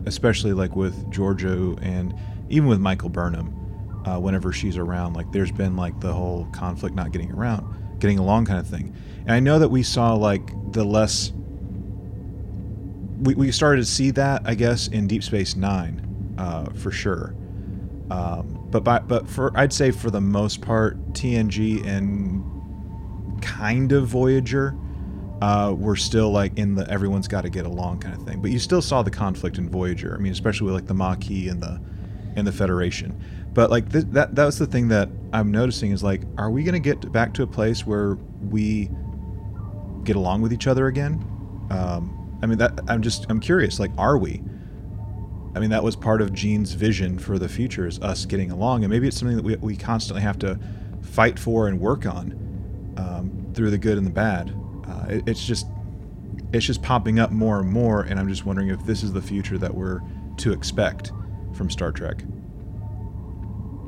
especially 0.05 0.51
like 0.51 0.75
with 0.75 1.09
Georgiou 1.09 1.79
and 1.81 2.13
even 2.49 2.67
with 2.67 2.79
Michael 2.79 3.09
Burnham. 3.09 3.59
Uh, 4.05 4.19
whenever 4.19 4.51
she's 4.51 4.75
around, 4.75 5.13
like 5.13 5.31
there's 5.31 5.51
been 5.53 5.77
like 5.77 5.97
the 6.01 6.11
whole 6.11 6.45
conflict 6.51 6.93
not 6.93 7.13
getting 7.13 7.31
around, 7.31 7.99
getting 7.99 8.19
along 8.19 8.45
kind 8.45 8.59
of 8.59 8.67
thing. 8.67 8.93
And 9.21 9.31
I 9.31 9.39
know 9.39 9.59
that 9.59 9.69
we 9.69 9.81
saw 9.81 10.13
like 10.15 10.51
the 10.73 10.83
less. 10.83 11.31
We, 13.21 13.35
we 13.35 13.51
started 13.53 13.77
to 13.77 13.89
see 13.89 14.11
that, 14.11 14.41
I 14.43 14.55
guess, 14.55 14.89
in 14.89 15.07
Deep 15.07 15.23
Space 15.23 15.55
Nine, 15.55 16.35
uh, 16.37 16.65
for 16.73 16.91
sure. 16.91 17.33
Um, 18.11 18.62
but 18.73 18.83
by, 18.83 18.99
but 18.99 19.29
for 19.29 19.55
I'd 19.55 19.71
say 19.71 19.91
for 19.91 20.09
the 20.09 20.19
most 20.19 20.59
part, 20.59 20.97
TNG 21.13 21.85
and 21.85 22.43
kind 23.41 23.91
of 23.91 24.07
Voyager 24.07 24.75
uh, 25.43 25.75
were 25.77 25.95
still 25.95 26.31
like 26.31 26.57
in 26.57 26.73
the 26.73 26.89
everyone's 26.89 27.27
got 27.27 27.41
to 27.41 27.51
get 27.51 27.67
along 27.67 27.99
kind 27.99 28.15
of 28.15 28.23
thing. 28.23 28.41
But 28.41 28.49
you 28.49 28.57
still 28.57 28.81
saw 28.81 29.03
the 29.03 29.11
conflict 29.11 29.59
in 29.59 29.69
Voyager. 29.69 30.15
I 30.15 30.17
mean, 30.17 30.31
especially 30.31 30.65
with 30.65 30.73
like 30.73 30.87
the 30.87 30.95
Maquis 30.95 31.49
and 31.49 31.61
the 31.61 31.79
and 32.35 32.47
the 32.47 32.51
Federation. 32.51 33.23
But 33.53 33.69
like 33.69 33.91
th- 33.91 34.05
that 34.09 34.33
that 34.33 34.45
was 34.45 34.57
the 34.57 34.65
thing 34.65 34.87
that 34.87 35.07
I'm 35.31 35.51
noticing 35.51 35.91
is 35.91 36.03
like, 36.03 36.23
are 36.39 36.49
we 36.49 36.63
gonna 36.63 36.79
get 36.79 37.11
back 37.11 37.35
to 37.35 37.43
a 37.43 37.47
place 37.47 37.85
where 37.85 38.15
we 38.41 38.89
get 40.03 40.15
along 40.15 40.41
with 40.41 40.51
each 40.51 40.65
other 40.65 40.87
again? 40.87 41.23
Um, 41.69 42.39
I 42.41 42.47
mean, 42.47 42.57
that 42.57 42.79
I'm 42.87 43.03
just 43.03 43.27
I'm 43.29 43.39
curious. 43.39 43.79
Like, 43.79 43.91
are 43.99 44.17
we? 44.17 44.41
I 45.55 45.59
mean, 45.59 45.69
that 45.69 45.83
was 45.83 45.95
part 45.95 46.21
of 46.21 46.33
Gene's 46.33 46.73
vision 46.73 47.19
for 47.19 47.37
the 47.37 47.47
future 47.47 47.87
is 47.87 47.99
us 47.99 48.25
getting 48.25 48.49
along, 48.51 48.83
and 48.83 48.91
maybe 48.91 49.07
it's 49.07 49.19
something 49.19 49.37
that 49.37 49.45
we, 49.45 49.55
we 49.57 49.75
constantly 49.75 50.21
have 50.23 50.39
to 50.39 50.59
fight 51.01 51.37
for 51.37 51.67
and 51.67 51.79
work 51.79 52.05
on 52.05 52.95
um, 52.97 53.51
through 53.53 53.69
the 53.69 53.77
good 53.77 53.97
and 53.97 54.07
the 54.07 54.11
bad. 54.11 54.55
Uh, 54.87 55.05
it, 55.09 55.23
it's 55.27 55.45
just 55.45 55.67
it's 56.51 56.65
just 56.65 56.81
popping 56.81 57.19
up 57.19 57.31
more 57.31 57.59
and 57.59 57.69
more, 57.69 58.01
and 58.01 58.19
I'm 58.19 58.27
just 58.27 58.45
wondering 58.45 58.69
if 58.69 58.83
this 58.85 59.03
is 59.03 59.13
the 59.13 59.21
future 59.21 59.57
that 59.57 59.73
we're 59.73 60.01
to 60.37 60.51
expect 60.51 61.11
from 61.53 61.69
Star 61.69 61.91
Trek. 61.91 62.17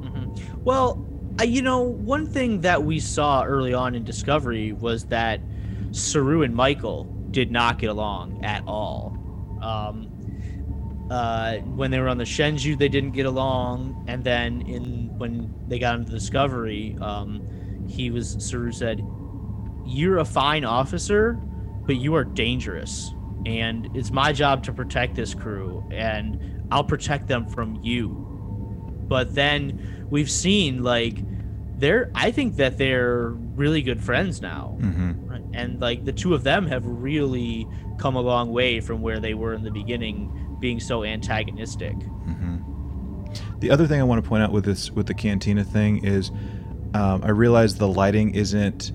Mm-hmm. 0.02 0.64
Well, 0.64 1.04
you 1.44 1.62
know, 1.62 1.82
one 1.82 2.28
thing 2.28 2.62
that 2.62 2.84
we 2.84 3.00
saw 3.00 3.44
early 3.44 3.74
on 3.74 3.96
in 3.96 4.04
Discovery 4.04 4.72
was 4.72 5.06
that 5.06 5.42
Saru 5.92 6.44
and 6.44 6.56
Michael 6.56 7.06
did 7.32 7.52
not 7.52 7.80
get 7.80 7.90
along 7.90 8.44
at 8.44 8.64
all. 8.66 9.18
Um, 9.62 10.10
uh, 11.10 11.58
when 11.58 11.92
they 11.92 12.00
were 12.00 12.10
on 12.10 12.18
the 12.18 12.24
Shenzhou, 12.24 12.78
they 12.78 12.90
didn't 12.90 13.12
get 13.12 13.26
along, 13.26 14.06
and 14.08 14.24
then 14.24 14.62
in 14.62 15.16
when 15.18 15.54
they 15.68 15.78
got 15.78 16.00
into 16.00 16.12
Discovery, 16.12 16.98
um, 17.00 17.48
he 17.88 18.10
was 18.10 18.36
Saru 18.40 18.72
said, 18.72 19.06
"You're 19.86 20.18
a 20.18 20.26
fine 20.26 20.66
officer, 20.66 21.34
but 21.86 21.98
you 21.98 22.16
are 22.16 22.24
dangerous, 22.24 23.14
and 23.46 23.90
it's 23.96 24.12
my 24.12 24.34
job 24.34 24.64
to 24.64 24.74
protect 24.74 25.16
this 25.16 25.36
crew, 25.36 25.88
and 25.92 26.66
I'll 26.72 26.84
protect 26.84 27.28
them 27.28 27.48
from 27.48 27.80
you." 27.84 28.10
But 29.08 29.36
then 29.36 30.08
we've 30.10 30.32
seen 30.32 30.82
like 30.82 31.20
they're 31.78 32.10
I 32.16 32.32
think 32.32 32.56
that 32.56 32.80
they're 32.80 33.30
really 33.30 33.84
good 33.84 34.02
friends 34.04 34.42
now. 34.42 34.78
Mm-hmm. 34.80 35.54
And 35.54 35.80
like 35.80 36.04
the 36.04 36.12
two 36.12 36.34
of 36.34 36.44
them 36.44 36.68
have 36.68 36.86
really 36.86 37.68
come 37.98 38.16
a 38.16 38.22
long 38.22 38.52
way 38.52 38.82
from 38.82 39.02
where 39.02 39.20
they 39.20 39.34
were 39.34 39.54
in 39.54 39.64
the 39.64 39.72
beginning 39.72 40.45
being 40.60 40.80
so 40.80 41.04
antagonistic. 41.04 41.96
Mm-hmm. 41.96 43.60
The 43.60 43.72
other 43.72 43.88
thing 43.88 44.00
I 44.00 44.04
want 44.04 44.24
to 44.24 44.28
point 44.28 44.44
out 44.44 44.52
with 44.52 44.66
this 44.66 44.92
with 44.92 45.08
the 45.08 45.14
cantina 45.14 45.64
thing 45.64 46.04
is 46.06 46.32
um, 46.94 47.24
I 47.24 47.30
realize 47.30 47.76
the 47.76 47.88
lighting 47.88 48.34
isn't 48.36 48.92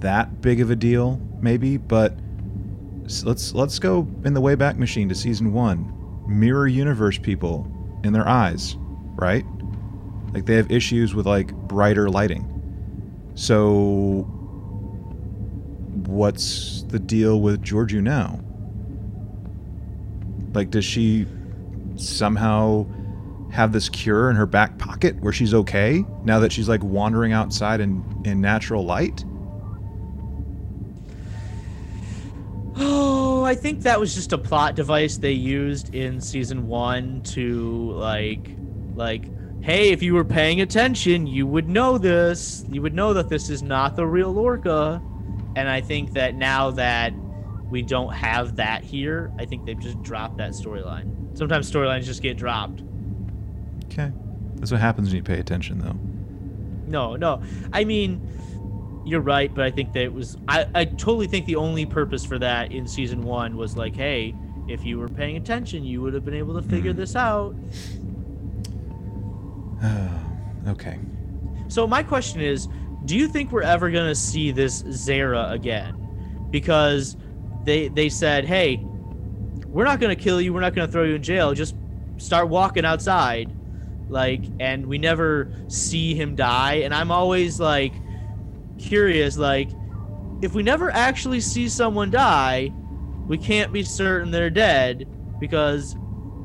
that 0.00 0.40
big 0.40 0.60
of 0.60 0.70
a 0.70 0.76
deal, 0.76 1.20
maybe, 1.40 1.76
but 1.76 2.16
let's 3.24 3.52
let's 3.52 3.78
go 3.78 4.08
in 4.24 4.34
the 4.34 4.40
Wayback 4.40 4.76
Machine 4.78 5.08
to 5.08 5.14
season 5.14 5.52
one. 5.52 5.92
Mirror 6.26 6.68
universe 6.68 7.18
people 7.18 7.70
in 8.04 8.12
their 8.12 8.26
eyes, 8.26 8.76
right? 9.16 9.44
Like 10.32 10.46
they 10.46 10.54
have 10.54 10.70
issues 10.70 11.14
with 11.14 11.26
like 11.26 11.52
brighter 11.52 12.08
lighting. 12.08 12.48
So 13.34 14.26
what's 16.06 16.84
the 16.84 16.98
deal 16.98 17.40
with 17.40 17.62
Georgiou 17.62 18.02
now? 18.02 18.40
Like 20.54 20.70
does 20.70 20.84
she 20.84 21.26
somehow 21.96 22.86
have 23.50 23.72
this 23.72 23.88
cure 23.88 24.30
in 24.30 24.36
her 24.36 24.46
back 24.46 24.78
pocket 24.78 25.20
where 25.20 25.32
she's 25.32 25.52
okay 25.52 26.04
now 26.24 26.38
that 26.40 26.52
she's 26.52 26.68
like 26.68 26.82
wandering 26.82 27.32
outside 27.32 27.80
in 27.80 28.02
in 28.24 28.40
natural 28.40 28.84
light? 28.84 29.24
Oh, 32.76 33.44
I 33.44 33.54
think 33.54 33.82
that 33.82 34.00
was 34.00 34.14
just 34.14 34.32
a 34.32 34.38
plot 34.38 34.74
device 34.76 35.18
they 35.18 35.32
used 35.32 35.94
in 35.94 36.20
season 36.20 36.66
one 36.68 37.20
to 37.22 37.92
like, 37.92 38.56
like, 38.94 39.28
hey, 39.62 39.90
if 39.90 40.02
you 40.02 40.14
were 40.14 40.24
paying 40.24 40.62
attention, 40.62 41.26
you 41.26 41.46
would 41.46 41.68
know 41.68 41.98
this. 41.98 42.64
You 42.70 42.80
would 42.82 42.94
know 42.94 43.12
that 43.12 43.28
this 43.28 43.50
is 43.50 43.62
not 43.62 43.94
the 43.94 44.06
real 44.06 44.32
Lorca. 44.32 45.02
And 45.54 45.68
I 45.68 45.82
think 45.82 46.14
that 46.14 46.34
now 46.34 46.70
that 46.72 47.12
we 47.72 47.80
don't 47.82 48.12
have 48.12 48.56
that 48.56 48.84
here, 48.84 49.32
I 49.38 49.46
think 49.46 49.64
they've 49.64 49.80
just 49.80 50.00
dropped 50.02 50.36
that 50.36 50.50
storyline. 50.52 51.36
Sometimes 51.36 51.72
storylines 51.72 52.04
just 52.04 52.22
get 52.22 52.36
dropped. 52.36 52.82
Okay. 53.86 54.12
That's 54.56 54.70
what 54.70 54.80
happens 54.80 55.08
when 55.08 55.16
you 55.16 55.22
pay 55.22 55.40
attention 55.40 55.78
though. 55.78 55.96
No, 56.86 57.16
no. 57.16 57.42
I 57.72 57.84
mean, 57.84 58.20
you're 59.06 59.22
right, 59.22 59.52
but 59.52 59.64
I 59.64 59.70
think 59.70 59.94
that 59.94 60.02
it 60.02 60.12
was. 60.12 60.36
I, 60.46 60.66
I 60.74 60.84
totally 60.84 61.26
think 61.26 61.46
the 61.46 61.56
only 61.56 61.86
purpose 61.86 62.24
for 62.26 62.38
that 62.38 62.70
in 62.70 62.86
season 62.86 63.22
one 63.22 63.56
was 63.56 63.76
like, 63.76 63.96
hey, 63.96 64.34
if 64.68 64.84
you 64.84 64.98
were 64.98 65.08
paying 65.08 65.36
attention, 65.38 65.82
you 65.84 66.02
would 66.02 66.12
have 66.14 66.24
been 66.24 66.34
able 66.34 66.54
to 66.60 66.62
figure 66.68 66.92
Mhm. 66.92 66.96
this 66.96 67.16
out. 67.16 67.54
okay. 70.68 70.98
So 71.68 71.86
my 71.86 72.02
question 72.02 72.40
is, 72.42 72.68
do 73.06 73.16
you 73.16 73.26
think 73.26 73.50
we're 73.50 73.62
ever 73.62 73.90
gonna 73.90 74.14
see 74.14 74.52
this 74.52 74.82
Zareh 74.82 75.50
again? 75.52 75.96
Because 76.50 77.16
they 77.64 77.88
they 77.88 78.08
said, 78.08 78.44
hey, 78.44 78.80
we're 79.66 79.84
not 79.84 80.00
gonna 80.00 80.16
kill 80.16 80.40
you, 80.40 80.52
we're 80.52 80.60
not 80.60 80.74
gonna 80.74 80.90
throw 80.90 81.04
you 81.04 81.14
in 81.14 81.22
jail, 81.22 81.54
just 81.54 81.74
start 82.18 82.48
walking 82.48 82.84
outside, 82.84 83.50
like, 84.08 84.42
and 84.60 84.86
we 84.86 84.98
never 84.98 85.52
see 85.68 86.14
him 86.14 86.36
die. 86.36 86.74
And 86.74 86.94
I'm 86.94 87.10
always 87.10 87.58
like 87.58 87.92
curious, 88.78 89.36
like, 89.36 89.70
if 90.42 90.54
we 90.54 90.62
never 90.62 90.90
actually 90.90 91.40
see 91.40 91.68
someone 91.68 92.10
die, 92.10 92.72
we 93.26 93.38
can't 93.38 93.72
be 93.72 93.82
certain 93.82 94.30
they're 94.30 94.50
dead 94.50 95.08
because 95.38 95.96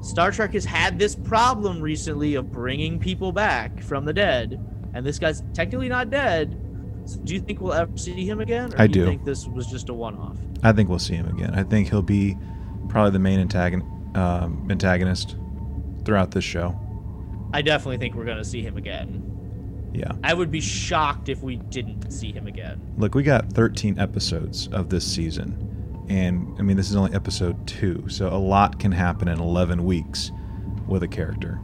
Star 0.02 0.32
Trek 0.32 0.54
has 0.54 0.66
had 0.66 1.00
this 1.00 1.16
problem 1.16 1.82
recently 1.82 2.36
of 2.36 2.52
bringing 2.52 3.00
people 3.00 3.32
back 3.32 3.82
from 3.82 4.06
the 4.06 4.14
dead, 4.14 4.64
and 4.94 5.06
this 5.06 5.20
guy's 5.20 5.42
technically 5.54 5.90
not 5.90 6.10
dead. 6.10 6.62
So 7.08 7.20
do 7.22 7.34
you 7.34 7.40
think 7.40 7.62
we'll 7.62 7.74
ever 7.74 7.98
see 7.98 8.26
him 8.26 8.40
again? 8.42 8.74
I 8.78 8.88
do. 8.88 9.02
Do. 9.02 9.06
think 9.06 9.24
this 9.24 9.48
was 9.48 9.68
just 9.68 9.90
a 9.90 9.94
one-off? 9.94 10.38
I 10.64 10.74
think 10.74 10.90
we'll 10.90 11.00
see 11.00 11.16
him 11.16 11.28
again. 11.28 11.56
I 11.56 11.64
think 11.64 11.90
he'll 11.90 12.02
be 12.02 12.38
probably 12.90 13.12
the 13.12 13.20
main 13.20 13.48
antagon- 13.48 14.18
um, 14.18 14.68
antagonist 14.70 15.38
throughout 16.04 16.32
this 16.32 16.44
show. 16.44 16.78
I 17.54 17.62
definitely 17.62 17.98
think 17.98 18.16
we're 18.16 18.26
gonna 18.26 18.44
see 18.44 18.62
him 18.62 18.78
again. 18.78 19.24
Yeah. 19.94 20.12
I 20.24 20.34
would 20.34 20.52
be 20.52 20.60
shocked 20.60 21.30
if 21.30 21.42
we 21.42 21.56
didn't 21.56 22.12
see 22.12 22.32
him 22.32 22.46
again. 22.46 22.82
Look, 22.98 23.16
we 23.16 23.24
got 23.24 23.52
13 23.54 23.98
episodes 23.98 24.68
of 24.68 24.90
this 24.90 25.06
season. 25.06 26.06
And 26.10 26.56
I 26.60 26.62
mean, 26.62 26.78
this 26.78 26.90
is 26.90 26.96
only 26.96 27.14
episode 27.14 27.66
two. 27.68 28.04
So 28.08 28.28
a 28.28 28.38
lot 28.38 28.80
can 28.80 28.92
happen 28.92 29.28
in 29.28 29.40
11 29.40 29.86
weeks 29.86 30.32
with 30.88 31.04
a 31.04 31.08
character. 31.08 31.60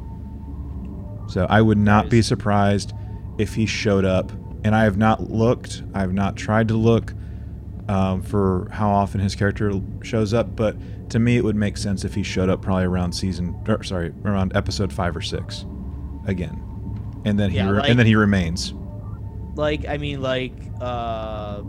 So 1.27 1.47
I 1.49 1.61
would 1.61 1.77
not 1.77 2.09
be 2.09 2.21
surprised 2.21 2.93
if 3.37 3.53
he 3.53 3.65
showed 3.65 4.05
up. 4.05 4.31
And 4.63 4.73
I 4.75 4.83
have 4.85 4.97
not 4.97 5.29
looked, 5.29 5.83
I 5.93 5.99
have 6.01 6.13
not 6.13 6.35
tried 6.37 6.67
to 6.69 6.73
look 6.75 7.13
um, 7.89 8.21
for 8.21 8.69
how 8.71 8.89
often 8.89 9.19
his 9.19 9.35
character 9.35 9.73
shows 10.03 10.33
up. 10.33 10.55
But 10.55 10.77
to 11.09 11.19
me, 11.19 11.35
it 11.37 11.43
would 11.43 11.55
make 11.57 11.75
sense 11.77 12.05
if 12.05 12.15
he 12.15 12.23
showed 12.23 12.49
up 12.49 12.61
probably 12.61 12.85
around 12.85 13.11
season, 13.11 13.55
or 13.67 13.83
sorry, 13.83 14.13
around 14.23 14.55
episode 14.55 14.93
five 14.93 15.15
or 15.17 15.21
six 15.21 15.65
again. 16.25 16.61
And 17.25 17.37
then 17.39 17.49
he, 17.51 17.57
Yeah, 17.57 17.69
re- 17.69 17.79
like- 17.79 17.89
and 17.89 17.99
then 17.99 18.05
he 18.05 18.15
remains. 18.15 18.73
Like, 19.55 19.85
I 19.87 19.97
mean, 19.97 20.21
like, 20.21 20.53
uh, 20.81 21.61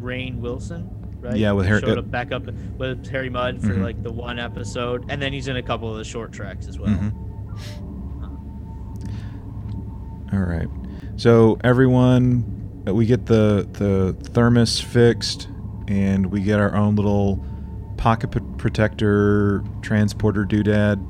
Rainn 0.00 0.38
Wilson, 0.40 0.88
right? 1.20 1.36
Yeah, 1.36 1.52
with 1.52 1.66
Harry- 1.66 1.80
showed 1.80 1.98
up 1.98 2.10
back 2.10 2.32
up 2.32 2.46
with 2.78 3.06
Harry 3.08 3.30
Mudd 3.30 3.60
for 3.60 3.68
Mhm. 3.74 3.82
like 3.82 4.02
the 4.02 4.12
one 4.12 4.38
episode, 4.38 5.04
and 5.08 5.20
then 5.20 5.32
he's 5.32 5.48
in 5.48 5.56
a 5.56 5.62
couple 5.62 5.90
of 5.90 5.98
the 5.98 6.04
Short 6.04 6.32
Treks 6.32 6.66
as 6.68 6.78
well. 6.78 6.90
Mhm. 6.90 7.12
All 10.32 10.40
right. 10.40 10.68
So 11.16 11.58
everyone, 11.64 12.84
uh, 12.86 12.94
we 12.94 13.06
get 13.06 13.26
the 13.26 13.68
the 13.72 14.16
thermos 14.30 14.80
fixed, 14.80 15.48
and 15.88 16.26
we 16.26 16.40
get 16.40 16.60
our 16.60 16.74
own 16.74 16.96
little 16.96 17.44
pocket 17.96 18.30
p- 18.30 18.40
protector 18.58 19.64
transporter 19.82 20.44
doodad 20.44 21.04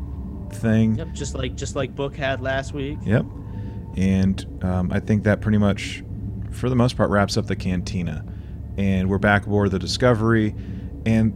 thing. 0.55 0.95
Yep, 0.97 1.13
just 1.13 1.35
like 1.35 1.57
just 1.57 1.77
like 1.77 1.95
Book 1.95 2.17
had 2.17 2.41
last 2.41 2.73
week. 2.73 2.99
Yep. 3.05 3.27
And 3.97 4.47
um, 4.63 4.93
I 4.93 5.01
think 5.01 5.25
that 5.25 5.41
pretty 5.41 5.59
much, 5.59 6.05
for 6.53 6.69
the 6.69 6.77
most 6.77 6.97
part, 6.97 7.11
wraps 7.11 7.37
up 7.37 7.47
the 7.47 7.57
cantina. 7.57 8.25
And 8.77 9.11
we're 9.11 9.19
back 9.19 9.45
aboard 9.45 9.73
the 9.73 9.79
Discovery. 9.79 10.55
And 11.05 11.33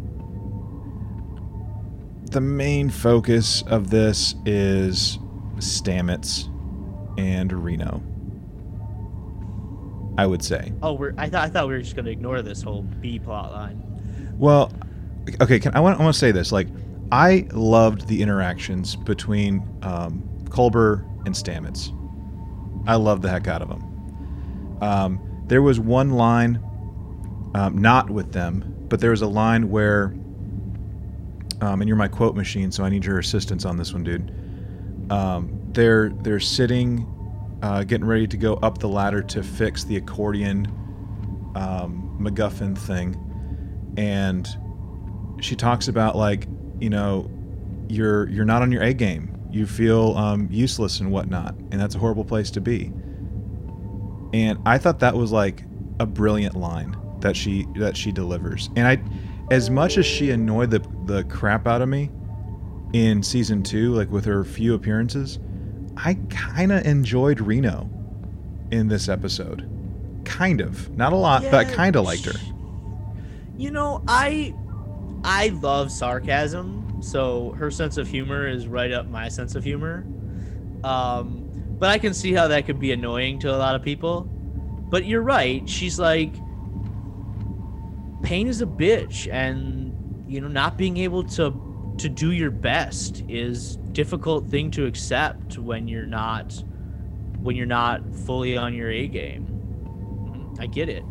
the 2.31 2.41
main 2.41 2.89
focus 2.89 3.63
of 3.63 3.91
this 3.91 4.37
is 4.47 5.19
Stamets 5.57 6.52
and 7.23 7.53
Reno. 7.53 8.03
I 10.19 10.27
would 10.27 10.43
say. 10.45 10.73
Oh, 10.83 10.93
we're 10.93 11.15
I 11.17 11.29
thought 11.29 11.45
I 11.45 11.49
thought 11.49 11.69
we 11.69 11.75
were 11.75 11.81
just 11.81 11.97
gonna 11.97 12.11
ignore 12.11 12.43
this 12.43 12.63
whole 12.63 12.83
B 12.83 13.19
plot 13.19 13.53
line. 13.53 14.35
Well, 14.39 14.73
okay. 15.41 15.59
Can, 15.59 15.75
I 15.75 15.81
want 15.81 15.99
I 15.99 16.03
want 16.03 16.15
to 16.15 16.19
say 16.19 16.33
this. 16.33 16.53
Like, 16.53 16.69
I 17.11 17.47
loved 17.53 18.09
the 18.09 18.23
interactions 18.23 18.97
between 18.97 19.67
um, 19.83 20.23
Culber 20.45 21.05
and 21.25 21.35
Stamets. 21.35 21.97
I 22.87 22.97
loved 22.97 23.23
the 23.23 23.31
heck 23.31 23.49
out 23.49 23.63
of 23.63 23.69
them. 23.69 24.79
Um, 24.81 25.45
there 25.47 25.63
was 25.63 25.79
one 25.79 26.11
line, 26.11 26.61
um, 27.55 27.79
not 27.79 28.11
with 28.11 28.33
them, 28.33 28.87
but 28.89 29.01
there 29.01 29.11
was 29.11 29.23
a 29.23 29.27
line 29.27 29.71
where, 29.71 30.15
um, 31.61 31.81
and 31.81 31.87
you're 31.87 31.97
my 31.97 32.09
quote 32.09 32.35
machine, 32.35 32.73
so 32.73 32.85
I 32.85 32.89
need 32.89 33.05
your 33.05 33.19
assistance 33.19 33.65
on 33.65 33.77
this 33.77 33.93
one, 33.93 34.03
dude. 34.03 34.35
Um, 35.11 35.62
they're 35.75 36.11
they're 36.11 36.41
sitting, 36.41 37.07
uh, 37.63 37.85
getting 37.85 38.07
ready 38.07 38.27
to 38.27 38.37
go 38.37 38.55
up 38.55 38.79
the 38.79 38.89
ladder 38.89 39.23
to 39.23 39.43
fix 39.43 39.85
the 39.85 39.97
accordion 39.97 40.67
um, 41.55 42.17
MacGuffin 42.21 42.77
thing, 42.77 43.17
and 43.97 44.49
she 45.41 45.57
talks 45.57 45.89
about 45.89 46.17
like 46.17 46.47
you 46.79 46.91
know 46.91 47.31
you're 47.89 48.29
you're 48.29 48.45
not 48.45 48.63
on 48.63 48.73
your 48.73 48.83
A 48.83 48.93
game. 48.95 49.39
You 49.51 49.67
feel 49.67 50.17
um, 50.17 50.49
useless 50.51 51.01
and 51.01 51.11
whatnot, 51.11 51.55
and 51.71 51.81
that's 51.81 51.95
a 51.95 51.99
horrible 51.99 52.25
place 52.25 52.51
to 52.53 52.61
be. 52.61 52.93
And 54.33 54.59
I 54.65 54.79
thought 54.79 54.99
that 55.01 55.15
was 55.15 55.31
like 55.31 55.65
a 56.01 56.07
brilliant 56.07 56.57
line 56.57 56.97
that 57.21 57.37
she 57.37 57.67
that 57.77 57.97
she 57.97 58.13
delivers. 58.13 58.71
And 58.77 58.87
I, 58.87 59.03
as 59.51 59.69
much 59.69 59.99
as 59.99 60.07
she 60.07 60.31
annoyed 60.31 60.71
the 60.71 60.81
the 61.05 61.25
crap 61.25 61.67
out 61.67 61.83
of 61.83 61.89
me 61.89 62.11
in 62.93 63.23
season 63.23 63.63
two, 63.63 63.93
like 63.95 64.11
with 64.11 64.25
her 64.25 64.45
few 64.45 64.75
appearances, 64.75 65.39
I 65.97 66.15
kind 66.31 66.73
of 66.73 66.85
enjoyed 66.85 67.41
Reno 67.41 67.89
in 68.71 68.89
this 68.89 69.09
episode. 69.09 69.69
Kind 70.25 70.61
of, 70.61 70.91
not 70.97 71.13
a 71.13 71.17
lot, 71.17 71.43
but 71.43 71.55
I 71.55 71.65
kind 71.65 71.97
of 71.97 72.05
liked 72.05 72.25
her. 72.25 72.39
You 73.57 73.71
know, 73.71 74.03
I 74.09 74.55
I 75.25 75.49
love 75.49 75.93
sarcasm, 75.93 77.03
so 77.03 77.53
her 77.59 77.71
sense 77.71 77.97
of 77.97 78.09
humor 78.09 78.47
is 78.47 78.67
right 78.67 78.93
up 78.93 79.07
my 79.09 79.29
sense 79.29 79.55
of 79.55 79.65
humor. 79.65 80.05
Um, 80.85 81.51
but 81.79 81.91
I 81.91 81.99
can 81.99 82.15
see 82.15 82.33
how 82.33 82.49
that 82.49 82.67
could 82.67 82.81
be 82.81 82.93
annoying 82.93 83.39
to 83.41 83.55
a 83.55 83.59
lot 83.59 83.75
of 83.75 83.83
people. 83.83 84.23
But 84.23 85.05
you're 85.05 85.23
right. 85.23 85.69
She's 85.69 85.99
like, 85.99 86.33
pain 88.23 88.47
is 88.49 88.63
a 88.63 88.67
bitch, 88.67 89.31
and 89.33 90.25
you 90.27 90.41
know, 90.41 90.49
not 90.49 90.79
being 90.79 90.97
able 90.97 91.25
to 91.25 91.51
to 92.03 92.09
do 92.09 92.33
your 92.33 92.51
best 92.51 93.23
is 93.29 93.77
difficult 93.93 94.49
thing 94.49 94.73
to 94.73 94.87
accept 94.87 95.57
when 95.57 95.87
you're 95.87 96.05
not 96.05 96.53
when 97.43 97.55
you're 97.55 97.65
not 97.65 98.03
fully 98.27 98.57
on 98.57 98.75
your 98.75 98.91
A 98.91 99.07
game. 99.07 99.47
I 100.59 100.67
get 100.67 100.89
it. 100.89 101.05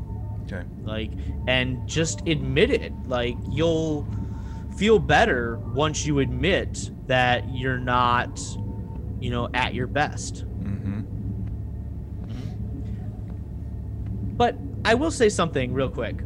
Okay. 0.44 0.64
Like, 0.84 1.12
and 1.48 1.88
just 1.88 2.28
admit 2.28 2.72
it. 2.72 2.92
Like, 3.08 3.38
you'll 3.50 4.06
feel 4.78 5.00
better 5.00 5.60
once 5.74 6.06
you 6.06 6.20
admit 6.20 6.92
that 7.08 7.50
you're 7.54 7.78
not, 7.78 8.40
you 9.20 9.30
know, 9.30 9.50
at 9.54 9.74
your 9.74 9.88
best. 9.88 10.46
Mm-hmm. 10.46 11.02
But 14.36 14.58
I 14.84 14.94
will 14.96 15.12
say 15.12 15.30
something 15.30 15.74
real 15.74 15.90
quick. 15.90 16.18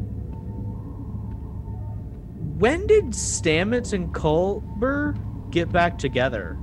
When 2.58 2.86
did 2.86 3.10
Stamets 3.10 3.92
and 3.92 4.14
Culber 4.14 5.14
get 5.50 5.70
back 5.70 5.98
together? 5.98 6.56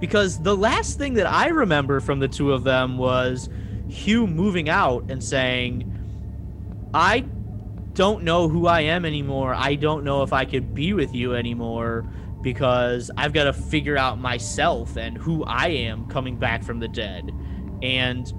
Because 0.00 0.42
the 0.42 0.56
last 0.56 0.98
thing 0.98 1.14
that 1.14 1.26
I 1.26 1.48
remember 1.48 2.00
from 2.00 2.18
the 2.18 2.26
two 2.26 2.52
of 2.52 2.64
them 2.64 2.98
was 2.98 3.48
Hugh 3.88 4.26
moving 4.26 4.68
out 4.68 5.08
and 5.08 5.22
saying, 5.22 5.92
I 6.92 7.20
don't 7.92 8.24
know 8.24 8.48
who 8.48 8.66
I 8.66 8.80
am 8.80 9.04
anymore. 9.04 9.54
I 9.54 9.76
don't 9.76 10.02
know 10.02 10.24
if 10.24 10.32
I 10.32 10.44
could 10.44 10.74
be 10.74 10.94
with 10.94 11.14
you 11.14 11.36
anymore 11.36 12.04
because 12.42 13.08
I've 13.16 13.32
got 13.32 13.44
to 13.44 13.52
figure 13.52 13.96
out 13.96 14.18
myself 14.18 14.96
and 14.96 15.16
who 15.16 15.44
I 15.44 15.68
am 15.68 16.08
coming 16.08 16.36
back 16.36 16.64
from 16.64 16.80
the 16.80 16.88
dead. 16.88 17.30
And 17.82 18.32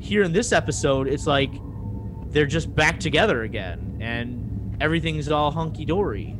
here 0.00 0.24
in 0.24 0.32
this 0.32 0.50
episode, 0.50 1.06
it's 1.06 1.28
like 1.28 1.52
they're 2.30 2.46
just 2.46 2.74
back 2.74 2.98
together 2.98 3.44
again 3.44 3.98
and 4.00 4.41
everything's 4.82 5.30
all 5.30 5.52
hunky 5.52 5.84
dory. 5.84 6.36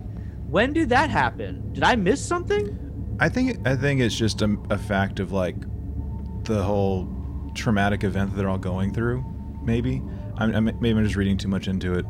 When 0.49 0.73
did 0.73 0.89
that 0.89 1.09
happen? 1.09 1.73
Did 1.73 1.85
I 1.85 1.95
miss 1.97 2.23
something? 2.25 3.17
I 3.21 3.29
think 3.29 3.67
I 3.67 3.77
think 3.77 4.01
it's 4.01 4.17
just 4.17 4.43
a, 4.43 4.57
a 4.69 4.77
fact 4.77 5.21
of 5.21 5.33
like 5.33 5.57
the 6.45 6.63
whole 6.63 7.09
traumatic 7.55 8.03
event 8.03 8.31
that 8.31 8.37
they're 8.37 8.51
all 8.51 8.59
going 8.59 8.93
through. 8.93 9.25
Maybe 9.63 10.03
I'm, 10.37 10.55
I'm 10.55 10.65
maybe 10.65 10.91
I'm 10.91 11.05
just 11.05 11.17
reading 11.17 11.37
too 11.37 11.49
much 11.49 11.69
into 11.69 11.95
it. 11.95 12.05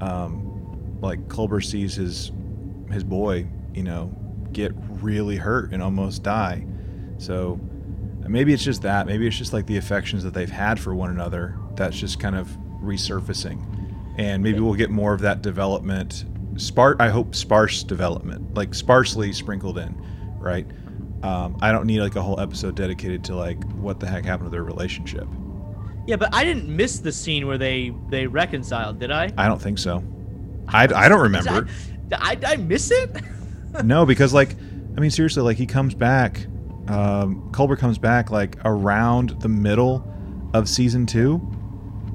Um, 0.00 0.98
like 1.02 1.26
Culber 1.28 1.62
sees 1.62 1.96
his 1.96 2.30
his 2.92 3.02
boy, 3.02 3.46
you 3.74 3.82
know, 3.82 4.14
get 4.52 4.72
really 5.02 5.36
hurt 5.36 5.72
and 5.72 5.82
almost 5.82 6.22
die. 6.22 6.64
So 7.18 7.60
maybe 8.20 8.52
it's 8.52 8.64
just 8.64 8.82
that. 8.82 9.06
Maybe 9.06 9.26
it's 9.26 9.36
just 9.36 9.52
like 9.52 9.66
the 9.66 9.76
affections 9.78 10.22
that 10.22 10.32
they've 10.32 10.50
had 10.50 10.78
for 10.78 10.94
one 10.94 11.10
another 11.10 11.56
that's 11.74 11.98
just 11.98 12.20
kind 12.20 12.36
of 12.36 12.48
resurfacing, 12.82 13.69
and 14.18 14.42
maybe 14.42 14.60
we'll 14.60 14.74
get 14.74 14.90
more 14.90 15.12
of 15.12 15.20
that 15.20 15.42
development. 15.42 16.24
Spar 16.56 16.96
I 16.98 17.08
hope 17.08 17.34
sparse 17.34 17.82
development, 17.82 18.54
like 18.54 18.74
sparsely 18.74 19.32
sprinkled 19.32 19.78
in, 19.78 19.94
right? 20.38 20.66
Um, 21.22 21.58
I 21.60 21.70
don't 21.72 21.86
need 21.86 22.00
like 22.00 22.16
a 22.16 22.22
whole 22.22 22.40
episode 22.40 22.74
dedicated 22.74 23.24
to 23.24 23.34
like 23.34 23.62
what 23.74 24.00
the 24.00 24.06
heck 24.06 24.24
happened 24.24 24.46
to 24.46 24.50
their 24.50 24.64
relationship. 24.64 25.26
Yeah, 26.06 26.16
but 26.16 26.34
I 26.34 26.44
didn't 26.44 26.68
miss 26.68 26.98
the 26.98 27.12
scene 27.12 27.46
where 27.46 27.58
they 27.58 27.94
they 28.08 28.26
reconciled, 28.26 28.98
did 28.98 29.10
I? 29.10 29.30
I 29.36 29.48
don't 29.48 29.60
think 29.60 29.78
so. 29.78 30.02
I, 30.68 30.84
I 30.84 31.08
don't 31.08 31.20
remember. 31.20 31.62
Did 31.62 32.18
I, 32.20 32.34
did 32.34 32.44
I 32.44 32.56
miss 32.56 32.90
it? 32.90 33.16
no, 33.84 34.06
because 34.06 34.32
like, 34.32 34.56
I 34.96 35.00
mean, 35.00 35.10
seriously, 35.10 35.42
like 35.42 35.56
he 35.56 35.66
comes 35.66 35.94
back. 35.94 36.46
Um, 36.88 37.50
Culber 37.52 37.78
comes 37.78 37.98
back 37.98 38.30
like 38.30 38.56
around 38.64 39.40
the 39.40 39.48
middle 39.48 40.06
of 40.54 40.68
season 40.68 41.06
two, 41.06 41.40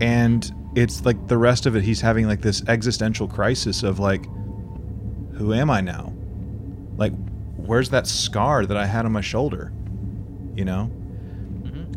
and 0.02 0.54
it's 0.76 1.06
like 1.06 1.28
the 1.28 1.38
rest 1.38 1.66
of 1.66 1.76
it. 1.76 1.84
He's 1.84 2.02
having 2.02 2.28
like 2.28 2.42
this 2.42 2.64
existential 2.68 3.28
crisis 3.28 3.84
of 3.84 4.00
like, 4.00 4.26
who 5.36 5.54
am 5.54 5.70
I 5.70 5.82
now? 5.82 6.14
Like, 6.98 7.14
where's 7.58 7.90
that 7.90 8.08
scar 8.08 8.66
that 8.66 8.78
I 8.78 8.86
had 8.86 9.06
on 9.06 9.12
my 9.12 9.22
shoulder? 9.22 9.72
You 10.56 10.66
know. 10.66 10.92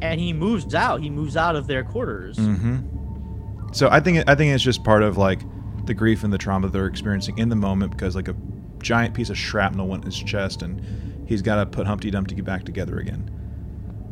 And 0.00 0.20
he 0.20 0.32
moves 0.32 0.74
out. 0.74 1.00
He 1.00 1.10
moves 1.10 1.36
out 1.36 1.56
of 1.56 1.66
their 1.66 1.82
quarters. 1.82 2.36
Mm-hmm. 2.36 3.72
So 3.72 3.88
I 3.90 4.00
think 4.00 4.28
I 4.28 4.34
think 4.34 4.54
it's 4.54 4.62
just 4.62 4.84
part 4.84 5.02
of 5.02 5.18
like 5.18 5.40
the 5.86 5.94
grief 5.94 6.22
and 6.22 6.32
the 6.32 6.38
trauma 6.38 6.68
they're 6.68 6.86
experiencing 6.86 7.38
in 7.38 7.48
the 7.48 7.56
moment 7.56 7.92
because 7.92 8.14
like 8.14 8.28
a 8.28 8.36
giant 8.80 9.14
piece 9.14 9.30
of 9.30 9.36
shrapnel 9.38 9.88
went 9.88 10.04
in 10.04 10.10
his 10.10 10.18
chest 10.18 10.62
and 10.62 11.26
he's 11.26 11.42
got 11.42 11.56
to 11.56 11.66
put 11.66 11.86
Humpty 11.86 12.10
Dumpty 12.10 12.40
back 12.40 12.64
together 12.64 12.98
again. 12.98 13.30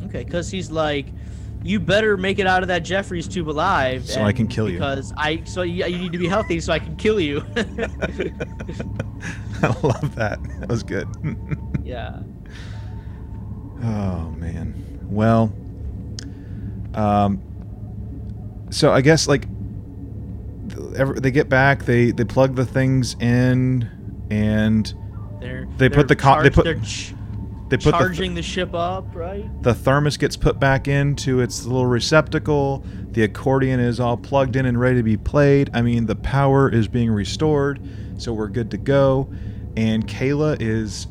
Okay, 0.05 0.23
because 0.23 0.49
he's 0.51 0.71
like, 0.71 1.07
you 1.67 1.81
better 1.81 2.15
make 2.15 2.39
it 2.39 2.47
out 2.47 2.61
of 2.61 2.69
that 2.69 2.79
Jefferies 2.79 3.27
tube 3.27 3.49
alive, 3.49 4.07
so 4.07 4.21
I 4.21 4.31
can 4.31 4.47
kill 4.47 4.69
you. 4.69 4.75
Because 4.75 5.13
I, 5.17 5.43
so 5.43 5.63
you, 5.63 5.85
you 5.85 5.97
need 5.97 6.13
to 6.13 6.17
be 6.17 6.27
healthy, 6.27 6.61
so 6.61 6.71
I 6.71 6.79
can 6.79 6.95
kill 6.95 7.19
you. 7.19 7.45
I 9.61 9.67
love 9.83 10.15
that. 10.15 10.39
That 10.59 10.69
was 10.69 10.83
good. 10.83 11.07
yeah. 11.83 12.21
Oh 13.83 14.33
man. 14.37 14.73
Well. 15.09 15.53
Um. 16.93 17.41
So 18.69 18.93
I 18.93 19.01
guess 19.01 19.27
like 19.27 19.45
they 21.19 21.31
get 21.31 21.49
back, 21.49 21.83
they 21.83 22.11
they 22.11 22.23
plug 22.23 22.55
the 22.55 22.65
things 22.65 23.15
in, 23.19 23.89
and 24.31 24.93
they're, 25.41 25.67
they 25.77 25.89
put 25.89 26.07
the 26.07 26.15
co- 26.15 26.41
they 26.41 26.49
put 26.49 26.63
they're 26.63 26.79
ch- 26.79 27.13
they 27.69 27.77
put 27.77 27.91
charging 27.91 28.33
the, 28.33 28.41
the 28.41 28.47
ship 28.47 28.73
up, 28.73 29.13
right? 29.13 29.45
the 29.61 29.73
thermos 29.73 30.17
gets 30.17 30.37
put 30.37 30.59
back 30.59 30.87
into 30.87 31.41
its 31.41 31.65
little 31.65 31.85
receptacle. 31.85 32.83
The 33.11 33.23
accordion 33.23 33.79
is 33.79 33.99
all 33.99 34.15
plugged 34.17 34.55
in 34.55 34.65
and 34.65 34.79
ready 34.79 34.97
to 34.97 35.03
be 35.03 35.17
played. 35.17 35.69
I 35.73 35.81
mean, 35.81 36.05
the 36.05 36.15
power 36.15 36.69
is 36.69 36.87
being 36.87 37.11
restored, 37.11 37.81
so 38.17 38.33
we're 38.33 38.47
good 38.47 38.71
to 38.71 38.77
go. 38.77 39.29
And 39.75 40.07
Keyla 40.07 40.57
is 40.61 41.07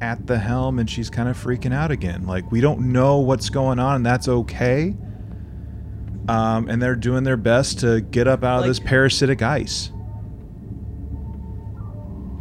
at 0.00 0.26
the 0.26 0.38
helm 0.38 0.78
and 0.78 0.88
she's 0.88 1.08
kind 1.08 1.28
of 1.28 1.42
freaking 1.42 1.72
out 1.72 1.90
again. 1.90 2.26
Like, 2.26 2.50
we 2.52 2.60
don't 2.60 2.92
know 2.92 3.18
what's 3.18 3.48
going 3.48 3.78
on, 3.78 3.96
and 3.96 4.06
that's 4.06 4.28
okay. 4.28 4.94
Um, 6.28 6.68
and 6.68 6.82
they're 6.82 6.96
doing 6.96 7.24
their 7.24 7.36
best 7.36 7.80
to 7.80 8.00
get 8.00 8.26
up 8.26 8.42
out 8.44 8.60
of 8.60 8.66
this 8.66 8.80
parasitic 8.80 9.42
ice. 9.42 9.90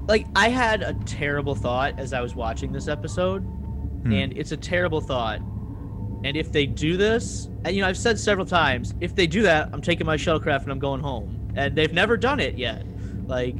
Like 0.07 0.27
I 0.36 0.49
had 0.49 0.82
a 0.84 0.94
terrible 0.94 1.56
thought 1.56 1.99
as 1.99 2.14
I 2.14 2.22
was 2.22 2.36
watching 2.36 2.72
this 2.72 2.88
episode, 2.88 3.40
Hmm. 3.40 4.14
and 4.14 4.38
it's 4.38 4.52
a 4.52 4.57
terrible 4.57 5.02
thought. 5.02 5.40
And 6.23 6.36
if 6.38 6.52
they 6.52 6.65
do 6.65 6.98
this, 6.98 7.48
and 7.65 7.76
you 7.76 7.82
know, 7.82 7.88
I've 7.88 7.98
said 7.98 8.19
several 8.19 8.45
times, 8.45 8.94
if 8.99 9.15
they 9.15 9.27
do 9.27 9.44
that, 9.44 9.69
I'm 9.73 9.82
taking 9.82 10.06
my 10.06 10.18
shuttlecraft 10.18 10.64
and 10.64 10.72
I'm 10.72 10.80
going 10.80 11.02
home. 11.02 11.52
And 11.56 11.76
they've 11.76 11.94
never 11.94 12.18
done 12.18 12.40
it 12.40 12.57
yet. 12.57 12.84
Like, 13.27 13.56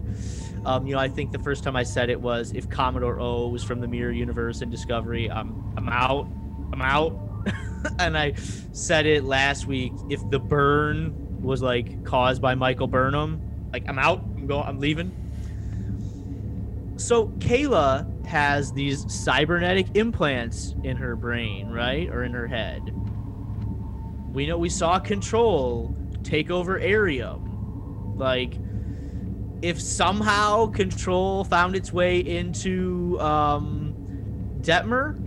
um, 0.66 0.86
you 0.86 0.94
know, 0.94 1.00
I 1.00 1.08
think 1.08 1.32
the 1.32 1.40
first 1.40 1.64
time 1.64 1.76
I 1.76 1.84
said 1.84 2.10
it 2.10 2.20
was 2.20 2.52
if 2.54 2.70
Commodore 2.70 3.20
O 3.20 3.48
was 3.50 3.64
from 3.64 3.82
the 3.82 3.88
Mirror 3.88 4.12
Universe 4.12 4.62
in 4.62 4.70
Discovery, 4.70 5.30
I'm 5.32 5.74
I'm 5.78 5.90
out, 5.90 6.28
I'm 6.74 6.82
out. 6.82 7.20
and 8.00 8.18
I 8.18 8.34
said 8.72 9.06
it 9.06 9.24
last 9.24 9.68
week. 9.68 9.94
If 10.10 10.28
the 10.30 10.40
burn 10.40 11.14
was 11.42 11.62
like 11.62 12.04
caused 12.04 12.42
by 12.42 12.56
Michael 12.56 12.88
Burnham, 12.88 13.40
like 13.72 13.84
I'm 13.88 14.00
out, 14.00 14.20
I'm 14.20 14.48
going, 14.48 14.68
I'm 14.68 14.80
leaving. 14.80 15.12
So 16.98 17.28
Keyla 17.40 18.26
has 18.26 18.72
these 18.72 19.12
cybernetic 19.12 19.96
implants 19.96 20.76
in 20.84 20.98
her 20.98 21.16
brain, 21.16 21.70
right? 21.70 22.10
Or 22.10 22.24
in 22.24 22.34
her 22.34 22.48
head. 22.48 22.82
We 24.34 24.48
know 24.48 24.58
we 24.58 24.70
saw 24.70 25.00
Control 25.00 25.96
take 26.24 26.50
over 26.50 26.80
Airiam. 26.80 28.18
Like, 28.18 28.56
if 29.62 29.80
somehow 29.80 30.68
Control 30.68 31.44
found 31.44 31.76
its 31.76 31.92
way 31.92 32.20
into 32.20 33.20
um, 33.20 33.96
Detmer, 34.62 35.22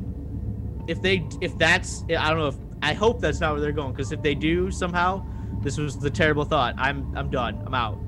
if 0.88 1.02
they, 1.02 1.26
if 1.40 1.56
that's, 1.58 2.04
I 2.04 2.30
don't 2.30 2.38
know 2.38 2.48
if, 2.48 2.56
I 2.82 2.94
hope 2.94 3.20
that's 3.20 3.40
not 3.40 3.52
where 3.52 3.60
they're 3.60 3.72
going. 3.72 3.92
Because 3.92 4.12
if 4.12 4.22
they 4.22 4.34
do 4.34 4.70
somehow, 4.70 5.24
this 5.62 5.76
was 5.76 5.98
the 5.98 6.10
terrible 6.10 6.44
thought. 6.44 6.74
I'm, 6.78 7.14
I'm 7.16 7.30
done. 7.30 7.62
I'm 7.66 7.74
out. 7.74 7.98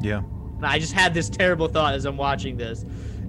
Yeah. 0.00 0.22
And 0.56 0.66
I 0.66 0.78
just 0.78 0.92
had 0.92 1.14
this 1.14 1.28
terrible 1.28 1.68
thought 1.68 1.94
as 1.94 2.04
I'm 2.04 2.16
watching 2.16 2.56
this. 2.56 2.84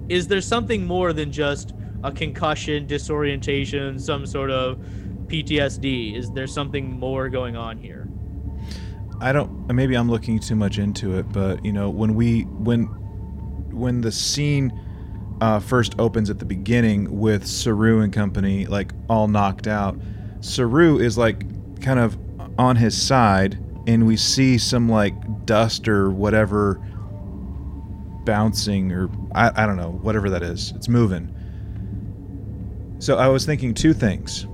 Is 0.08 0.28
there 0.28 0.40
something 0.40 0.86
more 0.86 1.12
than 1.12 1.30
just 1.30 1.74
a 2.02 2.10
concussion, 2.10 2.86
disorientation, 2.86 3.98
some 3.98 4.24
sort 4.26 4.50
of 4.50 4.78
PTSD? 5.26 6.16
Is 6.16 6.30
there 6.30 6.46
something 6.46 6.98
more 6.98 7.28
going 7.28 7.56
on 7.56 7.76
here? 7.76 8.08
I 9.20 9.32
don't. 9.32 9.72
Maybe 9.72 9.96
I'm 9.96 10.10
looking 10.10 10.38
too 10.38 10.54
much 10.54 10.78
into 10.78 11.18
it, 11.18 11.30
but 11.32 11.64
you 11.64 11.72
know, 11.72 11.90
when 11.90 12.14
we 12.14 12.42
when 12.42 12.84
when 13.72 14.00
the 14.00 14.12
scene 14.12 14.72
uh, 15.40 15.60
first 15.60 15.94
opens 15.98 16.30
at 16.30 16.38
the 16.38 16.44
beginning 16.44 17.18
with 17.18 17.46
Saru 17.46 18.00
and 18.00 18.12
company 18.12 18.66
like 18.66 18.92
all 19.08 19.28
knocked 19.28 19.66
out, 19.66 19.98
Saru 20.40 20.98
is 20.98 21.18
like 21.18 21.44
kind 21.82 21.98
of 21.98 22.16
on 22.58 22.76
his 22.76 23.00
side, 23.00 23.58
and 23.86 24.06
we 24.06 24.16
see 24.16 24.56
some 24.56 24.88
like 24.88 25.14
dust 25.44 25.88
or 25.88 26.10
whatever 26.10 26.80
bouncing 28.28 28.92
or 28.92 29.08
I, 29.34 29.62
I 29.62 29.66
don't 29.66 29.78
know, 29.78 29.98
whatever 30.02 30.28
that 30.28 30.42
is. 30.42 30.72
It's 30.76 30.86
moving. 30.86 31.34
So 32.98 33.16
I 33.16 33.26
was 33.28 33.46
thinking 33.46 33.72
two 33.72 33.94
things. 33.94 34.46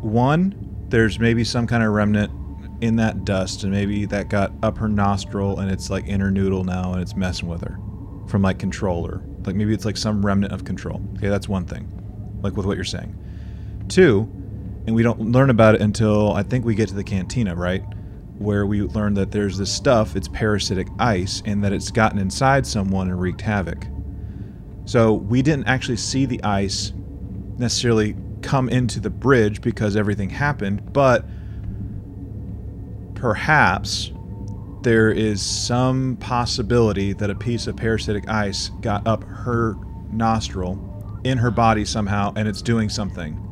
One, 0.00 0.84
there's 0.88 1.20
maybe 1.20 1.44
some 1.44 1.68
kind 1.68 1.84
of 1.84 1.92
remnant 1.92 2.32
in 2.80 2.96
that 2.96 3.24
dust, 3.24 3.62
and 3.62 3.70
maybe 3.70 4.04
that 4.06 4.28
got 4.28 4.50
up 4.64 4.78
her 4.78 4.88
nostril 4.88 5.60
and 5.60 5.70
it's 5.70 5.90
like 5.90 6.08
in 6.08 6.20
her 6.20 6.30
noodle 6.32 6.64
now 6.64 6.92
and 6.92 7.00
it's 7.00 7.14
messing 7.14 7.48
with 7.48 7.60
her 7.60 7.78
from 8.26 8.42
like 8.42 8.58
controller. 8.58 9.22
Like 9.44 9.54
maybe 9.54 9.72
it's 9.72 9.84
like 9.84 9.96
some 9.96 10.26
remnant 10.26 10.52
of 10.52 10.64
control. 10.64 11.00
Okay, 11.18 11.28
that's 11.28 11.48
one 11.48 11.66
thing. 11.66 11.86
Like 12.42 12.56
with 12.56 12.66
what 12.66 12.76
you're 12.76 12.84
saying. 12.84 13.16
Two, 13.88 14.22
and 14.88 14.96
we 14.96 15.04
don't 15.04 15.20
learn 15.20 15.50
about 15.50 15.76
it 15.76 15.82
until 15.82 16.32
I 16.32 16.42
think 16.42 16.64
we 16.64 16.74
get 16.74 16.88
to 16.88 16.94
the 16.96 17.04
cantina, 17.04 17.54
right? 17.54 17.84
Where 18.40 18.64
we 18.64 18.80
learn 18.80 19.12
that 19.14 19.32
there's 19.32 19.58
this 19.58 19.70
stuff, 19.70 20.16
it's 20.16 20.26
parasitic 20.28 20.88
ice, 20.98 21.42
and 21.44 21.62
that 21.62 21.74
it's 21.74 21.90
gotten 21.90 22.18
inside 22.18 22.66
someone 22.66 23.08
and 23.08 23.20
wreaked 23.20 23.42
havoc. 23.42 23.86
So 24.86 25.12
we 25.12 25.42
didn't 25.42 25.66
actually 25.66 25.98
see 25.98 26.24
the 26.24 26.42
ice 26.42 26.92
necessarily 27.58 28.16
come 28.40 28.70
into 28.70 28.98
the 28.98 29.10
bridge 29.10 29.60
because 29.60 29.94
everything 29.94 30.30
happened, 30.30 30.90
but 30.94 31.26
perhaps 33.14 34.10
there 34.82 35.10
is 35.10 35.42
some 35.42 36.16
possibility 36.16 37.12
that 37.12 37.28
a 37.28 37.34
piece 37.34 37.66
of 37.66 37.76
parasitic 37.76 38.26
ice 38.30 38.70
got 38.80 39.06
up 39.06 39.22
her 39.24 39.76
nostril 40.10 41.20
in 41.24 41.36
her 41.36 41.50
body 41.50 41.84
somehow 41.84 42.32
and 42.36 42.48
it's 42.48 42.62
doing 42.62 42.88
something. 42.88 43.49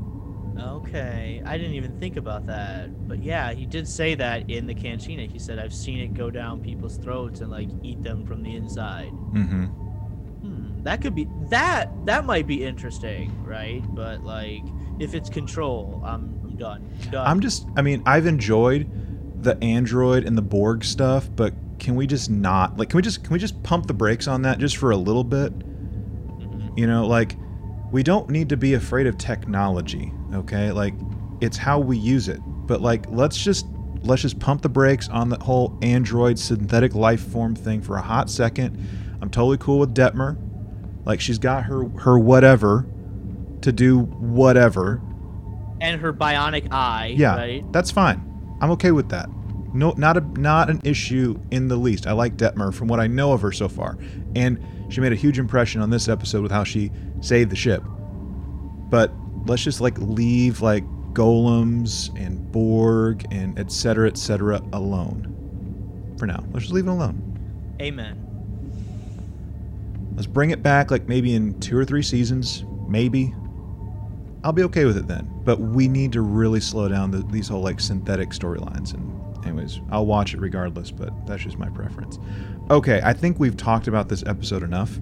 Okay, 0.89 1.43
I 1.45 1.59
didn't 1.59 1.75
even 1.75 1.99
think 1.99 2.17
about 2.17 2.47
that. 2.47 3.09
But 3.09 3.23
yeah, 3.23 3.53
he 3.53 3.67
did 3.67 3.87
say 3.87 4.15
that 4.15 4.49
in 4.49 4.67
the 4.67 4.75
cantina. 4.75 5.27
He 5.27 5.39
said, 5.39 5.59
I've 5.59 5.75
seen 5.75 6.01
it 6.01 6.15
go 6.15 6.31
down 6.31 6.61
people's 6.61 6.97
throats 6.97 7.41
and 7.41 7.51
like 7.51 7.69
eat 7.83 8.03
them 8.03 8.25
from 8.25 8.43
the 8.43 8.57
inside. 8.57 9.11
Mm-hmm. 9.11 9.65
Hmm, 9.65 10.83
that 10.85 11.03
could 11.03 11.15
be 11.15 11.29
that 11.51 11.91
that 12.07 12.25
might 12.25 12.47
be 12.47 12.65
interesting, 12.65 13.45
right? 13.45 13.83
But 13.95 14.25
like 14.25 14.63
if 14.99 15.15
it's 15.15 15.29
control, 15.29 16.01
I'm 16.05 16.41
I'm 16.45 16.57
done. 16.57 16.91
I'm 17.03 17.11
done. 17.11 17.27
I'm 17.27 17.41
just 17.41 17.67
I 17.77 17.83
mean, 17.83 18.03
I've 18.07 18.27
enjoyed 18.27 18.89
the 19.43 19.63
android 19.63 20.25
and 20.25 20.39
the 20.39 20.43
Borg 20.43 20.85
stuff, 20.85 21.29
but 21.37 21.55
can 21.79 21.97
we 21.97 22.07
just 22.07 22.31
not 22.31 22.79
like 22.79 22.91
can 22.91 22.97
we 22.97 23.03
just 23.03 23.25
can 23.25 23.33
we 23.33 23.39
just 23.39 23.63
pump 23.63 23.87
the 23.89 23.95
brakes 23.95 24.27
on 24.27 24.43
that 24.43 24.59
just 24.59 24.77
for 24.77 24.91
a 24.91 24.97
little 24.97 25.25
bit? 25.25 25.59
Mhm. 25.59 26.79
You 26.79 26.87
know, 26.87 27.07
like 27.07 27.37
we 27.91 28.03
don't 28.03 28.29
need 28.31 28.49
to 28.51 28.57
be 28.57 28.75
afraid 28.75 29.07
of 29.07 29.17
technology, 29.19 30.13
okay? 30.35 30.71
Like 30.73 30.95
it's 31.41 31.57
how 31.57 31.79
we 31.79 31.97
use 31.97 32.29
it. 32.29 32.41
But 32.45 32.81
like 32.83 33.07
let's 33.09 33.37
just 33.43 33.67
let's 34.03 34.23
just 34.23 34.39
pump 34.39 34.63
the 34.63 34.69
brakes 34.69 35.09
on 35.09 35.29
the 35.29 35.39
whole 35.39 35.77
android 35.83 36.39
synthetic 36.39 36.95
life 36.95 37.21
form 37.21 37.55
thing 37.55 37.81
for 37.81 37.97
a 37.97 38.03
hot 38.03 38.31
second. 38.31 38.87
I'm 39.21 39.31
totally 39.31 39.59
cool 39.59 39.79
with 39.79 39.95
Detmer. 39.95 40.37
Like 41.05 41.21
she's 41.21 41.39
got 41.39 41.65
her 41.65 41.89
her 42.01 42.19
whatever 42.19 42.87
to 43.63 43.73
do 43.73 44.01
whatever. 44.01 45.01
and 45.81 46.01
her 46.01 46.13
bionic 46.13 46.69
eye, 46.73 47.15
Yeah, 47.17 47.37
right? 47.37 47.73
that's 47.73 47.91
fine. 47.91 48.25
I'm 48.61 48.71
okay 48.73 48.91
with 48.91 49.09
that. 49.11 49.29
No, 49.73 49.93
not 49.97 50.17
a 50.17 50.21
not 50.41 50.71
an 50.71 50.81
issue 50.85 51.39
in 51.51 51.69
the 51.69 51.77
least. 51.77 52.07
I 52.07 52.13
like 52.13 52.37
Detmer 52.37 52.73
from 52.75 52.89
what 52.89 53.01
I 53.01 53.07
know 53.07 53.33
of 53.33 53.43
her 53.43 53.53
so 53.53 53.69
far, 53.69 53.99
and 54.35 54.59
she 54.89 55.01
made 55.01 55.13
a 55.13 55.17
huge 55.17 55.39
impression 55.39 55.81
on 55.81 55.91
this 55.91 56.09
episode 56.09 56.43
with 56.43 56.53
how 56.53 56.65
she 56.65 56.91
saved 57.21 57.51
the 57.51 57.57
ship. 57.57 57.83
But 58.91 59.13
let's 59.47 59.63
just 59.63 59.81
like 59.81 59.99
leave 59.99 60.63
like 60.63 60.85
golems 61.13 62.15
and 62.19 62.51
Borg 62.53 63.27
and 63.31 63.59
et 63.59 63.71
cetera, 63.73 64.09
et 64.09 64.17
cetera 64.17 64.63
alone 64.73 66.15
for 66.19 66.27
now. 66.27 66.45
Let's 66.53 66.65
just 66.65 66.73
leave 66.73 66.87
it 66.87 66.91
alone. 66.91 67.77
Amen. 67.81 68.25
Let's 70.15 70.27
bring 70.27 70.51
it 70.51 70.63
back 70.63 70.91
like 70.91 71.07
maybe 71.07 71.35
in 71.35 71.59
two 71.61 71.77
or 71.79 71.85
three 71.85 72.03
seasons, 72.03 72.65
maybe. 72.89 73.35
I'll 74.45 74.53
be 74.53 74.63
okay 74.65 74.85
with 74.85 74.97
it 74.97 75.07
then. 75.07 75.29
But 75.45 75.61
we 75.61 75.89
need 75.89 76.13
to 76.13 76.23
really 76.23 76.61
slow 76.61 76.89
down 76.89 77.11
the, 77.11 77.19
these 77.31 77.49
whole 77.49 77.63
like 77.63 77.81
synthetic 77.81 78.31
storylines. 78.31 78.95
And 78.95 79.18
anyways, 79.49 79.81
I'll 79.91 80.07
watch 80.07 80.35
it 80.35 80.41
regardless. 80.41 80.91
But 80.91 81.27
that's 81.27 81.43
just 81.43 81.59
my 81.59 81.69
preference. 81.71 82.19
Okay, 82.71 83.01
I 83.03 83.13
think 83.13 83.39
we've 83.41 83.57
talked 83.57 83.89
about 83.89 84.09
this 84.09 84.23
episode 84.27 84.63
enough. 84.63 84.99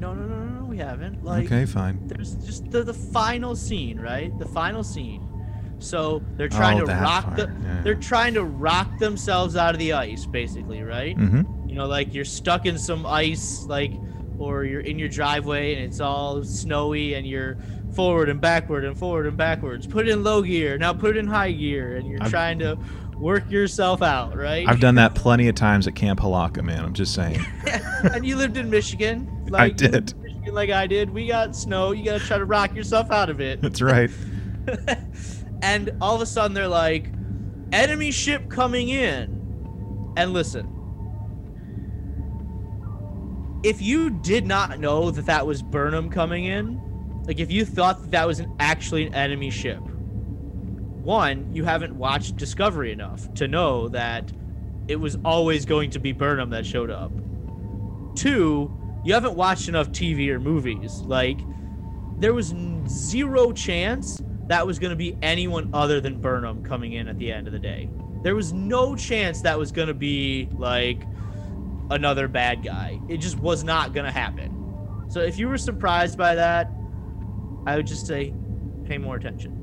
No, 0.00 0.14
no, 0.14 0.22
no, 0.26 0.38
no, 0.38 0.60
no, 0.60 0.64
we 0.64 0.78
haven't. 0.78 1.24
Like, 1.24 1.46
okay, 1.46 1.66
fine. 1.66 2.06
there's 2.06 2.34
just 2.36 2.70
the, 2.70 2.82
the 2.84 2.94
final 2.94 3.56
scene, 3.56 3.98
right? 4.00 4.36
The 4.38 4.46
final 4.46 4.84
scene. 4.84 5.24
So 5.80 6.22
they're 6.36 6.48
trying 6.48 6.80
Oh, 6.80 6.86
to 6.86 6.92
rock 6.92 7.36
the 7.36 7.52
yeah. 7.62 7.80
they're 7.82 7.94
trying 7.94 8.34
to 8.34 8.44
rock 8.44 8.98
themselves 8.98 9.54
out 9.56 9.74
of 9.74 9.78
the 9.78 9.92
ice, 9.92 10.26
basically, 10.26 10.82
right? 10.82 11.16
Mm-hmm. 11.16 11.68
You 11.68 11.74
know, 11.76 11.86
like 11.86 12.14
you're 12.14 12.24
stuck 12.24 12.66
in 12.66 12.78
some 12.78 13.06
ice, 13.06 13.64
like 13.66 13.92
or 14.38 14.64
you're 14.64 14.80
in 14.80 14.98
your 15.00 15.08
driveway 15.08 15.74
and 15.74 15.84
it's 15.84 16.00
all 16.00 16.42
snowy 16.44 17.14
and 17.14 17.26
you're 17.26 17.58
forward 17.94 18.28
and 18.28 18.40
backward 18.40 18.84
and 18.84 18.96
forward 18.98 19.26
and 19.26 19.36
backwards. 19.36 19.86
Put 19.86 20.08
it 20.08 20.12
in 20.12 20.22
low 20.24 20.42
gear, 20.42 20.78
now 20.78 20.92
put 20.92 21.16
it 21.16 21.18
in 21.18 21.26
high 21.26 21.50
gear, 21.52 21.96
and 21.96 22.06
you're 22.08 22.22
I've- 22.22 22.30
trying 22.30 22.58
to 22.60 22.76
work 23.18 23.50
yourself 23.50 24.02
out, 24.02 24.36
right? 24.36 24.68
I've 24.68 24.80
done 24.80 24.94
that 24.96 25.14
plenty 25.14 25.48
of 25.48 25.54
times 25.54 25.86
at 25.86 25.94
Camp 25.94 26.20
Halaka, 26.20 26.62
man. 26.62 26.84
I'm 26.84 26.94
just 26.94 27.14
saying. 27.14 27.40
and 28.02 28.24
you 28.24 28.36
lived 28.36 28.56
in 28.56 28.70
Michigan. 28.70 29.28
Like 29.48 29.80
lived 29.80 29.92
did. 29.92 30.22
Michigan 30.22 30.54
like 30.54 30.70
I 30.70 30.86
did. 30.86 31.10
We 31.10 31.26
got 31.26 31.56
snow. 31.56 31.92
You 31.92 32.04
gotta 32.04 32.24
try 32.24 32.38
to 32.38 32.44
rock 32.44 32.74
yourself 32.74 33.10
out 33.10 33.30
of 33.30 33.40
it. 33.40 33.60
That's 33.62 33.82
right. 33.82 34.10
and 35.62 35.90
all 36.00 36.14
of 36.14 36.22
a 36.22 36.26
sudden 36.26 36.54
they're 36.54 36.68
like, 36.68 37.10
enemy 37.72 38.10
ship 38.10 38.48
coming 38.48 38.88
in. 38.88 39.36
And 40.16 40.32
listen, 40.32 40.74
if 43.62 43.82
you 43.82 44.10
did 44.10 44.46
not 44.46 44.78
know 44.78 45.10
that 45.10 45.26
that 45.26 45.46
was 45.46 45.62
Burnham 45.62 46.10
coming 46.10 46.44
in, 46.44 46.80
like 47.26 47.40
if 47.40 47.50
you 47.50 47.64
thought 47.64 48.00
that, 48.02 48.10
that 48.12 48.26
was 48.26 48.40
an, 48.40 48.54
actually 48.58 49.06
an 49.06 49.14
enemy 49.14 49.50
ship, 49.50 49.82
one, 51.00 51.54
you 51.54 51.64
haven't 51.64 51.94
watched 51.94 52.36
Discovery 52.36 52.92
enough 52.92 53.32
to 53.34 53.48
know 53.48 53.88
that 53.88 54.32
it 54.88 54.96
was 54.96 55.16
always 55.24 55.64
going 55.64 55.90
to 55.90 55.98
be 55.98 56.12
Burnham 56.12 56.50
that 56.50 56.66
showed 56.66 56.90
up. 56.90 57.12
Two, 58.16 58.72
you 59.04 59.14
haven't 59.14 59.34
watched 59.34 59.68
enough 59.68 59.90
TV 59.90 60.28
or 60.28 60.40
movies. 60.40 61.00
Like, 61.00 61.38
there 62.18 62.34
was 62.34 62.54
zero 62.88 63.52
chance 63.52 64.20
that 64.48 64.66
was 64.66 64.78
going 64.78 64.90
to 64.90 64.96
be 64.96 65.16
anyone 65.22 65.70
other 65.72 66.00
than 66.00 66.20
Burnham 66.20 66.64
coming 66.64 66.94
in 66.94 67.06
at 67.06 67.18
the 67.18 67.30
end 67.30 67.46
of 67.46 67.52
the 67.52 67.58
day. 67.58 67.88
There 68.22 68.34
was 68.34 68.52
no 68.52 68.96
chance 68.96 69.42
that 69.42 69.58
was 69.58 69.70
going 69.70 69.88
to 69.88 69.94
be 69.94 70.48
like 70.52 71.04
another 71.90 72.28
bad 72.28 72.64
guy. 72.64 73.00
It 73.08 73.18
just 73.18 73.38
was 73.38 73.62
not 73.62 73.92
going 73.94 74.06
to 74.06 74.12
happen. 74.12 75.06
So 75.08 75.20
if 75.20 75.38
you 75.38 75.48
were 75.48 75.58
surprised 75.58 76.18
by 76.18 76.34
that, 76.34 76.70
I 77.66 77.76
would 77.76 77.86
just 77.86 78.06
say 78.06 78.34
pay 78.84 78.98
more 78.98 79.16
attention. 79.16 79.57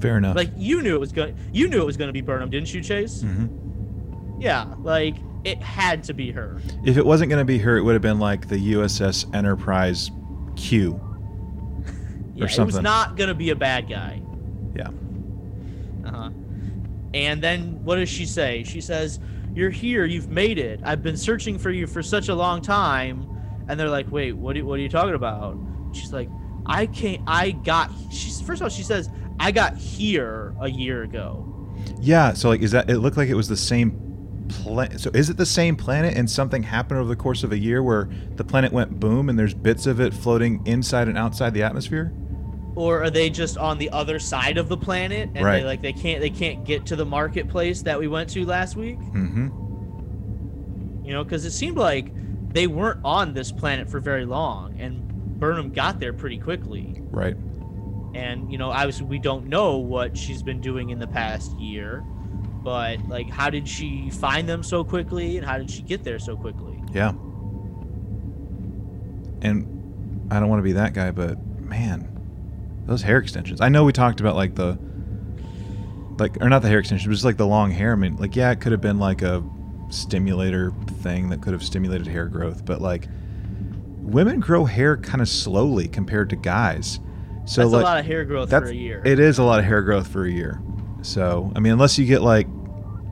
Fair 0.00 0.16
enough. 0.16 0.36
Like 0.36 0.50
you 0.56 0.82
knew 0.82 0.94
it 0.94 1.00
was 1.00 1.12
going 1.12 1.36
you 1.52 1.68
knew 1.68 1.80
it 1.82 1.86
was 1.86 1.96
going 1.96 2.08
to 2.08 2.12
be 2.12 2.20
Burnham, 2.20 2.50
didn't 2.50 2.72
you, 2.72 2.80
Chase? 2.80 3.22
Mhm. 3.22 4.38
Yeah, 4.40 4.74
like 4.82 5.16
it 5.44 5.62
had 5.62 6.04
to 6.04 6.14
be 6.14 6.30
her. 6.32 6.58
If 6.84 6.96
it 6.96 7.04
wasn't 7.06 7.30
going 7.30 7.40
to 7.40 7.44
be 7.44 7.58
her, 7.58 7.76
it 7.76 7.82
would 7.82 7.94
have 7.94 8.02
been 8.02 8.18
like 8.18 8.48
the 8.48 8.56
USS 8.74 9.26
Enterprise 9.34 10.10
Q. 10.56 11.00
Yeah, 12.34 12.44
it 12.44 12.64
was 12.64 12.78
not 12.78 13.16
going 13.16 13.26
to 13.26 13.34
be 13.34 13.50
a 13.50 13.56
bad 13.56 13.88
guy. 13.88 14.22
Yeah. 14.72 14.90
Uh-huh. 16.04 16.30
And 17.12 17.42
then 17.42 17.82
what 17.84 17.96
does 17.96 18.08
she 18.08 18.26
say? 18.26 18.62
She 18.62 18.80
says, 18.80 19.18
"You're 19.56 19.70
here. 19.70 20.04
You've 20.04 20.28
made 20.28 20.56
it. 20.58 20.78
I've 20.84 21.02
been 21.02 21.16
searching 21.16 21.58
for 21.58 21.70
you 21.70 21.88
for 21.88 22.00
such 22.00 22.28
a 22.28 22.34
long 22.36 22.62
time." 22.62 23.26
And 23.68 23.78
they're 23.80 23.88
like, 23.88 24.08
"Wait, 24.12 24.34
what? 24.36 24.56
Are, 24.56 24.64
what 24.64 24.78
are 24.78 24.82
you 24.82 24.88
talking 24.88 25.14
about?" 25.14 25.58
She's 25.92 26.12
like, 26.12 26.28
"I 26.64 26.86
can't. 26.86 27.22
I 27.26 27.50
got." 27.50 27.90
She's 28.12 28.40
first 28.40 28.60
of 28.60 28.66
all, 28.66 28.70
she 28.70 28.84
says, 28.84 29.10
"I 29.40 29.50
got 29.52 29.76
here 29.76 30.54
a 30.60 30.68
year 30.70 31.02
ago." 31.02 31.44
Yeah. 32.00 32.32
So 32.34 32.48
like, 32.48 32.62
is 32.62 32.72
that? 32.72 32.88
It 32.90 32.98
looked 32.98 33.16
like 33.16 33.28
it 33.28 33.34
was 33.34 33.48
the 33.48 33.56
same 33.56 34.04
planet. 34.48 35.00
So 35.00 35.10
is 35.14 35.28
it 35.30 35.36
the 35.36 35.46
same 35.46 35.76
planet? 35.76 36.16
And 36.16 36.30
something 36.30 36.62
happened 36.62 37.00
over 37.00 37.08
the 37.08 37.16
course 37.16 37.44
of 37.44 37.52
a 37.52 37.58
year 37.58 37.82
where 37.82 38.08
the 38.36 38.44
planet 38.44 38.72
went 38.72 38.98
boom, 38.98 39.28
and 39.28 39.38
there's 39.38 39.54
bits 39.54 39.86
of 39.86 40.00
it 40.00 40.14
floating 40.14 40.66
inside 40.66 41.08
and 41.08 41.18
outside 41.18 41.54
the 41.54 41.62
atmosphere. 41.62 42.12
Or 42.74 43.02
are 43.02 43.10
they 43.10 43.28
just 43.28 43.58
on 43.58 43.78
the 43.78 43.90
other 43.90 44.18
side 44.20 44.56
of 44.56 44.68
the 44.68 44.76
planet 44.76 45.30
and 45.34 45.44
Right. 45.44 45.60
they 45.60 45.66
like 45.66 45.82
they 45.82 45.92
can't 45.92 46.20
they 46.20 46.30
can't 46.30 46.64
get 46.64 46.86
to 46.86 46.96
the 46.96 47.04
marketplace 47.04 47.82
that 47.82 47.98
we 47.98 48.06
went 48.08 48.30
to 48.30 48.44
last 48.46 48.76
week? 48.76 48.98
Mm-hmm. 49.00 49.48
You 51.04 51.12
know, 51.12 51.24
because 51.24 51.44
it 51.44 51.50
seemed 51.52 51.76
like 51.76 52.12
they 52.52 52.66
weren't 52.66 53.00
on 53.04 53.34
this 53.34 53.50
planet 53.50 53.90
for 53.90 53.98
very 54.00 54.24
long, 54.24 54.78
and 54.78 55.06
Burnham 55.40 55.70
got 55.72 56.00
there 56.00 56.12
pretty 56.12 56.38
quickly. 56.38 57.00
Right. 57.10 57.36
And 58.14 58.50
you 58.50 58.58
know 58.58 58.70
obviously 58.70 59.06
we 59.06 59.18
don't 59.18 59.46
know 59.46 59.76
what 59.76 60.16
she's 60.16 60.42
been 60.42 60.60
doing 60.60 60.90
in 60.90 60.98
the 60.98 61.06
past 61.06 61.52
year 61.58 62.04
but 62.62 62.98
like 63.08 63.28
how 63.30 63.48
did 63.50 63.68
she 63.68 64.10
find 64.10 64.48
them 64.48 64.62
so 64.62 64.82
quickly 64.82 65.36
and 65.36 65.46
how 65.46 65.58
did 65.58 65.70
she 65.70 65.82
get 65.82 66.04
there 66.04 66.18
so 66.18 66.36
quickly 66.36 66.80
Yeah. 66.92 67.12
And 69.40 70.26
I 70.30 70.40
don't 70.40 70.48
want 70.48 70.58
to 70.60 70.64
be 70.64 70.72
that 70.72 70.94
guy, 70.94 71.10
but 71.10 71.38
man, 71.60 72.08
those 72.86 73.02
hair 73.02 73.18
extensions. 73.18 73.60
I 73.60 73.68
know 73.68 73.84
we 73.84 73.92
talked 73.92 74.20
about 74.20 74.34
like 74.36 74.54
the 74.54 74.78
like 76.18 76.42
or 76.42 76.48
not 76.48 76.62
the 76.62 76.68
hair 76.68 76.78
extensions, 76.80 77.06
but 77.06 77.12
just 77.12 77.24
like 77.24 77.36
the 77.36 77.46
long 77.46 77.70
hair. 77.70 77.92
I 77.92 77.96
mean, 77.96 78.16
like 78.16 78.34
yeah, 78.34 78.50
it 78.50 78.60
could 78.60 78.72
have 78.72 78.80
been 78.80 78.98
like 78.98 79.22
a 79.22 79.42
stimulator 79.90 80.72
thing 81.02 81.28
that 81.30 81.40
could 81.40 81.52
have 81.52 81.62
stimulated 81.62 82.06
hair 82.06 82.26
growth, 82.26 82.64
but 82.64 82.80
like 82.80 83.08
women 83.98 84.40
grow 84.40 84.64
hair 84.64 84.96
kind 84.96 85.20
of 85.22 85.28
slowly 85.28 85.86
compared 85.88 86.30
to 86.30 86.36
guys. 86.36 86.98
So 87.48 87.62
That's 87.62 87.72
like 87.72 87.82
a 87.82 87.84
lot 87.84 87.98
of 87.98 88.04
hair 88.04 88.24
growth 88.26 88.50
that's 88.50 88.66
for 88.66 88.70
a 88.70 88.74
year. 88.74 89.02
it 89.06 89.18
is 89.18 89.38
a 89.38 89.42
lot 89.42 89.58
of 89.58 89.64
hair 89.64 89.80
growth 89.82 90.06
for 90.08 90.26
a 90.26 90.30
year. 90.30 90.60
So 91.02 91.50
I 91.56 91.60
mean, 91.60 91.72
unless 91.72 91.98
you 91.98 92.04
get 92.04 92.20
like 92.20 92.46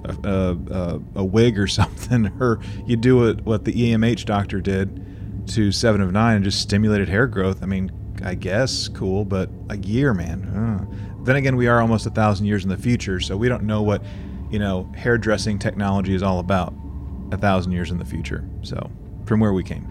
a, 0.04 0.14
a, 0.24 0.52
a, 0.74 1.00
a 1.16 1.24
wig 1.24 1.58
or 1.58 1.66
something, 1.80 2.30
or 2.38 2.60
you 2.86 2.96
do 2.96 3.16
what 3.16 3.40
what 3.42 3.64
the 3.64 3.72
EMH 3.72 4.26
doctor 4.26 4.60
did 4.60 5.02
to 5.48 5.72
Seven 5.72 6.00
of 6.02 6.12
Nine 6.12 6.36
and 6.36 6.44
just 6.44 6.60
stimulated 6.60 7.08
hair 7.08 7.26
growth. 7.26 7.62
I 7.62 7.66
mean, 7.66 7.90
I 8.22 8.34
guess 8.34 8.88
cool, 8.88 9.24
but 9.24 9.48
a 9.70 9.76
year, 9.78 10.12
man. 10.12 10.44
uh. 10.44 10.84
Then 11.24 11.36
again, 11.36 11.56
we 11.56 11.66
are 11.66 11.80
almost 11.80 12.06
a 12.06 12.10
thousand 12.10 12.46
years 12.46 12.62
in 12.62 12.68
the 12.68 12.76
future, 12.76 13.18
so 13.20 13.36
we 13.36 13.48
don't 13.48 13.64
know 13.64 13.82
what 13.82 14.02
you 14.50 14.58
know 14.58 14.92
hairdressing 14.96 15.58
technology 15.58 16.14
is 16.14 16.22
all 16.22 16.40
about 16.40 16.74
a 17.32 17.38
thousand 17.38 17.72
years 17.72 17.90
in 17.90 17.98
the 17.98 18.04
future. 18.04 18.44
So 18.62 18.90
from 19.24 19.40
where 19.40 19.52
we 19.54 19.64
came. 19.64 19.86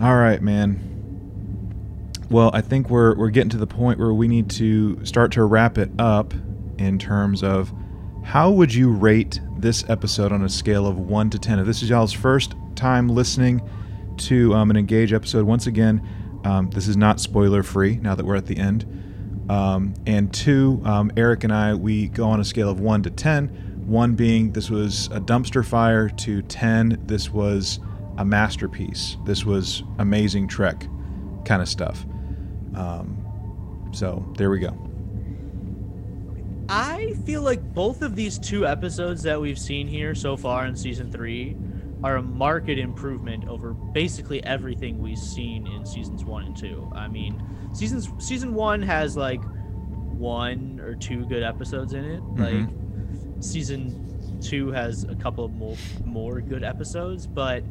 All 0.00 0.16
right, 0.16 0.40
man. 0.42 0.84
Well, 2.30 2.50
I 2.52 2.60
think 2.60 2.90
we're 2.90 3.14
we're 3.14 3.30
getting 3.30 3.48
to 3.50 3.56
the 3.56 3.66
point 3.66 3.98
where 3.98 4.12
we 4.12 4.28
need 4.28 4.50
to 4.50 5.02
start 5.04 5.32
to 5.32 5.44
wrap 5.44 5.78
it 5.78 5.90
up 5.98 6.34
in 6.78 6.98
terms 6.98 7.42
of 7.42 7.72
how 8.22 8.50
would 8.50 8.72
you 8.72 8.92
rate 8.92 9.40
this 9.56 9.88
episode 9.88 10.30
on 10.30 10.44
a 10.44 10.48
scale 10.48 10.86
of 10.86 10.98
one 10.98 11.30
to 11.30 11.38
ten? 11.38 11.58
If 11.58 11.66
this 11.66 11.82
is 11.82 11.88
y'all's 11.88 12.12
first 12.12 12.54
time 12.74 13.08
listening 13.08 13.62
to 14.18 14.52
um, 14.52 14.70
an 14.70 14.76
Engage 14.76 15.14
episode, 15.14 15.46
once 15.46 15.66
again, 15.66 16.06
um, 16.44 16.68
this 16.70 16.86
is 16.86 16.98
not 16.98 17.18
spoiler 17.18 17.62
free. 17.62 17.96
Now 17.96 18.14
that 18.14 18.26
we're 18.26 18.36
at 18.36 18.44
the 18.44 18.58
end, 18.58 18.84
um, 19.48 19.94
and 20.06 20.32
two, 20.32 20.82
um, 20.84 21.10
Eric 21.16 21.44
and 21.44 21.52
I 21.52 21.74
we 21.74 22.08
go 22.08 22.28
on 22.28 22.40
a 22.40 22.44
scale 22.44 22.68
of 22.68 22.78
one 22.78 23.02
to 23.04 23.10
ten. 23.10 23.48
One 23.86 24.14
being 24.14 24.52
this 24.52 24.68
was 24.68 25.06
a 25.06 25.20
dumpster 25.20 25.64
fire 25.64 26.10
to 26.10 26.42
ten. 26.42 27.02
This 27.06 27.30
was 27.30 27.80
a 28.18 28.24
masterpiece. 28.26 29.16
This 29.24 29.46
was 29.46 29.82
amazing 29.98 30.48
Trek 30.48 30.86
kind 31.46 31.62
of 31.62 31.68
stuff. 31.70 32.04
Um, 32.78 33.90
so 33.92 34.24
there 34.36 34.50
we 34.50 34.60
go. 34.60 34.76
I 36.68 37.14
feel 37.24 37.42
like 37.42 37.62
both 37.74 38.02
of 38.02 38.14
these 38.14 38.38
two 38.38 38.66
episodes 38.66 39.22
that 39.22 39.40
we've 39.40 39.58
seen 39.58 39.86
here 39.86 40.14
so 40.14 40.36
far 40.36 40.66
in 40.66 40.76
season 40.76 41.10
three 41.10 41.56
are 42.04 42.16
a 42.16 42.22
marked 42.22 42.68
improvement 42.68 43.48
over 43.48 43.72
basically 43.72 44.44
everything 44.44 44.98
we've 44.98 45.18
seen 45.18 45.66
in 45.66 45.84
seasons 45.84 46.24
one 46.24 46.44
and 46.44 46.56
two. 46.56 46.90
I 46.94 47.08
mean, 47.08 47.42
seasons 47.72 48.10
season 48.18 48.54
one 48.54 48.82
has 48.82 49.16
like 49.16 49.40
one 50.12 50.78
or 50.80 50.94
two 50.94 51.24
good 51.26 51.42
episodes 51.42 51.94
in 51.94 52.04
it. 52.04 52.22
Like 52.36 52.68
season 53.40 54.40
two 54.40 54.70
has 54.70 55.04
a 55.04 55.14
couple 55.14 55.44
of 55.44 55.52
more 55.52 55.76
more 56.04 56.40
good 56.40 56.62
episodes, 56.62 57.26
but 57.26 57.64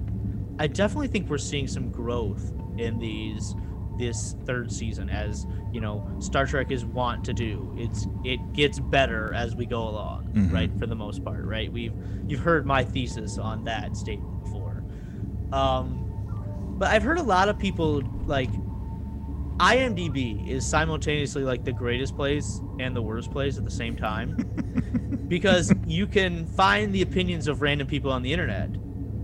I 0.59 0.67
definitely 0.67 1.07
think 1.07 1.29
we're 1.29 1.38
seeing 1.38 1.67
some 1.67 1.91
growth 1.91 2.51
in 2.77 2.97
these 2.97 3.55
this 3.98 4.36
third 4.45 4.72
season 4.72 5.10
as 5.10 5.45
you 5.74 5.82
know 5.82 6.07
Star 6.19 6.45
Trek 6.45 6.72
is 6.72 6.86
want 6.86 7.24
to 7.26 7.34
do. 7.34 7.74
It's 7.78 8.06
it 8.24 8.53
gets 8.53 8.80
better 8.80 9.34
as 9.34 9.56
we 9.56 9.65
go 9.65 9.88
along, 9.88 10.32
Mhm. 10.34 10.52
right? 10.53 10.72
For 10.80 10.86
the 10.86 10.95
most 10.95 11.24
part, 11.24 11.45
right? 11.45 11.72
We've 11.72 11.94
you've 12.28 12.41
heard 12.41 12.65
my 12.65 12.84
thesis 12.84 13.38
on 13.38 13.64
that 13.65 13.95
statement 13.98 14.44
before. 14.44 14.84
Um, 15.52 16.03
but 16.78 16.90
I've 16.90 17.03
heard 17.03 17.18
a 17.18 17.24
lot 17.24 17.49
of 17.49 17.57
people 17.57 18.03
like 18.26 18.49
IMDb 19.60 20.48
is 20.48 20.65
simultaneously 20.69 21.44
like 21.44 21.64
the 21.64 21.74
greatest 21.74 22.15
place 22.15 22.61
and 22.80 22.95
the 22.95 23.02
worst 23.02 23.32
place 23.32 23.57
at 23.57 23.64
the 23.64 23.72
same 23.72 23.95
time 23.95 24.38
because 25.28 25.74
you 25.88 26.06
can 26.06 26.45
find 26.45 26.94
the 26.94 27.02
opinions 27.02 27.48
of 27.48 27.61
random 27.61 27.88
people 27.88 28.11
on 28.11 28.22
the 28.22 28.32
internet, 28.32 28.69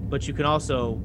but 0.10 0.28
you 0.28 0.34
can 0.34 0.45
also 0.45 1.04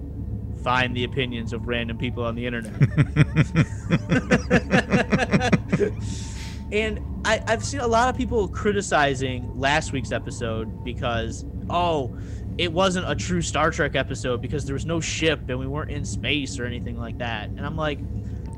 find 0.62 0.97
the 0.97 1.05
opinions 1.05 1.52
of 1.52 1.66
random 1.66 1.98
people 1.98 2.24
on 2.24 2.35
the 2.35 2.47
internet. 2.47 2.72
and 6.72 7.01
I, 7.24 7.43
I've 7.47 7.64
seen 7.64 7.80
a 7.80 7.86
lot 7.86 8.09
of 8.09 8.16
people 8.16 8.48
criticizing 8.48 9.59
last 9.59 9.93
week's 9.93 10.12
episode 10.12 10.85
because, 10.85 11.44
oh, 11.70 12.16
it 12.59 12.72
wasn't 12.72 13.09
a 13.09 13.14
true 13.14 13.40
Star 13.40 13.70
Trek 13.70 13.94
episode 13.94 14.43
because 14.43 14.66
there 14.66 14.74
was 14.74 14.85
no 14.85 15.01
ship 15.01 15.48
and 15.48 15.59
we 15.59 15.66
weren't 15.66 15.90
in 15.90 16.05
space 16.05 16.59
or 16.59 16.66
anything 16.66 16.98
like 16.98 17.18
that. 17.18 17.48
And 17.48 17.64
I'm 17.64 17.76
like, 17.76 18.01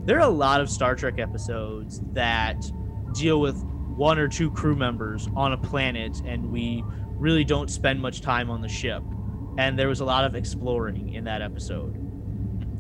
there 0.07 0.17
are 0.17 0.29
a 0.29 0.29
lot 0.29 0.61
of 0.61 0.71
Star 0.71 0.95
Trek 0.95 1.19
episodes 1.19 2.01
that 2.13 2.57
deal 3.13 3.41
with 3.41 3.63
one 3.97 4.19
or 4.19 4.29
two 4.29 4.51
crew 4.51 4.75
members 4.75 5.29
on 5.37 5.53
a 5.53 5.59
planet 5.59 6.23
and 6.25 6.51
we 6.51 6.83
really 7.19 7.45
don't 7.45 7.71
spend 7.71 8.01
much 8.01 8.23
time 8.23 8.51
on 8.51 8.63
the 8.63 8.69
ship. 8.69 9.03
And 9.59 9.79
there 9.79 9.89
was 9.89 10.01
a 10.01 10.05
lot 10.05 10.25
of 10.25 10.35
exploring 10.35 11.15
in 11.15 11.25
that 11.25 11.43
episode. 11.43 11.97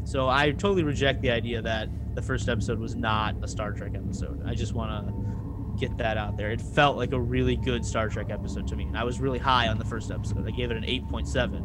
So 0.04 0.28
I 0.28 0.50
totally 0.52 0.82
reject 0.82 1.20
the 1.20 1.30
idea 1.30 1.60
that 1.62 1.88
the 2.14 2.22
first 2.22 2.48
episode 2.48 2.78
was 2.78 2.96
not 2.96 3.36
a 3.42 3.48
Star 3.48 3.72
Trek 3.72 3.92
episode. 3.94 4.42
I 4.46 4.54
just 4.54 4.72
want 4.74 5.06
to 5.06 5.76
get 5.86 5.96
that 5.98 6.16
out 6.16 6.36
there. 6.36 6.50
It 6.50 6.60
felt 6.60 6.96
like 6.96 7.12
a 7.12 7.20
really 7.20 7.56
good 7.56 7.84
Star 7.84 8.08
Trek 8.08 8.30
episode 8.30 8.66
to 8.68 8.76
me. 8.76 8.84
And 8.84 8.96
I 8.96 9.04
was 9.04 9.20
really 9.20 9.38
high 9.38 9.68
on 9.68 9.78
the 9.78 9.84
first 9.84 10.10
episode. 10.10 10.46
I 10.46 10.50
gave 10.50 10.70
it 10.70 10.76
an 10.76 10.84
8.7, 10.84 11.62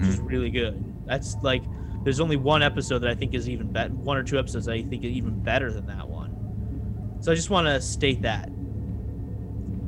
which 0.00 0.08
is 0.08 0.20
Mhm. 0.20 0.28
really 0.28 0.50
good. 0.50 0.82
That's 1.06 1.36
like 1.42 1.62
there's 2.04 2.20
only 2.20 2.36
one 2.36 2.62
episode 2.62 3.00
that 3.00 3.10
I 3.10 3.14
think 3.14 3.34
is 3.34 3.48
even 3.48 3.70
better, 3.72 3.92
one 3.92 4.16
or 4.16 4.22
two 4.22 4.38
episodes 4.38 4.66
that 4.66 4.72
I 4.74 4.82
think 4.82 5.04
are 5.04 5.08
even 5.08 5.40
better 5.40 5.70
than 5.72 5.86
that 5.86 6.08
one. 6.08 6.30
So 7.20 7.30
I 7.32 7.34
just 7.34 7.50
want 7.50 7.66
to 7.66 7.78
state 7.80 8.22
that. 8.22 8.48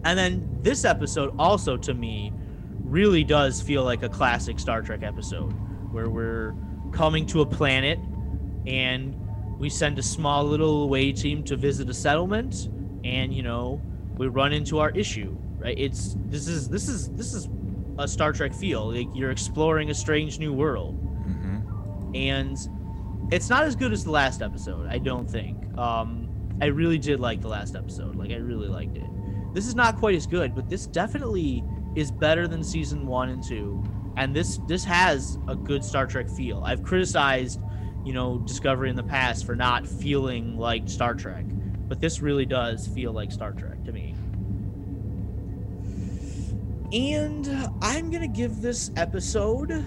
And 0.05 0.19
then 0.19 0.59
this 0.63 0.85
episode 0.85 1.33
also 1.39 1.77
to 1.79 1.95
me 1.95 2.33
really 2.93 3.25
does 3.25 3.63
feel 3.63 3.85
like 3.85 4.03
a 4.03 4.09
classic 4.09 4.61
Star 4.61 4.83
Trek 4.83 5.03
episode 5.03 5.53
where 5.93 6.11
we're 6.11 6.55
coming 6.93 7.25
to 7.27 7.41
a 7.41 7.47
planet 7.47 7.99
and 8.67 9.17
we 9.59 9.71
send 9.71 9.99
a 9.99 10.03
small 10.03 10.45
little 10.45 10.83
away 10.85 11.11
team 11.13 11.43
to 11.45 11.57
visit 11.57 11.89
a 11.89 11.95
settlement 11.95 12.69
and 13.05 13.33
you 13.33 13.43
know 13.43 13.81
we 14.19 14.27
run 14.29 14.53
into 14.53 14.79
our 14.79 14.91
issue 14.91 15.37
right? 15.59 15.79
It's 15.79 16.17
this 16.27 16.49
is 16.49 16.69
this 16.69 16.89
is 16.89 17.09
this 17.11 17.33
is 17.33 17.49
a 17.99 18.07
Star 18.07 18.33
Trek 18.33 18.53
feel 18.53 18.93
like 18.93 19.07
you're 19.15 19.31
exploring 19.31 19.91
a 19.91 19.95
strange 19.95 20.39
new 20.39 20.53
world. 20.53 20.99
Mhm. 21.27 22.17
and 22.17 22.59
it's 23.33 23.49
not 23.49 23.65
as 23.65 23.75
good 23.75 23.93
as 23.93 24.05
the 24.05 24.11
last 24.11 24.43
episode 24.43 24.87
i 24.91 24.99
don't 24.99 25.29
think. 25.31 25.57
Um 25.79 26.29
i 26.61 26.67
really 26.67 26.99
did 26.99 27.21
like 27.21 27.41
the 27.41 27.49
last 27.49 27.75
episode 27.75 28.17
like 28.17 28.31
i 28.31 28.37
really 28.37 28.69
liked 28.69 28.97
it. 28.99 29.09
This 29.55 29.67
is 29.67 29.75
not 29.75 29.97
quite 29.99 30.15
as 30.15 30.27
good 30.27 30.55
but 30.55 30.69
this 30.69 30.87
definitely 30.87 31.65
is 31.95 32.11
better 32.11 32.49
than 32.49 32.63
season 32.63 33.07
one 33.07 33.29
and 33.29 33.43
two. 33.43 33.83
And 34.17 34.35
this 34.35 34.59
this 34.67 34.85
has 34.85 35.39
a 35.49 35.57
good 35.57 35.85
star 35.85 36.07
trek 36.07 36.29
feel. 36.29 36.63
I've 36.65 36.83
criticized 36.83 37.61
you 38.05 38.13
know 38.13 38.39
discovery 38.39 38.91
in 38.91 38.97
the 38.97 39.03
past 39.03 39.47
for 39.47 39.55
not 39.55 39.87
feeling 39.87 40.59
like 40.59 40.89
star 40.89 41.15
trek 41.15 41.45
but 41.93 42.01
this 42.01 42.23
really 42.23 42.47
does 42.47 42.87
feel 42.87 43.13
like 43.13 43.31
star 43.31 43.53
trek 43.53 43.85
to 43.85 43.93
me. 43.93 44.15
And 46.91 47.47
i'm 47.83 48.11
gonna 48.11 48.27
give 48.27 48.63
this 48.63 48.91
episode 48.97 49.85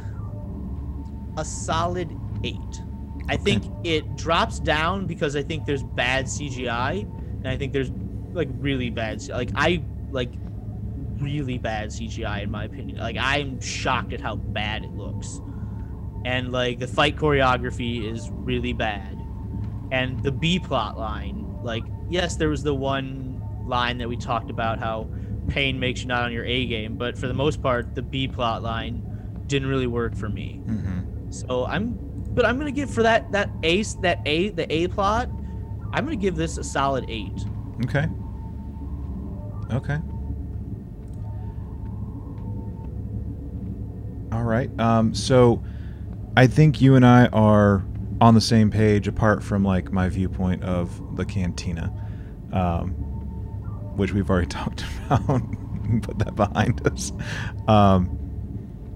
a 1.36 1.44
solid 1.44 2.16
eight. 2.44 2.82
I 3.28 3.38
think 3.38 3.64
it 3.84 4.18
drops 4.18 4.60
down 4.60 5.08
because 5.08 5.36
I 5.36 5.42
think 5.42 5.66
there's 5.66 5.82
bad 5.82 6.26
CGI, 6.26 7.02
and 7.40 7.48
I 7.48 7.58
think 7.58 7.74
there's 7.74 7.90
like 8.34 8.50
really 8.60 8.92
bad, 8.92 9.28
like 9.30 9.50
I 9.56 9.84
like 10.12 10.30
really 11.20 11.58
bad 11.58 11.90
CGI 11.90 12.42
in 12.42 12.52
my 12.52 12.64
opinion. 12.66 12.98
Like 13.00 13.18
I'm 13.20 13.60
shocked 13.60 14.14
at 14.14 14.22
how 14.22 14.36
bad 14.54 14.84
it 14.84 14.96
looks, 14.96 15.42
and 16.24 16.52
like 16.52 16.80
the 16.80 16.88
fight 16.88 17.16
choreography 17.16 18.04
is 18.04 18.32
really 18.32 18.74
bad, 18.74 19.24
and 19.92 20.22
the 20.22 20.32
B 20.32 20.60
plot 20.60 20.98
line, 20.98 21.48
like 21.62 21.86
yes, 22.08 22.36
there 22.36 22.50
was 22.50 22.64
the 22.64 22.74
one 22.76 23.42
line 23.64 23.98
that 23.98 24.10
we 24.10 24.18
talked 24.18 24.50
about 24.50 24.80
how 24.80 25.10
pain 25.48 25.80
makes 25.80 26.04
you 26.04 26.08
not 26.08 26.24
on 26.24 26.32
your 26.34 26.46
A 26.46 26.66
game, 26.68 26.98
but 26.98 27.18
for 27.18 27.28
the 27.28 27.34
most 27.34 27.62
part, 27.62 27.96
the 27.96 28.02
B 28.02 28.28
plot 28.28 28.64
line 28.64 29.04
didn't 29.48 29.68
really 29.68 29.88
work 29.88 30.16
for 30.16 30.30
me. 30.30 30.62
Mhm. 30.68 31.06
So 31.30 31.66
I'm, 31.68 32.00
but 32.34 32.46
I'm 32.46 32.58
gonna 32.58 32.72
give 32.72 32.90
for 32.90 33.04
that 33.04 33.32
that 33.32 33.56
ace 33.64 33.94
that 33.96 34.22
A 34.26 34.50
the 34.50 34.72
A 34.74 34.88
plot. 34.88 35.32
I'm 35.94 36.04
gonna 36.04 36.16
give 36.16 36.36
this 36.36 36.58
a 36.58 36.64
solid 36.64 37.06
eight. 37.08 37.46
Okay. 37.84 38.10
Okay. 39.72 40.00
Right. 44.46 44.70
Um, 44.80 45.14
so 45.14 45.64
I 46.38 46.48
think 46.48 46.82
you 46.82 46.96
and 46.96 47.06
I 47.06 47.28
are 47.28 47.84
on 48.22 48.34
the 48.34 48.42
same 48.42 48.72
page, 48.72 49.08
apart 49.08 49.44
from 49.44 49.64
like 49.64 49.92
my 49.92 50.10
viewpoint 50.10 50.64
of 50.64 51.18
the 51.18 51.26
cantina, 51.26 51.92
um, 52.54 52.90
which 53.98 54.14
we've 54.14 54.30
already 54.30 54.48
talked 54.50 54.84
about. 55.06 55.42
Put 56.02 56.18
that 56.20 56.36
behind 56.36 56.86
us. 56.88 57.12
Um, 57.68 58.18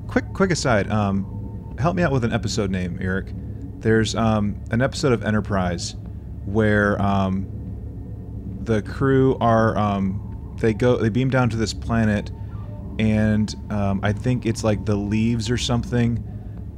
quick, 0.08 0.26
quick 0.34 0.52
aside. 0.52 0.90
Um, 0.90 1.76
help 1.78 1.96
me 1.96 2.04
out 2.04 2.12
with 2.12 2.24
an 2.24 2.34
episode 2.34 2.72
name, 2.72 2.98
Eric. 3.00 3.32
There's 3.80 4.16
um, 4.16 4.62
an 4.72 4.82
episode 4.82 5.14
of 5.14 5.24
Enterprise 5.24 5.96
where 6.46 7.00
um, 7.02 7.48
the 8.64 8.82
crew 8.82 9.38
are 9.40 9.78
they 10.58 10.74
go 10.74 10.98
they 10.98 11.10
beam 11.10 11.30
down 11.30 11.50
to 11.50 11.58
this 11.58 11.74
planet 11.74 12.32
and 13.00 13.56
um, 13.72 14.02
I 14.04 14.12
think 14.12 14.46
it's 14.46 14.64
like 14.64 14.86
the 14.86 14.96
leaves 14.96 15.50
or 15.50 15.58
something 15.58 16.22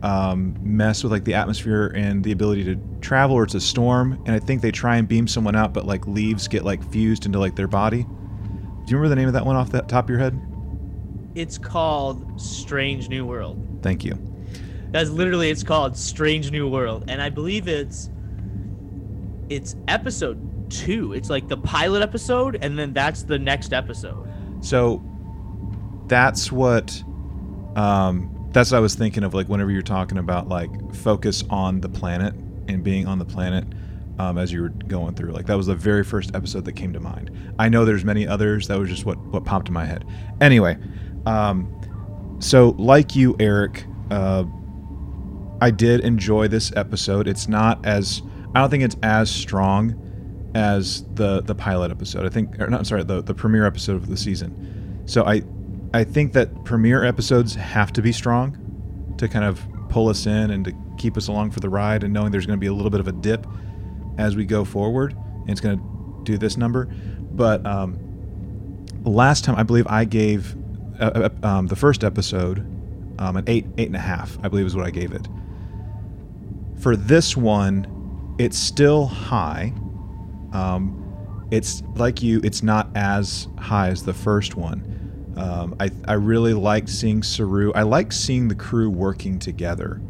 um, 0.04 0.56
mess 0.62 1.04
with 1.04 1.12
like 1.12 1.26
the 1.26 1.34
atmosphere 1.34 1.88
and 1.96 2.24
the 2.24 2.32
ability 2.32 2.64
to 2.66 2.80
travel, 3.02 3.36
or 3.36 3.44
it's 3.44 3.56
a 3.56 3.60
storm. 3.60 4.22
And 4.26 4.36
I 4.36 4.40
think 4.40 4.62
they 4.62 4.72
try 4.72 4.98
and 4.98 5.08
beam 5.08 5.28
someone 5.28 5.56
out, 5.56 5.74
but 5.74 5.86
like 5.86 6.08
leaves 6.08 6.48
get 6.48 6.64
like 6.64 6.88
fused 6.92 7.26
into 7.26 7.40
like 7.40 7.56
their 7.56 7.68
body. 7.68 8.04
Do 8.04 8.10
you 8.88 8.98
remember 8.98 9.10
the 9.10 9.16
name 9.16 9.28
of 9.28 9.34
that 9.34 9.46
one 9.46 9.56
off 9.56 9.72
the 9.72 9.82
top 9.82 10.06
of 10.06 10.10
your 10.10 10.20
head? 10.20 10.40
It's 11.34 11.58
called 11.58 12.40
Strange 12.40 13.10
New 13.10 13.26
World. 13.26 13.80
Thank 13.82 14.04
you. 14.04 14.18
That's 14.92 15.10
literally 15.10 15.50
it's 15.50 15.64
called 15.64 15.98
Strange 15.98 16.52
New 16.52 16.68
World, 16.68 17.06
and 17.08 17.22
I 17.22 17.30
believe 17.30 17.68
it's 17.68 18.12
it's 19.50 19.76
episode 19.88 20.70
two. 20.70 21.14
It's 21.14 21.30
like 21.30 21.48
the 21.48 21.58
pilot 21.58 22.04
episode, 22.04 22.60
and 22.62 22.78
then 22.78 22.94
that's 22.94 23.24
the 23.24 23.40
next 23.40 23.74
episode. 23.74 24.28
So 24.62 25.04
that's 26.12 26.52
what 26.52 27.02
um, 27.78 28.50
that's 28.52 28.72
what 28.72 28.78
I 28.78 28.82
was 28.82 28.96
thinking 28.96 29.24
of. 29.24 29.34
Like 29.34 29.48
whenever 29.48 29.72
you're 29.72 29.82
talking 29.82 30.18
about 30.18 30.50
like 30.50 30.94
focus 30.94 31.42
on 31.50 31.80
the 31.80 31.88
planet 31.88 32.34
and 32.68 32.84
being 32.84 33.08
on 33.08 33.18
the 33.18 33.24
planet 33.24 33.64
um, 34.20 34.38
as 34.38 34.52
you 34.52 34.62
were 34.62 34.70
going 34.70 35.16
through. 35.16 35.32
Like 35.32 35.46
that 35.46 35.56
was 35.56 35.68
the 35.68 35.76
very 35.76 36.04
first 36.04 36.36
episode 36.36 36.66
that 36.66 36.74
came 36.74 36.92
to 36.92 37.00
mind. 37.00 37.32
I 37.58 37.70
know 37.70 37.86
there's 37.86 38.04
many 38.04 38.28
others. 38.28 38.68
That 38.68 38.78
was 38.78 38.90
just 38.90 39.06
what 39.06 39.18
what 39.28 39.46
popped 39.46 39.70
in 39.70 39.74
my 39.74 39.86
head. 39.86 40.06
Anyway, 40.42 40.78
um, 41.26 42.38
so 42.40 42.76
like 42.78 43.16
you, 43.16 43.38
Eric. 43.40 43.86
Uh, 44.12 44.44
I 45.62 45.72
did 45.72 46.02
enjoy 46.02 46.50
this 46.50 46.74
episode. 46.76 47.26
It's 47.26 47.48
not 47.48 47.86
as 47.86 48.22
I 48.54 48.60
don't 48.60 48.70
think 48.70 48.84
it's 48.84 48.98
as 49.02 49.32
strong 49.32 49.96
as 50.56 51.06
the 51.14 51.42
the 51.42 51.56
pilot 51.56 51.90
episode. 51.90 52.26
I 52.26 52.30
think 52.30 52.60
or 52.60 52.68
not 52.68 52.86
sorry, 52.86 53.06
the 53.06 53.22
the 53.22 53.34
premiere 53.34 53.66
episode 53.66 53.96
of 53.96 54.08
the 54.08 54.18
season. 54.18 55.04
So 55.06 55.24
I 55.24 55.44
I 55.94 56.04
think 56.04 56.34
that 56.34 56.64
premiere 56.64 57.04
episodes 57.04 57.56
have 57.56 57.92
to 57.94 58.02
be 58.02 58.12
strong 58.12 59.16
to 59.18 59.28
kind 59.28 59.46
of 59.46 59.62
pull 59.90 60.08
us 60.08 60.26
in 60.26 60.52
and 60.52 60.66
to 60.66 60.74
keep 60.98 61.18
us 61.18 61.28
along 61.28 61.52
for 61.52 61.60
the 61.60 61.70
ride 61.70 62.04
and 62.04 62.14
knowing 62.14 62.32
there's 62.32 62.46
going 62.46 62.58
to 62.58 62.62
be 62.62 62.68
a 62.68 62.74
little 62.74 62.90
bit 62.90 63.00
of 63.00 63.08
a 63.08 63.12
dip 63.12 63.46
as 64.18 64.36
we 64.36 64.46
go 64.46 64.64
forward 64.64 65.14
and 65.14 65.50
it's 65.50 65.60
going 65.60 65.78
to 65.78 66.22
do 66.24 66.38
this 66.38 66.56
number. 66.56 66.86
But 66.86 67.66
um, 67.66 68.00
last 69.04 69.44
time 69.44 69.56
I 69.56 69.64
believe 69.64 69.88
I 69.88 70.06
gave 70.06 70.56
uh, 71.00 71.30
uh, 71.44 71.48
um, 71.48 71.68
the 71.68 71.76
first 71.76 72.04
episode 72.04 72.60
um, 73.20 73.38
an 73.38 73.44
eight 73.48 73.66
eight 73.78 73.88
and 73.88 73.96
a 73.96 74.00
half. 74.00 74.38
I 74.44 74.48
believe 74.48 74.66
is 74.66 74.76
what 74.76 74.86
I 74.86 74.92
gave 74.92 75.12
it. 75.12 75.28
For 76.80 76.96
this 76.96 77.38
one, 77.38 78.36
it's 78.40 78.58
still 78.58 79.06
high. 79.08 79.74
Um, 80.54 81.48
it's 81.52 81.84
like 81.96 82.24
you, 82.24 82.42
it's 82.44 82.64
not 82.64 82.90
as 82.96 83.48
high 83.60 83.90
as 83.90 84.04
the 84.04 84.14
first 84.14 84.56
one. 84.56 84.91
Um, 85.38 85.76
I, 85.80 85.90
I 86.08 86.14
really 86.14 86.54
liked 86.54 86.90
seeing 86.90 87.24
Saru. 87.24 87.72
I 87.74 87.84
like 87.84 88.12
seeing 88.12 88.48
the 88.48 88.56
crew 88.56 88.90
working 88.90 89.40
together, 89.40 90.02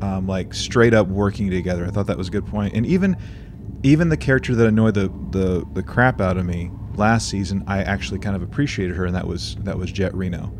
um, 0.00 0.26
like 0.26 0.54
straight 0.54 0.94
up 0.94 1.06
working 1.08 1.50
together. 1.50 1.86
I 1.86 1.90
thought 1.90 2.06
that 2.08 2.18
was 2.18 2.28
a 2.28 2.32
good 2.32 2.46
point. 2.46 2.74
And 2.74 2.84
even 2.86 3.16
even 3.82 4.08
the 4.08 4.16
character 4.16 4.54
that 4.54 4.66
annoyed 4.66 4.94
the, 4.94 5.08
the 5.30 5.66
the 5.72 5.82
crap 5.82 6.20
out 6.20 6.36
of 6.36 6.44
me 6.46 6.70
last 6.94 7.28
season, 7.28 7.62
I 7.66 7.82
actually 7.82 8.18
kind 8.18 8.34
of 8.34 8.42
appreciated 8.42 8.96
her, 8.96 9.06
and 9.06 9.14
that 9.14 9.26
was 9.26 9.56
that 9.60 9.78
was 9.78 9.92
Jet 9.92 10.14
Reno. 10.14 10.52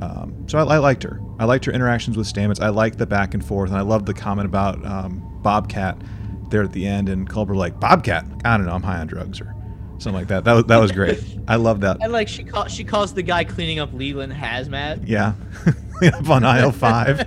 Um, 0.00 0.44
so 0.48 0.58
I, 0.58 0.74
I, 0.74 0.78
liked 0.78 1.02
her. 1.04 1.20
I 1.38 1.44
liked 1.44 1.64
her 1.66 1.72
interactions 1.72 2.16
with 2.16 2.26
Stamets. 2.26 2.60
I 2.60 2.68
liked 2.68 2.98
the 2.98 3.06
back 3.06 3.32
and 3.32 3.44
forth, 3.44 3.70
and 3.70 3.78
I 3.78 3.82
loved 3.82 4.06
the 4.06 4.14
comment 4.14 4.46
about 4.46 4.84
um, 4.84 5.22
Bobcat 5.42 5.96
there 6.50 6.62
at 6.62 6.72
the 6.72 6.86
end, 6.86 7.08
and 7.08 7.28
Culber 7.28 7.54
like 7.54 7.78
Bobcat. 7.80 8.24
I 8.44 8.56
don't 8.56 8.66
know. 8.66 8.72
I'm 8.72 8.82
high 8.82 8.98
on 8.98 9.06
drugs 9.06 9.40
or 9.40 9.53
something 10.04 10.20
like 10.20 10.28
that. 10.28 10.44
That 10.44 10.52
was 10.52 10.64
that 10.66 10.78
was 10.78 10.92
great. 10.92 11.20
I 11.48 11.56
love 11.56 11.80
that. 11.80 11.98
And 12.00 12.12
like 12.12 12.28
she 12.28 12.44
call, 12.44 12.68
she 12.68 12.84
calls 12.84 13.12
the 13.12 13.22
guy 13.22 13.42
cleaning 13.42 13.80
up 13.80 13.92
Leland 13.92 14.32
hazmat. 14.32 15.02
Yeah, 15.06 15.32
up 16.02 16.30
on 16.30 16.44
aisle 16.44 16.70
five. 16.70 17.20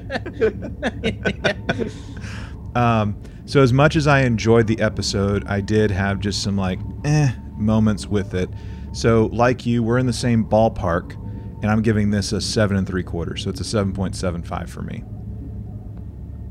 um, 2.75 3.21
so 3.45 3.61
as 3.61 3.73
much 3.73 3.95
as 3.95 4.07
I 4.07 4.21
enjoyed 4.21 4.67
the 4.67 4.79
episode, 4.79 5.45
I 5.47 5.59
did 5.59 5.91
have 5.91 6.19
just 6.19 6.41
some 6.41 6.55
like 6.55 6.79
eh 7.03 7.33
moments 7.57 8.07
with 8.07 8.33
it. 8.33 8.49
So 8.93 9.29
like 9.33 9.65
you, 9.65 9.83
we're 9.83 9.97
in 9.97 10.05
the 10.05 10.13
same 10.13 10.45
ballpark 10.45 11.13
and 11.61 11.71
I'm 11.71 11.81
giving 11.81 12.11
this 12.11 12.31
a 12.31 12.39
seven 12.39 12.77
and 12.77 12.85
three 12.85 13.03
quarters, 13.03 13.43
so 13.43 13.49
it's 13.49 13.59
a 13.59 13.65
seven 13.65 13.91
point 13.91 14.15
seven 14.15 14.43
five 14.43 14.69
for 14.69 14.83
me. 14.83 15.03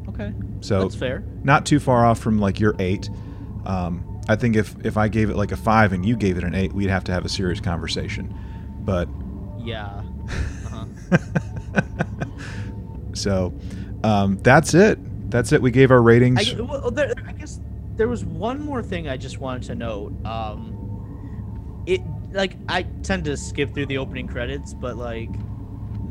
Okay, 0.09 0.33
so 0.61 0.81
that's 0.81 0.97
fair. 0.97 1.25
Not 1.45 1.65
too 1.65 1.79
far 1.79 2.05
off 2.05 2.19
from 2.19 2.39
like 2.39 2.59
your 2.59 2.75
eight. 2.79 3.09
Um, 3.65 4.16
I 4.29 4.37
think 4.37 4.57
if 4.57 4.75
if 4.85 4.97
I 4.97 5.09
gave 5.09 5.31
it 5.31 5.37
like 5.37 5.53
a 5.53 5.57
five 5.57 5.93
and 5.93 6.05
you 6.05 6.17
gave 6.17 6.37
it 6.37 6.45
an 6.45 6.55
eight, 6.55 6.73
we'd 6.73 6.91
have 6.91 7.05
to 7.05 7.13
have 7.13 7.25
a 7.25 7.29
serious 7.29 7.61
conversation. 7.61 8.35
But 8.81 9.09
yeah. 9.59 10.03
Uh-huh. 10.67 11.19
so 13.15 13.55
um, 14.05 14.39
that's 14.39 14.75
it. 14.75 14.99
That's 15.31 15.53
it. 15.53 15.63
We 15.63 15.71
gave 15.71 15.91
our 15.91 16.03
ratings. 16.03 16.55
I, 16.55 16.61
well, 16.61 16.91
there, 16.91 17.13
I 17.27 17.33
guess 17.33 17.61
there 17.97 18.09
was 18.09 18.25
one 18.25 18.61
more 18.61 18.83
thing 18.83 19.09
I 19.09 19.17
just 19.17 19.39
wanted 19.39 19.65
to 19.65 19.75
note. 19.75 20.25
Um, 20.25 21.83
it 21.87 22.01
like 22.33 22.57
I 22.69 22.83
tend 23.03 23.25
to 23.25 23.37
skip 23.37 23.75
through 23.75 23.87
the 23.87 23.99
opening 23.99 24.27
credits, 24.27 24.75
but 24.75 24.97
like 24.97 25.31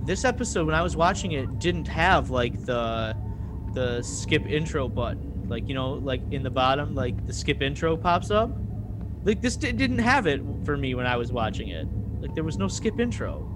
this 0.06 0.26
episode 0.26 0.66
when 0.66 0.76
I 0.76 0.82
was 0.82 0.96
watching 0.96 1.32
it 1.32 1.60
didn't 1.60 1.88
have 1.88 2.30
like 2.30 2.66
the 2.66 3.16
the 3.74 4.02
skip 4.02 4.46
intro 4.48 4.88
button. 4.88 5.32
Like, 5.48 5.68
you 5.68 5.76
know, 5.76 5.94
like 5.94 6.22
in 6.32 6.44
the 6.44 6.50
bottom, 6.50 6.96
like 6.96 7.26
the 7.28 7.34
skip 7.34 7.62
intro 7.62 7.96
pops 7.98 8.32
up. 8.32 8.52
Like 9.24 9.42
this 9.42 9.56
didn't 9.56 10.00
have 10.00 10.28
it 10.28 10.42
for 10.66 10.78
me 10.78 10.94
when 10.96 11.08
I 11.08 11.18
was 11.18 11.32
watching 11.32 11.70
it. 11.70 11.88
Like 12.22 12.36
there 12.36 12.44
was 12.44 12.58
no 12.58 12.68
skip 12.68 13.00
intro. 13.00 13.52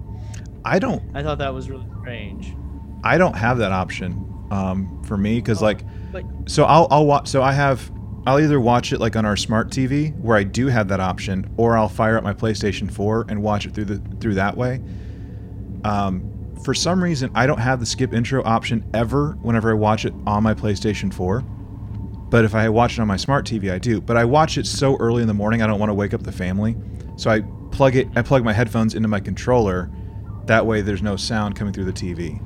I 0.64 0.78
don't 0.78 1.02
I 1.14 1.22
thought 1.22 1.38
that 1.38 1.54
was 1.54 1.70
really 1.70 1.86
strange. 2.00 2.54
I 3.02 3.18
don't 3.18 3.36
have 3.36 3.58
that 3.58 3.72
option 3.72 4.26
um, 4.50 5.02
for 5.04 5.16
me 5.16 5.36
because 5.36 5.62
oh, 5.62 5.66
like, 5.66 5.84
like 6.12 6.26
so 6.46 6.64
I'll 6.64 6.88
I'll 6.90 7.06
watch 7.06 7.28
so 7.28 7.42
I 7.42 7.52
have 7.52 7.90
I'll 8.26 8.38
either 8.38 8.60
watch 8.60 8.92
it 8.92 9.00
like 9.00 9.16
on 9.16 9.24
our 9.24 9.36
smart 9.36 9.70
TV 9.70 10.18
where 10.20 10.36
I 10.36 10.42
do 10.42 10.66
have 10.66 10.88
that 10.88 11.00
option, 11.00 11.52
or 11.56 11.76
I'll 11.76 11.88
fire 11.88 12.18
up 12.18 12.24
my 12.24 12.34
PlayStation 12.34 12.90
4 12.90 13.26
and 13.28 13.42
watch 13.42 13.64
it 13.64 13.74
through 13.74 13.86
the 13.86 13.98
through 14.20 14.34
that 14.34 14.56
way. 14.56 14.80
Um, 15.84 16.30
for 16.62 16.74
some 16.74 17.02
reason, 17.02 17.30
I 17.34 17.46
don't 17.46 17.58
have 17.58 17.80
the 17.80 17.86
skip 17.86 18.12
intro 18.12 18.44
option 18.44 18.84
ever 18.92 19.32
whenever 19.40 19.70
I 19.70 19.74
watch 19.74 20.04
it 20.04 20.12
on 20.26 20.42
my 20.42 20.52
PlayStation 20.52 21.12
4. 21.12 21.42
But 22.30 22.44
if 22.44 22.54
I 22.54 22.68
watch 22.68 22.92
it 22.92 23.00
on 23.00 23.08
my 23.08 23.16
smart 23.16 23.44
TV, 23.44 23.72
I 23.72 23.78
do. 23.78 24.00
But 24.00 24.16
I 24.16 24.24
watch 24.24 24.56
it 24.56 24.66
so 24.66 24.96
early 24.98 25.20
in 25.20 25.28
the 25.28 25.34
morning, 25.34 25.62
I 25.62 25.66
don't 25.66 25.80
want 25.80 25.90
to 25.90 25.94
wake 25.94 26.14
up 26.14 26.22
the 26.22 26.32
family. 26.32 26.76
So 27.16 27.30
I 27.30 27.40
plug 27.72 27.96
it. 27.96 28.08
I 28.16 28.22
plug 28.22 28.44
my 28.44 28.52
headphones 28.52 28.94
into 28.94 29.08
my 29.08 29.20
controller. 29.20 29.90
That 30.46 30.64
way, 30.64 30.80
there's 30.80 31.02
no 31.02 31.16
sound 31.16 31.56
coming 31.56 31.72
through 31.72 31.84
the 31.84 31.92
TV. 31.92 32.40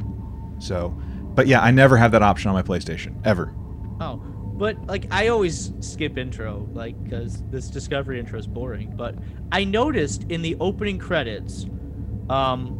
So, 0.62 0.88
but 1.34 1.46
yeah, 1.46 1.60
I 1.60 1.70
never 1.70 1.96
have 1.96 2.12
that 2.12 2.22
option 2.22 2.48
on 2.48 2.54
my 2.54 2.62
PlayStation 2.62 3.20
ever. 3.26 3.54
Oh, 4.00 4.16
but 4.56 4.86
like 4.86 5.06
I 5.10 5.28
always 5.28 5.72
skip 5.80 6.16
intro, 6.16 6.68
like 6.72 7.02
because 7.04 7.42
this 7.50 7.68
Discovery 7.68 8.18
intro 8.18 8.38
is 8.38 8.46
boring. 8.46 8.94
But 8.96 9.16
I 9.52 9.64
noticed 9.64 10.24
in 10.30 10.42
the 10.42 10.56
opening 10.60 10.98
credits, 10.98 11.66
um, 12.30 12.76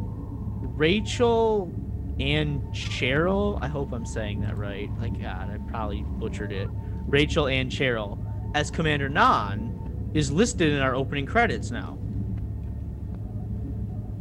Rachel 0.76 1.72
and 2.20 2.62
Cheryl. 2.72 3.58
I 3.60 3.68
hope 3.68 3.92
I'm 3.92 4.06
saying 4.06 4.40
that 4.42 4.56
right. 4.56 4.90
Like 5.00 5.20
God, 5.20 5.50
I 5.50 5.58
probably 5.70 6.02
butchered 6.02 6.52
it. 6.52 6.68
Rachael 7.06 7.44
Ancheril 7.44 8.18
as 8.54 8.70
Commander 8.70 9.08
Nhan 9.08 9.72
is 10.14 10.30
listed 10.30 10.72
in 10.72 10.80
our 10.80 10.94
opening 10.94 11.26
credits 11.26 11.70
now. 11.70 11.98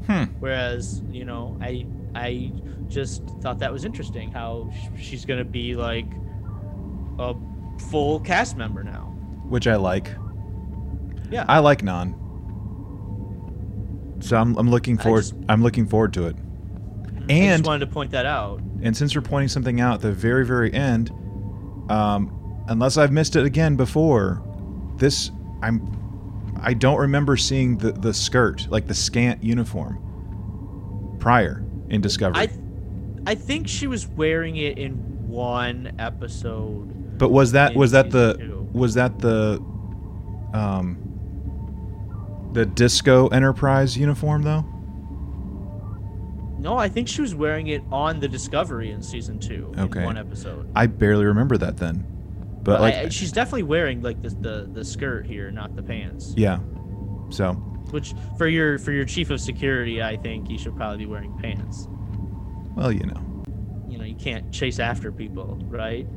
Hmm. 0.08 0.24
Whereas 0.40 1.02
you 1.12 1.26
know, 1.26 1.58
I 1.62 1.86
I 2.16 2.52
just 2.88 3.24
thought 3.42 3.60
that 3.60 3.72
was 3.72 3.86
interesting 3.86 4.32
how 4.32 4.72
she's 4.98 5.26
gonna 5.26 5.46
be 5.46 5.76
like 5.76 6.08
a 7.20 7.36
full 7.90 8.20
cast 8.20 8.58
member 8.58 8.84
now. 8.84 9.14
Which 9.48 9.68
I 9.68 9.76
like. 9.76 10.10
Yeah. 11.30 11.46
I 11.48 11.60
like 11.60 11.82
Nhan. 11.82 12.20
So 14.24 14.38
I'm, 14.38 14.56
I'm 14.58 14.70
looking 14.70 14.98
forward 14.98 15.22
just, 15.22 15.34
I'm 15.50 15.64
looking 15.64 15.86
forward 15.86 16.14
to 16.14 16.28
it. 16.28 16.36
And 17.30 17.54
I 17.54 17.58
just 17.58 17.66
wanted 17.66 17.86
to 17.86 17.92
point 17.92 18.12
that 18.12 18.26
out. 18.26 18.62
And 18.82 18.96
since 18.96 19.14
you're 19.14 19.22
pointing 19.22 19.50
something 19.50 19.82
out 19.82 19.96
at 19.96 20.02
the 20.02 20.12
very 20.12 20.46
very 20.46 20.74
end, 20.74 21.12
um, 21.90 22.40
unless 22.68 22.98
I've 22.98 23.12
missed 23.12 23.36
it 23.36 23.46
again 23.46 23.76
before, 23.76 24.42
this 24.98 25.32
I'm 25.62 26.00
I 26.62 26.74
don't 26.74 27.00
remember 27.00 27.36
seeing 27.38 27.78
the 27.78 27.92
the 27.92 28.14
skirt 28.14 28.68
like 28.70 28.88
the 28.88 28.94
scant 28.94 29.44
uniform 29.44 31.18
prior 31.20 31.66
in 31.90 32.02
Discovery. 32.02 32.42
I 32.42 32.50
I 33.26 33.36
think 33.36 33.68
she 33.68 33.88
was 33.88 34.08
wearing 34.08 34.56
it 34.58 34.78
in 34.78 34.94
one 35.28 35.96
episode. 36.00 37.18
But 37.18 37.30
was 37.30 37.52
that 37.54 37.76
was 37.76 37.92
that 37.92 38.12
the 38.12 38.36
two. 38.38 38.70
was 38.72 38.94
that 38.96 39.20
the 39.20 39.60
um 40.54 41.00
the 42.54 42.66
Disco 42.66 43.28
Enterprise 43.30 43.98
uniform 43.98 44.44
though? 44.44 44.66
No, 46.60 46.78
I 46.78 46.88
think 46.88 47.10
she 47.10 47.20
was 47.20 47.36
wearing 47.36 47.68
it 47.68 47.84
on 47.92 48.22
the 48.22 48.28
Discovery 48.28 48.92
in 48.92 49.02
season 49.02 49.38
two. 49.38 49.74
Okay. 49.78 50.06
one 50.06 50.18
episode. 50.18 50.72
I 50.76 50.88
barely 50.88 51.26
remember 51.26 51.58
that 51.58 51.76
then. 51.76 52.08
But 52.64 52.82
like 52.82 52.94
I, 52.96 53.10
she's 53.10 53.32
definitely 53.32 53.64
wearing 53.64 54.02
like 54.02 54.22
the, 54.22 54.30
the 54.30 54.70
the 54.72 54.86
skirt 54.86 55.26
here, 55.26 55.52
not 55.52 55.76
the 55.76 55.84
pants. 55.84 56.34
Yeah. 56.38 56.60
So 57.30 57.54
Which 57.92 58.14
for 58.38 58.48
your 58.48 58.78
for 58.80 58.92
your 58.92 59.06
chief 59.06 59.30
of 59.30 59.40
security, 59.42 60.02
I 60.02 60.18
think 60.18 60.50
you 60.50 60.58
should 60.58 60.76
probably 60.76 61.00
be 61.00 61.06
wearing 61.06 61.38
pants. 61.40 61.88
Well, 62.76 62.92
you 62.92 63.06
know, 63.06 63.44
You 63.88 63.98
know, 63.98 64.06
you 64.06 64.16
can't 64.16 64.52
chase 64.52 64.80
after 64.80 65.12
people, 65.12 65.58
right? 65.68 66.08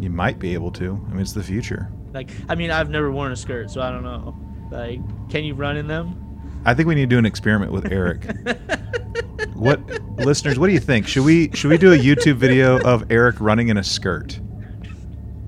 you 0.00 0.10
might 0.10 0.38
be 0.40 0.52
able 0.52 0.72
to. 0.72 1.00
I 1.08 1.12
mean, 1.12 1.20
it's 1.20 1.32
the 1.32 1.44
future. 1.44 1.88
Like, 2.12 2.30
I 2.48 2.56
mean, 2.56 2.72
I've 2.72 2.90
never 2.90 3.12
worn 3.12 3.30
a 3.30 3.36
skirt, 3.36 3.70
so 3.70 3.80
I 3.80 3.90
don't 3.90 4.02
know. 4.02 4.36
Like, 4.70 4.98
can 5.30 5.44
you 5.44 5.54
run 5.54 5.76
in 5.76 5.86
them? 5.86 6.60
I 6.64 6.74
think 6.74 6.88
we 6.88 6.96
need 6.96 7.02
to 7.02 7.06
do 7.14 7.18
an 7.18 7.24
experiment 7.26 7.70
with 7.70 7.90
Eric. 7.92 8.24
what 9.54 9.80
listeners, 10.16 10.58
what 10.58 10.66
do 10.66 10.72
you 10.72 10.80
think? 10.80 11.06
Should 11.06 11.24
we 11.24 11.50
should 11.52 11.70
we 11.70 11.78
do 11.78 11.92
a 11.92 11.96
YouTube 11.96 12.34
video 12.34 12.80
of 12.80 13.10
Eric 13.12 13.36
running 13.40 13.68
in 13.68 13.76
a 13.76 13.84
skirt? 13.84 14.40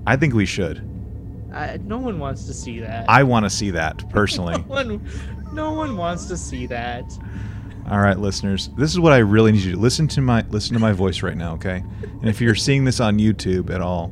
I 0.07 0.15
think 0.15 0.33
we 0.33 0.45
should. 0.45 0.87
I, 1.53 1.77
no 1.77 1.97
one 1.97 2.19
wants 2.19 2.45
to 2.45 2.53
see 2.53 2.79
that. 2.79 3.05
I 3.09 3.23
want 3.23 3.45
to 3.45 3.49
see 3.49 3.71
that 3.71 4.07
personally. 4.11 4.57
no 4.57 4.63
one, 4.63 5.09
no 5.53 5.71
one 5.73 5.97
wants 5.97 6.25
to 6.25 6.37
see 6.37 6.65
that. 6.67 7.05
All 7.89 7.99
right, 7.99 8.17
listeners. 8.17 8.69
This 8.77 8.91
is 8.91 8.99
what 8.99 9.13
I 9.13 9.17
really 9.17 9.51
need 9.51 9.61
you 9.61 9.71
to 9.71 9.75
do. 9.75 9.81
listen 9.81 10.07
to 10.09 10.21
my 10.21 10.43
listen 10.49 10.73
to 10.73 10.79
my 10.79 10.91
voice 10.91 11.21
right 11.21 11.37
now, 11.37 11.53
okay? 11.53 11.83
And 12.01 12.27
if 12.27 12.41
you're 12.41 12.55
seeing 12.55 12.83
this 12.83 12.99
on 12.99 13.19
YouTube 13.19 13.69
at 13.69 13.79
all, 13.79 14.11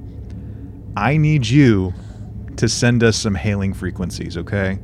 I 0.96 1.18
need 1.18 1.48
you 1.48 1.94
to 2.58 2.70
send 2.70 3.04
us 3.04 3.18
some 3.18 3.34
hailing 3.34 3.74
frequencies, 3.74 4.38
okay? 4.38 4.80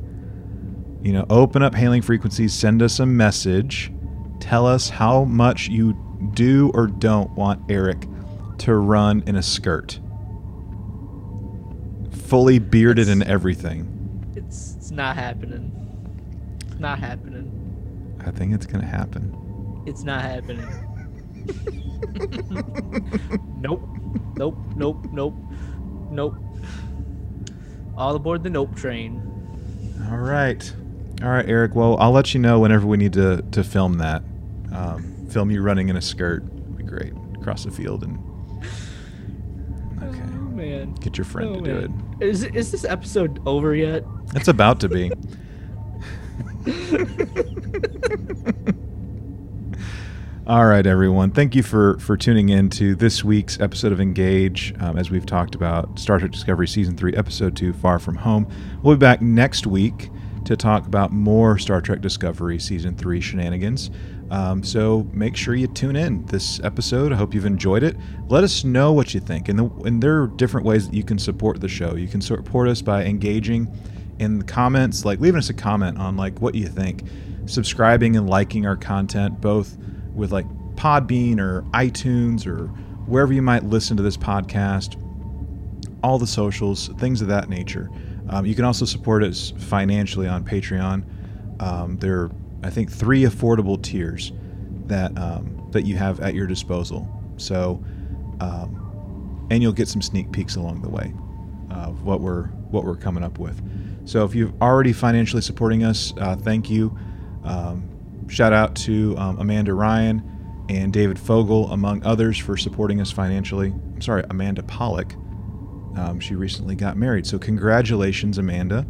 You 1.02 1.12
know, 1.12 1.24
open 1.30 1.62
up 1.62 1.74
hailing 1.74 2.02
frequencies, 2.02 2.52
send 2.52 2.82
us 2.82 2.98
a 2.98 3.06
message, 3.06 3.92
tell 4.40 4.66
us 4.66 4.88
how 4.88 5.24
much 5.24 5.68
you 5.68 5.94
do 6.34 6.72
or 6.74 6.88
don't 6.88 7.30
want 7.36 7.62
Eric 7.70 8.06
to 8.58 8.74
run 8.74 9.22
in 9.26 9.36
a 9.36 9.42
skirt. 9.42 10.00
Fully 12.30 12.58
bearded 12.60 13.08
and 13.08 13.22
everything. 13.24 14.32
It's 14.36 14.76
it's 14.76 14.90
not 14.92 15.16
happening. 15.16 15.72
It's 16.68 16.78
not 16.78 17.00
happening. 17.00 17.56
I 18.24 18.30
think 18.30 18.54
it's 18.54 18.66
going 18.66 18.80
to 18.82 18.86
happen. 18.86 19.82
It's 19.86 20.04
not 20.04 20.22
happening. 20.22 20.64
nope. 23.60 23.82
Nope. 24.36 24.56
Nope. 24.76 25.06
Nope. 25.12 25.34
Nope. 26.10 26.36
All 27.96 28.14
aboard 28.14 28.44
the 28.44 28.50
nope 28.50 28.76
train. 28.76 29.20
All 30.10 30.18
right. 30.18 30.72
All 31.22 31.28
right, 31.30 31.48
Eric. 31.48 31.74
Well, 31.74 31.96
I'll 31.98 32.12
let 32.12 32.32
you 32.32 32.40
know 32.40 32.60
whenever 32.60 32.86
we 32.86 32.96
need 32.96 33.12
to, 33.14 33.42
to 33.50 33.64
film 33.64 33.94
that. 33.98 34.22
Um, 34.72 35.26
film 35.30 35.50
you 35.50 35.62
running 35.62 35.88
in 35.88 35.96
a 35.96 36.00
skirt. 36.00 36.44
Would 36.44 36.76
be 36.78 36.84
great. 36.84 37.12
Across 37.40 37.64
the 37.64 37.70
field 37.72 38.04
and. 38.04 38.18
Oh 40.02 40.52
man. 40.52 40.94
Get 40.94 41.16
your 41.18 41.24
friend 41.24 41.50
Oh, 41.50 41.60
to 41.60 41.60
do 41.60 41.76
it. 41.78 41.90
Is 42.20 42.44
is 42.44 42.70
this 42.70 42.84
episode 42.84 43.40
over 43.46 43.74
yet? 43.74 44.04
It's 44.34 44.48
about 44.48 44.80
to 44.80 44.88
be. 44.88 45.10
All 50.46 50.66
right, 50.66 50.86
everyone. 50.86 51.30
Thank 51.30 51.54
you 51.54 51.62
for 51.62 51.98
for 51.98 52.16
tuning 52.18 52.50
in 52.50 52.68
to 52.70 52.94
this 52.94 53.24
week's 53.24 53.58
episode 53.58 53.92
of 53.92 54.00
Engage. 54.00 54.74
Um, 54.80 54.98
as 54.98 55.10
we've 55.10 55.24
talked 55.24 55.54
about 55.54 55.98
Star 55.98 56.18
Trek 56.18 56.32
Discovery 56.32 56.68
Season 56.68 56.96
Three, 56.96 57.14
Episode 57.14 57.56
Two, 57.56 57.72
Far 57.72 57.98
From 57.98 58.16
Home. 58.16 58.46
We'll 58.82 58.96
be 58.96 59.00
back 59.00 59.22
next 59.22 59.66
week 59.66 60.10
to 60.44 60.56
talk 60.56 60.86
about 60.86 61.12
more 61.12 61.56
Star 61.56 61.80
Trek 61.80 62.02
Discovery 62.02 62.58
Season 62.58 62.94
Three 62.96 63.20
shenanigans. 63.20 63.90
Um, 64.30 64.62
so 64.62 65.08
make 65.12 65.36
sure 65.36 65.54
you 65.54 65.66
tune 65.66 65.96
in 65.96 66.24
this 66.26 66.60
episode. 66.62 67.12
I 67.12 67.16
hope 67.16 67.34
you've 67.34 67.46
enjoyed 67.46 67.82
it. 67.82 67.96
Let 68.28 68.44
us 68.44 68.62
know 68.62 68.92
what 68.92 69.12
you 69.12 69.20
think, 69.20 69.48
and, 69.48 69.58
the, 69.58 69.64
and 69.84 70.02
there 70.02 70.22
are 70.22 70.28
different 70.28 70.66
ways 70.66 70.88
that 70.88 70.94
you 70.94 71.02
can 71.02 71.18
support 71.18 71.60
the 71.60 71.68
show. 71.68 71.96
You 71.96 72.06
can 72.06 72.20
support 72.20 72.68
us 72.68 72.80
by 72.80 73.04
engaging 73.04 73.68
in 74.20 74.38
the 74.38 74.44
comments, 74.44 75.04
like 75.04 75.18
leaving 75.18 75.38
us 75.38 75.50
a 75.50 75.54
comment 75.54 75.98
on 75.98 76.16
like 76.16 76.40
what 76.40 76.54
you 76.54 76.68
think, 76.68 77.04
subscribing 77.46 78.16
and 78.16 78.28
liking 78.28 78.66
our 78.66 78.76
content, 78.76 79.40
both 79.40 79.76
with 80.14 80.30
like 80.30 80.46
Podbean 80.76 81.40
or 81.40 81.62
iTunes 81.72 82.46
or 82.46 82.68
wherever 83.06 83.32
you 83.32 83.42
might 83.42 83.64
listen 83.64 83.96
to 83.96 84.02
this 84.02 84.16
podcast, 84.16 84.96
all 86.04 86.18
the 86.18 86.26
socials, 86.26 86.88
things 86.98 87.20
of 87.20 87.28
that 87.28 87.48
nature. 87.48 87.90
Um, 88.28 88.46
you 88.46 88.54
can 88.54 88.64
also 88.64 88.84
support 88.84 89.24
us 89.24 89.52
financially 89.56 90.28
on 90.28 90.44
Patreon. 90.44 91.04
Um, 91.60 91.96
there 91.98 92.30
I 92.62 92.70
think, 92.70 92.90
three 92.90 93.22
affordable 93.22 93.80
tiers 93.80 94.32
that 94.86 95.16
um, 95.18 95.68
that 95.70 95.86
you 95.86 95.96
have 95.96 96.20
at 96.20 96.34
your 96.34 96.46
disposal. 96.46 97.08
So, 97.36 97.82
um, 98.40 99.46
and 99.50 99.62
you'll 99.62 99.72
get 99.72 99.88
some 99.88 100.02
sneak 100.02 100.30
peeks 100.32 100.56
along 100.56 100.82
the 100.82 100.88
way 100.88 101.12
of 101.70 102.02
what 102.04 102.20
we're 102.20 102.46
what 102.70 102.84
we're 102.84 102.96
coming 102.96 103.24
up 103.24 103.38
with. 103.38 103.60
So, 104.04 104.24
if 104.24 104.34
you've 104.34 104.52
already 104.60 104.92
financially 104.92 105.42
supporting 105.42 105.84
us, 105.84 106.12
uh, 106.18 106.36
thank 106.36 106.68
you. 106.68 106.96
Um, 107.44 107.88
shout 108.28 108.52
out 108.52 108.74
to 108.76 109.16
um, 109.16 109.38
Amanda 109.38 109.74
Ryan 109.74 110.22
and 110.68 110.92
David 110.92 111.18
Fogel, 111.18 111.70
among 111.72 112.04
others, 112.04 112.38
for 112.38 112.56
supporting 112.56 113.00
us 113.00 113.10
financially. 113.10 113.68
I'm 113.68 114.00
sorry, 114.00 114.24
Amanda 114.30 114.62
Pollock. 114.62 115.14
Um, 115.96 116.20
she 116.20 116.36
recently 116.36 116.76
got 116.76 116.96
married, 116.96 117.26
so 117.26 117.38
congratulations, 117.38 118.38
Amanda, 118.38 118.86